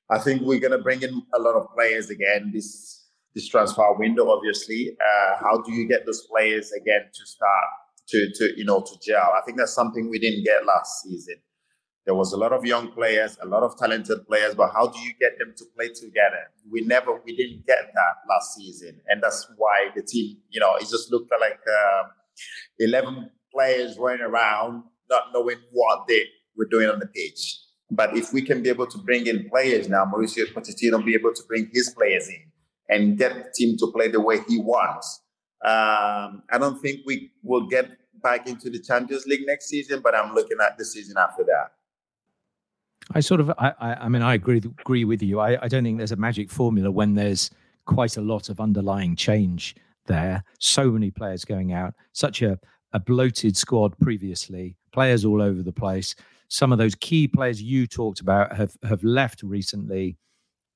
I 0.10 0.18
think 0.18 0.42
we're 0.42 0.60
going 0.60 0.72
to 0.72 0.80
bring 0.80 1.04
in 1.04 1.22
a 1.34 1.40
lot 1.40 1.56
of 1.56 1.68
players 1.76 2.10
again 2.10 2.52
this 2.54 3.06
this 3.36 3.48
transfer 3.48 3.94
window. 3.94 4.30
Obviously, 4.30 4.98
uh, 5.00 5.38
how 5.40 5.62
do 5.62 5.72
you 5.74 5.88
get 5.88 6.06
those 6.06 6.26
players 6.26 6.72
again 6.72 7.04
to 7.14 7.26
start 7.26 7.70
to 8.10 8.32
to 8.36 8.58
you 8.58 8.66
know 8.66 8.82
to 8.82 9.00
gel? 9.06 9.34
I 9.38 9.42
think 9.46 9.58
that's 9.58 9.74
something 9.74 10.10
we 10.10 10.20
didn't 10.20 10.44
get 10.44 10.66
last 10.66 11.04
season. 11.04 11.36
There 12.10 12.16
was 12.16 12.34
a 12.34 12.38
lot 12.38 12.54
of 12.54 12.66
young 12.66 12.92
players, 12.92 13.38
a 13.40 13.46
lot 13.46 13.62
of 13.62 13.78
talented 13.78 14.26
players, 14.26 14.56
but 14.56 14.72
how 14.74 14.88
do 14.88 14.98
you 14.98 15.14
get 15.20 15.38
them 15.38 15.54
to 15.56 15.64
play 15.76 15.90
together? 15.90 16.50
We 16.68 16.82
never, 16.82 17.22
we 17.24 17.36
didn't 17.38 17.68
get 17.68 17.92
that 17.94 18.16
last 18.28 18.56
season, 18.56 19.00
and 19.08 19.22
that's 19.22 19.46
why 19.58 19.90
the 19.96 20.02
team, 20.02 20.38
you 20.50 20.60
know, 20.60 20.74
it 20.78 20.88
just 20.90 21.12
looked 21.12 21.32
like 21.40 21.60
uh, 21.72 22.04
eleven 22.80 23.30
players 23.54 24.00
running 24.00 24.22
around, 24.22 24.86
not 25.08 25.26
knowing 25.36 25.58
what 25.72 26.08
they 26.08 26.24
were 26.58 26.66
doing 26.66 26.90
on 26.90 26.98
the 26.98 27.06
pitch. 27.06 27.60
But 27.92 28.18
if 28.18 28.34
we 28.34 28.42
can 28.42 28.64
be 28.64 28.70
able 28.70 28.88
to 28.88 28.98
bring 28.98 29.28
in 29.28 29.48
players 29.48 29.88
now, 29.88 30.06
Mauricio 30.06 30.52
Pochettino 30.52 31.06
be 31.06 31.14
able 31.14 31.36
to 31.36 31.44
bring 31.48 31.70
his 31.72 31.92
players 31.92 32.28
in 32.28 32.42
and 32.90 33.20
get 33.20 33.36
the 33.36 33.52
team 33.54 33.78
to 33.78 33.92
play 33.94 34.08
the 34.08 34.20
way 34.20 34.40
he 34.48 34.60
wants. 34.60 35.22
Um, 35.64 36.42
I 36.52 36.58
don't 36.58 36.82
think 36.82 37.02
we 37.06 37.34
will 37.44 37.68
get 37.68 37.92
back 38.24 38.48
into 38.48 38.72
the 38.72 38.80
Champions 38.80 39.28
League 39.28 39.46
next 39.46 39.68
season, 39.68 40.02
but 40.04 40.16
I'm 40.16 40.34
looking 40.34 40.58
at 40.60 40.76
the 40.76 40.86
season 40.86 41.16
after 41.16 41.44
that. 41.44 41.74
I 43.14 43.22
sort 43.22 43.42
of, 43.42 43.50
I, 43.58 43.74
I, 43.80 43.94
I 43.96 44.10
mean, 44.10 44.22
I 44.22 44.36
agree 44.36 44.58
agree 44.58 45.04
with 45.04 45.24
you. 45.24 45.40
I, 45.40 45.64
I 45.64 45.68
don't 45.68 45.84
think 45.84 45.98
there's 45.98 46.12
a 46.12 46.18
magic 46.18 46.52
formula 46.52 46.92
when 46.92 47.16
there's 47.16 47.50
quite 47.86 48.18
a 48.18 48.22
lot 48.22 48.50
of 48.50 48.60
underlying 48.60 49.16
change 49.16 49.76
there. 50.06 50.44
So 50.60 50.92
many 50.92 51.10
players 51.10 51.44
going 51.44 51.74
out, 51.74 51.94
such 52.14 52.42
a, 52.42 52.60
a 52.94 53.00
bloated 53.00 53.58
squad 53.58 53.98
previously, 54.00 54.76
players 54.92 55.26
all 55.26 55.42
over 55.42 55.64
the 55.64 55.72
place. 55.72 56.16
Some 56.50 56.72
of 56.72 56.78
those 56.78 56.96
key 56.96 57.28
players 57.28 57.62
you 57.62 57.88
talked 57.88 58.20
about 58.22 58.56
have 58.56 58.76
have 58.84 59.04
left 59.04 59.42
recently, 59.44 60.18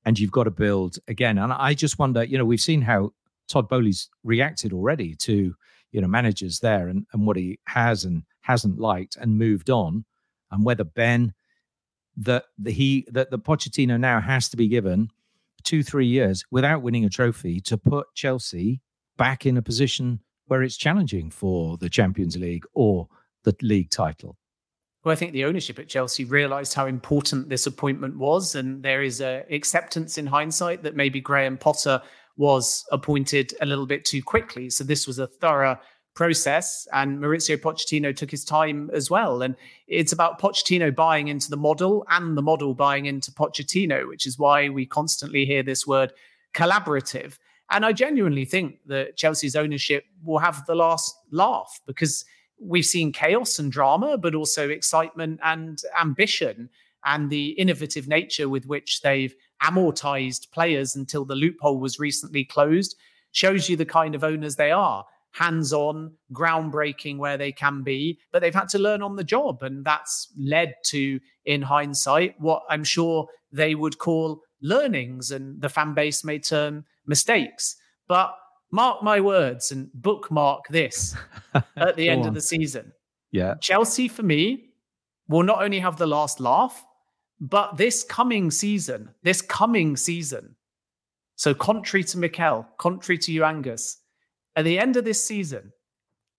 and 0.04 0.18
you've 0.18 0.32
got 0.32 0.44
to 0.44 0.50
build 0.50 0.98
again. 1.08 1.38
And 1.38 1.52
I 1.52 1.74
just 1.74 1.98
wonder, 1.98 2.24
you 2.24 2.38
know, 2.38 2.44
we've 2.44 2.60
seen 2.60 2.82
how 2.82 3.12
Todd 3.48 3.68
Boehly's 3.68 4.08
reacted 4.22 4.72
already 4.72 5.14
to 5.16 5.54
you 5.92 6.00
know 6.00 6.08
managers 6.08 6.58
there 6.58 6.88
and, 6.88 7.06
and 7.12 7.26
what 7.26 7.36
he 7.36 7.58
has 7.66 8.04
and 8.04 8.24
hasn't 8.42 8.78
liked 8.78 9.16
and 9.16 9.38
moved 9.38 9.70
on, 9.70 10.04
and 10.50 10.64
whether 10.64 10.84
Ben 10.84 11.32
that 12.16 12.44
he 12.66 13.06
that 13.10 13.30
the 13.30 13.38
Pochettino 13.38 13.98
now 13.98 14.20
has 14.20 14.48
to 14.50 14.56
be 14.56 14.68
given 14.68 15.08
two 15.62 15.82
three 15.82 16.06
years 16.06 16.44
without 16.50 16.82
winning 16.82 17.04
a 17.04 17.10
trophy 17.10 17.60
to 17.60 17.76
put 17.76 18.06
Chelsea 18.14 18.80
back 19.16 19.46
in 19.46 19.56
a 19.56 19.62
position 19.62 20.20
where 20.46 20.62
it's 20.62 20.76
challenging 20.76 21.30
for 21.30 21.76
the 21.78 21.88
Champions 21.88 22.36
League 22.36 22.64
or 22.74 23.08
the 23.44 23.56
league 23.62 23.90
title. 23.90 24.36
Well, 25.04 25.12
I 25.12 25.16
think 25.16 25.32
the 25.32 25.44
ownership 25.44 25.78
at 25.78 25.88
Chelsea 25.88 26.24
realised 26.24 26.72
how 26.72 26.86
important 26.86 27.50
this 27.50 27.66
appointment 27.66 28.16
was, 28.16 28.54
and 28.54 28.82
there 28.82 29.02
is 29.02 29.20
a 29.20 29.44
acceptance 29.50 30.16
in 30.16 30.26
hindsight 30.26 30.82
that 30.82 30.96
maybe 30.96 31.20
Graham 31.20 31.58
Potter 31.58 32.00
was 32.36 32.84
appointed 32.90 33.54
a 33.60 33.66
little 33.66 33.86
bit 33.86 34.04
too 34.04 34.22
quickly. 34.22 34.70
So 34.70 34.82
this 34.82 35.06
was 35.06 35.18
a 35.18 35.26
thorough 35.26 35.78
process 36.14 36.86
and 36.92 37.18
Mauricio 37.18 37.56
Pochettino 37.56 38.14
took 38.14 38.30
his 38.30 38.44
time 38.44 38.90
as 38.92 39.10
well. 39.10 39.42
And 39.42 39.56
it's 39.88 40.12
about 40.12 40.40
Pochettino 40.40 40.94
buying 40.94 41.28
into 41.28 41.50
the 41.50 41.56
model 41.56 42.06
and 42.08 42.36
the 42.36 42.42
model 42.42 42.74
buying 42.74 43.06
into 43.06 43.32
Pochettino, 43.32 44.08
which 44.08 44.26
is 44.26 44.38
why 44.38 44.68
we 44.68 44.86
constantly 44.86 45.44
hear 45.44 45.62
this 45.62 45.86
word 45.86 46.12
collaborative. 46.54 47.38
And 47.70 47.84
I 47.84 47.92
genuinely 47.92 48.44
think 48.44 48.78
that 48.86 49.16
Chelsea's 49.16 49.56
ownership 49.56 50.04
will 50.22 50.38
have 50.38 50.64
the 50.66 50.74
last 50.74 51.16
laugh 51.30 51.80
because 51.86 52.24
we've 52.60 52.84
seen 52.84 53.12
chaos 53.12 53.58
and 53.58 53.72
drama, 53.72 54.16
but 54.16 54.34
also 54.34 54.68
excitement 54.68 55.40
and 55.42 55.80
ambition 56.00 56.70
and 57.04 57.28
the 57.28 57.50
innovative 57.50 58.06
nature 58.06 58.48
with 58.48 58.66
which 58.66 59.02
they've 59.02 59.34
amortized 59.62 60.50
players 60.52 60.94
until 60.94 61.24
the 61.24 61.34
loophole 61.34 61.80
was 61.80 61.98
recently 61.98 62.44
closed 62.44 62.96
shows 63.32 63.68
you 63.68 63.76
the 63.76 63.84
kind 63.84 64.14
of 64.14 64.22
owners 64.22 64.56
they 64.56 64.70
are 64.70 65.04
hands 65.34 65.72
on, 65.72 66.12
groundbreaking 66.32 67.18
where 67.18 67.36
they 67.36 67.52
can 67.52 67.82
be, 67.82 68.18
but 68.32 68.40
they've 68.40 68.54
had 68.54 68.68
to 68.68 68.78
learn 68.78 69.02
on 69.02 69.16
the 69.16 69.24
job. 69.24 69.62
And 69.62 69.84
that's 69.84 70.32
led 70.38 70.74
to, 70.86 71.20
in 71.44 71.60
hindsight, 71.60 72.40
what 72.40 72.62
I'm 72.70 72.84
sure 72.84 73.26
they 73.52 73.74
would 73.74 73.98
call 73.98 74.40
learnings, 74.62 75.32
and 75.32 75.60
the 75.60 75.68
fan 75.68 75.92
base 75.92 76.24
may 76.24 76.38
term 76.38 76.84
mistakes. 77.06 77.76
But 78.06 78.34
mark 78.70 79.02
my 79.02 79.20
words 79.20 79.72
and 79.72 79.92
bookmark 79.92 80.68
this 80.70 81.16
at 81.76 81.96
the 81.96 82.08
end 82.08 82.22
on. 82.22 82.28
of 82.28 82.34
the 82.34 82.40
season. 82.40 82.92
Yeah. 83.32 83.54
Chelsea, 83.60 84.06
for 84.06 84.22
me, 84.22 84.70
will 85.28 85.42
not 85.42 85.62
only 85.62 85.80
have 85.80 85.96
the 85.96 86.06
last 86.06 86.38
laugh, 86.38 86.84
but 87.40 87.76
this 87.76 88.04
coming 88.04 88.52
season, 88.52 89.10
this 89.24 89.42
coming 89.42 89.96
season. 89.96 90.54
So, 91.34 91.54
contrary 91.54 92.04
to 92.04 92.18
Mikel, 92.18 92.68
contrary 92.78 93.18
to 93.18 93.32
you, 93.32 93.42
Angus, 93.42 93.98
at 94.56 94.64
the 94.64 94.78
end 94.78 94.96
of 94.96 95.04
this 95.04 95.24
season, 95.24 95.72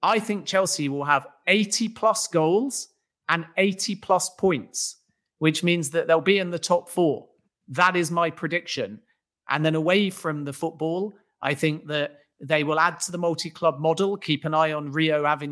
I 0.02 0.20
think 0.20 0.46
Chelsea 0.46 0.90
will 0.90 1.04
have 1.04 1.28
80 1.48 1.90
plus 1.90 2.28
goals 2.28 2.90
and 3.28 3.46
80 3.58 3.96
plus 3.96 4.30
points, 4.38 4.98
which 5.40 5.64
means 5.64 5.90
that 5.92 6.08
they'll 6.08 6.22
be 6.22 6.40
in 6.40 6.52
the 6.52 6.60
top 6.60 6.90
four. 6.90 7.28
That 7.70 7.96
is 7.96 8.12
my 8.12 8.30
prediction. 8.30 9.00
And 9.50 9.66
then 9.66 9.76
away 9.76 10.10
from 10.10 10.44
the 10.44 10.54
football, 10.54 11.16
I 11.42 11.54
think 11.54 11.88
that 11.88 12.20
they 12.40 12.64
will 12.64 12.80
add 12.80 13.00
to 13.02 13.12
the 13.12 13.18
multi 13.18 13.50
club 13.50 13.80
model, 13.80 14.18
keep 14.18 14.46
an 14.46 14.54
eye 14.54 14.74
on 14.74 14.92
Rio 14.92 15.26
Ave, 15.26 15.46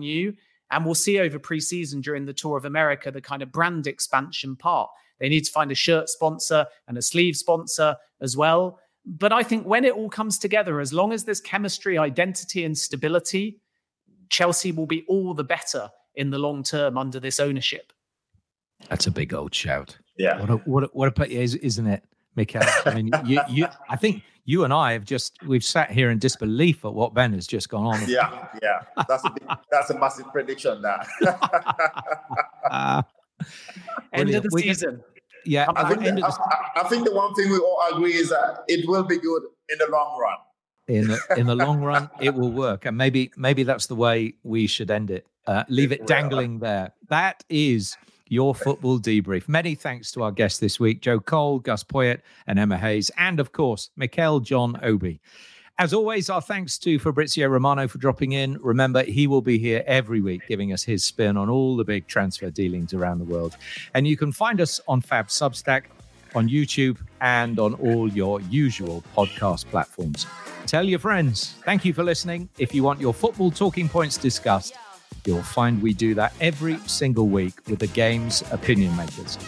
and 0.72 0.86
we'll 0.86 0.96
see 0.96 1.20
over 1.20 1.40
pre-season 1.40 2.02
during 2.02 2.26
the 2.26 2.34
Tour 2.34 2.58
of 2.58 2.66
America 2.66 3.12
the 3.12 3.22
kind 3.22 3.42
of 3.42 3.52
brand 3.52 3.88
expansion 3.88 4.56
part. 4.56 4.90
They 5.20 5.30
need 5.30 5.46
to 5.46 5.52
find 5.52 5.72
a 5.72 5.76
shirt 5.76 6.10
sponsor 6.10 6.66
and 6.88 6.98
a 6.98 7.02
sleeve 7.02 7.36
sponsor 7.38 7.96
as 8.22 8.36
well. 8.36 8.80
But 9.06 9.34
I 9.34 9.44
think 9.44 9.66
when 9.66 9.84
it 9.84 9.94
all 9.94 10.10
comes 10.10 10.40
together, 10.40 10.80
as 10.80 10.94
long 10.94 11.12
as 11.12 11.26
there's 11.26 11.42
chemistry, 11.42 11.98
identity, 11.98 12.64
and 12.64 12.78
stability, 12.78 13.60
Chelsea 14.30 14.72
will 14.72 14.86
be 14.86 15.04
all 15.08 15.34
the 15.34 15.44
better 15.44 15.90
in 16.16 16.30
the 16.30 16.38
long 16.38 16.64
term 16.64 16.98
under 16.98 17.20
this 17.20 17.40
ownership. 17.40 17.92
That's 18.90 19.08
a 19.08 19.12
big 19.12 19.34
old 19.34 19.54
shout. 19.54 19.98
Yeah. 20.18 20.40
What 20.40 20.50
a, 20.50 20.56
what 20.58 20.84
a, 20.84 20.88
what 20.94 21.20
a, 21.20 21.32
isn't 21.32 21.88
it, 21.88 22.04
Mikel? 22.36 22.62
I 22.86 22.94
mean, 22.94 23.12
you, 23.26 23.42
you, 23.50 23.68
I 23.90 23.96
think 23.96 24.24
you 24.46 24.64
and 24.64 24.74
I 24.74 24.94
have 24.94 25.06
just 25.06 25.38
we've 25.46 25.64
sat 25.64 25.92
here 25.92 26.10
in 26.10 26.20
disbelief 26.20 26.84
at 26.86 26.94
what 26.94 27.14
Ben 27.14 27.34
has 27.34 27.48
just 27.48 27.70
gone 27.70 27.86
on. 27.86 28.10
Yeah, 28.10 28.48
yeah, 28.62 28.82
that's 29.08 29.24
a 29.26 29.30
big, 29.30 29.48
that's 29.72 29.90
a 29.90 29.98
massive 29.98 30.32
prediction. 30.32 30.82
That 30.82 31.08
uh, 32.70 33.04
end 34.14 34.34
of 34.34 34.44
the 34.44 34.50
season. 34.52 35.02
Yeah, 35.46 35.68
I 35.76 35.94
think, 35.94 36.04
the, 36.04 36.26
I, 36.26 36.82
I 36.82 36.88
think 36.88 37.06
the 37.06 37.14
one 37.14 37.34
thing 37.34 37.52
we 37.52 37.58
all 37.58 37.84
agree 37.92 38.14
is 38.14 38.30
that 38.30 38.64
it 38.68 38.88
will 38.88 39.04
be 39.04 39.18
good 39.18 39.44
in 39.70 39.78
the 39.78 39.88
long 39.92 40.20
run. 40.20 40.38
In 40.88 41.08
the, 41.08 41.20
in 41.38 41.48
the 41.48 41.56
long 41.56 41.82
run, 41.82 42.10
it 42.22 42.34
will 42.34 42.52
work, 42.52 42.86
and 42.86 42.98
maybe 42.98 43.32
maybe 43.38 43.64
that's 43.64 43.88
the 43.88 43.96
way 43.96 44.36
we 44.44 44.68
should 44.68 44.92
end 44.92 45.12
it. 45.12 45.26
Uh, 45.48 45.64
leave 45.70 45.92
it, 45.92 46.08
dangling 46.08 46.60
there. 46.60 46.94
That 47.10 47.44
is 47.50 47.98
your 48.28 48.56
football 48.56 49.00
debrief. 49.00 49.48
Many 49.48 49.76
thanks 49.76 50.12
to 50.14 50.24
our 50.24 50.32
guests 50.32 50.60
this 50.60 50.80
week, 50.80 51.02
Joe 51.02 51.20
Cole, 51.20 51.60
Gus 51.60 51.84
Poyet, 51.84 52.22
and 52.48 52.60
Emma 52.60 52.78
Hayes, 52.78 53.12
and 53.18 53.40
of 53.40 53.52
course, 53.52 53.92
Mikel 53.96 54.40
John 54.40 54.80
Obi. 54.82 55.22
As 55.80 55.92
always, 55.92 56.30
our 56.30 56.42
thanks 56.42 56.78
to 56.80 57.00
Fabrizio 57.00 57.48
Romano 57.48 57.88
for 57.88 57.98
dropping 57.98 58.34
in. 58.34 58.60
Remember, 58.62 59.04
he 59.04 59.26
will 59.26 59.42
be 59.42 59.58
here 59.58 59.84
every 59.88 60.22
week 60.22 60.44
giving 60.48 60.72
us 60.72 60.84
his 60.84 61.04
spin 61.04 61.36
on 61.36 61.50
all 61.50 61.76
the 61.76 61.84
big 61.84 62.06
transfer 62.06 62.52
dealings 62.52 62.94
around 62.94 63.18
the 63.18 63.26
world. 63.26 63.58
And 63.96 64.08
you 64.08 64.16
can 64.16 64.32
find 64.32 64.62
us 64.62 64.80
on 64.88 65.02
Fab 65.02 65.30
Substack, 65.30 65.86
on 66.36 66.48
YouTube, 66.48 67.00
and 67.22 67.58
on 67.58 67.74
all 67.76 68.08
your 68.08 68.40
usual 68.42 69.04
podcast 69.16 69.66
platforms. 69.66 70.28
Tell 70.68 70.84
your 70.84 71.00
friends. 71.00 71.56
Thank 71.66 71.86
you 71.86 71.94
for 71.94 72.04
listening. 72.04 72.50
If 72.60 72.76
you 72.76 72.84
want 72.84 73.02
your 73.02 73.14
football 73.14 73.50
talking 73.50 73.90
points 73.90 74.18
discussed, 74.18 74.76
you'll 75.26 75.42
find 75.42 75.82
we 75.82 75.94
do 75.94 76.14
that 76.14 76.34
every 76.40 76.78
single 76.86 77.30
week 77.30 77.56
with 77.68 77.80
the 77.80 77.88
game's 77.88 78.44
opinion 78.52 78.96
makers. 78.96 79.40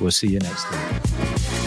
We'll 0.00 0.10
see 0.10 0.28
you 0.28 0.40
next 0.40 0.68
week. 0.70 1.57